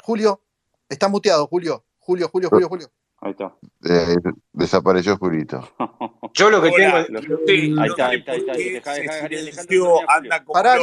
Julio. 0.03 0.39
Está 0.87 1.07
muteado, 1.07 1.47
Julio. 1.47 1.83
Julio, 1.97 2.29
Julio, 2.29 2.49
Julio, 2.49 2.69
Julio. 2.69 2.91
Ahí 3.21 3.31
está. 3.31 3.55
Eh, 3.89 4.15
desapareció 4.53 5.17
Julito. 5.17 5.67
Yo 6.35 6.51
lo 6.51 6.61
que 6.61 6.69
Hola, 6.69 7.07
tengo. 7.07 7.37
sé, 7.47 7.53
Ahí 7.79 7.89
está, 7.89 8.07
ahí 8.09 8.19
está, 8.19 8.31
ahí 8.33 8.69
Deja, 8.69 8.93
deja, 8.93 10.05
anda 10.07 10.45
Pará, 10.45 10.77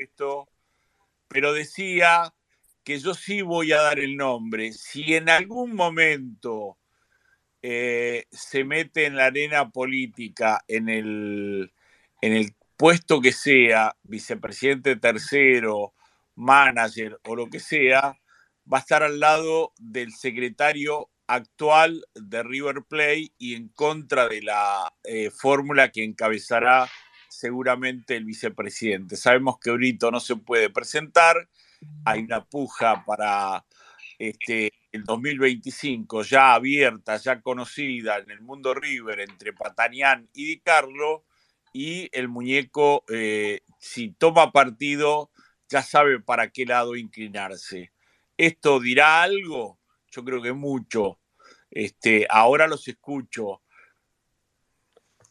esto, 0.00 0.48
pero 1.26 1.52
decía 1.52 2.32
que 2.84 3.00
yo 3.00 3.14
sí 3.14 3.42
voy 3.42 3.72
a 3.72 3.82
dar 3.82 3.98
el 3.98 4.16
nombre. 4.16 4.72
Si 4.72 5.14
en 5.14 5.28
algún 5.28 5.74
momento 5.74 6.78
eh, 7.60 8.26
se 8.30 8.62
mete 8.62 9.06
en 9.06 9.16
la 9.16 9.26
arena 9.26 9.70
política, 9.70 10.62
en 10.68 10.88
el, 10.88 11.72
en 12.22 12.32
el 12.32 12.54
puesto 12.76 13.20
que 13.20 13.32
sea, 13.32 13.96
vicepresidente 14.04 14.96
tercero, 14.96 15.92
manager 16.36 17.20
o 17.24 17.36
lo 17.36 17.50
que 17.50 17.60
sea, 17.60 18.16
va 18.72 18.78
a 18.78 18.80
estar 18.80 19.02
al 19.02 19.20
lado 19.20 19.72
del 19.76 20.12
secretario 20.12 21.10
actual 21.26 22.04
de 22.14 22.42
River 22.42 22.84
Plate 22.88 23.32
y 23.38 23.54
en 23.54 23.68
contra 23.68 24.28
de 24.28 24.42
la 24.42 24.92
eh, 25.04 25.30
fórmula 25.30 25.90
que 25.90 26.04
encabezará 26.04 26.88
seguramente 27.28 28.16
el 28.16 28.24
vicepresidente. 28.24 29.16
Sabemos 29.16 29.58
que 29.58 29.72
Brito 29.72 30.10
no 30.10 30.20
se 30.20 30.36
puede 30.36 30.70
presentar, 30.70 31.48
hay 32.04 32.20
una 32.20 32.44
puja 32.44 33.04
para 33.04 33.64
este, 34.18 34.72
el 34.92 35.02
2025 35.02 36.22
ya 36.22 36.54
abierta, 36.54 37.16
ya 37.16 37.40
conocida 37.40 38.18
en 38.18 38.30
el 38.30 38.40
mundo 38.42 38.74
River 38.74 39.20
entre 39.20 39.52
Patanián 39.52 40.28
y 40.34 40.44
Di 40.44 40.60
Carlo, 40.60 41.24
y 41.72 42.08
el 42.16 42.28
muñeco, 42.28 43.04
eh, 43.08 43.62
si 43.78 44.10
toma 44.12 44.52
partido, 44.52 45.30
ya 45.68 45.82
sabe 45.82 46.20
para 46.20 46.50
qué 46.50 46.66
lado 46.66 46.96
inclinarse. 46.96 47.92
¿Esto 48.36 48.80
dirá 48.80 49.22
algo? 49.22 49.78
Yo 50.10 50.24
creo 50.24 50.42
que 50.42 50.52
mucho. 50.52 51.18
Este, 51.70 52.26
ahora 52.28 52.66
los 52.66 52.86
escucho. 52.88 53.62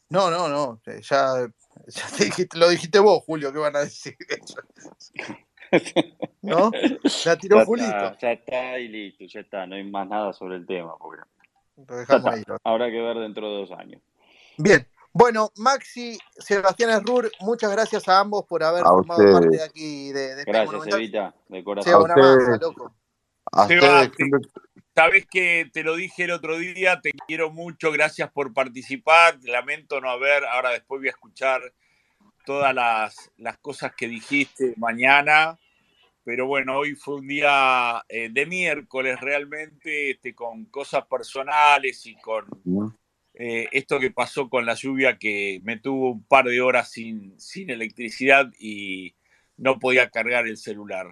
No, 0.10 0.30
no, 0.32 0.50
no. 0.50 0.82
eh, 0.88 1.00
Ya, 1.10 1.34
ya 1.88 2.08
te 2.18 2.26
dijiste- 2.26 2.58
lo 2.58 2.70
dijiste 2.70 3.00
vos, 3.00 3.24
Julio, 3.26 3.54
¿qué 3.54 3.60
van 3.60 3.76
a 3.76 3.80
decir? 3.82 4.16
¿No? 6.42 6.72
La 7.26 7.38
tiró 7.38 7.58
Ya 7.60 7.66
Julito. 7.66 7.90
está, 7.90 8.18
ya 8.20 8.32
está 8.34 8.80
y 8.80 8.88
listo, 8.88 9.26
ya 9.26 9.40
está. 9.42 9.66
No 9.68 9.76
hay 9.76 9.84
más 9.90 10.08
nada 10.08 10.34
sobre 10.34 10.58
el 10.58 10.66
tema. 10.66 10.98
Porque... 10.98 11.22
Lo 11.88 11.96
dejamos 11.96 12.34
ahí. 12.34 12.44
lo- 12.46 12.58
Habrá 12.64 12.90
que 12.92 13.00
ver 13.02 13.18
dentro 13.20 13.48
de 13.50 13.58
dos 13.62 13.72
años. 13.72 14.02
Bien. 14.58 14.86
Bueno, 15.14 15.52
Maxi, 15.58 16.18
Sebastián 16.38 16.92
Esrur, 16.92 17.30
muchas 17.42 17.72
gracias 17.72 18.08
a 18.08 18.20
ambos 18.20 18.46
por 18.46 18.64
haber 18.64 18.84
A 18.84 18.88
formado 18.88 19.32
parte 19.34 19.58
de 19.58 19.64
aquí 19.64 20.12
de, 20.14 20.36
de 20.36 20.42
Space 20.44 20.68
Gracias. 20.72 20.96
Evita, 20.96 21.36
de 21.50 21.56
Seba, 21.58 21.64
corazón. 21.66 22.04
una 22.04 22.16
masa, 22.16 22.38
ustedes. 22.38 22.62
loco. 22.62 22.94
A 23.52 23.68
Seba, 23.68 24.08
te- 24.10 24.30
sabes 24.96 25.26
que 25.30 25.70
te 25.74 25.84
lo 25.84 25.96
dije 25.96 26.24
el 26.24 26.32
otro 26.32 26.58
día, 26.58 27.02
te 27.02 27.12
quiero 27.28 27.52
mucho, 27.52 27.92
gracias 27.92 28.32
por 28.32 28.54
participar. 28.54 29.38
Lamento 29.44 30.00
no 30.00 30.10
haber, 30.10 30.46
ahora 30.46 30.70
después 30.70 31.02
voy 31.02 31.08
a 31.10 31.12
escuchar 31.12 31.62
todas 32.46 32.74
las, 32.74 33.32
las 33.38 33.58
cosas 33.58 33.92
que 33.96 34.08
dijiste 34.08 34.74
mañana. 34.78 35.60
Pero 36.24 36.46
bueno, 36.46 36.78
hoy 36.78 36.96
fue 36.96 37.16
un 37.16 37.28
día 37.28 38.06
eh, 38.08 38.30
de 38.32 38.46
miércoles 38.46 39.20
realmente, 39.20 40.12
este, 40.12 40.34
con 40.36 40.66
cosas 40.66 41.06
personales 41.08 42.06
y 42.06 42.16
con 42.16 42.46
eh, 43.44 43.68
esto 43.72 44.00
que 44.00 44.12
pasó 44.12 44.50
con 44.50 44.68
la 44.68 44.76
lluvia 44.76 45.18
que 45.18 45.62
me 45.64 45.80
tuvo 45.80 46.12
un 46.12 46.24
par 46.24 46.46
de 46.46 46.62
horas 46.62 46.92
sin, 46.92 47.40
sin 47.40 47.72
electricidad 47.72 48.46
y 48.60 49.16
no 49.58 49.80
podía 49.80 50.12
cargar 50.12 50.46
el 50.46 50.58
celular. 50.58 51.08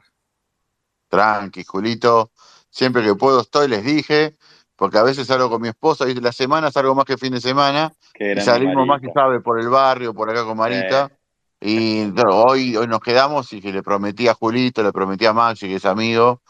Tranqui, 1.07 1.63
Julito. 1.63 2.31
Siempre 2.69 3.01
que 3.01 3.15
puedo 3.15 3.41
estoy, 3.41 3.67
les 3.67 3.83
dije, 3.83 4.35
porque 4.75 4.99
a 4.99 5.03
veces 5.03 5.25
salgo 5.25 5.49
con 5.49 5.59
mi 5.59 5.69
esposa 5.69 6.07
y 6.07 6.13
la 6.13 6.31
semana 6.31 6.69
salgo 6.69 6.93
más 6.93 7.05
que 7.05 7.17
fin 7.17 7.33
de 7.33 7.41
semana 7.41 7.91
y 8.13 8.39
salimos 8.41 8.85
más 8.85 9.01
que 9.01 9.11
sabe 9.11 9.39
por 9.39 9.59
el 9.59 9.69
barrio, 9.69 10.13
por 10.13 10.29
acá 10.29 10.43
con 10.45 10.55
Marita. 10.55 11.11
Y 11.59 12.13
hoy, 12.27 12.77
hoy 12.77 12.87
nos 12.87 12.99
quedamos 12.99 13.51
y 13.53 13.59
que 13.59 13.73
le 13.73 13.81
prometí 13.81 14.27
a 14.27 14.35
Julito, 14.35 14.83
le 14.83 14.93
prometí 14.93 15.25
a 15.25 15.33
Maxi, 15.33 15.67
que 15.67 15.77
es 15.77 15.85
amigo. 15.85 16.43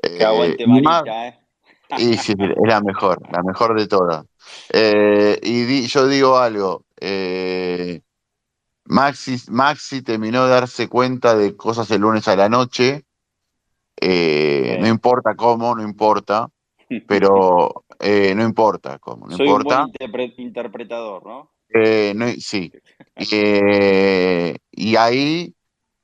Que 0.00 0.18
eh, 0.18 0.24
aguante 0.24 0.66
más- 0.68 0.82
Marita, 0.84 1.26
¿eh? 1.26 1.45
Y 1.90 2.16
sí, 2.16 2.32
es 2.38 2.68
la 2.68 2.80
mejor, 2.80 3.20
la 3.30 3.42
mejor 3.42 3.78
de 3.78 3.86
todas. 3.86 4.24
Eh, 4.72 5.38
y 5.42 5.62
di- 5.62 5.86
yo 5.86 6.06
digo 6.06 6.38
algo, 6.38 6.84
eh, 7.00 8.00
Maxi, 8.84 9.36
Maxi 9.50 10.02
terminó 10.02 10.44
de 10.44 10.50
darse 10.50 10.88
cuenta 10.88 11.36
de 11.36 11.56
cosas 11.56 11.90
el 11.90 12.00
lunes 12.02 12.28
a 12.28 12.36
la 12.36 12.48
noche, 12.48 13.04
eh, 14.00 14.76
no 14.80 14.86
importa 14.88 15.34
cómo, 15.34 15.74
no 15.74 15.82
importa, 15.82 16.48
pero 17.08 17.84
no 18.00 18.42
importa 18.44 18.98
cómo, 18.98 19.26
no 19.26 19.36
Soy 19.36 19.48
un 19.48 19.56
importa. 19.56 19.86
buen 19.86 19.92
interpre- 19.92 20.34
interpretador, 20.38 21.26
¿no? 21.26 21.50
No- 22.14 22.32
sí. 22.38 22.72
Y 24.78 24.96
ahí 24.96 25.54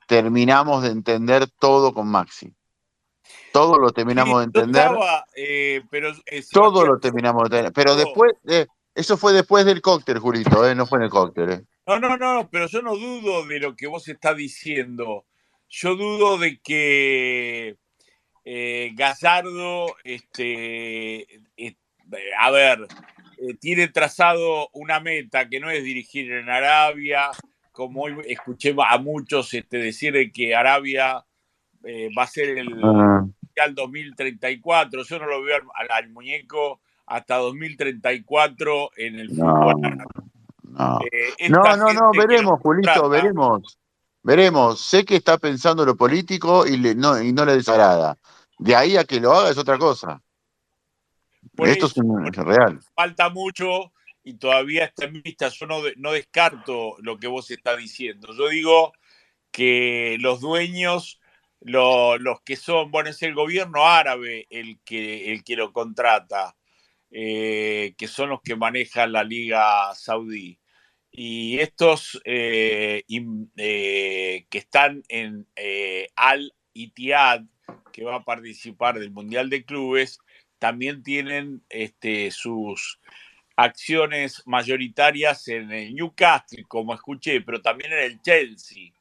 terminamos 0.07 0.83
de 0.83 0.89
entender 0.89 1.47
todo 1.59 1.93
con 1.93 2.07
Maxi. 2.07 2.53
Todo 3.53 3.77
lo 3.77 3.91
terminamos 3.91 4.39
de 4.39 4.45
entender. 4.45 4.81
estaba, 4.81 5.25
eh, 5.35 5.83
pero 5.91 6.09
eh, 6.25 6.43
Todo 6.51 6.87
lo 6.87 6.99
terminamos 6.99 7.43
de 7.43 7.57
tener. 7.57 7.71
Pero 7.71 7.95
después, 7.95 8.33
eh, 8.47 8.65
eso 8.95 9.15
fue 9.15 9.31
después 9.31 9.63
del 9.63 9.79
cóctel, 9.79 10.17
Julito, 10.17 10.67
eh, 10.67 10.73
no 10.73 10.87
fue 10.87 10.97
en 10.97 11.03
el 11.03 11.09
cóctel. 11.11 11.49
eh. 11.51 11.61
No, 11.85 11.99
no, 11.99 12.17
no, 12.17 12.49
pero 12.51 12.65
yo 12.65 12.81
no 12.81 12.95
dudo 12.95 13.45
de 13.45 13.59
lo 13.59 13.75
que 13.75 13.85
vos 13.85 14.07
estás 14.07 14.35
diciendo. 14.35 15.25
Yo 15.69 15.95
dudo 15.95 16.39
de 16.39 16.59
que 16.61 17.77
Gallardo, 18.95 19.95
este, 20.03 21.27
a 22.39 22.49
ver, 22.49 22.87
tiene 23.59 23.87
trazado 23.89 24.69
una 24.73 24.99
meta 24.99 25.47
que 25.47 25.59
no 25.59 25.69
es 25.69 25.83
dirigir 25.83 26.31
en 26.31 26.49
Arabia, 26.49 27.29
como 27.71 28.03
hoy 28.03 28.15
escuché 28.27 28.73
a 28.77 28.97
muchos 28.97 29.53
este, 29.53 29.77
decir 29.77 30.13
de 30.13 30.31
que 30.31 30.55
Arabia 30.55 31.23
eh, 31.83 32.09
va 32.17 32.23
a 32.23 32.27
ser 32.27 32.57
el 32.57 32.69
Mundial 33.55 33.75
2034. 33.75 35.03
Yo 35.03 35.19
no 35.19 35.27
lo 35.27 35.43
veo 35.43 35.57
al, 35.75 35.91
al 35.91 36.09
muñeco 36.09 36.81
hasta 37.05 37.35
2034 37.37 38.91
en 38.97 39.19
el 39.19 39.35
no, 39.37 39.45
fútbol 39.45 39.81
no. 40.63 40.99
Eh, 41.11 41.49
No, 41.49 41.61
no, 41.77 42.11
veremos, 42.17 42.59
Julito, 42.61 43.09
veremos. 43.09 43.77
Veremos. 44.23 44.81
Sé 44.81 45.05
que 45.05 45.17
está 45.17 45.37
pensando 45.37 45.85
lo 45.85 45.95
político 45.95 46.65
y, 46.65 46.77
le- 46.77 46.95
no, 46.95 47.21
y 47.21 47.31
no 47.31 47.45
le 47.45 47.53
desagrada. 47.57 48.17
De 48.57 48.75
ahí 48.75 48.97
a 48.97 49.03
que 49.03 49.19
lo 49.19 49.33
haga 49.33 49.49
es 49.51 49.57
otra 49.57 49.77
cosa. 49.77 50.21
por 51.55 51.67
Esto 51.67 51.85
es, 51.87 51.97
un- 51.97 52.25
es 52.27 52.35
real. 52.37 52.79
falta 52.95 53.29
mucho 53.29 53.91
y 54.23 54.35
todavía 54.35 54.85
está 54.85 55.05
en 55.05 55.21
vista. 55.21 55.49
Yo 55.49 55.67
no, 55.67 55.81
no 55.97 56.11
descarto 56.13 56.95
lo 56.99 57.19
que 57.19 57.27
vos 57.27 57.51
estás 57.51 57.77
diciendo. 57.77 58.33
Yo 58.33 58.47
digo 58.47 58.93
que 59.51 60.17
los 60.21 60.39
dueños, 60.39 61.19
lo- 61.63 62.17
los 62.17 62.41
que 62.41 62.55
son, 62.55 62.91
bueno, 62.91 63.09
es 63.09 63.21
el 63.23 63.33
gobierno 63.35 63.85
árabe 63.85 64.47
el 64.49 64.79
que, 64.85 65.31
el 65.33 65.43
que 65.43 65.55
lo 65.55 65.73
contrata, 65.73 66.55
eh, 67.11 67.93
que 67.97 68.07
son 68.07 68.29
los 68.29 68.41
que 68.41 68.55
manejan 68.55 69.11
la 69.13 69.23
liga 69.23 69.93
saudí. 69.95 70.59
Y 71.11 71.59
estos 71.59 72.19
eh, 72.25 73.03
eh, 73.57 74.45
que 74.49 74.57
están 74.57 75.03
en 75.09 75.47
eh, 75.55 76.09
Al 76.15 76.53
Ittihad, 76.73 77.41
que 77.91 78.03
va 78.03 78.15
a 78.17 78.25
participar 78.25 78.99
del 78.99 79.11
Mundial 79.11 79.49
de 79.49 79.63
Clubes, 79.63 80.19
también 80.59 81.03
tienen 81.03 81.63
este, 81.69 82.31
sus 82.31 82.99
acciones 83.55 84.41
mayoritarias 84.45 85.47
en 85.47 85.71
el 85.71 85.93
Newcastle, 85.95 86.63
como 86.67 86.93
escuché, 86.95 87.41
pero 87.41 87.61
también 87.61 87.93
en 87.93 87.99
el 87.99 88.21
Chelsea. 88.21 88.91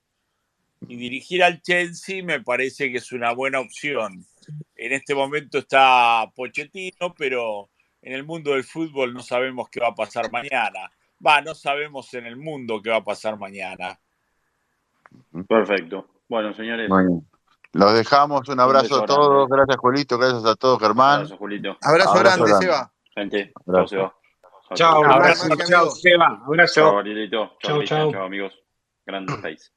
Y 0.88 0.96
dirigir 0.96 1.42
al 1.44 1.60
Chelsea 1.62 2.22
me 2.24 2.40
parece 2.40 2.90
que 2.90 2.98
es 2.98 3.12
una 3.12 3.32
buena 3.32 3.60
opción. 3.60 4.24
En 4.76 4.92
este 4.92 5.14
momento 5.14 5.58
está 5.58 6.30
Pochettino, 6.34 7.14
pero 7.16 7.70
en 8.02 8.12
el 8.14 8.24
mundo 8.24 8.52
del 8.52 8.64
fútbol 8.64 9.14
no 9.14 9.20
sabemos 9.22 9.68
qué 9.70 9.80
va 9.80 9.88
a 9.88 9.94
pasar 9.94 10.30
mañana. 10.32 10.90
Va, 11.24 11.40
no 11.40 11.54
sabemos 11.54 12.12
en 12.14 12.26
el 12.26 12.36
mundo 12.36 12.82
qué 12.82 12.90
va 12.90 12.96
a 12.96 13.04
pasar 13.04 13.38
mañana. 13.38 13.98
Perfecto. 15.48 16.08
Bueno, 16.28 16.52
señores, 16.54 16.88
Bueno, 16.88 17.24
los 17.72 17.94
dejamos. 17.94 18.48
Un 18.48 18.54
un 18.54 18.60
abrazo 18.60 18.84
beso 18.84 19.02
a 19.04 19.06
todos. 19.06 19.48
grande. 19.48 19.56
Gracias, 19.56 19.76
Julito. 19.78 20.18
Gracias 20.18 20.44
a 20.44 20.54
todos, 20.56 20.80
Germán. 20.80 21.14
Abrazo, 21.16 21.36
Julito. 21.36 21.76
Abrazo, 21.80 22.10
Abrazo 22.10 22.44
grande, 22.44 22.50
grande. 22.50 22.66
Seba. 22.66 22.92
Gente, 23.14 23.52
chao, 23.52 23.62
Abrazo. 23.66 23.88
Seba. 23.88 24.14
Chao, 24.42 24.76
Chao, 24.76 25.02
chao. 25.02 25.12
Abrazo, 25.12 25.56
chao. 25.68 25.90
Seba, 25.90 26.26
Chao, 26.26 26.44
abrazo. 26.46 26.80
Chao, 27.60 27.82
chau. 27.84 28.12
Chao, 28.12 28.24
amigos. 28.24 28.58
Grande 29.06 29.36
país. 29.38 29.72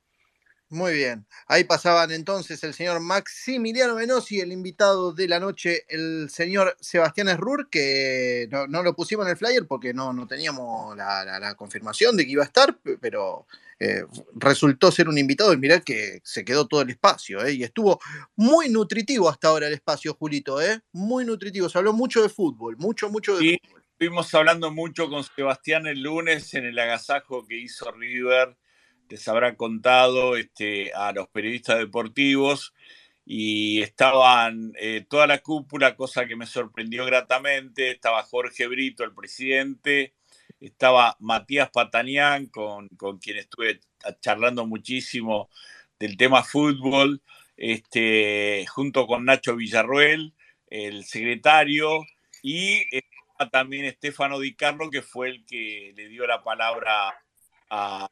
Muy 0.70 0.94
bien. 0.96 1.28
Ahí 1.48 1.64
pasaban 1.64 2.12
entonces 2.12 2.64
el 2.64 2.74
señor 2.74 3.00
Maximiliano 3.00 3.96
Venosi, 3.96 4.40
el 4.40 4.52
invitado 4.52 5.14
de 5.14 5.28
la 5.28 5.40
noche, 5.40 5.86
el 5.90 6.28
señor 6.32 6.76
Sebastián 6.82 7.30
Esrur, 7.30 7.70
que 7.70 8.48
no, 8.52 8.66
no 8.66 8.82
lo 8.82 8.96
pusimos 8.96 9.26
en 9.26 9.32
el 9.32 9.38
flyer 9.38 9.68
porque 9.68 9.94
no, 9.94 10.12
no 10.12 10.26
teníamos 10.28 10.98
la, 10.98 11.24
la- 11.24 11.40
la 11.40 11.56
confirmación 11.56 12.18
de 12.18 12.26
que 12.26 12.32
iba 12.32 12.42
a 12.42 12.48
estar, 12.48 12.78
pe- 12.80 12.98
pero 12.98 13.46
eh, 13.80 14.06
resultó 14.34 14.92
ser 14.92 15.08
un 15.08 15.20
invitado 15.20 15.54
y 15.54 15.58
mirá 15.58 15.82
que 15.82 16.20
se 16.24 16.44
quedó 16.44 16.68
todo 16.68 16.82
el 16.82 16.90
espacio, 16.90 17.46
¿eh? 17.46 17.54
y 17.54 17.64
estuvo 17.64 18.00
muy 18.36 18.68
nutritivo 18.70 19.30
hasta 19.30 19.50
ahora 19.50 19.68
el 19.68 19.74
espacio, 19.74 20.16
Julito, 20.16 20.60
¿eh? 20.62 20.82
muy 20.94 21.26
nutritivo. 21.26 21.70
Se 21.70 21.78
habló 21.78 21.94
mucho 21.94 22.24
de 22.24 22.30
fútbol, 22.30 22.76
mucho, 22.78 23.08
mucho 23.10 23.36
de 23.38 23.42
Sí, 23.42 23.60
fútbol. 23.64 23.84
estuvimos 23.92 24.34
hablando 24.34 24.72
mucho 24.72 25.10
con 25.10 25.24
Sebastián 25.24 25.86
el 25.86 26.02
lunes 26.02 26.52
en 26.56 26.66
el 26.66 26.80
agasajo 26.80 27.46
que 27.46 27.60
hizo 27.60 27.92
River. 27.92 28.58
Les 29.10 29.28
habrá 29.28 29.56
contado 29.56 30.36
este, 30.36 30.94
a 30.94 31.12
los 31.12 31.28
periodistas 31.30 31.78
deportivos 31.78 32.74
y 33.26 33.82
estaban 33.82 34.74
eh, 34.80 35.06
toda 35.08 35.28
la 35.28 35.40
cúpula, 35.40 35.96
cosa 35.96 36.28
que 36.28 36.36
me 36.36 36.46
sorprendió 36.46 37.06
gratamente. 37.06 37.92
Estaba 37.92 38.24
Jorge 38.24 38.68
Brito, 38.68 39.04
el 39.04 39.14
presidente, 39.14 40.14
estaba 40.60 41.18
Matías 41.20 41.70
Patanián, 41.72 42.48
con, 42.48 42.90
con 42.90 43.20
quien 43.20 43.38
estuve 43.38 43.80
charlando 44.22 44.66
muchísimo 44.66 45.50
del 46.00 46.18
tema 46.18 46.44
fútbol, 46.44 47.22
este, 47.58 48.66
junto 48.68 49.08
con 49.08 49.26
Nacho 49.26 49.56
Villarruel, 49.56 50.34
el 50.70 51.04
secretario, 51.06 52.02
y 52.42 52.84
también 53.52 53.86
Estefano 53.86 54.40
Di 54.40 54.56
Carlo, 54.56 54.90
que 54.90 55.02
fue 55.02 55.30
el 55.30 55.46
que 55.46 55.94
le 55.96 56.08
dio 56.08 56.28
la 56.28 56.44
palabra 56.44 57.16
a, 57.70 58.10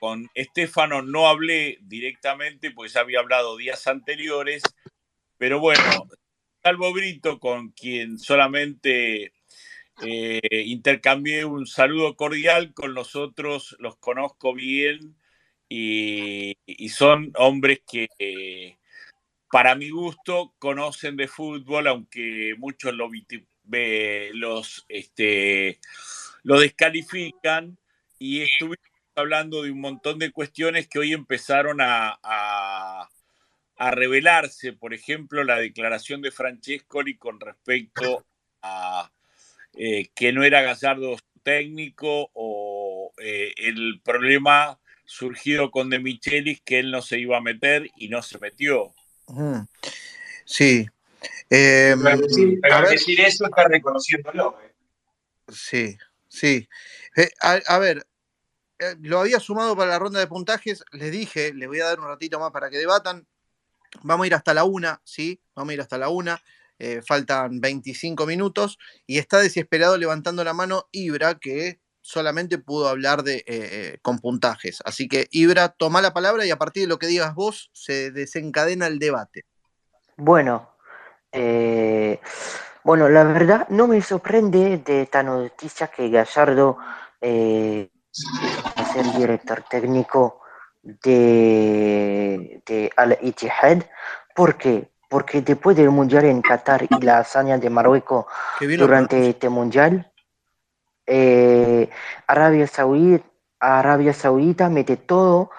Con 0.00 0.28
Estefano 0.34 1.02
no 1.02 1.28
hablé 1.28 1.78
directamente, 1.82 2.70
porque 2.70 2.92
ya 2.92 3.00
había 3.00 3.20
hablado 3.20 3.56
días 3.56 3.86
anteriores, 3.86 4.62
pero 5.38 5.60
bueno, 5.60 5.82
salvo 6.62 6.92
Brito, 6.92 7.40
con 7.40 7.70
quien 7.70 8.18
solamente 8.18 9.32
eh, 10.02 10.40
intercambié 10.66 11.44
un 11.44 11.66
saludo 11.66 12.16
cordial, 12.16 12.72
con 12.74 12.94
los 12.94 13.16
otros 13.16 13.76
los 13.80 13.96
conozco 13.96 14.54
bien 14.54 15.16
y, 15.68 16.56
son 16.88 17.32
hombres 17.36 17.80
que 17.86 18.78
para 19.50 19.74
mi 19.74 19.90
gusto 19.90 20.54
conocen 20.58 21.16
de 21.16 21.28
fútbol, 21.28 21.86
aunque 21.88 22.54
muchos 22.58 22.94
lo, 22.94 23.10
los, 24.34 24.86
este, 24.88 25.80
lo 26.42 26.60
descalifican 26.60 27.78
y 28.18 28.42
estuvimos 28.42 28.78
hablando 29.14 29.62
de 29.62 29.70
un 29.70 29.80
montón 29.80 30.18
de 30.18 30.30
cuestiones 30.30 30.88
que 30.88 30.98
hoy 30.98 31.12
empezaron 31.12 31.80
a, 31.80 32.18
a- 32.22 33.08
a 33.76 33.90
revelarse. 33.92 34.72
Por 34.72 34.92
ejemplo, 34.94 35.44
la 35.44 35.58
declaración 35.58 36.20
de 36.22 36.30
Francescoli 36.32 37.16
con 37.16 37.40
respecto 37.40 38.26
a 38.62 39.10
eh, 39.74 40.08
que 40.14 40.32
no 40.32 40.42
era 40.44 40.62
Gallardo 40.62 41.16
su 41.16 41.40
técnico 41.42 42.30
o 42.34 43.12
eh, 43.18 43.52
el 43.56 44.00
problema 44.04 44.80
surgido 45.04 45.70
con 45.70 45.90
De 45.90 45.98
Michelis 46.00 46.60
que 46.62 46.80
él 46.80 46.90
no 46.90 47.02
se 47.02 47.18
iba 47.18 47.38
a 47.38 47.40
meter 47.40 47.88
y 47.96 48.08
no 48.08 48.20
se 48.22 48.38
metió. 48.38 48.94
Sí. 50.44 50.86
Eh, 51.50 51.94
Pero 52.02 52.16
decir, 52.18 52.58
pero 52.60 52.74
a 52.74 52.78
al 52.78 52.82
ver, 52.84 52.92
decir 52.92 53.20
eso 53.20 53.44
está 53.46 53.68
reconociéndolo. 53.68 54.58
¿eh? 54.62 54.72
sí, 55.52 55.96
sí. 56.28 56.68
Eh, 57.16 57.30
a, 57.40 57.52
a 57.66 57.78
ver, 57.78 58.06
eh, 58.78 58.96
lo 59.00 59.20
había 59.20 59.40
sumado 59.40 59.76
para 59.76 59.90
la 59.90 59.98
ronda 59.98 60.20
de 60.20 60.26
puntajes, 60.26 60.84
les 60.92 61.10
dije, 61.10 61.52
les 61.54 61.68
voy 61.68 61.80
a 61.80 61.86
dar 61.86 62.00
un 62.00 62.06
ratito 62.06 62.38
más 62.38 62.50
para 62.50 62.70
que 62.70 62.78
debatan. 62.78 63.26
Vamos 64.02 64.24
a 64.24 64.26
ir 64.26 64.34
hasta 64.34 64.54
la 64.54 64.64
una, 64.64 65.00
¿sí? 65.04 65.40
Vamos 65.54 65.70
a 65.70 65.74
ir 65.74 65.80
hasta 65.80 65.98
la 65.98 66.08
una. 66.08 66.40
eh, 66.80 67.02
faltan 67.02 67.60
25 67.60 68.24
minutos 68.24 68.78
y 69.04 69.18
está 69.18 69.40
desesperado 69.40 69.96
levantando 69.96 70.44
la 70.44 70.54
mano 70.54 70.86
Ibra, 70.92 71.34
que 71.34 71.80
solamente 72.02 72.58
pudo 72.58 72.88
hablar 72.88 73.24
de, 73.24 73.42
eh, 73.46 73.98
con 74.00 74.20
puntajes. 74.20 74.78
Así 74.84 75.08
que 75.08 75.26
Ibra, 75.32 75.70
toma 75.70 76.00
la 76.00 76.14
palabra 76.14 76.46
y 76.46 76.50
a 76.52 76.56
partir 76.58 76.84
de 76.84 76.88
lo 76.88 77.00
que 77.00 77.08
digas 77.08 77.34
vos 77.34 77.70
se 77.72 78.12
desencadena 78.12 78.86
el 78.86 79.00
debate. 79.00 79.44
Bueno, 80.16 80.70
bueno, 82.88 83.08
la 83.08 83.24
verdad 83.24 83.68
no 83.68 83.86
me 83.86 84.00
sorprende 84.00 84.78
de 84.78 85.02
esta 85.02 85.22
noticia 85.22 85.88
que 85.88 86.08
Gallardo 86.08 86.78
eh, 87.20 87.90
a 88.76 88.84
ser 88.92 89.04
director 89.12 89.62
técnico 89.68 90.40
de, 90.82 92.62
de 92.66 92.90
Al 92.96 93.18
Ittihad. 93.20 93.82
¿Por 94.34 94.56
qué? 94.56 94.90
Porque 95.08 95.42
después 95.42 95.76
del 95.76 95.90
Mundial 95.90 96.24
en 96.26 96.42
Qatar 96.42 96.86
y 96.88 97.00
la 97.02 97.18
hazaña 97.18 97.58
de 97.58 97.70
Marruecos 97.70 98.26
durante 98.60 99.30
este 99.30 99.48
Mundial, 99.48 100.10
eh, 101.06 101.88
Arabia 102.26 102.66
Saudita, 102.66 103.24
Arabia 103.60 104.12
Saudita 104.12 104.68
mete 104.68 104.96
todo 104.96 105.50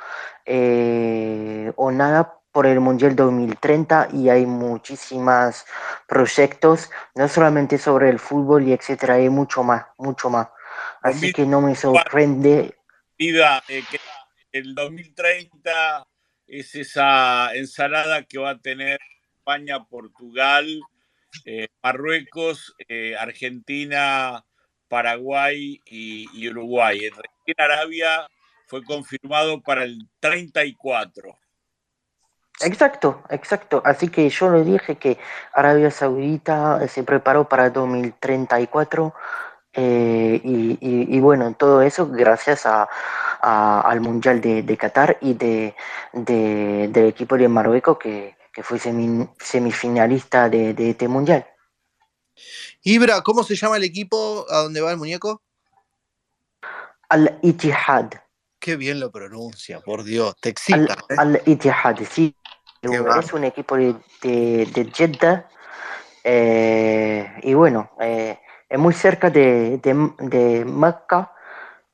eh, 0.45 1.73
o 1.75 1.91
nada 1.91 2.39
por 2.51 2.65
el 2.65 2.79
Mundial 2.79 3.15
2030 3.15 4.09
y 4.13 4.29
hay 4.29 4.45
muchísimos 4.45 5.65
proyectos, 6.07 6.89
no 7.15 7.27
solamente 7.27 7.77
sobre 7.77 8.09
el 8.09 8.19
fútbol 8.19 8.63
y 8.67 8.73
etcétera, 8.73 9.15
hay 9.15 9.29
mucho 9.29 9.63
más, 9.63 9.85
mucho 9.97 10.29
más. 10.29 10.47
Así 11.01 11.33
que 11.33 11.45
no 11.45 11.61
me 11.61 11.75
sorprende. 11.75 12.75
Vida, 13.17 13.63
eh, 13.67 13.83
que 13.89 13.99
el 14.51 14.75
2030 14.75 16.05
es 16.47 16.75
esa 16.75 17.53
ensalada 17.53 18.23
que 18.23 18.39
va 18.39 18.51
a 18.51 18.59
tener 18.59 18.99
España, 19.37 19.83
Portugal, 19.85 20.67
eh, 21.45 21.67
Marruecos, 21.83 22.75
eh, 22.87 23.15
Argentina, 23.17 24.43
Paraguay 24.87 25.81
y, 25.85 26.27
y 26.33 26.49
Uruguay. 26.49 26.99
El 27.05 27.11
recién 27.11 27.55
Arabia 27.57 28.27
fue 28.65 28.83
confirmado 28.83 29.61
para 29.61 29.83
el 29.83 30.07
34. 30.19 31.37
Exacto, 32.61 33.23
exacto. 33.29 33.81
Así 33.85 34.09
que 34.09 34.29
yo 34.29 34.49
le 34.49 34.63
dije 34.63 34.97
que 34.97 35.17
Arabia 35.53 35.91
Saudita 35.91 36.85
se 36.87 37.03
preparó 37.03 37.47
para 37.47 37.69
2034 37.69 39.13
eh, 39.73 40.41
y, 40.43 40.71
y- 40.81 41.15
y 41.15 41.19
bueno, 41.19 41.53
todo 41.53 41.81
eso 41.81 42.07
gracias 42.07 42.65
a, 42.65 42.87
a- 43.41 43.81
al 43.81 44.01
Mundial 44.01 44.41
de, 44.41 44.63
de 44.63 44.77
Qatar 44.77 45.17
y 45.21 45.33
de, 45.33 45.75
de- 46.13 46.89
del 46.91 47.05
equipo 47.07 47.37
de 47.37 47.47
Marruecos 47.47 47.97
que, 47.97 48.35
que 48.51 48.63
fue 48.63 48.79
semi- 48.79 49.29
semifinalista 49.39 50.49
de, 50.49 50.73
este 50.89 51.07
Mundial. 51.07 51.45
Ibra, 52.83 53.21
¿cómo 53.21 53.43
se 53.43 53.55
llama 53.55 53.77
el 53.77 53.83
equipo 53.83 54.45
a 54.49 54.59
donde 54.63 54.81
va 54.81 54.91
el 54.91 54.97
muñeco? 54.97 55.41
Al 57.09 57.39
Ittihad. 57.41 58.09
Qué 58.59 58.75
bien 58.75 58.99
lo 58.99 59.11
pronuncia, 59.11 59.79
por 59.81 60.03
Dios, 60.03 60.35
te 60.41 60.49
Al, 60.49 60.51
excita. 60.51 60.97
¿eh? 61.09 61.15
Al 61.17 61.41
Ittihad, 61.45 61.97
sí. 62.09 62.35
Es 62.81 63.33
un 63.33 63.43
equipo 63.43 63.75
de, 63.75 63.95
Jeddah 64.93 65.49
eh, 66.23 67.33
y 67.43 67.53
bueno, 67.53 67.91
eh, 67.99 68.39
es 68.69 68.79
muy 68.79 68.93
cerca 68.93 69.29
de, 69.29 69.79
de, 69.79 70.11
de 70.19 70.65
Mecca, 70.65 71.31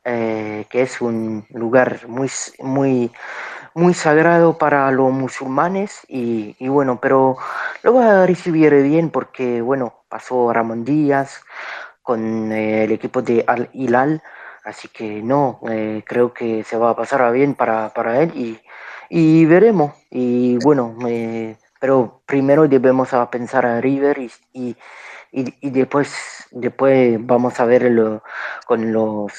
eh, 0.04 0.66
que 0.70 0.82
es 0.82 1.02
un 1.02 1.46
lugar 1.50 2.08
muy, 2.08 2.30
muy, 2.60 3.12
muy 3.74 3.94
sagrado 3.94 4.58
para 4.58 4.92
los 4.92 5.12
musulmanes 5.12 6.02
y, 6.08 6.56
y 6.60 6.68
bueno, 6.68 7.00
pero 7.02 7.38
lo 7.84 7.94
va 7.96 8.24
a 8.24 8.26
recibir 8.26 8.74
bien 8.84 9.10
porque 9.10 9.62
bueno, 9.62 9.94
pasó 10.10 10.54
Ramón 10.54 10.86
Díaz 10.86 11.42
con 12.02 12.52
eh, 12.52 12.84
el 12.84 12.92
equipo 12.92 13.22
de 13.22 13.44
Al 13.48 13.70
Hilal, 13.74 14.22
así 14.64 14.88
que 14.90 15.22
no, 15.24 15.60
eh, 15.70 16.04
creo 16.06 16.34
que 16.34 16.64
se 16.64 16.78
va 16.78 16.92
a 16.92 16.96
pasar 16.96 17.32
bien 17.34 17.56
para, 17.56 17.90
para 17.90 18.22
él 18.22 18.32
y, 18.36 18.60
y 19.10 19.46
veremos. 19.46 19.94
Y 20.12 20.58
bueno, 20.58 20.96
eh, 21.08 21.58
pero 21.80 22.22
primero 22.26 22.68
debemos 22.68 23.10
pensar 23.32 23.66
a 23.66 23.82
River 23.82 24.20
y, 24.20 24.32
y, 24.54 24.76
y- 25.32 25.54
y 25.68 25.70
después, 25.72 26.12
después 26.52 27.18
vamos 27.20 27.60
a 27.60 27.66
verlo 27.66 28.24
con 28.66 28.92
los 28.94 29.32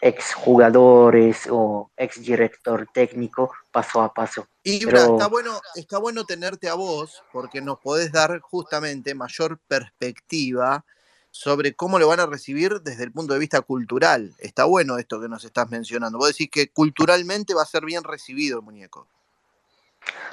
exjugadores 0.00 1.48
o 1.50 1.90
exdirector 1.96 2.86
técnico 2.92 3.52
paso 3.72 4.00
a 4.02 4.12
paso. 4.12 4.46
Pero 4.62 5.12
está 5.12 5.28
bueno, 5.28 5.60
está 5.74 5.98
bueno 5.98 6.24
tenerte 6.24 6.68
a 6.68 6.74
vos 6.74 7.22
porque 7.32 7.60
nos 7.60 7.78
podés 7.78 8.12
dar 8.12 8.38
justamente 8.40 9.14
mayor 9.14 9.58
perspectiva 9.66 10.84
sobre 11.30 11.74
cómo 11.74 11.98
lo 11.98 12.08
van 12.08 12.20
a 12.20 12.26
recibir 12.26 12.80
desde 12.80 13.04
el 13.04 13.12
punto 13.12 13.32
de 13.34 13.38
vista 13.40 13.60
cultural. 13.60 14.34
Está 14.38 14.64
bueno 14.64 14.98
esto 14.98 15.20
que 15.20 15.28
nos 15.28 15.44
estás 15.44 15.70
mencionando. 15.70 16.18
Vos 16.18 16.28
decís 16.28 16.48
que 16.50 16.70
culturalmente 16.70 17.54
va 17.54 17.62
a 17.62 17.66
ser 17.66 17.84
bien 17.84 18.04
recibido 18.04 18.58
el 18.58 18.64
muñeco. 18.64 19.06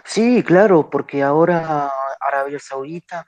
Sí, 0.03 0.43
claro, 0.43 0.89
porque 0.89 1.23
ahora 1.23 1.91
Arabia 2.19 2.60
Saudita 2.60 3.26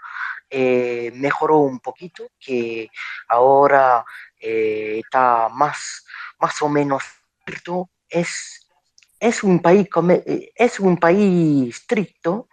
eh, 0.49 1.11
mejoró 1.15 1.57
un 1.59 1.79
poquito, 1.79 2.27
que 2.39 2.89
ahora 3.29 4.05
eh, 4.39 5.01
está 5.03 5.49
más, 5.49 6.05
más 6.39 6.61
o 6.61 6.69
menos 6.69 7.03
cierto, 7.45 7.89
es 8.09 8.63
es 9.19 9.43
un 9.43 9.59
país, 9.61 9.87
eh, 10.27 10.51
es 10.55 10.79
un 10.79 10.97
país 10.97 11.75
estricto, 11.75 12.47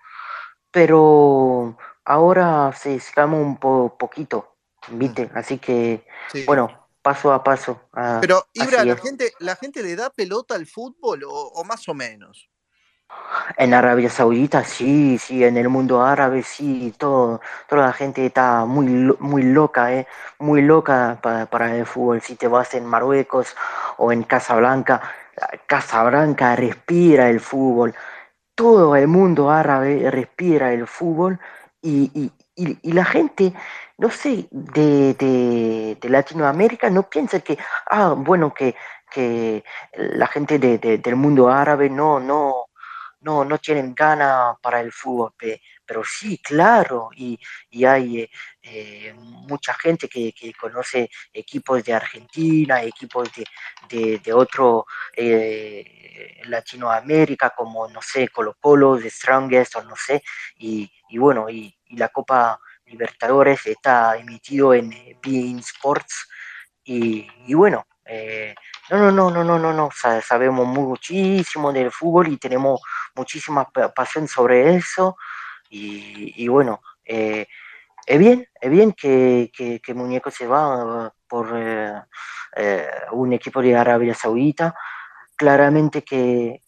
pero 0.70 1.76
ahora 2.04 2.72
se 2.72 2.94
escama 2.96 3.36
un 3.36 3.58
po- 3.58 3.96
poquito, 3.98 4.56
¿viste? 4.90 5.30
Así 5.34 5.58
que, 5.58 6.06
Sí. 6.32 6.44
bueno, 6.46 6.88
paso 7.02 7.32
a 7.32 7.42
paso. 7.44 7.82
ah, 7.92 8.18
Pero, 8.20 8.46
Ibra, 8.54 8.84
¿la 8.84 8.96
gente, 8.96 9.32
¿la 9.40 9.56
gente 9.56 9.82
le 9.82 9.94
da 9.94 10.10
pelota 10.10 10.54
al 10.54 10.66
fútbol 10.66 11.24
o, 11.24 11.30
o 11.30 11.64
más 11.64 11.88
o 11.88 11.94
menos? 11.94 12.48
En 13.56 13.74
Arabia 13.74 14.08
Saudita, 14.10 14.64
sí, 14.64 15.18
sí, 15.18 15.44
en 15.44 15.56
el 15.56 15.68
mundo 15.68 16.02
árabe, 16.02 16.42
sí, 16.42 16.94
todo, 16.98 17.40
toda 17.68 17.86
la 17.86 17.92
gente 17.92 18.26
está 18.26 18.64
muy, 18.64 18.86
muy 19.20 19.42
loca, 19.42 19.92
eh, 19.92 20.06
muy 20.38 20.62
loca 20.62 21.18
pa- 21.22 21.46
para 21.46 21.74
el 21.76 21.86
fútbol. 21.86 22.20
Si 22.22 22.36
te 22.36 22.48
vas 22.48 22.74
en 22.74 22.84
Marruecos 22.86 23.54
o 23.98 24.12
en 24.12 24.22
Casablanca, 24.24 25.02
Casablanca 25.66 26.56
respira 26.56 27.28
el 27.30 27.40
fútbol. 27.40 27.94
Todo 28.54 28.96
el 28.96 29.08
mundo 29.08 29.50
árabe 29.50 30.10
respira 30.10 30.72
el 30.72 30.86
fútbol 30.86 31.40
y, 31.82 32.10
y- 32.56 32.78
y- 32.82 32.92
la 32.92 33.04
gente, 33.04 33.52
no 33.98 34.10
sé, 34.10 34.46
de, 34.50 35.14
de- 35.14 36.08
Latinoamérica 36.08 36.90
no 36.90 37.08
piensa 37.08 37.40
que, 37.40 37.58
ah, 37.90 38.14
bueno, 38.16 38.54
que, 38.54 38.74
que 39.10 39.64
la 39.96 40.26
gente 40.28 40.58
de- 40.58 40.78
de- 40.78 40.98
del 40.98 41.16
mundo 41.16 41.48
árabe 41.50 41.90
no, 41.90 42.20
no 42.20 42.63
no, 43.24 43.44
no 43.44 43.58
tienen 43.58 43.94
gana 43.94 44.56
para 44.62 44.80
el 44.80 44.92
fútbol, 44.92 45.32
pe- 45.36 45.60
pero 45.86 46.02
sí, 46.04 46.38
claro, 46.38 47.10
y, 47.16 47.38
y 47.70 47.84
hay 47.84 48.20
eh, 48.22 48.30
eh, 48.62 49.14
mucha 49.16 49.74
gente 49.74 50.08
que, 50.08 50.32
que 50.32 50.52
conoce 50.54 51.10
equipos 51.32 51.84
de 51.84 51.92
Argentina, 51.94 52.82
equipos 52.82 53.28
de, 53.34 53.44
de, 53.88 54.18
de 54.18 54.32
otro 54.32 54.86
eh, 55.16 56.40
Latinoamérica, 56.44 57.50
como, 57.50 57.88
no 57.88 58.00
sé, 58.02 58.28
Colo 58.28 58.56
Colo, 58.60 58.98
The 58.98 59.10
Strongest, 59.10 59.76
o 59.76 59.82
no 59.84 59.96
sé, 59.96 60.22
y, 60.58 60.90
y 61.08 61.18
bueno, 61.18 61.48
y, 61.50 61.76
y 61.86 61.96
la 61.96 62.08
Copa 62.08 62.58
Libertadores 62.86 63.66
está 63.66 64.16
emitido 64.16 64.74
en 64.74 64.92
eh, 64.92 65.16
beIN 65.22 65.58
Sports, 65.60 66.28
y, 66.84 67.26
y 67.46 67.54
bueno, 67.54 67.86
eh, 68.06 68.54
no, 68.90 68.98
no, 68.98 69.10
no, 69.12 69.30
no, 69.30 69.44
no, 69.44 69.58
no, 69.58 69.72
no, 69.72 69.88
sa- 69.94 70.20
sabemos 70.20 70.66
muchísimo 70.66 71.72
del 71.72 71.90
fútbol 71.90 72.28
y 72.28 72.36
tenemos 72.36 72.80
muchísima 73.14 73.64
pa- 73.70 73.92
pasión 73.92 74.28
sobre 74.28 74.74
eso. 74.76 75.16
Y, 75.70 76.32
bueno, 76.48 76.80
eh, 77.04 77.46
es 78.06 78.18
bien, 78.18 78.46
es 78.60 78.70
bien 78.70 78.92
que, 78.92 79.50
Muñeco 79.94 80.30
se 80.30 80.46
va 80.46 81.12
por 81.26 81.50
eh, 81.54 82.02
eh, 82.56 82.88
un 83.12 83.32
equipo 83.32 83.62
de 83.62 83.76
Arabia 83.76 84.14
Saudita. 84.14 84.74
Claramente 85.36 86.02
que 86.02 86.60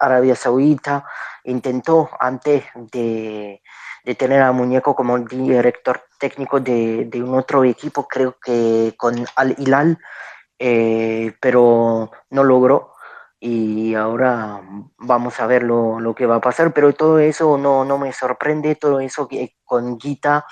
Arabia 0.00 0.34
Saudita 0.34 1.04
intentó 1.44 2.10
antes 2.18 2.64
de, 2.74 3.62
de 4.04 4.14
tener 4.14 4.42
a 4.42 4.52
Muñeco 4.52 4.94
como 4.94 5.18
director 5.18 6.02
técnico 6.28 6.58
de, 6.58 7.04
de 7.04 7.22
un 7.22 7.34
otro 7.38 7.64
equipo, 7.64 8.08
creo 8.08 8.38
que 8.42 8.94
con 8.96 9.26
Al 9.36 9.54
Hilal, 9.58 9.98
eh, 10.58 11.34
pero 11.38 12.10
no 12.30 12.44
logró. 12.44 12.94
Y 13.38 13.94
ahora 13.94 14.62
vamos 14.96 15.38
a 15.38 15.46
ver 15.46 15.64
lo, 15.64 16.00
lo 16.00 16.14
que 16.14 16.24
va 16.24 16.36
a 16.36 16.40
pasar, 16.40 16.72
pero 16.72 16.94
todo 16.94 17.18
eso 17.18 17.58
no, 17.58 17.84
no 17.84 17.98
me 17.98 18.10
sorprende, 18.10 18.74
todo 18.76 19.00
eso 19.00 19.28
que 19.28 19.56
con 19.64 19.98
guita 19.98 20.46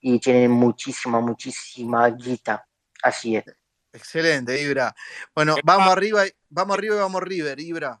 y 0.00 0.18
tienen 0.18 0.50
muchísima, 0.50 1.20
muchísima 1.20 2.08
guita. 2.10 2.66
Así 3.04 3.36
es. 3.36 3.44
Excelente, 3.92 4.60
Ibra. 4.60 4.92
Bueno, 5.32 5.54
vamos 5.62 5.92
arriba, 5.92 6.22
vamos 6.48 6.76
arriba 6.76 6.96
y 6.96 6.98
vamos 6.98 7.22
River, 7.22 7.60
Ibra. 7.60 8.00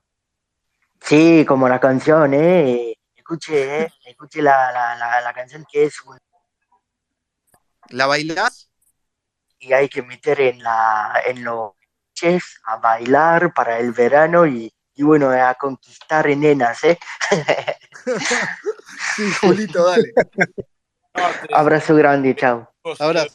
Sí, 1.00 1.44
como 1.46 1.68
la 1.68 1.78
canción, 1.78 2.34
¿eh? 2.34 2.96
Escuche, 3.14 3.82
¿eh? 3.82 3.92
Escuche 4.04 4.42
la, 4.42 4.72
la, 4.72 4.96
la, 4.96 5.20
la 5.20 5.32
canción 5.32 5.64
que 5.70 5.84
es 5.84 6.00
un- 6.02 6.18
¿La 7.90 8.06
bailás? 8.06 8.64
y 9.64 9.72
hay 9.72 9.88
que 9.88 10.02
meter 10.02 10.40
en, 10.40 10.62
la, 10.62 11.22
en 11.26 11.42
los 11.42 11.72
coches 12.10 12.60
a 12.64 12.76
bailar 12.76 13.52
para 13.54 13.78
el 13.78 13.92
verano 13.92 14.46
y, 14.46 14.72
y 14.94 15.02
bueno, 15.02 15.30
a 15.30 15.54
conquistar 15.54 16.26
nenas, 16.36 16.84
¿eh? 16.84 16.98
Sí, 19.16 19.22
Julito, 19.40 19.84
dale. 19.86 20.12
Abrazo 21.52 21.94
grande, 21.94 22.34
chao. 22.34 22.68
Ahora, 22.98 23.26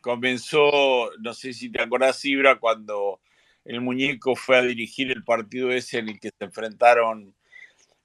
comenzó, 0.00 1.10
no 1.20 1.34
sé 1.34 1.52
si 1.52 1.70
te 1.70 1.82
acordás, 1.82 2.24
Ibra, 2.24 2.58
cuando 2.58 3.20
el 3.64 3.80
muñeco 3.80 4.34
fue 4.34 4.58
a 4.58 4.62
dirigir 4.62 5.10
el 5.10 5.22
partido 5.22 5.70
ese 5.70 5.98
en 5.98 6.08
el 6.08 6.18
que 6.18 6.30
se 6.30 6.44
enfrentaron 6.44 7.34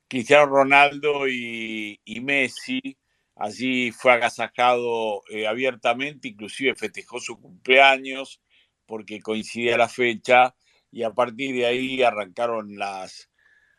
Cristiano 0.08 0.48
Ronaldo 0.48 1.28
y, 1.28 2.00
y 2.04 2.20
Messi. 2.20 2.98
Allí 3.40 3.92
fue 3.92 4.14
agasajado 4.14 5.22
eh, 5.30 5.46
abiertamente, 5.48 6.30
inclusive 6.30 6.76
festejó 6.76 7.20
su 7.20 7.40
cumpleaños 7.40 8.42
porque 8.88 9.22
coincidía 9.22 9.78
la 9.78 9.90
fecha 9.90 10.56
y 10.92 11.04
a 11.04 11.12
partir 11.12 11.56
de 11.56 11.68
ahí 11.68 12.02
arrancaron 12.02 12.78
las, 12.78 13.30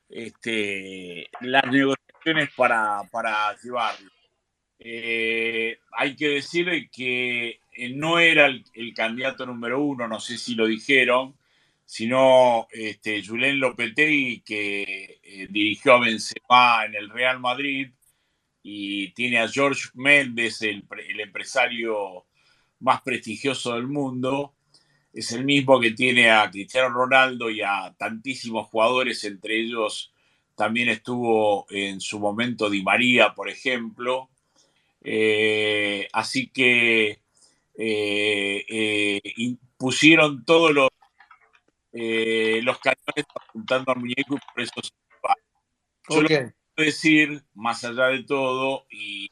este, 0.09 1.29
las 1.41 1.65
negociaciones 1.73 2.51
para, 2.57 3.03
para 3.11 3.57
llevarlo. 3.61 4.11
Eh, 4.79 5.79
hay 5.91 6.15
que 6.15 6.29
decirle 6.29 6.89
que 6.93 7.61
eh, 7.73 7.89
no 7.95 8.21
era 8.21 8.47
el, 8.47 8.95
candidato 8.95 9.45
número 9.45 9.83
uno, 9.83 10.07
no 10.07 10.21
sé 10.21 10.39
si 10.39 10.55
lo 10.55 10.67
dijeron, 10.67 11.37
sino 11.85 12.69
este, 12.71 13.27
Julen 13.27 13.59
Lopetegui, 13.59 14.43
que 14.43 15.49
dirigió 15.51 15.95
a 15.95 16.01
Benzema 16.01 16.85
en 16.85 16.95
el 16.95 17.11
Real 17.11 17.41
Madrid 17.41 17.89
y 18.71 19.13
tiene 19.13 19.39
a 19.39 19.49
George 19.49 19.89
Méndez, 19.95 20.61
el, 20.61 20.85
el 21.09 21.21
empresario 21.21 22.27
más 22.81 23.01
prestigioso 23.01 23.75
del 23.75 23.87
mundo. 23.87 24.53
Es 25.11 25.33
el 25.33 25.47
mismo 25.47 25.81
que 25.81 25.93
tiene 25.93 26.31
a 26.31 26.51
Cristiano 26.51 26.91
Ronaldo 26.91 27.49
y 27.49 27.63
a 27.63 27.95
tantísimos 27.97 28.69
jugadores, 28.69 29.25
entre 29.25 29.59
ellos 29.59 30.13
también 30.55 30.91
estuvo 30.91 31.67
en 31.71 31.99
su 31.99 32.21
momento 32.21 32.69
Di 32.69 32.83
María, 32.83 33.33
por 33.35 33.49
ejemplo. 33.49 34.29
Eh, 35.03 36.07
así 36.13 36.51
que 36.51 37.23
eh, 37.79 38.65
eh, 38.69 39.21
y 39.25 39.57
pusieron 39.79 40.45
todos 40.45 40.73
los, 40.73 40.91
los 41.93 42.79
cañones 42.81 43.25
apuntando 43.35 43.93
al 43.93 44.01
muñeco 44.01 44.35
y 44.35 44.53
por 44.53 44.63
eso 44.63 44.75
se 44.83 44.91
va. 45.27 45.35
Yo 46.11 46.23
lo 46.23 46.29
decir, 46.83 47.43
más 47.55 47.85
allá 47.85 48.07
de 48.07 48.23
todo, 48.25 48.87
y 48.91 49.31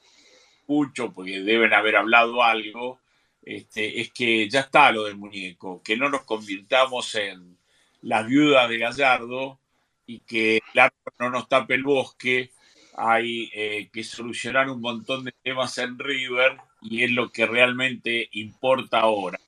escucho 0.61 1.13
porque 1.13 1.41
deben 1.41 1.73
haber 1.73 1.97
hablado 1.97 2.43
algo, 2.43 3.01
este, 3.43 4.01
es 4.01 4.13
que 4.13 4.49
ya 4.49 4.61
está 4.61 4.91
lo 4.91 5.05
del 5.05 5.17
muñeco, 5.17 5.81
que 5.83 5.97
no 5.97 6.09
nos 6.09 6.23
convirtamos 6.23 7.15
en 7.15 7.57
las 8.03 8.27
viudas 8.27 8.69
de 8.69 8.79
Gallardo 8.79 9.59
y 10.07 10.21
que 10.21 10.61
el 10.75 10.81
árbol 10.81 11.13
no 11.19 11.31
nos 11.31 11.49
tape 11.49 11.75
el 11.75 11.83
bosque. 11.85 12.51
Hay 12.97 13.51
eh, 13.55 13.89
que 13.93 14.03
solucionar 14.03 14.71
un 14.71 14.81
montón 14.81 15.25
de 15.25 15.33
temas 15.43 15.77
en 15.79 15.99
River 15.99 16.57
y 16.83 17.05
es 17.05 17.11
lo 17.11 17.31
que 17.31 17.47
realmente 17.47 18.29
importa 18.33 19.01
ahora. 19.01 19.39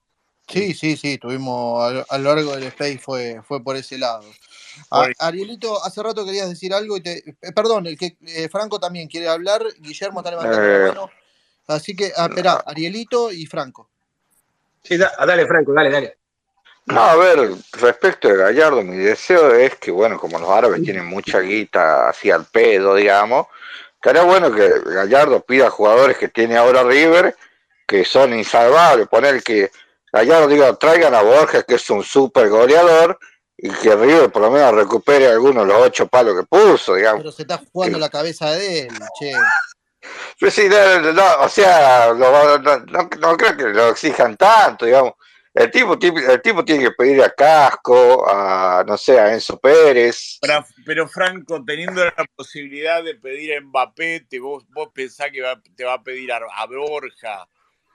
Sí, 0.48 0.72
sí, 0.74 0.96
sí, 0.96 1.18
tuvimos 1.18 1.82
a, 2.08 2.18
lo- 2.18 2.34
largo 2.34 2.54
del 2.54 2.64
Space 2.64 2.98
fue, 2.98 3.42
fue 3.42 3.62
por 3.62 3.76
ese 3.76 3.98
lado. 3.98 4.24
A- 4.90 5.04
Por- 5.04 5.14
Arielito, 5.18 5.84
hace 5.84 6.02
rato 6.02 6.24
querías 6.24 6.48
decir 6.48 6.72
algo 6.74 6.96
y 6.96 7.00
te. 7.02 7.18
eh, 7.18 7.52
perdón, 7.54 7.86
el 7.86 7.98
que 7.98 8.16
eh, 8.26 8.48
Franco 8.48 8.78
también 8.80 9.08
quiere 9.08 9.28
hablar, 9.28 9.62
Guillermo 9.78 10.20
está 10.20 10.30
levantando 10.30 10.66
la 10.68 10.74
Eh, 10.76 10.88
mano. 10.88 11.10
Así 11.66 11.94
que, 11.94 12.12
ah, 12.16 12.26
esperá, 12.28 12.62
Arielito 12.66 13.30
y 13.30 13.44
Franco. 13.46 13.88
Sí, 14.82 14.96
da- 14.96 15.12
dale, 15.26 15.46
Franco, 15.46 15.72
dale, 15.72 15.90
dale. 15.90 16.16
No, 16.86 17.02
a 17.02 17.16
ver, 17.16 17.50
respecto 17.72 18.28
de 18.28 18.36
Gallardo, 18.36 18.82
mi 18.82 18.96
deseo 18.96 19.54
es 19.54 19.74
que, 19.76 19.90
bueno, 19.90 20.18
como 20.18 20.38
los 20.38 20.48
árabes 20.48 20.82
tienen 20.82 21.04
mucha 21.04 21.40
guita 21.40 22.08
así 22.08 22.30
al 22.30 22.46
pedo, 22.46 22.94
digamos, 22.94 23.46
estaría 23.96 24.22
bueno 24.22 24.50
que 24.50 24.70
Gallardo 24.86 25.42
pida 25.42 25.68
jugadores 25.68 26.16
que 26.16 26.28
tiene 26.28 26.56
ahora 26.56 26.82
River, 26.84 27.36
que 27.86 28.06
son 28.06 28.32
insalvables, 28.32 29.06
poner 29.08 29.42
que 29.42 29.70
Gallardo 30.10 30.48
diga, 30.48 30.74
traigan 30.76 31.14
a 31.14 31.20
Borges, 31.20 31.64
que 31.64 31.74
es 31.74 31.90
un 31.90 32.02
super 32.02 32.48
goleador, 32.48 33.18
y 33.60 33.70
que 33.70 33.94
River 33.96 34.30
por 34.30 34.42
lo 34.42 34.50
menos 34.52 34.72
recupere 34.72 35.26
algunos 35.26 35.66
de 35.66 35.72
los 35.74 35.82
ocho 35.82 36.06
palos 36.06 36.36
que 36.38 36.46
puso, 36.46 36.94
digamos. 36.94 37.20
Pero 37.22 37.32
se 37.32 37.42
está 37.42 37.60
jugando 37.72 37.98
la 37.98 38.08
cabeza 38.08 38.50
de 38.52 38.80
él, 38.82 38.88
che. 39.18 39.32
Pues 40.38 40.54
sí, 40.54 40.68
no, 40.68 41.00
no, 41.00 41.12
no, 41.12 41.24
o 41.40 41.48
sea, 41.48 42.12
lo- 42.12 42.58
no, 42.58 42.78
no- 42.78 43.08
no 43.18 43.36
creo 43.36 43.56
que 43.56 43.64
lo 43.64 43.88
exijan 43.88 44.36
tanto, 44.36 44.86
digamos. 44.86 45.14
El 45.52 45.72
tipo, 45.72 45.98
tiene- 45.98 46.24
el 46.32 46.40
tipo 46.40 46.64
tiene 46.64 46.84
que 46.84 46.90
pedir 46.92 47.20
a 47.20 47.30
Casco, 47.30 48.24
a, 48.30 48.84
no 48.86 48.96
sé, 48.96 49.18
a 49.18 49.32
Enzo 49.32 49.58
Pérez. 49.58 50.38
Pero, 50.40 50.64
pero, 50.86 51.08
Franco, 51.08 51.64
teniendo 51.64 52.04
la 52.04 52.14
posibilidad 52.36 53.02
de 53.02 53.16
pedir 53.16 53.54
a 53.56 53.60
Mbappé, 53.60 54.26
te, 54.30 54.38
vos, 54.38 54.64
vos 54.68 54.90
pensás 54.94 55.30
que 55.32 55.42
va- 55.42 55.60
te 55.74 55.84
va 55.84 55.94
a 55.94 56.02
pedir 56.02 56.30
a, 56.32 56.38
a 56.54 56.66
Borja, 56.66 57.48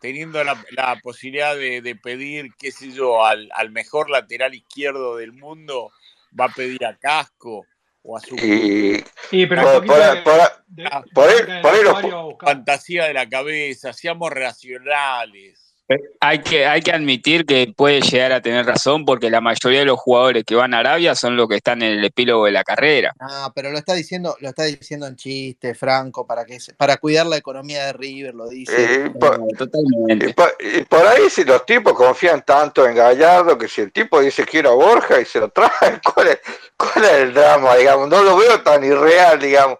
teniendo 0.03 0.43
la, 0.43 0.61
la 0.71 0.97
posibilidad 1.01 1.55
de, 1.55 1.81
de 1.81 1.95
pedir, 1.95 2.49
qué 2.59 2.71
sé 2.73 2.91
yo, 2.91 3.25
al, 3.25 3.49
al 3.55 3.71
mejor 3.71 4.09
lateral 4.09 4.53
izquierdo 4.53 5.15
del 5.15 5.31
mundo, 5.31 5.91
va 6.37 6.45
a 6.45 6.49
pedir 6.49 6.83
a 6.85 6.97
Casco 6.97 7.65
o 8.01 8.17
a 8.17 8.19
su 8.19 8.35
Y 8.35 9.01
Y 9.31 9.45
pero 9.47 9.61
por, 9.63 9.85
por- 9.85 10.23
por- 10.23 10.63
de- 10.67 10.85
Ah, 10.91 11.01
de 11.13 11.61
por 11.61 12.03
fantasía 12.45 13.05
de 13.05 13.13
la 13.13 13.29
cabeza, 13.29 13.93
seamos 13.93 14.29
racionales. 14.29 15.72
Hay 16.19 16.39
que, 16.39 16.65
hay 16.65 16.81
que 16.81 16.91
admitir 16.91 17.45
que 17.45 17.73
puede 17.75 18.01
llegar 18.01 18.31
a 18.31 18.41
tener 18.41 18.65
razón 18.65 19.05
porque 19.05 19.29
la 19.29 19.41
mayoría 19.41 19.79
de 19.79 19.85
los 19.85 19.99
jugadores 19.99 20.43
que 20.45 20.55
van 20.55 20.73
a 20.73 20.79
Arabia 20.79 21.15
son 21.15 21.35
los 21.35 21.47
que 21.47 21.55
están 21.55 21.81
en 21.81 21.99
el 21.99 22.05
epílogo 22.05 22.45
de 22.45 22.51
la 22.51 22.63
carrera. 22.63 23.13
Ah, 23.19 23.51
pero 23.53 23.71
lo 23.71 23.77
está 23.77 23.93
diciendo, 23.93 24.35
lo 24.39 24.49
está 24.49 24.63
diciendo 24.63 25.05
en 25.07 25.15
chiste, 25.15 25.75
Franco, 25.75 26.25
para 26.25 26.45
que 26.45 26.57
para 26.77 26.97
cuidar 26.97 27.25
la 27.25 27.37
economía 27.37 27.85
de 27.87 27.93
River, 27.93 28.35
lo 28.35 28.47
dice. 28.49 29.03
y 29.05 29.09
por- 29.19 29.35
Eh, 29.39 29.43
y 29.51 29.55
totalmente. 29.55 30.33
por- 30.33 30.55
y 30.59 30.81
por 30.85 31.05
ahí 31.07 31.29
si 31.29 31.43
los 31.43 31.65
tipos 31.65 31.93
confían 31.93 32.43
tanto 32.45 32.87
en 32.87 32.95
Gallardo 32.95 33.57
que 33.57 33.67
si 33.67 33.81
el 33.81 33.91
tipo 33.91 34.21
dice 34.21 34.45
quiero 34.45 34.71
a 34.71 34.75
Borja 34.75 35.19
y 35.19 35.25
se 35.25 35.39
lo 35.39 35.49
trae, 35.49 35.69
¿cuál 36.15 36.27
es, 36.29 36.39
cuál 36.77 37.05
es 37.05 37.11
el 37.11 37.33
drama, 37.33 37.75
digamos? 37.75 38.07
No 38.09 38.23
lo 38.23 38.37
veo 38.37 38.61
tan 38.61 38.83
irreal, 38.83 39.39
digamos. 39.39 39.79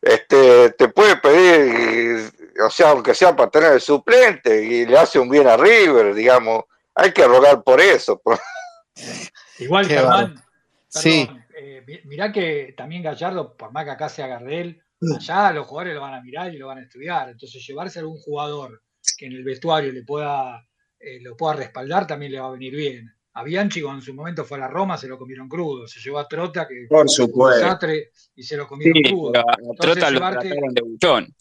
Este, 0.00 0.70
te 0.70 0.88
puede 0.88 1.16
pedir, 1.16 2.30
y- 2.38 2.41
o 2.64 2.70
sea, 2.70 2.90
aunque 2.90 3.14
sea 3.14 3.34
para 3.36 3.50
tener 3.50 3.72
el 3.72 3.80
suplente 3.80 4.64
y 4.64 4.86
le 4.86 4.98
hace 4.98 5.18
un 5.18 5.28
bien 5.28 5.46
a 5.46 5.56
River, 5.56 6.14
digamos. 6.14 6.64
Hay 6.94 7.12
que 7.12 7.26
rogar 7.26 7.62
por 7.62 7.80
eso. 7.80 8.20
por- 8.20 8.38
Igual, 9.58 9.86
Qué 9.88 9.94
Germán. 9.94 10.42
Sí. 10.88 11.28
eh, 11.56 11.82
mi- 11.86 12.00
mirá 12.04 12.30
que 12.32 12.74
también 12.76 13.02
Gallardo, 13.02 13.56
por 13.56 13.72
más 13.72 13.84
que 13.84 13.90
acá 13.92 14.08
sea 14.08 14.26
Gardel, 14.26 14.82
allá 15.16 15.52
los 15.52 15.66
jugadores 15.66 15.94
lo 15.94 16.00
van 16.02 16.14
a 16.14 16.20
mirar 16.22 16.52
y 16.54 16.58
lo 16.58 16.66
van 16.66 16.78
a 16.78 16.82
estudiar. 16.82 17.30
Entonces, 17.30 17.64
llevarse 17.66 17.98
a 17.98 18.02
algún 18.02 18.18
jugador 18.18 18.82
que 19.16 19.26
en 19.26 19.32
el 19.32 19.42
vestuario 19.44 19.90
le 19.92 20.02
pueda, 20.04 20.66
eh, 21.00 21.18
lo 21.22 21.36
pueda 21.36 21.54
respaldar 21.54 22.06
también 22.06 22.32
le 22.32 22.40
va 22.40 22.48
a 22.48 22.52
venir 22.52 22.74
bien. 22.76 23.10
A 23.34 23.42
Bianchi, 23.42 23.80
cuando 23.80 24.00
en 24.00 24.04
su 24.04 24.12
momento 24.14 24.44
fue 24.44 24.58
a 24.58 24.60
la 24.60 24.68
Roma, 24.68 24.98
se 24.98 25.08
lo 25.08 25.16
comieron 25.18 25.48
crudo. 25.48 25.88
Se 25.88 25.98
llevó 26.00 26.18
a 26.18 26.28
Trota, 26.28 26.68
que 26.68 26.86
Por 26.88 27.00
un 27.02 27.08
supuesto. 27.08 27.62
desastre, 27.64 28.10
y 28.36 28.42
se 28.42 28.56
lo 28.58 28.64
Sí, 28.64 28.68
comieron 28.68 29.02
crudo. 29.04 29.32
a 29.38 29.40
Entonces, 29.58 29.78
Trota 29.80 30.10
lo 30.10 30.18
llevarte, 30.18 30.48
trataron 30.48 30.74
de 30.74 30.82
buchón. 30.82 31.34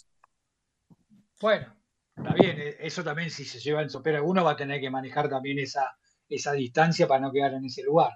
Bueno, 1.42 1.76
está 2.16 2.34
bien, 2.34 2.60
eh, 2.60 2.78
eso 2.80 3.04
también 3.04 3.30
si 3.30 3.46
se 3.46 3.60
lleva 3.60 3.82
en 3.82 3.90
sopera 3.90 4.22
uno 4.22 4.44
va 4.44 4.52
a 4.52 4.56
tener 4.56 4.80
que 4.80 4.90
manejar 4.90 5.30
también 5.30 5.60
esa, 5.60 5.98
esa 6.30 6.54
distancia 6.54 7.08
para 7.08 7.22
no 7.22 7.32
quedar 7.32 7.54
en 7.54 7.66
ese 7.66 7.84
lugar. 7.84 8.12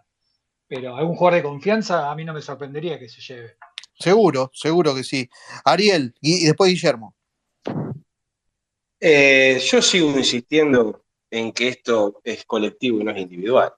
Pero 0.68 0.96
algún 0.96 1.16
jugador 1.16 1.42
de 1.42 1.44
confianza 1.44 2.10
a 2.10 2.16
mí 2.16 2.26
no 2.26 2.34
me 2.34 2.42
sorprendería 2.42 2.98
que 2.98 3.10
se 3.10 3.22
lleve. 3.22 3.58
Seguro, 3.94 4.52
seguro 4.54 4.96
que 4.96 5.04
sí. 5.04 5.30
Ariel, 5.64 6.14
y, 6.22 6.44
y 6.44 6.46
después 6.46 6.70
Guillermo. 6.70 7.16
Eh, 9.00 9.60
yo 9.64 9.82
sigo 9.82 10.10
insistiendo 10.18 11.04
en 11.30 11.52
que 11.52 11.68
esto 11.68 12.22
es 12.24 12.46
colectivo 12.46 13.00
y 13.00 13.04
no 13.04 13.12
es 13.12 13.18
individual. 13.18 13.74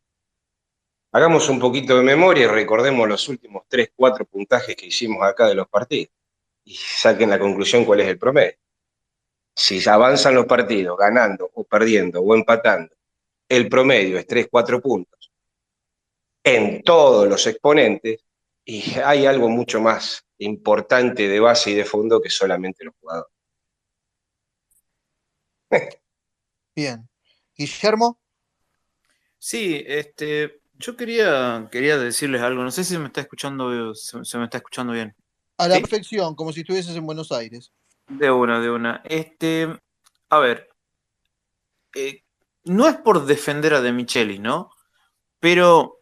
Hagamos 1.12 1.50
un 1.50 1.60
poquito 1.60 1.98
de 1.98 2.04
memoria 2.04 2.44
y 2.44 2.48
recordemos 2.48 3.08
los 3.08 3.28
últimos 3.28 3.64
3, 3.68 3.92
4 3.96 4.26
puntajes 4.26 4.76
que 4.76 4.86
hicimos 4.86 5.24
acá 5.24 5.48
de 5.48 5.56
los 5.56 5.68
partidos. 5.68 6.14
Y 6.64 6.76
saquen 6.76 7.30
la 7.30 7.40
conclusión 7.40 7.86
cuál 7.86 8.02
es 8.02 8.08
el 8.08 8.20
promedio. 8.20 8.56
Si 9.58 9.88
avanzan 9.90 10.36
los 10.36 10.46
partidos 10.46 10.96
ganando 10.98 11.50
o 11.56 11.64
perdiendo 11.64 12.22
o 12.22 12.36
empatando, 12.36 12.94
el 13.50 13.68
promedio 13.68 14.20
es 14.20 14.28
3, 14.28 14.48
4 14.52 14.80
puntos 14.80 15.32
en 16.44 16.84
todos 16.84 17.28
los 17.28 17.46
exponentes 17.48 18.24
y 18.64 19.00
hay 19.00 19.26
algo 19.26 19.50
mucho 19.50 19.82
más 19.82 20.24
importante 20.38 21.28
de 21.28 21.40
base 21.40 21.72
y 21.72 21.74
de 21.74 21.86
fondo 21.86 22.22
que 22.22 22.30
solamente 22.30 22.86
los 22.86 22.94
jugadores. 23.02 23.34
Bien. 26.76 27.10
Guillermo, 27.56 28.20
Sí, 29.40 29.84
este, 29.88 30.62
yo 30.76 30.96
quería, 30.96 31.68
quería 31.72 31.98
decirles 31.98 32.42
algo. 32.42 32.64
No 32.64 32.72
sé 32.72 32.84
si 32.84 32.98
me 32.98 33.08
está 33.08 33.22
escuchando, 33.22 33.94
se, 33.96 34.24
se 34.24 34.38
me 34.38 34.46
está 34.46 34.58
escuchando 34.58 34.94
bien. 34.94 35.16
a 35.58 35.68
la 35.68 35.76
¿Sí? 35.76 35.82
perfección, 35.82 36.36
como 36.36 36.52
si 36.52 36.62
estuvieses 36.62 36.96
en 36.96 37.06
Buenos 37.06 37.32
Aires. 37.32 37.72
De 38.08 38.32
una, 38.32 38.60
de 38.62 38.72
una. 38.72 39.02
Este, 39.06 39.68
a 40.30 40.40
ver, 40.40 40.70
eh, 41.96 42.24
no 42.66 42.88
es 42.88 42.96
por 42.98 43.26
defender 43.26 43.74
a 43.74 43.82
De 43.82 43.92
Michelis, 43.92 44.40
¿no? 44.40 44.72
Pero 45.40 46.02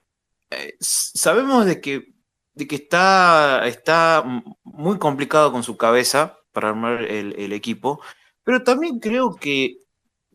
eh, 0.51 0.75
sabemos 0.79 1.65
de 1.65 1.81
que, 1.81 2.13
de 2.53 2.67
que 2.67 2.75
está, 2.75 3.67
está 3.67 4.23
muy 4.63 4.99
complicado 4.99 5.51
con 5.51 5.63
su 5.63 5.77
cabeza 5.77 6.37
para 6.51 6.69
armar 6.69 7.03
el, 7.03 7.53
equipo, 7.53 8.01
pero 8.43 8.63
también 8.63 8.99
creo 8.99 9.35
que 9.35 9.77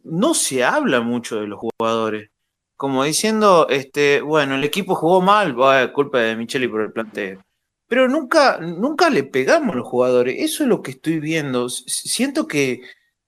no 0.05 0.35
se 0.35 0.65
habla 0.65 1.01
mucho 1.01 1.41
de 1.41 1.47
los 1.49 1.61
jugadores. 1.61 2.31
Como 2.77 3.05
diciendo, 3.05 3.69
este, 3.71 4.21
bueno, 4.23 4.57
el 4.57 4.65
equipo 4.65 4.95
jugó 4.95 5.21
mal, 5.23 5.59
va, 5.61 5.93
culpa 5.93 6.19
de 6.21 6.37
Micheli 6.37 6.69
por 6.69 6.83
el 6.83 6.93
planteo. 6.93 7.43
Pero 7.91 8.07
nunca, 8.09 8.59
nunca 8.61 9.11
le 9.11 9.25
pegamos 9.25 9.75
a 9.75 9.79
los 9.79 9.89
jugadores. 9.89 10.37
Eso 10.39 10.62
es 10.62 10.69
lo 10.69 10.81
que 10.81 10.93
estoy 10.93 11.19
viendo. 11.19 11.69
Siento 11.69 12.47
que, 12.47 12.83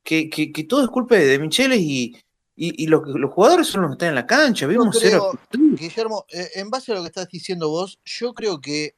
que, 0.05 0.31
que- 0.31 0.53
que 0.53 0.63
todo 0.63 0.85
es 0.85 0.89
culpa 0.89 1.17
de, 1.17 1.27
de 1.27 1.39
Michelis 1.41 1.81
y, 1.81 2.17
y, 2.55 2.85
y 2.85 2.87
los, 2.87 3.03
los 3.07 3.33
jugadores 3.35 3.67
son 3.67 3.81
los 3.83 3.91
que 3.91 3.95
están 3.95 4.11
en 4.11 4.15
la 4.15 4.25
cancha. 4.27 4.69
Vimos 4.69 4.97
creo, 5.09 5.33
Guillermo, 5.75 6.27
eh, 6.31 6.49
en 6.55 6.71
base 6.71 6.93
a 6.93 6.95
lo 6.95 7.01
que 7.03 7.09
estás 7.09 7.27
diciendo 7.29 7.71
vos, 7.71 7.99
yo 8.05 8.33
creo 8.35 8.61
que 8.61 8.95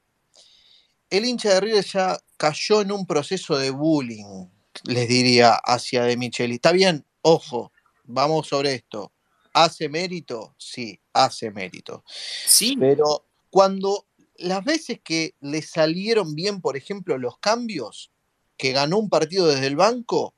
el 1.09 1.25
hincha 1.25 1.55
de 1.55 1.61
River 1.61 1.85
ya 1.85 2.19
cayó 2.37 2.83
en 2.83 2.93
un 2.93 3.07
proceso 3.07 3.57
de 3.57 3.71
bullying, 3.71 4.47
les 4.85 5.09
diría, 5.09 5.55
hacia 5.65 6.03
De 6.05 6.19
Micheli. 6.19 6.57
Está 6.57 6.73
bien, 6.73 7.07
ojo, 7.23 7.73
vamos 8.05 8.49
sobre 8.49 8.75
esto. 8.75 9.13
¿Hace 9.55 9.89
mérito? 9.89 10.55
Sí, 10.59 11.01
hace 11.15 11.51
mérito. 11.51 12.05
Sí. 12.47 12.77
Pero 12.79 13.25
cuando 13.49 14.05
las 14.37 14.65
veces 14.65 15.01
que 15.03 15.35
le 15.41 15.63
salieron 15.63 16.35
bien, 16.35 16.61
por 16.61 16.77
ejemplo, 16.77 17.19
los 17.19 17.39
cambios, 17.39 18.11
que 18.57 18.73
ganó 18.73 18.99
un 18.99 19.09
partido 19.09 19.47
desde 19.47 19.67
el 19.67 19.77
banco, 19.77 20.35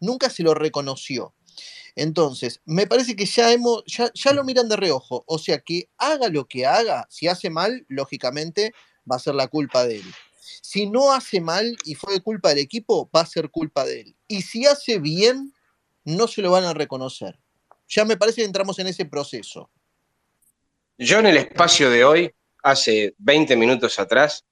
nunca 0.00 0.30
se 0.30 0.42
lo 0.42 0.54
reconoció. 0.54 1.34
Entonces, 1.96 2.60
me 2.64 2.86
parece 2.86 3.16
que 3.16 3.26
ya, 3.26 3.52
hemos, 3.52 3.84
ya, 3.86 4.10
ya 4.14 4.32
lo 4.32 4.44
miran 4.44 4.68
de 4.68 4.76
reojo. 4.76 5.24
O 5.26 5.38
sea, 5.38 5.58
que 5.58 5.88
haga 5.98 6.28
lo 6.28 6.46
que 6.46 6.66
haga, 6.66 7.06
si 7.10 7.28
hace 7.28 7.50
mal, 7.50 7.84
lógicamente 7.88 8.72
va 9.10 9.16
a 9.16 9.20
ser 9.20 9.34
la 9.34 9.48
culpa 9.48 9.84
de 9.84 9.96
él. 9.96 10.14
Si 10.62 10.86
no 10.86 11.12
hace 11.12 11.40
mal 11.40 11.76
y 11.84 11.94
fue 11.94 12.20
culpa 12.20 12.50
del 12.50 12.58
equipo, 12.58 13.10
va 13.14 13.20
a 13.20 13.26
ser 13.26 13.50
culpa 13.50 13.84
de 13.84 14.02
él. 14.02 14.16
Y 14.28 14.42
si 14.42 14.66
hace 14.66 14.98
bien, 14.98 15.52
no 16.04 16.28
se 16.28 16.42
lo 16.42 16.50
van 16.50 16.64
a 16.64 16.74
reconocer. 16.74 17.38
Ya 17.88 18.04
me 18.04 18.16
parece 18.16 18.40
que 18.40 18.46
entramos 18.46 18.78
en 18.78 18.86
ese 18.86 19.04
proceso. 19.04 19.70
Yo 20.96 21.18
en 21.18 21.26
el 21.26 21.36
espacio 21.38 21.90
de 21.90 22.04
hoy, 22.04 22.32
hace 22.62 23.14
20 23.18 23.56
minutos 23.56 23.98
atrás, 23.98 24.44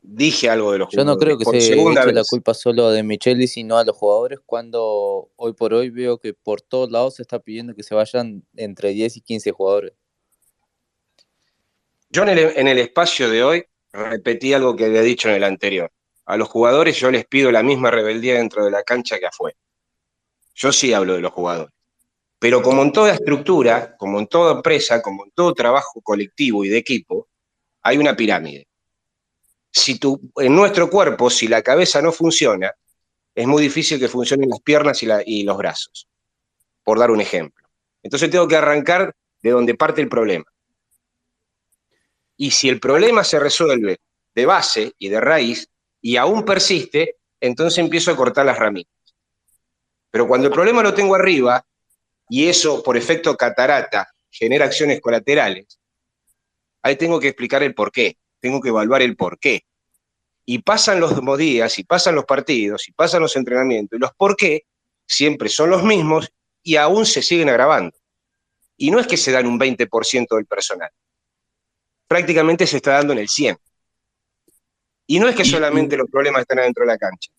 dije 0.00 0.48
algo 0.48 0.72
de 0.72 0.78
los 0.78 0.88
Yo 0.90 1.04
no 1.04 1.14
jugadores. 1.14 1.36
creo 1.36 1.52
que 1.52 1.60
se 1.60 1.74
eche 1.74 2.12
la 2.12 2.24
culpa 2.24 2.54
solo 2.54 2.90
de 2.90 3.02
Micheli, 3.02 3.46
sino 3.46 3.78
a 3.78 3.84
los 3.84 3.96
jugadores, 3.96 4.40
cuando 4.44 5.30
hoy 5.36 5.52
por 5.52 5.74
hoy 5.74 5.90
veo 5.90 6.18
que 6.18 6.34
por 6.34 6.60
todos 6.60 6.90
lados 6.90 7.16
se 7.16 7.22
está 7.22 7.38
pidiendo 7.38 7.74
que 7.74 7.82
se 7.82 7.94
vayan 7.94 8.44
entre 8.56 8.90
10 8.90 9.16
y 9.16 9.20
15 9.20 9.52
jugadores. 9.52 9.92
Yo 12.10 12.22
en 12.22 12.30
el, 12.30 12.38
en 12.38 12.68
el 12.68 12.78
espacio 12.78 13.28
de 13.28 13.42
hoy 13.42 13.64
repetí 13.92 14.54
algo 14.54 14.76
que 14.76 14.86
había 14.86 15.02
dicho 15.02 15.28
en 15.28 15.34
el 15.34 15.44
anterior. 15.44 15.90
A 16.24 16.36
los 16.36 16.48
jugadores 16.48 16.98
yo 16.98 17.10
les 17.10 17.26
pido 17.26 17.50
la 17.50 17.62
misma 17.62 17.90
rebeldía 17.90 18.34
dentro 18.34 18.64
de 18.64 18.70
la 18.70 18.82
cancha 18.82 19.18
que 19.18 19.26
afuera. 19.26 19.56
Yo 20.54 20.72
sí 20.72 20.92
hablo 20.92 21.14
de 21.14 21.20
los 21.20 21.32
jugadores. 21.32 21.72
Pero 22.38 22.62
como 22.62 22.82
en 22.82 22.92
toda 22.92 23.12
estructura, 23.12 23.96
como 23.96 24.20
en 24.20 24.26
toda 24.26 24.54
empresa, 24.54 25.02
como 25.02 25.24
en 25.24 25.30
todo 25.32 25.54
trabajo 25.54 26.00
colectivo 26.02 26.64
y 26.64 26.68
de 26.68 26.78
equipo, 26.78 27.27
hay 27.88 27.98
una 27.98 28.14
pirámide. 28.14 28.66
Si 29.70 29.98
tú, 29.98 30.20
en 30.36 30.54
nuestro 30.54 30.90
cuerpo, 30.90 31.30
si 31.30 31.48
la 31.48 31.62
cabeza 31.62 32.02
no 32.02 32.12
funciona, 32.12 32.72
es 33.34 33.46
muy 33.46 33.62
difícil 33.62 33.98
que 33.98 34.08
funcionen 34.08 34.50
las 34.50 34.60
piernas 34.60 35.02
y, 35.02 35.08
y 35.26 35.42
los 35.44 35.56
brazos, 35.56 36.08
por 36.82 36.98
dar 36.98 37.10
un 37.10 37.20
ejemplo. 37.20 37.66
Entonces 38.02 38.30
tengo 38.30 38.46
que 38.46 38.56
arrancar 38.56 39.14
de 39.42 39.50
donde 39.50 39.74
parte 39.74 40.00
el 40.02 40.08
problema. 40.08 40.44
Y 42.36 42.50
si 42.50 42.68
el 42.68 42.78
problema 42.78 43.24
se 43.24 43.38
resuelve 43.38 43.98
de 44.34 44.46
base 44.46 44.92
y 44.98 45.08
de 45.08 45.20
raíz 45.20 45.68
y 46.00 46.16
aún 46.16 46.44
persiste, 46.44 47.16
entonces 47.40 47.78
empiezo 47.78 48.10
a 48.10 48.16
cortar 48.16 48.46
las 48.46 48.58
ramitas. 48.58 48.92
Pero 50.10 50.28
cuando 50.28 50.48
el 50.48 50.52
problema 50.52 50.82
lo 50.82 50.94
tengo 50.94 51.14
arriba 51.14 51.64
y 52.28 52.48
eso 52.48 52.82
por 52.82 52.96
efecto 52.96 53.36
catarata 53.36 54.08
genera 54.30 54.66
acciones 54.66 55.00
colaterales, 55.00 55.78
ahí 56.88 56.96
tengo 56.96 57.20
que 57.20 57.28
explicar 57.28 57.62
el 57.62 57.74
por 57.74 57.92
qué, 57.92 58.16
tengo 58.40 58.60
que 58.60 58.70
evaluar 58.70 59.02
el 59.02 59.16
por 59.16 59.38
qué. 59.38 59.64
Y 60.44 60.60
pasan 60.60 61.00
los 61.00 61.14
días, 61.38 61.78
y 61.78 61.84
pasan 61.84 62.14
los 62.14 62.24
partidos, 62.24 62.88
y 62.88 62.92
pasan 62.92 63.22
los 63.22 63.36
entrenamientos, 63.36 63.96
y 63.96 64.00
los 64.00 64.12
por 64.14 64.36
qué 64.36 64.62
siempre 65.06 65.48
son 65.48 65.70
los 65.70 65.82
mismos 65.82 66.32
y 66.62 66.76
aún 66.76 67.06
se 67.06 67.22
siguen 67.22 67.48
agravando. 67.48 67.96
Y 68.76 68.90
no 68.90 69.00
es 69.00 69.06
que 69.06 69.16
se 69.16 69.32
dan 69.32 69.46
un 69.46 69.58
20% 69.58 70.36
del 70.36 70.46
personal, 70.46 70.90
prácticamente 72.06 72.66
se 72.66 72.76
está 72.76 72.92
dando 72.92 73.12
en 73.12 73.20
el 73.20 73.28
100%. 73.28 73.58
Y 75.10 75.18
no 75.18 75.28
es 75.28 75.34
que 75.34 75.44
solamente 75.44 75.96
los 75.96 76.10
problemas 76.10 76.42
están 76.42 76.58
adentro 76.58 76.82
de 76.82 76.88
la 76.88 76.98
cancha, 76.98 77.32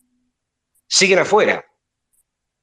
siguen 0.88 1.20
afuera. 1.20 1.64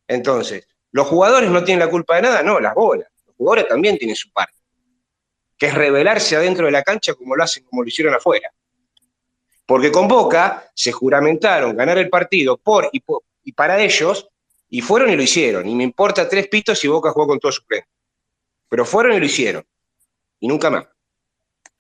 Entonces, 0.09 0.67
¿los 0.91 1.07
jugadores 1.07 1.51
no 1.51 1.63
tienen 1.63 1.85
la 1.85 1.91
culpa 1.91 2.17
de 2.17 2.23
nada? 2.23 2.43
No, 2.43 2.59
las 2.59 2.75
bolas. 2.75 3.09
Los 3.25 3.37
jugadores 3.37 3.69
también 3.69 3.99
tienen 3.99 4.17
su 4.17 4.33
parte. 4.33 4.56
Que 5.59 5.67
es 5.67 5.75
rebelarse 5.75 6.37
adentro 6.37 6.67
de 6.67 6.73
la 6.73 6.83
cancha 6.83 7.15
como 7.15 7.35
lo 7.37 7.43
hacen, 7.43 7.65
como 7.65 7.83
lo 7.83 7.89
hicieron 7.89 8.15
afuera. 8.15 8.51
Porque 9.65 9.91
con 9.91 10.07
Boca 10.07 10.71
se 10.75 10.93
juramentaron 10.93 11.77
ganar 11.77 11.99
el 11.99 12.09
partido 12.09 12.57
por 12.57 12.89
y, 12.93 13.01
por- 13.01 13.23
y 13.43 13.53
para 13.53 13.81
ellos, 13.81 14.29
y 14.69 14.81
fueron 14.81 15.11
y 15.11 15.17
lo 15.17 15.23
hicieron. 15.23 15.69
Y 15.69 15.75
me 15.75 15.85
importa 15.85 16.29
tres 16.29 16.49
pitos 16.49 16.79
si 16.79 16.89
Boca 16.89 17.11
jugó 17.11 17.29
con 17.29 17.41
todo 17.41 17.53
su 17.53 17.65
pleno. 17.65 17.87
Pero 18.69 18.85
fueron 18.85 19.15
y 19.15 19.21
lo 19.21 19.27
hicieron. 19.27 19.65
Y 20.41 20.49
nunca 20.49 20.71
más. 20.71 20.87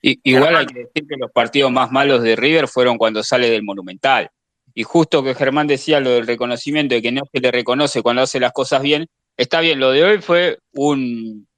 Igual 0.00 0.56
hay 0.56 0.66
que 0.66 0.78
decir 0.80 1.06
que 1.08 1.16
los 1.16 1.32
partidos 1.32 1.72
más 1.72 1.90
malos 1.90 2.22
de 2.22 2.36
River 2.36 2.68
fueron 2.68 2.96
cuando 2.96 3.22
sale 3.22 3.50
del 3.50 3.62
Monumental. 3.62 4.30
Y 4.74 4.82
justo 4.84 5.22
que 5.22 5.34
Germán 5.34 5.66
decía 5.66 6.00
lo 6.00 6.10
del 6.10 6.26
reconocimiento, 6.26 6.94
de 6.94 7.02
que 7.02 7.10
no 7.10 7.22
se 7.32 7.40
le 7.40 7.50
reconoce 7.50 8.02
cuando 8.02 8.22
hace 8.22 8.38
las 8.38 8.52
cosas 8.52 8.82
bien, 8.82 9.06
está 9.36 9.60
bien, 9.60 9.80
lo 9.80 9.90
de 9.90 10.04
hoy 10.04 10.22
fue 10.22 10.58
un, 10.72 11.48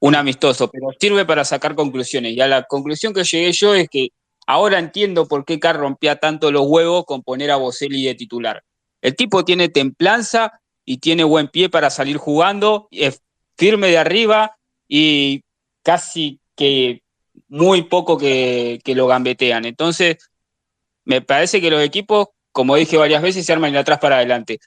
un 0.00 0.14
amistoso, 0.14 0.70
pero 0.70 0.88
sirve 0.98 1.24
para 1.24 1.44
sacar 1.44 1.74
conclusiones. 1.74 2.32
Y 2.32 2.40
a 2.40 2.46
la 2.46 2.62
conclusión 2.64 3.12
que 3.12 3.24
llegué 3.24 3.52
yo 3.52 3.74
es 3.74 3.88
que 3.88 4.10
ahora 4.46 4.78
entiendo 4.78 5.26
por 5.26 5.44
qué 5.44 5.58
Carr 5.58 5.76
rompía 5.78 6.16
tanto 6.16 6.52
los 6.52 6.66
huevos 6.66 7.04
con 7.04 7.22
poner 7.22 7.50
a 7.50 7.56
Boselli 7.56 8.04
de 8.04 8.14
titular. 8.14 8.62
El 9.02 9.14
tipo 9.16 9.44
tiene 9.44 9.68
templanza 9.68 10.60
y 10.84 10.98
tiene 10.98 11.24
buen 11.24 11.48
pie 11.48 11.68
para 11.68 11.90
salir 11.90 12.16
jugando, 12.16 12.88
es 12.90 13.22
firme 13.56 13.88
de 13.88 13.98
arriba 13.98 14.56
y 14.88 15.42
casi 15.82 16.40
que 16.56 17.02
muy 17.48 17.82
poco 17.82 18.16
que, 18.18 18.80
que 18.84 18.94
lo 18.94 19.06
gambetean. 19.06 19.64
Entonces, 19.64 20.16
me 21.04 21.20
parece 21.22 21.60
que 21.60 21.70
los 21.70 21.82
equipos, 21.82 22.28
como 22.52 22.76
dije 22.76 22.96
varias 22.96 23.22
veces, 23.22 23.44
se 23.44 23.52
arman 23.52 23.72
de 23.72 23.78
atrás 23.78 23.98
para 23.98 24.16
adelante. 24.16 24.58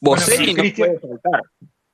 Boselli 0.00 0.52
no 0.54 0.62
Cristian- 0.62 0.98
puede 0.98 1.00
faltar. 1.00 1.42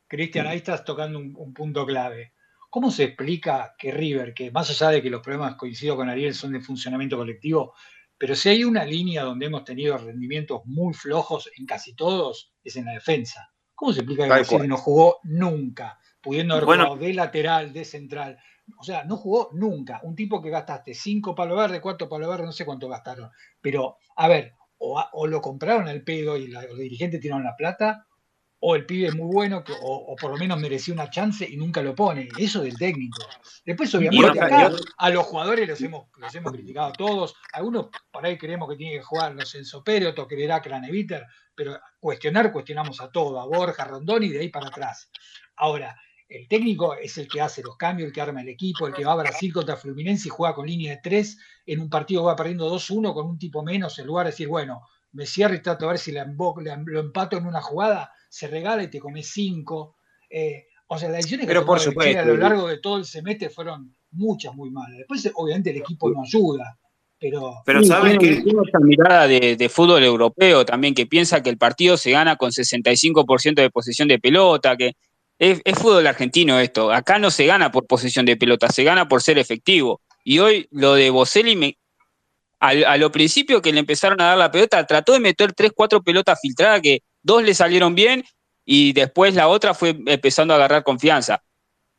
Cristian, 0.09 0.47
ahí 0.47 0.59
estás 0.59 0.85
tocando 0.85 1.19
un, 1.19 1.35
un 1.37 1.55
punto 1.55 1.87
clave. 1.87 2.32
¿Cómo 2.73 2.91
se 2.91 3.05
explica 3.05 3.75
que 3.77 3.91
River, 3.93 4.33
que 4.33 4.51
más 4.51 4.71
allá 4.71 4.89
de 4.93 5.03
que 5.03 5.11
los 5.11 5.21
problemas, 5.21 5.57
coincido 5.57 5.95
con 5.95 6.09
Ariel, 6.09 6.33
son 6.35 6.53
de 6.53 6.61
funcionamiento 6.63 7.19
colectivo, 7.19 7.75
pero 8.17 8.35
si 8.35 8.49
hay 8.49 8.65
una 8.65 8.83
línea 8.87 9.25
donde 9.25 9.45
hemos 9.45 9.63
tenido 9.65 9.99
rendimientos 9.99 10.63
muy 10.65 10.95
flojos 10.95 11.51
en 11.59 11.67
casi 11.67 11.95
todos, 11.95 12.55
es 12.65 12.75
en 12.77 12.87
la 12.87 12.93
defensa. 12.93 13.53
¿Cómo 13.75 13.93
se 13.93 14.01
explica 14.01 14.25
que 14.25 14.47
cual. 14.47 14.69
no 14.69 14.79
jugó 14.79 15.19
nunca, 15.25 15.99
pudiendo 16.23 16.55
haber 16.55 16.65
Bueno. 16.65 16.85
jugado 16.87 17.05
de 17.05 17.13
lateral, 17.13 17.73
de 17.75 17.85
central? 17.85 18.39
O 18.79 18.85
sea, 18.85 19.05
no 19.05 19.19
jugó 19.19 19.51
nunca. 19.53 20.01
Un 20.03 20.15
tipo 20.17 20.41
que 20.41 20.49
gastaste 20.49 20.95
cinco 20.95 21.35
palos 21.35 21.59
verdes, 21.59 21.83
cuatro 21.83 22.09
palos 22.09 22.31
verdes, 22.31 22.47
no 22.47 22.53
sé 22.53 22.65
cuánto 22.65 22.89
gastaron. 22.89 23.29
Pero, 23.61 23.99
a 24.17 24.29
ver, 24.29 24.55
o, 24.79 24.99
a- 24.99 25.11
o 25.13 25.27
lo 25.27 25.43
compraron 25.43 25.89
al 25.89 26.03
pedo 26.05 26.39
y 26.39 26.47
la- 26.47 26.63
los 26.63 26.79
dirigentes 26.79 27.21
tiraron 27.21 27.45
la 27.45 27.55
plata, 27.55 28.07
o 28.65 28.77
el 28.77 28.87
pibe 28.87 29.09
es 29.09 29.15
muy 29.17 29.27
bueno, 29.33 29.65
que- 29.65 29.73
o, 29.73 29.77
o 30.13 30.15
por 30.17 30.31
lo 30.31 30.37
menos 30.37 30.59
merecía 30.61 30.95
una 30.95 31.11
chance 31.11 31.45
y 31.49 31.57
nunca 31.57 31.83
lo 31.83 31.97
pone. 31.97 32.29
Eso 32.39 32.63
del 32.63 32.77
técnico. 32.79 33.21
Después, 33.67 33.93
obviamente, 33.95 34.39
acá 34.47 34.57
a 34.99 35.11
los 35.11 35.27
jugadores 35.27 35.69
los 35.69 35.81
hemos, 35.81 36.07
los 36.17 36.33
hemos 36.35 36.53
criticado 36.53 36.93
todos. 36.93 37.35
Algunos 37.53 37.89
por 38.13 38.25
ahí 38.25 38.39
creemos 38.39 38.69
que 38.69 38.77
tiene 38.77 38.99
que 38.99 39.03
jugar 39.03 39.35
los 39.35 39.53
Enzo 39.57 39.83
Pérez, 39.83 40.11
otros 40.11 40.29
creerá 40.29 40.63
Craneviter, 40.63 41.27
pero 41.57 41.79
cuestionar, 41.99 42.53
cuestionamos 42.53 43.01
a 43.01 43.11
todo, 43.11 43.41
a 43.41 43.47
Borja, 43.47 43.83
a 43.83 43.87
Rondón 43.87 44.23
y 44.23 44.29
de 44.29 44.41
ahí 44.41 44.49
para 44.49 44.69
atrás. 44.69 45.11
Ahora, 45.57 46.01
el 46.29 46.47
técnico 46.47 46.95
es 46.95 47.19
el 47.19 47.27
que 47.29 47.41
hace 47.41 47.63
los 47.63 47.77
cambios, 47.77 48.07
el 48.07 48.13
que 48.13 48.21
arma 48.21 48.43
el 48.43 48.49
equipo, 48.49 48.87
el 48.87 48.95
que 48.95 49.05
va 49.05 49.13
a 49.13 49.17
Brasil 49.17 49.53
contra 49.53 49.77
Fluminense 49.77 50.29
y 50.29 50.31
juega 50.31 50.55
con 50.55 50.67
línea 50.67 50.93
de 50.93 51.01
tres 51.03 51.37
en 51.67 51.81
un 51.81 51.91
partido 51.91 52.23
va 52.25 52.37
perdiendo 52.37 52.71
2-1 52.73 53.13
con 53.13 53.27
un 53.27 53.39
tipo 53.39 53.63
menos, 53.65 53.99
en 53.99 54.07
lugar 54.07 54.27
de 54.27 54.31
decir, 54.31 54.47
bueno, 54.49 54.83
me 55.13 55.27
cierro 55.27 55.55
y 55.55 55.63
trato 55.63 55.85
de 55.87 55.91
ver 55.93 55.99
si 55.99 56.13
la 56.13 56.27
embo- 56.27 56.61
la- 56.63 56.83
lo 56.85 57.01
empato 57.01 57.37
en 57.37 57.47
una 57.47 57.61
jugada, 57.61 58.13
se 58.29 58.47
regala 58.49 58.83
y 58.83 58.89
te 58.91 58.99
comes 58.99 59.29
cinco. 59.31 59.97
Eh, 60.31 60.67
o 60.87 60.99
sea, 60.99 61.09
las 61.09 61.19
decisiones 61.19 61.47
que 61.47 61.53
Pero 61.55 61.65
por 61.67 61.79
Che 61.79 61.85
a 61.85 61.91
supuesto. 61.91 62.25
lo 62.27 62.37
largo 62.37 62.69
de 62.69 62.79
todo 62.79 62.97
el 62.99 63.05
semestre 63.05 63.51
fueron 63.51 63.95
muchas 64.13 64.55
muy 64.55 64.71
malas. 64.71 64.99
Después, 64.99 65.31
obviamente, 65.35 65.71
el 65.71 65.79
equipo 65.79 66.11
no 66.11 66.23
ayuda, 66.23 66.79
pero 67.19 67.55
Pero 67.65 67.81
Sí, 67.81 67.87
¿sabes 67.87 68.19
qué? 68.19 68.37
tiene 68.43 68.63
esa 68.67 68.79
mirada 68.81 69.27
de, 69.29 69.57
de 69.57 69.69
fútbol 69.69 70.03
europeo 70.03 70.65
también, 70.67 70.95
que 70.95 71.07
piensa 71.07 71.43
que 71.43 71.51
el 71.51 71.57
partido 71.59 71.97
se 71.97 72.11
gana 72.11 72.37
con 72.37 72.51
65% 72.53 73.63
de 73.63 73.71
posesión 73.71 74.09
de 74.09 74.19
pelota, 74.19 74.77
que 74.77 74.93
es, 75.39 75.61
es 75.65 75.79
fútbol 75.79 76.07
argentino 76.07 76.59
esto. 76.59 76.93
Acá 76.93 77.19
no 77.19 77.31
se 77.31 77.47
gana 77.47 77.71
por 77.71 77.87
posesión 77.87 78.27
de 78.27 78.37
pelota, 78.37 78.69
se 78.69 78.85
gana 78.85 79.09
por 79.09 79.23
ser 79.23 79.39
efectivo. 79.39 80.01
Y 80.25 80.39
hoy 80.41 80.67
lo 80.71 80.95
de 80.95 81.11
Boselli, 81.11 81.57
me, 81.57 81.77
al- 82.63 82.85
a, 82.85 82.97
lo 82.97 83.11
principio 83.11 83.61
que 83.61 83.73
le 83.73 83.81
empezaron 83.81 84.21
a 84.21 84.27
dar 84.27 84.39
la 84.39 84.51
pelota, 84.51 84.87
trató 84.87 85.13
de 85.13 85.21
meter 85.21 85.53
tres, 85.53 85.73
cuatro 85.75 86.01
pelotas 86.03 86.39
filtradas 86.41 86.81
que 86.81 87.01
dos 87.23 87.43
le 87.43 87.55
salieron 87.55 87.95
bien 87.95 88.25
y 88.65 88.93
después 88.93 89.35
la 89.35 89.49
otra 89.49 89.75
fue 89.75 89.97
empezando 90.07 90.55
a 90.55 90.57
agarrar 90.57 90.85
confianza, 90.85 91.43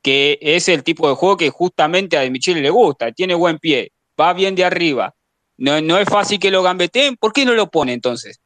que 0.02 0.40
es 0.42 0.70
el 0.70 0.84
tipo 0.84 1.10
de 1.10 1.16
juego 1.16 1.36
que 1.38 1.50
justamente 1.50 2.18
a 2.18 2.22
De 2.22 2.30
Michele 2.30 2.62
le 2.62 2.70
gusta, 2.70 3.12
tiene 3.12 3.36
buen 3.36 3.58
pie, 3.60 3.92
va 4.20 4.34
bien 4.34 4.56
de 4.56 4.64
arriba. 4.64 5.14
No, 5.58 5.82
no 5.82 5.98
es 5.98 6.08
fácil 6.08 6.40
que 6.40 6.50
lo 6.50 6.64
gambeteen, 6.64 7.18
¿por 7.18 7.34
qué 7.34 7.46
no 7.46 7.54
lo 7.54 7.70
pone 7.70 7.94
entonces? 7.94 8.40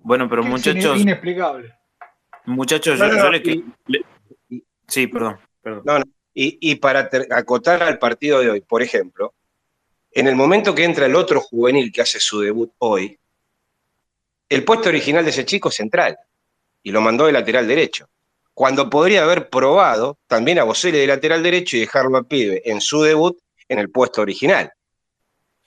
Bueno, 0.00 0.28
pero 0.28 0.42
es 0.42 0.48
muchachos, 0.48 1.00
inexplicable. 1.00 1.72
muchachos, 2.46 2.98
No, 2.98 3.06
yo, 3.06 3.12
no, 3.12 3.16
yo 3.18 3.24
no, 3.24 3.30
les 3.30 3.42
que- 3.42 3.50
y- 3.52 3.64
le- 3.86 4.04
Sí, 4.88 5.06
perdón, 5.06 5.38
perdón. 5.62 5.82
No, 5.86 5.98
no. 6.00 6.04
Y, 6.34 6.58
y 6.60 6.74
para 6.74 7.08
ter- 7.08 7.26
acotar 7.32 7.82
al 7.82 7.98
partido 7.98 8.40
de 8.40 8.50
hoy, 8.50 8.60
por 8.60 8.82
ejemplo, 8.82 9.32
en 10.14 10.28
el 10.28 10.36
momento 10.36 10.74
que 10.74 10.84
entra 10.84 11.06
el 11.06 11.16
otro 11.16 11.40
juvenil 11.40 11.92
que 11.92 12.02
hace 12.02 12.20
su 12.20 12.40
debut 12.40 12.72
hoy, 12.78 13.18
el 14.48 14.64
puesto 14.64 14.88
original 14.88 15.24
de 15.24 15.30
ese 15.30 15.44
chico 15.44 15.68
es 15.68 15.74
central 15.74 16.16
y 16.82 16.90
lo 16.90 17.00
mandó 17.00 17.26
de 17.26 17.32
lateral 17.32 17.66
derecho. 17.66 18.08
Cuando 18.52 18.88
podría 18.88 19.24
haber 19.24 19.48
probado 19.48 20.18
también 20.28 20.60
a 20.60 20.64
Boselli 20.64 20.98
de 20.98 21.08
lateral 21.08 21.42
derecho 21.42 21.76
y 21.76 21.80
dejarlo 21.80 22.16
al 22.16 22.26
pibe 22.26 22.62
en 22.64 22.80
su 22.80 23.02
debut 23.02 23.36
en 23.68 23.80
el 23.80 23.90
puesto 23.90 24.22
original. 24.22 24.72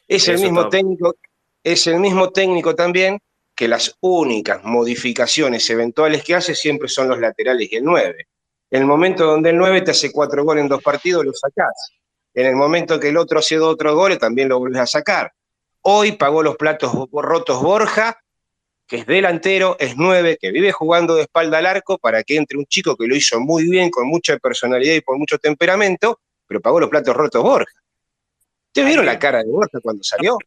Es 0.07 0.27
el 0.29 0.39
mismo 0.39 0.61
está- 0.61 0.69
técnico, 0.69 1.15
es 1.63 1.85
el 1.87 1.99
mismo 1.99 2.29
técnico 2.31 2.75
también 2.75 3.19
que 3.53 3.67
las 3.67 3.97
únicas 3.99 4.63
modificaciones 4.63 5.69
eventuales 5.69 6.23
que 6.23 6.35
hace 6.35 6.55
siempre 6.55 6.87
son 6.87 7.09
los 7.09 7.19
laterales 7.19 7.67
y 7.69 7.75
el 7.75 7.83
9. 7.83 8.27
En 8.69 8.81
el 8.81 8.85
momento 8.87 9.25
donde 9.25 9.49
el 9.49 9.57
9 9.57 9.81
te 9.81 9.91
hace 9.91 10.11
cuatro 10.11 10.45
goles 10.45 10.61
en 10.61 10.69
dos 10.69 10.81
partidos, 10.81 11.25
lo 11.25 11.33
sacás. 11.33 11.91
En 12.37 12.45
el 12.45 12.55
momento 12.55 12.99
que 12.99 13.09
el 13.09 13.17
otro 13.17 13.39
hace 13.39 13.55
dos 13.55 13.73
otros 13.73 13.95
goles, 13.95 14.19
también 14.19 14.47
lo 14.47 14.59
vuelves 14.59 14.79
a 14.79 14.85
sacar. 14.85 15.33
Hoy 15.81 16.11
pagó 16.11 16.43
los 16.43 16.55
platos 16.55 16.93
rotos 17.11 17.59
Borja, 17.63 18.21
que 18.85 18.97
es 18.97 19.07
delantero, 19.07 19.75
es 19.79 19.97
9, 19.97 20.37
que 20.39 20.51
vive 20.51 20.71
jugando 20.71 21.15
de 21.15 21.23
espalda 21.23 21.57
al 21.57 21.65
arco 21.65 21.97
para 21.97 22.21
que 22.21 22.35
entre 22.35 22.59
un 22.59 22.67
chico 22.67 22.95
que 22.95 23.07
lo 23.07 23.15
hizo 23.15 23.39
muy 23.39 23.67
bien, 23.67 23.89
con 23.89 24.07
mucha 24.07 24.37
personalidad 24.37 24.93
y 24.93 25.01
con 25.01 25.17
mucho 25.17 25.39
temperamento, 25.39 26.19
pero 26.45 26.61
pagó 26.61 26.79
los 26.79 26.91
platos 26.91 27.15
rotos 27.15 27.41
Borja. 27.41 27.73
¿Ustedes 28.67 28.87
vieron 28.87 29.07
la 29.07 29.17
cara 29.17 29.39
de 29.43 29.49
Borja 29.49 29.79
cuando 29.81 30.03
salió? 30.03 30.37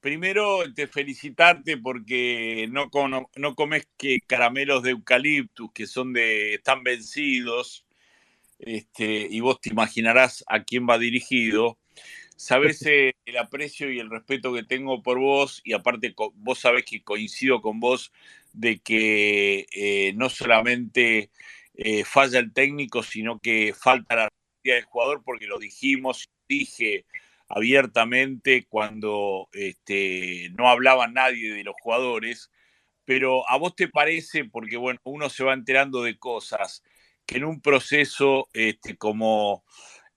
primero 0.00 0.70
te 0.74 0.86
felicitarte 0.86 1.78
porque 1.78 2.68
no, 2.70 2.90
no 3.36 3.54
comes 3.54 3.88
que 3.96 4.18
caramelos 4.26 4.82
de 4.82 4.90
eucaliptus 4.90 5.72
que 5.72 5.86
son 5.86 6.12
de 6.12 6.56
están 6.56 6.82
vencidos 6.82 7.86
este, 8.66 9.26
y 9.30 9.40
vos 9.40 9.60
te 9.60 9.70
imaginarás 9.70 10.44
a 10.48 10.64
quién 10.64 10.88
va 10.88 10.98
dirigido. 10.98 11.78
Sabés 12.36 12.82
eh, 12.86 13.14
el 13.26 13.36
aprecio 13.38 13.90
y 13.92 13.98
el 13.98 14.10
respeto 14.10 14.52
que 14.52 14.62
tengo 14.62 15.02
por 15.02 15.18
vos 15.18 15.60
y 15.64 15.72
aparte 15.72 16.14
vos 16.34 16.58
sabés 16.58 16.84
que 16.84 17.02
coincido 17.02 17.60
con 17.60 17.80
vos 17.80 18.12
de 18.52 18.78
que 18.78 19.66
eh, 19.72 20.12
no 20.16 20.28
solamente 20.28 21.30
eh, 21.74 22.04
falla 22.04 22.38
el 22.38 22.52
técnico, 22.52 23.02
sino 23.02 23.38
que 23.38 23.74
falta 23.74 24.14
la 24.16 24.28
realidad 24.62 24.82
del 24.82 24.84
jugador 24.84 25.22
porque 25.24 25.46
lo 25.46 25.58
dijimos, 25.58 26.28
dije 26.48 27.04
abiertamente 27.48 28.64
cuando 28.68 29.48
este, 29.52 30.50
no 30.56 30.68
hablaba 30.68 31.08
nadie 31.08 31.52
de 31.52 31.64
los 31.64 31.74
jugadores, 31.80 32.50
pero 33.04 33.48
a 33.50 33.58
vos 33.58 33.76
te 33.76 33.88
parece, 33.88 34.44
porque 34.44 34.76
bueno, 34.76 34.98
uno 35.04 35.28
se 35.28 35.44
va 35.44 35.52
enterando 35.52 36.02
de 36.02 36.18
cosas, 36.18 36.82
que 37.26 37.36
en 37.36 37.44
un 37.44 37.60
proceso 37.60 38.48
este, 38.52 38.96
como 38.96 39.64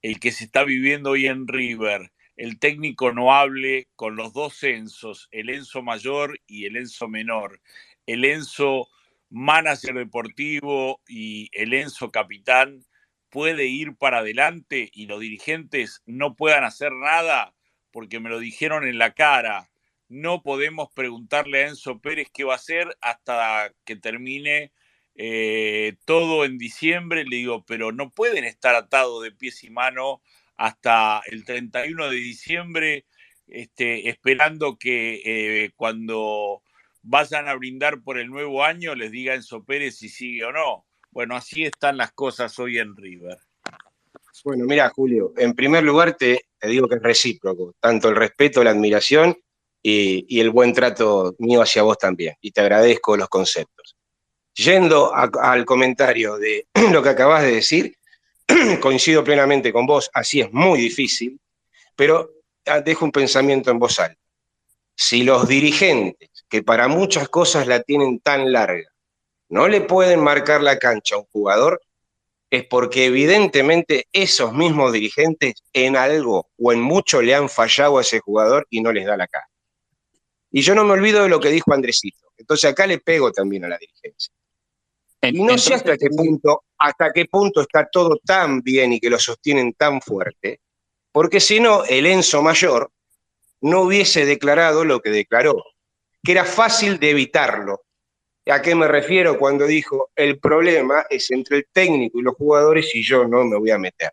el 0.01 0.19
que 0.19 0.31
se 0.31 0.45
está 0.45 0.63
viviendo 0.63 1.11
hoy 1.11 1.27
en 1.27 1.47
River, 1.47 2.11
el 2.35 2.59
técnico 2.59 3.11
no 3.11 3.34
hable 3.34 3.88
con 3.95 4.15
los 4.15 4.34
dos 4.34 4.61
Enzos, 4.63 5.27
el 5.31 5.49
Enzo 5.49 5.81
mayor 5.81 6.39
y 6.45 6.65
el 6.65 6.77
Enzo 6.77 7.07
menor, 7.07 7.61
el 8.05 8.25
Enzo 8.25 8.88
manager 9.29 9.95
deportivo 9.95 11.01
y 11.07 11.49
el 11.51 11.73
Enzo 11.73 12.11
capitán, 12.11 12.85
puede 13.29 13.65
ir 13.65 13.95
para 13.97 14.19
adelante 14.19 14.89
y 14.93 15.07
los 15.07 15.19
dirigentes 15.19 16.01
no 16.05 16.35
puedan 16.35 16.63
hacer 16.63 16.91
nada 16.93 17.53
porque 17.91 18.19
me 18.19 18.29
lo 18.29 18.39
dijeron 18.39 18.88
en 18.88 18.99
la 18.99 19.13
cara. 19.13 19.69
No 20.07 20.43
podemos 20.43 20.89
preguntarle 20.93 21.63
a 21.63 21.67
Enzo 21.69 21.99
Pérez 21.99 22.29
qué 22.34 22.43
va 22.43 22.53
a 22.53 22.57
hacer 22.57 22.95
hasta 23.01 23.73
que 23.84 23.95
termine 23.95 24.71
eh, 25.18 25.95
todo 26.06 26.45
en 26.45 26.57
diciembre. 26.57 27.26
Le 27.26 27.38
digo, 27.38 27.65
pero 27.65 27.91
no 27.91 28.11
pueden 28.11 28.44
estar 28.44 28.76
atados 28.76 29.23
de 29.23 29.31
pies 29.31 29.64
y 29.64 29.69
mano 29.69 30.22
hasta 30.56 31.22
el 31.27 31.44
31 31.44 32.10
de 32.10 32.15
diciembre, 32.15 33.06
este, 33.48 34.10
esperando 34.10 34.77
que 34.77 35.22
eh, 35.26 35.72
cuando 35.76 36.61
vayan 37.02 37.48
a 37.48 37.56
brindar 37.56 38.02
por 38.02 38.18
el 38.18 38.30
nuevo 38.30 38.64
año 38.64 38.95
les 38.95 39.11
diga 39.11 39.35
Enzo 39.35 39.64
Pérez 39.64 39.98
si 39.98 40.10
sigue 40.10 40.45
o 40.45 40.52
no. 40.52 40.85
Bueno, 41.11 41.35
así 41.35 41.64
están 41.64 41.98
las 41.98 42.11
cosas 42.11 42.57
hoy 42.60 42.77
en 42.77 42.95
River. 42.95 43.38
Bueno, 44.44 44.65
mira, 44.65 44.89
Julio, 44.89 45.34
en 45.35 45.53
primer 45.53 45.84
lugar 45.84 46.15
te, 46.15 46.41
digo 46.61 46.88
que 46.88 46.95
es 46.95 47.02
recíproco, 47.02 47.73
tanto 47.80 48.10
el 48.10 48.15
respeto, 48.15 48.64
la 48.64 48.69
admiración 48.69 49.35
y 49.81 50.41
el 50.41 50.49
buen 50.49 50.73
trato 50.73 51.34
mío 51.39 51.61
hacia 51.61 51.81
vos 51.81 51.98
también. 51.98 52.35
Y 52.41 52.52
te 52.52 52.60
agradezco 52.60 53.15
los 53.15 53.30
conceptos. 53.30 53.97
Yendo 54.57 55.13
al 55.13 55.65
comentario 55.65 56.38
de 56.38 56.65
lo 56.91 57.03
que 57.03 57.09
acabas 57.09 57.43
de 57.43 57.53
decir, 57.53 57.95
coincido 58.81 59.23
plenamente 59.23 59.71
con 59.71 59.85
vos, 59.85 60.09
así 60.13 60.41
es 60.41 60.51
muy 60.51 60.79
difícil, 60.79 61.39
pero 61.95 62.31
ah, 62.65 62.81
dejo 62.81 63.05
un 63.05 63.11
pensamiento 63.11 63.69
en 63.69 63.77
voz 63.77 63.99
alta. 63.99 64.19
Si 64.95 65.23
los 65.23 65.47
dirigentes, 65.47 66.29
que 66.49 66.63
para 66.63 66.88
muchas 66.88 67.29
cosas 67.29 67.67
la 67.67 67.84
tienen 67.84 68.19
tan 68.19 68.51
larga, 68.51 68.89
no 69.49 69.67
le 69.67 69.81
pueden 69.81 70.21
marcar 70.21 70.61
la 70.61 70.79
cancha 70.79 71.15
a 71.15 71.19
un 71.19 71.25
jugador, 71.25 71.79
es 72.49 72.65
porque 72.65 73.05
evidentemente 73.05 74.07
esos 74.11 74.53
mismos 74.53 74.91
dirigentes 74.91 75.53
en 75.71 75.95
algo 75.95 76.49
o 76.57 76.73
en 76.73 76.81
mucho 76.81 77.21
le 77.21 77.35
han 77.35 77.47
fallado 77.47 77.99
a 77.99 78.01
ese 78.01 78.21
jugador 78.21 78.65
y 78.71 78.81
no 78.81 78.91
les 78.91 79.05
da 79.05 79.17
la 79.17 79.27
cara. 79.27 79.47
Y 80.49 80.61
yo 80.61 80.73
no 80.73 80.84
me 80.84 80.93
olvido 80.93 81.21
de 81.21 81.29
lo 81.29 81.39
que 81.39 81.49
dijo 81.49 81.73
Andresito. 81.73 82.31
Entonces 82.38 82.71
acá 82.71 82.88
le 82.88 82.99
pego 82.99 83.31
también 83.31 83.65
a 83.65 83.67
la 83.67 83.77
dirigencia. 83.77 84.34
Y 85.22 85.44
no 85.44 85.57
sé 85.57 85.73
hasta 85.73 85.98
qué 85.98 86.10
punto, 86.10 86.64
hasta 86.77 87.11
qué 87.11 87.26
punto 87.26 87.61
está 87.61 87.88
todo 87.91 88.18
tan 88.23 88.61
bien 88.61 88.94
y 88.94 88.99
que 88.99 89.10
lo 89.10 89.18
sostienen 89.18 89.73
tan 89.73 90.02
fuerte, 90.02 90.61
porque 91.11 91.39
si 91.39 91.60
no, 91.60 91.84
el 91.85 92.06
Enzo 92.06 92.41
Mayor 92.41 92.91
no 93.61 93.81
hubiese 93.81 94.26
declarado 94.26 94.85
lo 94.85 95.02
que 95.02 95.10
declaró, 95.10 95.64
que 96.23 96.34
era 96.34 96.45
fácil 96.45 96.99
de 96.99 97.10
evitarlo. 97.10 97.81
¿A 98.45 98.61
qué 98.61 98.76
me 98.76 98.88
refiero 98.88 99.38
cuando 99.38 99.65
dijo 99.65 100.11
el 100.15 100.39
problema 100.39 101.06
es 101.10 101.31
entre 101.31 101.57
el 101.57 101.68
técnico 101.72 102.19
y 102.19 102.22
los 102.22 102.35
jugadores 102.35 102.94
y 102.95 103.03
yo 103.03 103.27
no 103.27 103.44
me 103.44 103.57
voy 103.57 103.72
a 103.72 103.77
meter? 103.77 104.11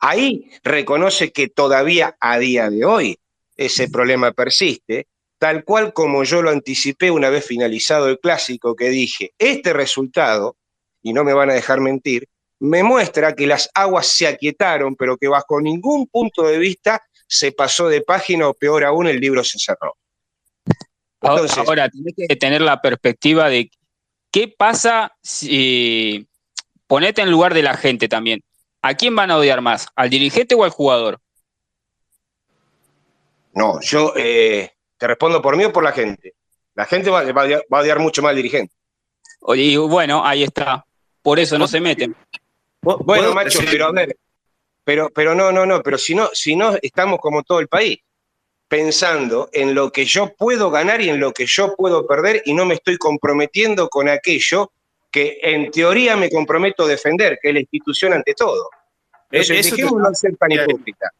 Ahí 0.00 0.50
reconoce 0.62 1.32
que 1.32 1.48
todavía 1.48 2.16
a 2.20 2.38
día 2.38 2.68
de 2.68 2.84
hoy 2.84 3.18
ese 3.56 3.88
problema 3.88 4.32
persiste, 4.32 5.06
tal 5.38 5.64
cual 5.64 5.92
como 5.92 6.24
yo 6.24 6.42
lo 6.42 6.50
anticipé 6.50 7.10
una 7.10 7.30
vez 7.30 7.46
finalizado 7.46 8.08
el 8.08 8.18
clásico, 8.18 8.74
que 8.74 8.88
dije, 8.90 9.32
este 9.38 9.72
resultado, 9.72 10.56
y 11.02 11.12
no 11.12 11.24
me 11.24 11.32
van 11.32 11.50
a 11.50 11.54
dejar 11.54 11.80
mentir, 11.80 12.28
me 12.60 12.82
muestra 12.82 13.34
que 13.36 13.46
las 13.46 13.70
aguas 13.74 14.06
se 14.06 14.26
aquietaron, 14.26 14.96
pero 14.96 15.16
que 15.16 15.28
bajo 15.28 15.60
ningún 15.60 16.08
punto 16.08 16.42
de 16.42 16.58
vista 16.58 17.00
se 17.28 17.52
pasó 17.52 17.88
de 17.88 18.00
página 18.00 18.48
o 18.48 18.54
peor 18.54 18.84
aún 18.84 19.06
el 19.06 19.20
libro 19.20 19.44
se 19.44 19.58
cerró. 19.58 19.96
Ahora- 21.20 21.42
Entonces- 21.42 21.58
Ahora, 21.58 21.88
tenés 21.88 22.14
que 22.28 22.36
tener 22.36 22.60
la 22.60 22.80
perspectiva 22.80 23.48
de 23.48 23.70
qué 24.32 24.48
pasa 24.48 25.12
si. 25.22 26.26
Ponete 26.86 27.20
en 27.22 27.30
lugar 27.30 27.54
de 27.54 27.62
la 27.62 27.76
gente 27.76 28.08
también. 28.08 28.40
¿A 28.82 28.94
quién 28.94 29.14
van 29.14 29.30
a 29.30 29.36
odiar 29.36 29.60
más? 29.60 29.88
¿Al 29.94 30.08
dirigente 30.10 30.54
o 30.54 30.64
al 30.64 30.70
jugador? 30.70 31.20
No, 33.54 33.80
yo 33.80 34.14
eh, 34.16 34.72
te 34.98 35.06
respondo 35.06 35.40
por 35.40 35.56
mí 35.56 35.64
o 35.64 35.72
por 35.72 35.84
la 35.84 35.92
gente. 35.92 36.34
La 36.74 36.84
gente 36.84 37.08
va, 37.10 37.22
va 37.32 37.42
a 37.42 37.44
odiar, 37.44 37.62
va 37.72 37.78
a 37.78 37.82
odiar 37.82 37.98
mucho 37.98 38.20
más 38.22 38.30
al 38.30 38.36
dirigente. 38.36 38.74
Y 39.54 39.76
bueno, 39.76 40.24
ahí 40.24 40.42
está. 40.42 40.84
Por 41.22 41.38
eso 41.38 41.56
no 41.58 41.66
se 41.68 41.80
meten. 41.80 42.14
Bueno, 42.82 43.04
¿Puedo 43.04 43.34
macho, 43.34 43.60
pero 43.70 43.86
a 43.86 43.92
ver, 43.92 44.16
pero, 44.84 45.10
pero 45.10 45.34
no, 45.34 45.50
no, 45.52 45.66
no, 45.66 45.82
pero 45.82 45.98
si 45.98 46.14
no, 46.14 46.28
si 46.32 46.54
no 46.56 46.76
estamos 46.80 47.18
como 47.20 47.42
todo 47.42 47.60
el 47.60 47.68
país, 47.68 47.98
pensando 48.68 49.48
en 49.52 49.74
lo 49.74 49.90
que 49.90 50.04
yo 50.04 50.34
puedo 50.34 50.70
ganar 50.70 51.00
y 51.00 51.08
en 51.08 51.18
lo 51.20 51.32
que 51.32 51.46
yo 51.46 51.74
puedo 51.76 52.06
perder 52.06 52.42
y 52.44 52.54
no 52.54 52.66
me 52.66 52.74
estoy 52.74 52.96
comprometiendo 52.98 53.88
con 53.88 54.08
aquello 54.08 54.72
que 55.10 55.38
en 55.42 55.70
teoría 55.70 56.16
me 56.16 56.28
comprometo 56.30 56.84
a 56.84 56.88
defender, 56.88 57.38
que 57.40 57.48
es 57.48 57.54
la 57.54 57.60
institución 57.60 58.12
ante 58.12 58.34
todo. 58.34 58.68
Entonces, 59.30 59.66
Eso 59.66 59.76
te- 59.76 59.82
dejémonos 59.82 60.10
de 60.10 60.14
ser 60.16 60.36
tan 60.36 60.52
hipócritas. 60.52 61.10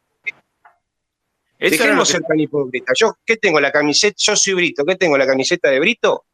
Eso 1.59 1.83
Dejemos 1.83 2.09
que- 2.09 2.13
ser 2.13 2.23
tan 2.23 2.39
hipócritas. 2.39 2.97
Yo, 2.99 3.19
¿qué 3.27 3.37
tengo 3.37 3.61
la 3.61 3.73
camiseta? 3.73 4.15
Yo 4.19 4.37
soy 4.37 4.55
Brito, 4.55 4.85
¿qué 4.85 4.97
tengo 4.97 5.19
la 5.19 5.27
camiseta 5.27 5.69
de 5.71 5.81
Brito? 5.81 6.25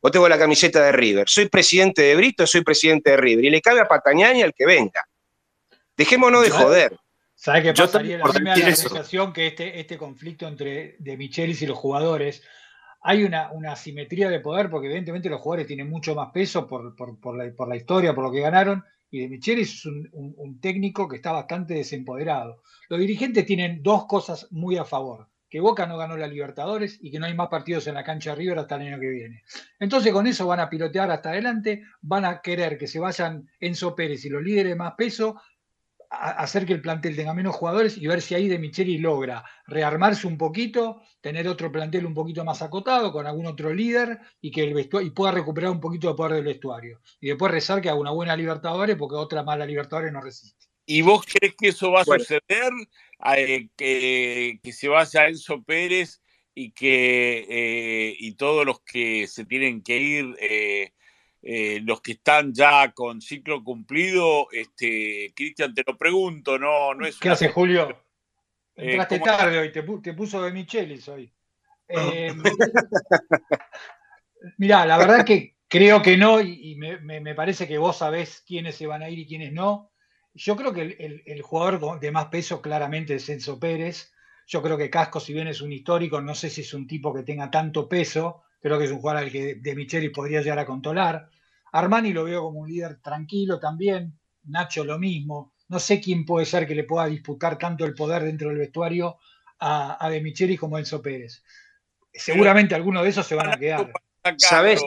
¿O 0.00 0.10
tengo 0.10 0.28
la 0.28 0.36
camiseta 0.38 0.84
de 0.84 0.90
River? 0.92 1.28
¿Soy 1.28 1.48
presidente 1.48 2.02
de 2.02 2.16
Brito 2.16 2.42
o 2.42 2.46
soy 2.48 2.62
presidente 2.62 3.10
de 3.12 3.16
River? 3.16 3.44
Y 3.44 3.50
le 3.50 3.60
cabe 3.62 3.80
a 3.80 3.86
Patañani 3.86 4.42
al 4.42 4.52
que 4.52 4.66
venga. 4.66 5.06
Dejémonos 5.96 6.42
de 6.42 6.48
Yo- 6.48 6.54
joder. 6.56 6.96
¿Sabes 7.34 7.62
qué 7.62 7.68
Yo 7.74 7.84
pasa, 7.84 7.98
también 7.98 8.20
Ariel? 8.20 8.22
A 8.22 8.24
por 8.32 8.34
mí 8.40 8.44
me 8.44 8.50
da 8.50 8.54
decir 8.56 8.68
la 8.68 8.72
eso. 8.74 8.88
sensación 8.88 9.32
que 9.32 9.46
este, 9.48 9.80
este 9.80 9.96
conflicto 9.98 10.46
entre 10.46 10.96
de 10.98 11.16
Michelis 11.16 11.60
y 11.62 11.66
los 11.66 11.76
jugadores, 11.78 12.42
hay 13.02 13.24
una, 13.24 13.50
una 13.52 13.72
asimetría 13.72 14.28
de 14.28 14.40
poder, 14.40 14.70
porque 14.70 14.86
evidentemente 14.86 15.28
los 15.28 15.40
jugadores 15.40 15.66
tienen 15.66 15.88
mucho 15.88 16.14
más 16.14 16.30
peso 16.32 16.66
por, 16.68 16.94
por- 16.96 17.18
por 17.20 17.36
la, 17.36 17.52
por 17.54 17.68
la 17.68 17.76
historia, 17.76 18.14
por 18.14 18.24
lo 18.24 18.30
que 18.32 18.40
ganaron, 18.40 18.84
y 19.12 19.20
de 19.20 19.28
Michelis 19.28 19.74
es 19.74 19.86
un, 19.86 20.58
técnico 20.60 21.06
que 21.06 21.16
está 21.16 21.32
bastante 21.32 21.74
desempoderado. 21.74 22.62
Los 22.88 22.98
dirigentes 22.98 23.44
tienen 23.44 23.82
dos 23.82 24.06
cosas 24.06 24.48
muy 24.50 24.78
a 24.78 24.86
favor, 24.86 25.28
que 25.50 25.60
Boca 25.60 25.86
no 25.86 25.98
ganó 25.98 26.16
la 26.16 26.26
Libertadores 26.26 26.98
y 27.00 27.10
que 27.10 27.18
no 27.18 27.26
hay 27.26 27.34
más 27.34 27.48
partidos 27.48 27.86
en 27.86 27.94
la 27.94 28.04
cancha 28.04 28.30
de 28.30 28.36
River 28.36 28.58
hasta 28.58 28.76
el 28.76 28.88
año 28.88 28.98
que 28.98 29.10
viene. 29.10 29.42
Entonces 29.78 30.12
con 30.14 30.26
eso 30.26 30.46
van 30.46 30.60
a 30.60 30.70
pilotear 30.70 31.10
hasta 31.10 31.28
adelante, 31.28 31.82
van 32.00 32.24
a 32.24 32.40
querer 32.40 32.78
que 32.78 32.88
se 32.88 33.00
vayan 33.00 33.50
Enzo 33.60 33.94
Pérez 33.94 34.24
y 34.24 34.30
los 34.30 34.42
líderes 34.42 34.72
de 34.72 34.76
más 34.76 34.94
peso 34.94 35.38
hacer 36.12 36.66
que 36.66 36.74
el 36.74 36.82
plantel 36.82 37.16
tenga 37.16 37.32
menos 37.34 37.54
jugadores 37.54 37.96
y 37.96 38.06
ver 38.06 38.20
si 38.20 38.34
ahí 38.34 38.48
de 38.48 38.58
Micheli 38.58 38.98
logra 38.98 39.44
rearmarse 39.66 40.26
un 40.26 40.36
poquito, 40.36 41.00
tener 41.20 41.48
otro 41.48 41.72
plantel 41.72 42.04
un 42.04 42.14
poquito 42.14 42.44
más 42.44 42.60
acotado 42.62 43.12
con 43.12 43.26
algún 43.26 43.46
otro 43.46 43.72
líder 43.72 44.18
y 44.40 44.50
que 44.50 44.64
el 44.64 44.74
vestuario, 44.74 45.08
y 45.08 45.12
pueda 45.12 45.32
recuperar 45.32 45.70
un 45.70 45.80
poquito 45.80 46.08
de 46.08 46.14
poder 46.14 46.34
del 46.34 46.44
vestuario. 46.44 47.00
Y 47.20 47.28
después 47.28 47.50
rezar 47.50 47.80
que 47.80 47.88
haga 47.88 47.98
una 47.98 48.10
buena 48.10 48.36
Libertadores 48.36 48.96
porque 48.96 49.16
otra 49.16 49.42
mala 49.42 49.64
Libertadores 49.64 50.12
no 50.12 50.20
resiste. 50.20 50.66
¿Y 50.84 51.02
vos 51.02 51.24
crees 51.24 51.54
que 51.56 51.68
eso 51.68 51.90
va 51.90 52.02
a 52.02 52.04
Bueno. 52.04 52.24
suceder? 52.24 52.72
Eh, 53.36 53.68
que, 53.76 54.58
que 54.62 54.72
se 54.72 54.88
vaya 54.88 55.28
Enzo 55.28 55.62
Pérez 55.62 56.20
y 56.54 56.72
que 56.72 57.46
eh, 57.48 58.16
y 58.18 58.34
todos 58.34 58.66
los 58.66 58.80
que 58.80 59.26
se 59.28 59.44
tienen 59.44 59.82
que 59.82 59.96
ir, 59.96 60.36
eh, 60.40 60.92
eh, 61.42 61.80
los 61.84 62.00
que 62.00 62.12
están 62.12 62.52
ya 62.54 62.92
con 62.92 63.20
ciclo 63.20 63.62
cumplido, 63.64 64.48
este, 64.52 65.32
Cristian, 65.34 65.74
te 65.74 65.82
lo 65.86 65.98
pregunto, 65.98 66.58
no, 66.58 66.94
no 66.94 67.04
es 67.04 67.18
¿Qué 67.18 67.28
hace 67.30 67.48
Julio? 67.48 67.90
Eh, 68.76 68.92
Entraste 68.92 69.18
¿cómo- 69.20 69.36
tarde 69.36 69.58
hoy, 69.58 69.72
te, 69.72 69.84
pu- 69.84 70.00
te 70.02 70.14
puso 70.14 70.42
de 70.42 70.52
Michelis 70.52 71.08
hoy. 71.08 71.32
Eh, 71.94 72.32
mirá, 74.58 74.86
la 74.86 74.96
verdad 74.98 75.24
que 75.24 75.56
creo 75.68 76.00
que 76.02 76.16
no, 76.16 76.40
y, 76.40 76.74
me, 76.76 76.98
me- 76.98 77.20
me 77.20 77.34
parece 77.34 77.66
que 77.68 77.78
vos 77.78 77.96
sabés 77.98 78.42
quiénes 78.46 78.76
se 78.76 78.86
van 78.86 79.02
a 79.02 79.10
ir 79.10 79.18
y 79.18 79.26
quiénes 79.26 79.52
no. 79.52 79.90
Yo 80.34 80.56
creo 80.56 80.72
que 80.72 80.82
el, 80.82 80.96
el- 80.98 81.22
el 81.26 81.42
jugador 81.42 82.00
de 82.00 82.10
más 82.10 82.26
peso 82.26 82.62
claramente 82.62 83.16
es 83.16 83.28
Enzo 83.28 83.58
Pérez. 83.60 84.12
Yo 84.46 84.62
creo 84.62 84.78
que 84.78 84.90
Casco, 84.90 85.20
si 85.20 85.32
bien 85.34 85.48
es 85.48 85.60
un 85.60 85.72
histórico, 85.72 86.20
no 86.20 86.34
sé 86.34 86.50
si 86.50 86.62
es 86.62 86.72
un 86.74 86.86
tipo 86.86 87.12
que 87.14 87.22
tenga 87.22 87.50
tanto 87.50 87.88
peso. 87.88 88.42
Creo 88.62 88.78
que 88.78 88.84
es 88.84 88.90
un 88.92 89.00
jugador 89.00 89.24
al 89.24 89.30
que 89.32 89.56
de 89.56 89.74
Michelis 89.74 90.10
podría 90.10 90.40
llegar 90.40 90.60
a 90.60 90.66
controlar. 90.66 91.28
Armani 91.72 92.12
lo 92.12 92.24
veo 92.24 92.42
como 92.42 92.60
un 92.60 92.68
líder 92.68 93.00
tranquilo 93.00 93.58
también. 93.58 94.18
Nacho 94.44 94.84
lo 94.84 94.98
mismo. 94.98 95.54
No 95.68 95.78
sé 95.78 96.00
quién 96.00 96.24
puede 96.24 96.46
ser 96.46 96.66
que 96.66 96.74
le 96.74 96.84
pueda 96.84 97.06
disputar 97.06 97.58
tanto 97.58 97.84
el 97.84 97.94
poder 97.94 98.22
dentro 98.22 98.48
del 98.50 98.58
vestuario 98.58 99.18
a, 99.58 100.04
a 100.04 100.10
De 100.10 100.20
Michelis 100.20 100.60
como 100.60 100.78
Enzo 100.78 101.00
Pérez. 101.00 101.42
Seguramente 102.12 102.74
algunos 102.74 103.02
de 103.04 103.08
esos 103.08 103.26
se 103.26 103.34
van 103.34 103.50
a 103.50 103.56
quedar. 103.56 103.90
¿Sabés? 104.36 104.82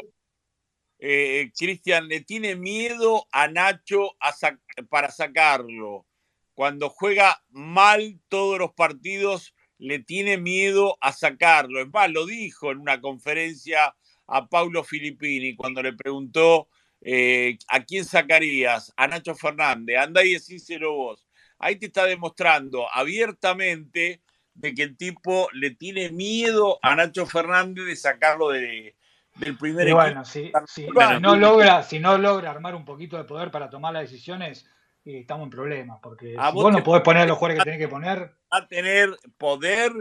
Eh, 0.99 1.51
Cristian, 1.57 2.07
le 2.07 2.21
tiene 2.21 2.55
miedo 2.55 3.25
a 3.31 3.47
Nacho 3.47 4.11
a 4.19 4.31
sac- 4.31 4.61
para 4.89 5.09
sacarlo. 5.11 6.05
Cuando 6.53 6.89
juega 6.89 7.41
mal 7.49 8.21
todos 8.29 8.59
los 8.59 8.73
partidos, 8.73 9.54
le 9.77 9.99
tiene 9.99 10.37
miedo 10.37 10.97
a 11.01 11.11
sacarlo. 11.11 11.81
Es 11.81 11.87
más, 11.91 12.09
lo 12.09 12.25
dijo 12.25 12.71
en 12.71 12.79
una 12.79 13.01
conferencia 13.01 13.95
a 14.27 14.47
Paulo 14.47 14.83
Filippini 14.83 15.55
cuando 15.55 15.81
le 15.83 15.93
preguntó 15.93 16.67
eh, 17.01 17.57
a 17.67 17.83
quién 17.83 18.05
sacarías, 18.05 18.93
a 18.97 19.07
Nacho 19.07 19.35
Fernández. 19.35 19.97
Anda 19.97 20.23
y 20.23 20.33
decíselo 20.33 20.93
vos. 20.93 21.27
Ahí 21.59 21.75
te 21.77 21.85
está 21.87 22.05
demostrando 22.05 22.87
abiertamente 22.91 24.21
de 24.53 24.73
que 24.73 24.83
el 24.83 24.97
tipo 24.97 25.49
le 25.53 25.71
tiene 25.71 26.09
miedo 26.09 26.79
a 26.81 26.95
Nacho 26.95 27.25
Fernández 27.25 27.85
de 27.85 27.95
sacarlo 27.95 28.49
de, 28.49 28.95
del 29.35 29.57
primer 29.57 29.87
Y 29.87 29.91
equipo. 29.91 30.01
bueno, 30.01 30.25
si, 30.25 30.51
si- 30.67 30.85
Bueno, 30.87 31.15
si 31.17 31.21
no 31.21 31.35
logra, 31.35 31.83
si 31.83 31.99
no 31.99 32.17
logra 32.17 32.51
armar 32.51 32.75
un 32.75 32.85
poquito 32.85 33.17
de 33.17 33.25
poder 33.25 33.51
para 33.51 33.69
tomar 33.69 33.93
las 33.93 34.09
decisiones, 34.09 34.65
estamos 35.05 35.45
en 35.45 35.49
problemas. 35.51 35.99
Porque 36.01 36.35
A 36.37 36.49
si 36.49 36.55
vos 36.55 36.63
vos 36.63 36.73
no 36.73 36.83
podés 36.83 37.03
poner 37.03 37.23
a 37.23 37.25
los 37.27 37.37
jugadores 37.37 37.63
que 37.63 37.71
tenés 37.71 37.85
que 37.87 37.91
poner, 37.91 38.31
a 38.49 38.67
tener 38.67 39.15
poder, 39.37 39.91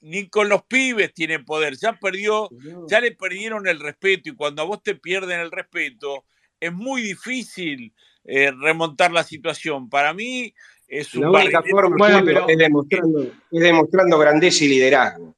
ni 0.00 0.28
con 0.28 0.48
los 0.48 0.62
pibes 0.64 1.12
tiene 1.14 1.40
poder. 1.40 1.76
Ya 1.76 1.94
perdió, 1.94 2.48
ya 2.88 3.00
le 3.00 3.12
perdieron 3.12 3.66
el 3.66 3.80
respeto 3.80 4.28
y 4.28 4.34
cuando 4.36 4.62
a 4.62 4.64
vos 4.64 4.82
te 4.82 4.94
pierden 4.94 5.40
el 5.40 5.50
respeto, 5.50 6.24
es 6.60 6.72
muy 6.72 7.02
difícil 7.02 7.92
eh, 8.24 8.50
remontar 8.50 9.12
la 9.12 9.24
situación. 9.24 9.88
Para 9.88 10.12
mí 10.14 10.54
es 10.88 11.14
un 11.14 11.22
La 11.22 11.30
única 11.30 11.62
forma 11.62 11.96
Bueno, 11.96 12.18
Julio, 12.20 12.34
pero- 12.34 12.48
es, 12.48 12.58
demostrando, 12.58 13.22
es 13.22 13.60
demostrando 13.60 14.18
grandeza 14.18 14.64
y 14.64 14.68
liderazgo. 14.68 15.34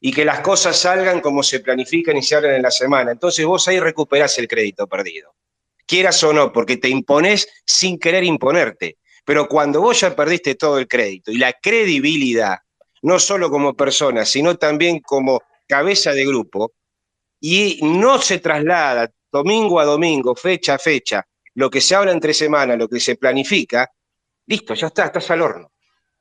Y 0.00 0.12
que 0.12 0.24
las 0.24 0.40
cosas 0.40 0.78
salgan 0.78 1.20
como 1.20 1.42
se 1.42 1.58
planifican 1.58 2.16
y 2.16 2.22
se 2.22 2.36
hablan 2.36 2.54
en 2.54 2.62
la 2.62 2.70
semana. 2.70 3.10
Entonces 3.10 3.44
vos 3.44 3.66
ahí 3.66 3.80
recuperás 3.80 4.38
el 4.38 4.46
crédito 4.46 4.86
perdido. 4.86 5.34
Quieras 5.88 6.22
o 6.22 6.32
no, 6.32 6.52
porque 6.52 6.76
te 6.76 6.88
imponés 6.88 7.48
sin 7.66 7.98
querer 7.98 8.22
imponerte. 8.22 8.98
Pero 9.24 9.48
cuando 9.48 9.80
vos 9.80 9.98
ya 10.00 10.14
perdiste 10.14 10.54
todo 10.54 10.78
el 10.78 10.86
crédito 10.86 11.32
y 11.32 11.38
la 11.38 11.52
credibilidad, 11.54 12.58
no 13.02 13.18
solo 13.18 13.50
como 13.50 13.74
persona, 13.74 14.24
sino 14.24 14.56
también 14.56 15.00
como 15.00 15.40
cabeza 15.66 16.12
de 16.12 16.24
grupo, 16.26 16.72
y 17.40 17.78
no 17.82 18.18
se 18.18 18.38
traslada 18.38 19.10
domingo 19.32 19.80
a 19.80 19.84
domingo, 19.84 20.34
fecha 20.34 20.74
a 20.74 20.78
fecha, 20.78 21.26
lo 21.54 21.70
que 21.70 21.80
se 21.80 21.94
habla 21.94 22.12
entre 22.12 22.34
semanas, 22.34 22.76
lo 22.78 22.88
que 22.88 23.00
se 23.00 23.16
planifica, 23.16 23.90
listo, 24.46 24.74
ya 24.74 24.88
está, 24.88 25.06
estás 25.06 25.30
al 25.30 25.42
horno. 25.42 25.72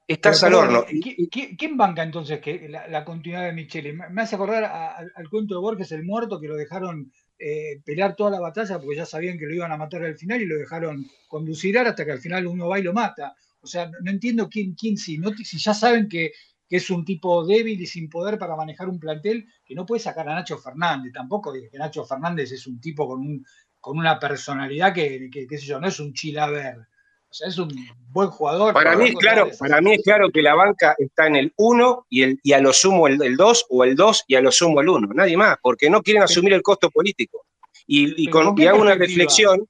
Estás 0.07 0.41
Pero, 0.41 0.61
al 0.61 0.65
horno. 0.76 0.85
¿qui- 0.85 1.30
qui- 1.30 1.56
¿Quién 1.57 1.76
banca 1.76 2.03
entonces 2.03 2.39
que 2.39 2.69
la, 2.69 2.88
la 2.88 3.03
continuidad 3.03 3.44
de 3.45 3.53
Micheli? 3.53 3.94
Me 3.94 4.22
hace 4.22 4.35
acordar 4.35 4.64
a- 4.65 4.95
al 4.98 5.30
cuento 5.30 5.56
de 5.56 5.60
Borges, 5.61 5.91
el 5.91 6.03
muerto, 6.03 6.39
que 6.39 6.48
lo 6.48 6.56
dejaron 6.56 7.11
eh, 7.39 7.81
pelear 7.85 8.15
toda 8.15 8.31
la 8.31 8.39
batalla 8.39 8.80
porque 8.80 8.97
ya 8.97 9.05
sabían 9.05 9.38
que 9.38 9.45
lo 9.45 9.53
iban 9.53 9.72
a 9.72 9.77
matar 9.77 10.03
al 10.03 10.18
final 10.18 10.41
y 10.41 10.45
lo 10.45 10.57
dejaron 10.57 11.05
conducir 11.27 11.77
hasta 11.77 12.03
que 12.03 12.11
al 12.11 12.19
final 12.19 12.47
uno 12.47 12.68
va 12.68 12.80
y 12.80 12.84
lo 12.84 12.93
mata. 12.93 13.35
O 13.61 13.68
sea, 13.68 13.91
no 14.01 14.11
entiendo 14.11 14.49
quién, 14.49 14.73
quién 14.73 14.97
si, 14.97 15.18
no, 15.18 15.31
si 15.31 15.57
ya 15.57 15.73
saben 15.73 16.07
que, 16.07 16.31
que 16.68 16.77
es 16.77 16.89
un 16.89 17.05
tipo 17.05 17.45
débil 17.45 17.80
y 17.81 17.85
sin 17.85 18.09
poder 18.09 18.38
para 18.38 18.55
manejar 18.55 18.89
un 18.89 18.99
plantel, 18.99 19.47
que 19.65 19.76
no 19.76 19.85
puede 19.85 20.01
sacar 20.01 20.27
a 20.27 20.35
Nacho 20.35 20.57
Fernández. 20.57 21.14
Tampoco 21.14 21.53
que 21.53 21.77
Nacho 21.77 22.05
Fernández 22.05 22.51
es 22.51 22.65
un 22.68 22.80
tipo 22.80 23.07
con, 23.07 23.22
un, 23.22 23.45
con 23.80 23.97
una 23.97 24.19
personalidad 24.19 24.93
que, 24.93 25.30
que, 25.31 25.47
no 25.80 25.88
es 25.88 25.99
un 25.99 26.14
chilaver. 26.14 26.88
O 27.29 27.33
sea, 27.33 27.49
es 27.49 27.57
un 27.57 27.69
buen 28.09 28.29
jugador. 28.29 28.73
Para 28.73 28.95
mí 28.95 29.13
claro, 29.15 29.49
para 29.59 29.81
mí 29.81 29.93
es 29.93 30.03
claro 30.03 30.29
que 30.31 30.41
la 30.41 30.55
banca 30.55 30.95
está 30.97 31.27
en 31.27 31.35
el 31.35 31.53
1 31.57 32.07
y, 32.09 32.23
el, 32.23 32.39
y 32.41 32.53
a 32.53 32.59
lo 32.59 32.71
sumo 32.73 33.07
el 33.07 33.35
2 33.35 33.65
o 33.69 33.83
el 33.83 33.95
2 33.95 34.23
y 34.27 34.35
a 34.35 34.41
lo 34.41 34.51
sumo 34.51 34.81
el 34.81 34.89
1, 34.89 35.09
nadie 35.13 35.35
más, 35.37 35.57
porque 35.61 35.89
no 35.89 36.01
quieren 36.01 36.23
asumir 36.23 36.53
el 36.53 36.61
costo 36.61 36.89
político. 36.89 37.45
Y, 37.85 38.21
y 38.21 38.25
Pero 38.25 38.31
con- 38.31 38.45
¿con 38.47 38.53
y 38.57 38.61
qué 38.61 38.69
hago 38.69 38.81
una 38.81 38.95
reflexión, 38.95 39.67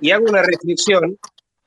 y 0.00 0.10
hago 0.10 0.26
una 0.26 0.42
reflexión 0.42 1.18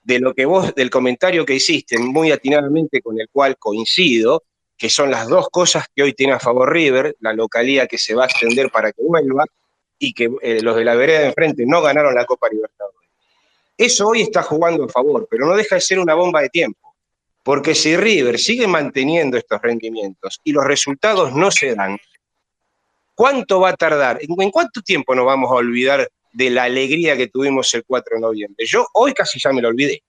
de 0.04 0.20
lo 0.20 0.34
que 0.34 0.46
vos, 0.46 0.74
del 0.76 0.90
comentario 0.90 1.46
que 1.46 1.56
hiciste, 1.56 1.98
muy 1.98 2.32
atinadamente 2.32 3.02
con 3.02 3.20
el 3.20 3.28
cual 3.30 3.58
coincido, 3.58 4.44
que 4.78 4.90
son 4.90 5.12
las 5.12 5.28
dos 5.28 5.50
cosas 5.50 5.86
que 5.94 6.02
hoy 6.04 6.14
tiene 6.14 6.34
a 6.34 6.40
favor 6.40 6.72
River, 6.72 7.16
la 7.20 7.34
localía 7.34 7.88
que 7.88 7.98
se 7.98 8.16
va 8.16 8.24
a 8.24 8.28
extender 8.28 8.72
para 8.72 8.92
que 8.92 9.02
vuelva, 9.04 9.46
y 10.00 10.14
que 10.14 10.32
eh, 10.42 10.62
los 10.62 10.76
de 10.76 10.84
la 10.86 10.96
vereda 10.96 11.20
de 11.20 11.28
enfrente 11.28 11.64
no 11.68 11.82
ganaron 11.82 12.16
la 12.16 12.26
Copa 12.26 12.48
Libertadores. 12.50 13.01
Eso 13.82 14.10
hoy 14.10 14.22
está 14.22 14.44
jugando 14.44 14.84
a 14.84 14.88
favor, 14.88 15.28
pero 15.28 15.48
no 15.48 15.56
deja 15.56 15.74
de 15.74 15.82
ser 15.82 15.98
una 15.98 16.14
bomba 16.14 16.44
de 16.44 16.50
tiempo. 16.50 16.94
Porque 17.42 17.74
si 17.74 17.98
River 17.98 18.38
sigue 18.38 18.68
manteniendo 18.68 19.38
estos 19.38 19.60
rendimientos 19.60 20.40
y 20.44 20.52
los 20.52 20.64
resultados 20.66 21.34
no 21.34 21.50
se 21.50 21.74
dan, 21.74 21.98
¿cuánto 23.16 23.60
va 23.60 23.70
a 23.70 23.76
tardar? 23.76 24.20
¿En, 24.22 24.52
cuánto 24.52 24.84
tiempo 24.84 25.16
nos 25.16 25.26
vamos 25.26 25.50
a 25.50 25.56
olvidar 25.56 26.08
de 26.32 26.50
la 26.52 26.66
alegría 26.66 27.18
que 27.18 27.26
tuvimos 27.26 27.74
el 27.74 27.84
4 27.84 28.18
de 28.18 28.22
noviembre? 28.22 28.68
Yo 28.68 28.86
hoy 28.94 29.16
casi 29.16 29.40
ya 29.40 29.52
me 29.52 29.64
lo 29.64 29.70
olvidé. 29.70 30.04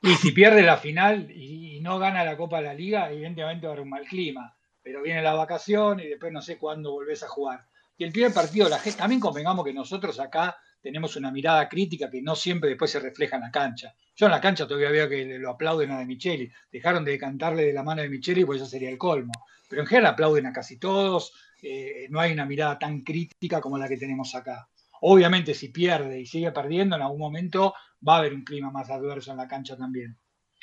Y 0.00 0.14
si 0.14 0.32
pierde 0.32 0.62
la 0.62 0.78
final 0.78 1.30
y, 1.30 1.80
no 1.82 1.98
gana 1.98 2.24
la 2.24 2.38
Copa 2.38 2.62
de 2.62 2.68
la 2.68 2.74
Liga, 2.74 3.12
evidentemente 3.12 3.66
va 3.66 3.74
a 3.74 3.84
mal 3.84 4.06
clima. 4.06 4.56
Pero 4.82 5.02
viene 5.02 5.20
la 5.20 5.34
vacación 5.34 6.00
y 6.00 6.06
después 6.06 6.32
no 6.32 6.40
sé 6.40 6.56
cuándo 6.56 6.92
volvés 6.92 7.22
a 7.24 7.28
jugar. 7.28 7.66
Y 7.98 8.04
el 8.04 8.12
primer 8.12 8.32
partido, 8.32 8.70
la 8.70 8.78
gente, 8.78 8.96
también 8.96 9.20
convengamos 9.20 9.66
que 9.66 9.74
nosotros 9.74 10.18
acá 10.18 10.56
tenemos 10.88 11.16
una 11.16 11.30
mirada 11.30 11.68
crítica 11.68 12.08
que 12.08 12.22
no 12.22 12.34
siempre 12.34 12.70
después 12.70 12.90
se 12.90 12.98
refleja 12.98 13.36
en 13.36 13.42
la 13.42 13.50
cancha. 13.50 13.94
Yo 14.16 14.24
en 14.24 14.32
la 14.32 14.40
cancha 14.40 14.66
todavía 14.66 14.90
veo 14.90 15.06
que 15.06 15.38
lo 15.38 15.50
aplauden 15.50 15.90
a 15.90 15.98
De 15.98 16.06
Micheli. 16.06 16.50
Dejaron 16.72 17.04
de 17.04 17.18
cantarle 17.18 17.66
de 17.66 17.74
la 17.74 17.82
mano 17.82 18.00
de 18.00 18.08
Micheli, 18.08 18.46
pues 18.46 18.62
eso 18.62 18.70
sería 18.70 18.88
el 18.88 18.96
colmo. 18.96 19.34
Pero 19.68 19.82
en 19.82 19.86
general 19.86 20.12
aplauden 20.12 20.46
a 20.46 20.52
casi 20.54 20.78
todos. 20.78 21.34
eh, 21.60 22.06
no 22.08 22.20
hay 22.20 22.32
una 22.32 22.46
mirada 22.46 22.78
tan 22.78 23.02
crítica 23.02 23.60
como 23.60 23.76
la 23.76 23.86
que 23.86 23.98
tenemos 23.98 24.34
acá. 24.34 24.66
Obviamente, 25.02 25.52
si 25.52 25.68
pierde 25.68 26.20
y 26.20 26.24
sigue 26.24 26.52
perdiendo, 26.52 26.96
en 26.96 27.02
algún 27.02 27.18
momento 27.18 27.74
va 28.06 28.14
a 28.14 28.18
haber 28.20 28.32
un 28.32 28.44
clima 28.44 28.70
más 28.70 28.88
adverso 28.88 29.32
en 29.32 29.36
la 29.36 29.46
cancha 29.46 29.76
también. 29.76 30.16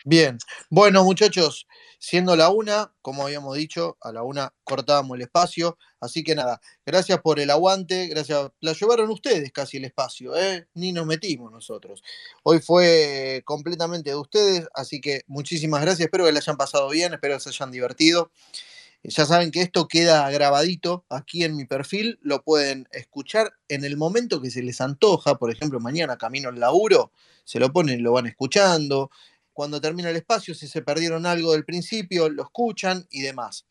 Bien, 0.07 0.37
bueno 0.69 1.03
muchachos, 1.03 1.65
siendo 1.97 2.35
la 2.35 2.49
una, 2.49 2.93
como 3.01 3.23
habíamos 3.23 3.57
dicho, 3.57 3.97
a 4.01 4.11
la 4.11 4.21
una 4.21 4.53
cortábamos 4.63 5.15
el 5.15 5.23
espacio, 5.23 5.79
así 5.99 6.23
que 6.23 6.35
nada, 6.35 6.61
gracias 6.85 7.19
por 7.21 7.39
el 7.39 7.49
aguante, 7.49 8.05
gracias, 8.05 8.51
la 8.59 8.73
llevaron 8.73 9.09
ustedes 9.09 9.51
casi 9.51 9.77
el 9.77 9.85
espacio, 9.85 10.37
¿eh? 10.37 10.67
ni 10.75 10.91
nos 10.91 11.07
metimos 11.07 11.51
nosotros. 11.51 12.03
Hoy 12.43 12.59
fue 12.59 13.41
completamente 13.45 14.11
de 14.11 14.15
ustedes, 14.15 14.67
así 14.75 15.01
que 15.01 15.23
muchísimas 15.25 15.81
gracias, 15.81 16.05
espero 16.05 16.25
que 16.25 16.33
la 16.33 16.37
hayan 16.39 16.57
pasado 16.57 16.87
bien, 16.89 17.13
espero 17.13 17.33
que 17.33 17.39
se 17.39 17.49
hayan 17.49 17.71
divertido. 17.71 18.29
Ya 19.01 19.25
saben 19.25 19.51
que 19.51 19.61
esto 19.61 19.87
queda 19.87 20.29
grabadito 20.31 21.05
aquí 21.09 21.43
en 21.43 21.55
mi 21.55 21.65
perfil, 21.65 22.19
lo 22.21 22.43
pueden 22.43 22.87
escuchar 22.91 23.53
en 23.69 23.85
el 23.85 23.97
momento 23.97 24.41
que 24.41 24.49
se 24.49 24.63
les 24.63 24.81
antoja, 24.81 25.35
por 25.37 25.51
ejemplo, 25.51 25.79
mañana 25.79 26.17
camino 26.17 26.49
al 26.49 26.59
laburo, 26.59 27.11
se 27.43 27.59
lo 27.59 27.71
ponen, 27.71 28.01
lo 28.01 28.13
van 28.13 28.25
escuchando, 28.25 29.11
cuando 29.55 29.79
termina 29.79 30.09
el 30.09 30.17
espacio, 30.17 30.53
si 30.53 30.67
se 30.67 30.81
perdieron 30.81 31.25
algo 31.25 31.53
del 31.53 31.63
principio, 31.63 32.27
lo 32.29 32.43
escuchan 32.43 33.07
y 33.09 33.21
demás. 33.21 33.65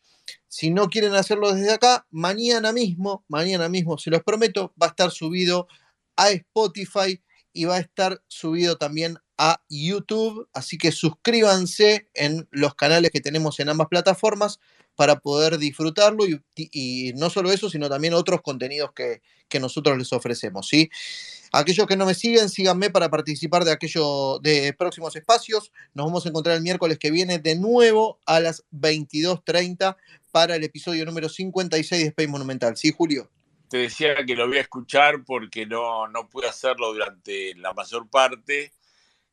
Si 0.47 0.71
no 0.71 0.89
quieren 0.89 1.13
hacerlo 1.13 1.53
desde 1.53 1.71
acá, 1.71 2.07
mañana 2.09 2.73
mismo, 2.73 3.23
mañana 3.27 3.69
mismo, 3.69 3.99
se 3.99 4.09
los 4.09 4.23
prometo, 4.23 4.73
va 4.81 4.87
a 4.87 4.89
estar 4.89 5.11
subido 5.11 5.67
a 6.15 6.31
Spotify 6.31 7.21
y 7.53 7.65
va 7.65 7.75
a 7.75 7.79
estar 7.81 8.19
subido 8.27 8.77
también 8.77 9.19
a 9.37 9.61
YouTube. 9.69 10.49
Así 10.53 10.79
que 10.79 10.91
suscríbanse 10.91 12.09
en 12.15 12.47
los 12.49 12.73
canales 12.73 13.11
que 13.11 13.21
tenemos 13.21 13.59
en 13.59 13.69
ambas 13.69 13.87
plataformas 13.87 14.59
para 14.95 15.19
poder 15.19 15.57
disfrutarlo 15.57 16.25
y, 16.55 17.13
no 17.15 17.29
solo 17.29 17.51
eso, 17.51 17.69
sino 17.69 17.89
también 17.89 18.13
otros 18.13 18.41
contenidos 18.41 18.91
que, 18.93 19.21
que 19.47 19.59
nosotros 19.59 19.97
les 19.97 20.11
ofrecemos. 20.13 20.67
¿sí? 20.67 20.89
Aquellos 21.51 21.87
que 21.87 21.95
no 21.95 22.05
me 22.05 22.13
siguen, 22.13 22.49
síganme 22.49 22.89
para 22.89 23.09
participar 23.09 23.63
de 23.63 23.71
aquellos 23.71 24.41
de 24.41 24.73
próximos 24.73 25.15
espacios. 25.15 25.71
Nos 25.93 26.05
vamos 26.05 26.25
a 26.25 26.29
encontrar 26.29 26.55
el 26.57 26.63
miércoles 26.63 26.97
que 26.99 27.11
viene 27.11 27.39
de 27.39 27.55
nuevo 27.55 28.19
a 28.25 28.39
las 28.39 28.63
22.30 28.71 29.95
para 30.31 30.55
el 30.55 30.63
episodio 30.63 31.05
número 31.05 31.29
56 31.29 32.01
de 32.01 32.07
Space 32.09 32.27
Monumental. 32.27 32.75
¿Sí, 32.75 32.93
Julio? 32.95 33.29
Te 33.69 33.77
decía 33.77 34.15
que 34.25 34.35
lo 34.35 34.47
voy 34.47 34.57
a 34.57 34.61
escuchar 34.61 35.23
porque 35.25 35.65
no, 35.65 36.07
no 36.07 36.29
pude 36.29 36.47
hacerlo 36.47 36.93
durante 36.93 37.55
la 37.55 37.73
mayor 37.73 38.09
parte 38.09 38.73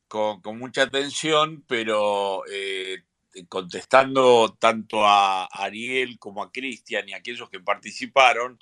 con, 0.08 0.40
con 0.40 0.58
mucha 0.58 0.82
atención, 0.82 1.64
pero 1.66 2.44
eh, 2.50 3.02
contestando 3.48 4.56
tanto 4.58 5.06
a 5.06 5.44
Ariel 5.46 6.18
como 6.18 6.42
a 6.42 6.52
Cristian 6.52 7.08
y 7.08 7.12
a 7.12 7.18
aquellos 7.18 7.50
que 7.50 7.60
participaron, 7.60 8.58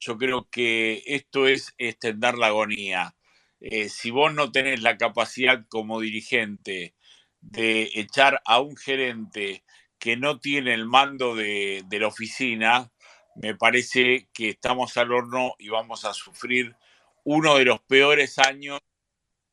yo 0.00 0.18
creo 0.18 0.48
que 0.50 1.02
esto 1.06 1.46
es 1.46 1.74
extender 1.78 2.36
la 2.38 2.48
agonía. 2.48 3.14
Eh, 3.60 3.88
si 3.88 4.10
vos 4.10 4.34
no 4.34 4.50
tenés 4.52 4.82
la 4.82 4.96
capacidad 4.96 5.64
como 5.68 6.00
dirigente 6.00 6.94
de 7.40 7.90
echar 7.94 8.42
a 8.44 8.60
un 8.60 8.76
gerente 8.76 9.64
que 9.98 10.16
no 10.16 10.40
tiene 10.40 10.74
el 10.74 10.86
mando 10.86 11.36
de, 11.36 11.84
de 11.86 12.00
la 12.00 12.08
oficina, 12.08 12.90
me 13.36 13.54
parece 13.54 14.28
que 14.34 14.50
estamos 14.50 14.96
al 14.96 15.12
horno 15.12 15.54
y 15.58 15.68
vamos 15.68 16.04
a 16.04 16.12
sufrir 16.12 16.76
uno 17.24 17.56
de 17.56 17.64
los 17.64 17.80
peores 17.80 18.38
años 18.38 18.80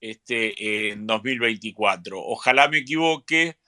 este, 0.02 0.92
en 0.92 1.08
2024. 1.08 2.20
Ojalá 2.20 2.68
me 2.70 2.80
equivoque, 2.80 3.59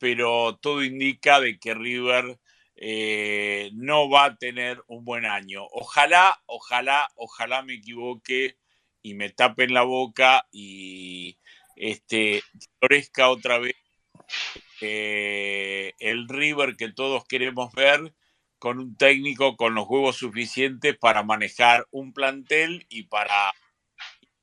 pero 0.00 0.58
todo 0.60 0.82
indica 0.82 1.40
de 1.40 1.58
que 1.60 1.74
River 1.74 2.40
eh, 2.74 3.70
no 3.74 4.08
va 4.08 4.24
a 4.24 4.36
tener 4.36 4.82
un 4.88 5.04
buen 5.04 5.26
año. 5.26 5.66
Ojalá, 5.70 6.42
ojalá, 6.46 7.08
ojalá 7.16 7.62
me 7.62 7.74
equivoque 7.74 8.56
y 9.02 9.14
me 9.14 9.28
tapen 9.28 9.74
la 9.74 9.82
boca 9.82 10.46
y 10.50 11.38
este, 11.76 12.42
florezca 12.78 13.28
otra 13.28 13.58
vez 13.58 13.76
eh, 14.80 15.92
el 15.98 16.26
River 16.28 16.76
que 16.76 16.90
todos 16.90 17.26
queremos 17.26 17.70
ver 17.72 18.14
con 18.58 18.78
un 18.78 18.96
técnico 18.96 19.56
con 19.56 19.74
los 19.74 19.86
huevos 19.86 20.16
suficientes 20.16 20.96
para 20.96 21.22
manejar 21.22 21.86
un 21.90 22.14
plantel 22.14 22.86
y 22.88 23.04
para 23.04 23.52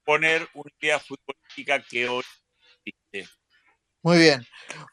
poner 0.04 0.48
una 0.54 0.72
idea 0.80 1.00
futbolística 1.00 1.84
que 1.84 2.08
hoy 2.08 2.24
existe. 2.86 3.34
Muy 4.08 4.20
bien. 4.20 4.42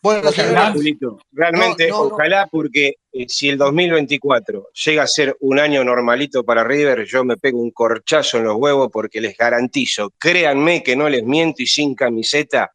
Bueno, 0.03 0.29
Ojalá, 0.29 0.73
Julito, 0.73 1.21
realmente, 1.31 1.87
No, 1.87 1.99
no, 1.99 2.09
no. 2.09 2.15
ojalá, 2.17 2.49
porque 2.51 2.97
eh, 3.13 3.27
si 3.29 3.49
el 3.49 3.57
2024 3.57 4.71
llega 4.85 5.05
a 5.05 5.07
ser 5.07 5.37
un 5.39 5.61
año 5.61 5.85
normalito 5.85 6.43
para 6.45 6.65
River, 6.65 7.05
yo 7.05 7.23
me 7.25 7.37
pego 7.37 7.61
un 7.61 7.71
corchazo 7.71 8.39
en 8.39 8.45
los 8.45 8.57
huevos 8.57 8.89
porque 8.93 9.21
les 9.21 9.37
garantizo, 9.37 10.11
créanme 10.19 10.83
que 10.83 10.97
no 10.97 11.09
les 11.09 11.23
miento 11.23 11.63
y 11.63 11.69
sin 11.69 11.95
camiseta, 11.95 12.73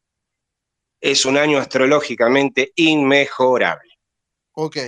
es 0.98 1.26
un 1.26 1.36
año 1.36 1.58
astrológicamente 1.58 2.72
inmejorable. 2.74 3.98
Ok. 4.52 4.78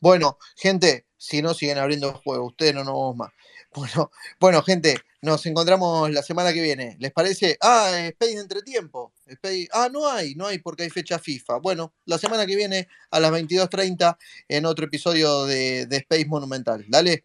Bueno, 0.00 0.36
gente, 0.56 1.06
si 1.16 1.40
no 1.40 1.54
siguen 1.54 1.78
abriendo 1.78 2.12
juego, 2.12 2.44
ustedes 2.44 2.74
no 2.74 2.84
nos 2.84 2.92
vamos 2.92 3.16
más. 3.16 3.30
Bueno, 3.74 4.10
bueno, 4.40 4.62
gente, 4.62 4.96
nos 5.22 5.46
encontramos 5.46 6.10
la 6.10 6.22
semana 6.22 6.52
que 6.52 6.60
viene. 6.60 6.96
¿Les 6.98 7.12
parece? 7.12 7.56
Ah, 7.60 7.90
Space 8.08 8.32
entretiempo. 8.38 9.12
Space- 9.26 9.68
Ah, 9.72 9.88
no 9.92 10.08
hay, 10.08 10.34
no 10.34 10.46
hay 10.46 10.58
porque 10.58 10.82
hay 10.84 10.90
fecha 10.90 11.18
FIFA. 11.18 11.58
Bueno, 11.58 11.94
la 12.04 12.18
semana 12.18 12.46
que 12.46 12.56
viene 12.56 12.88
a 13.10 13.20
las 13.20 13.30
22.30 13.30 14.18
en 14.48 14.66
otro 14.66 14.86
episodio 14.86 15.44
de, 15.46 15.86
de 15.86 15.96
Space 15.98 16.26
Monumental. 16.26 16.84
Dale. 16.88 17.24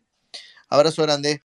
Abrazo 0.70 1.04
grande. 1.04 1.44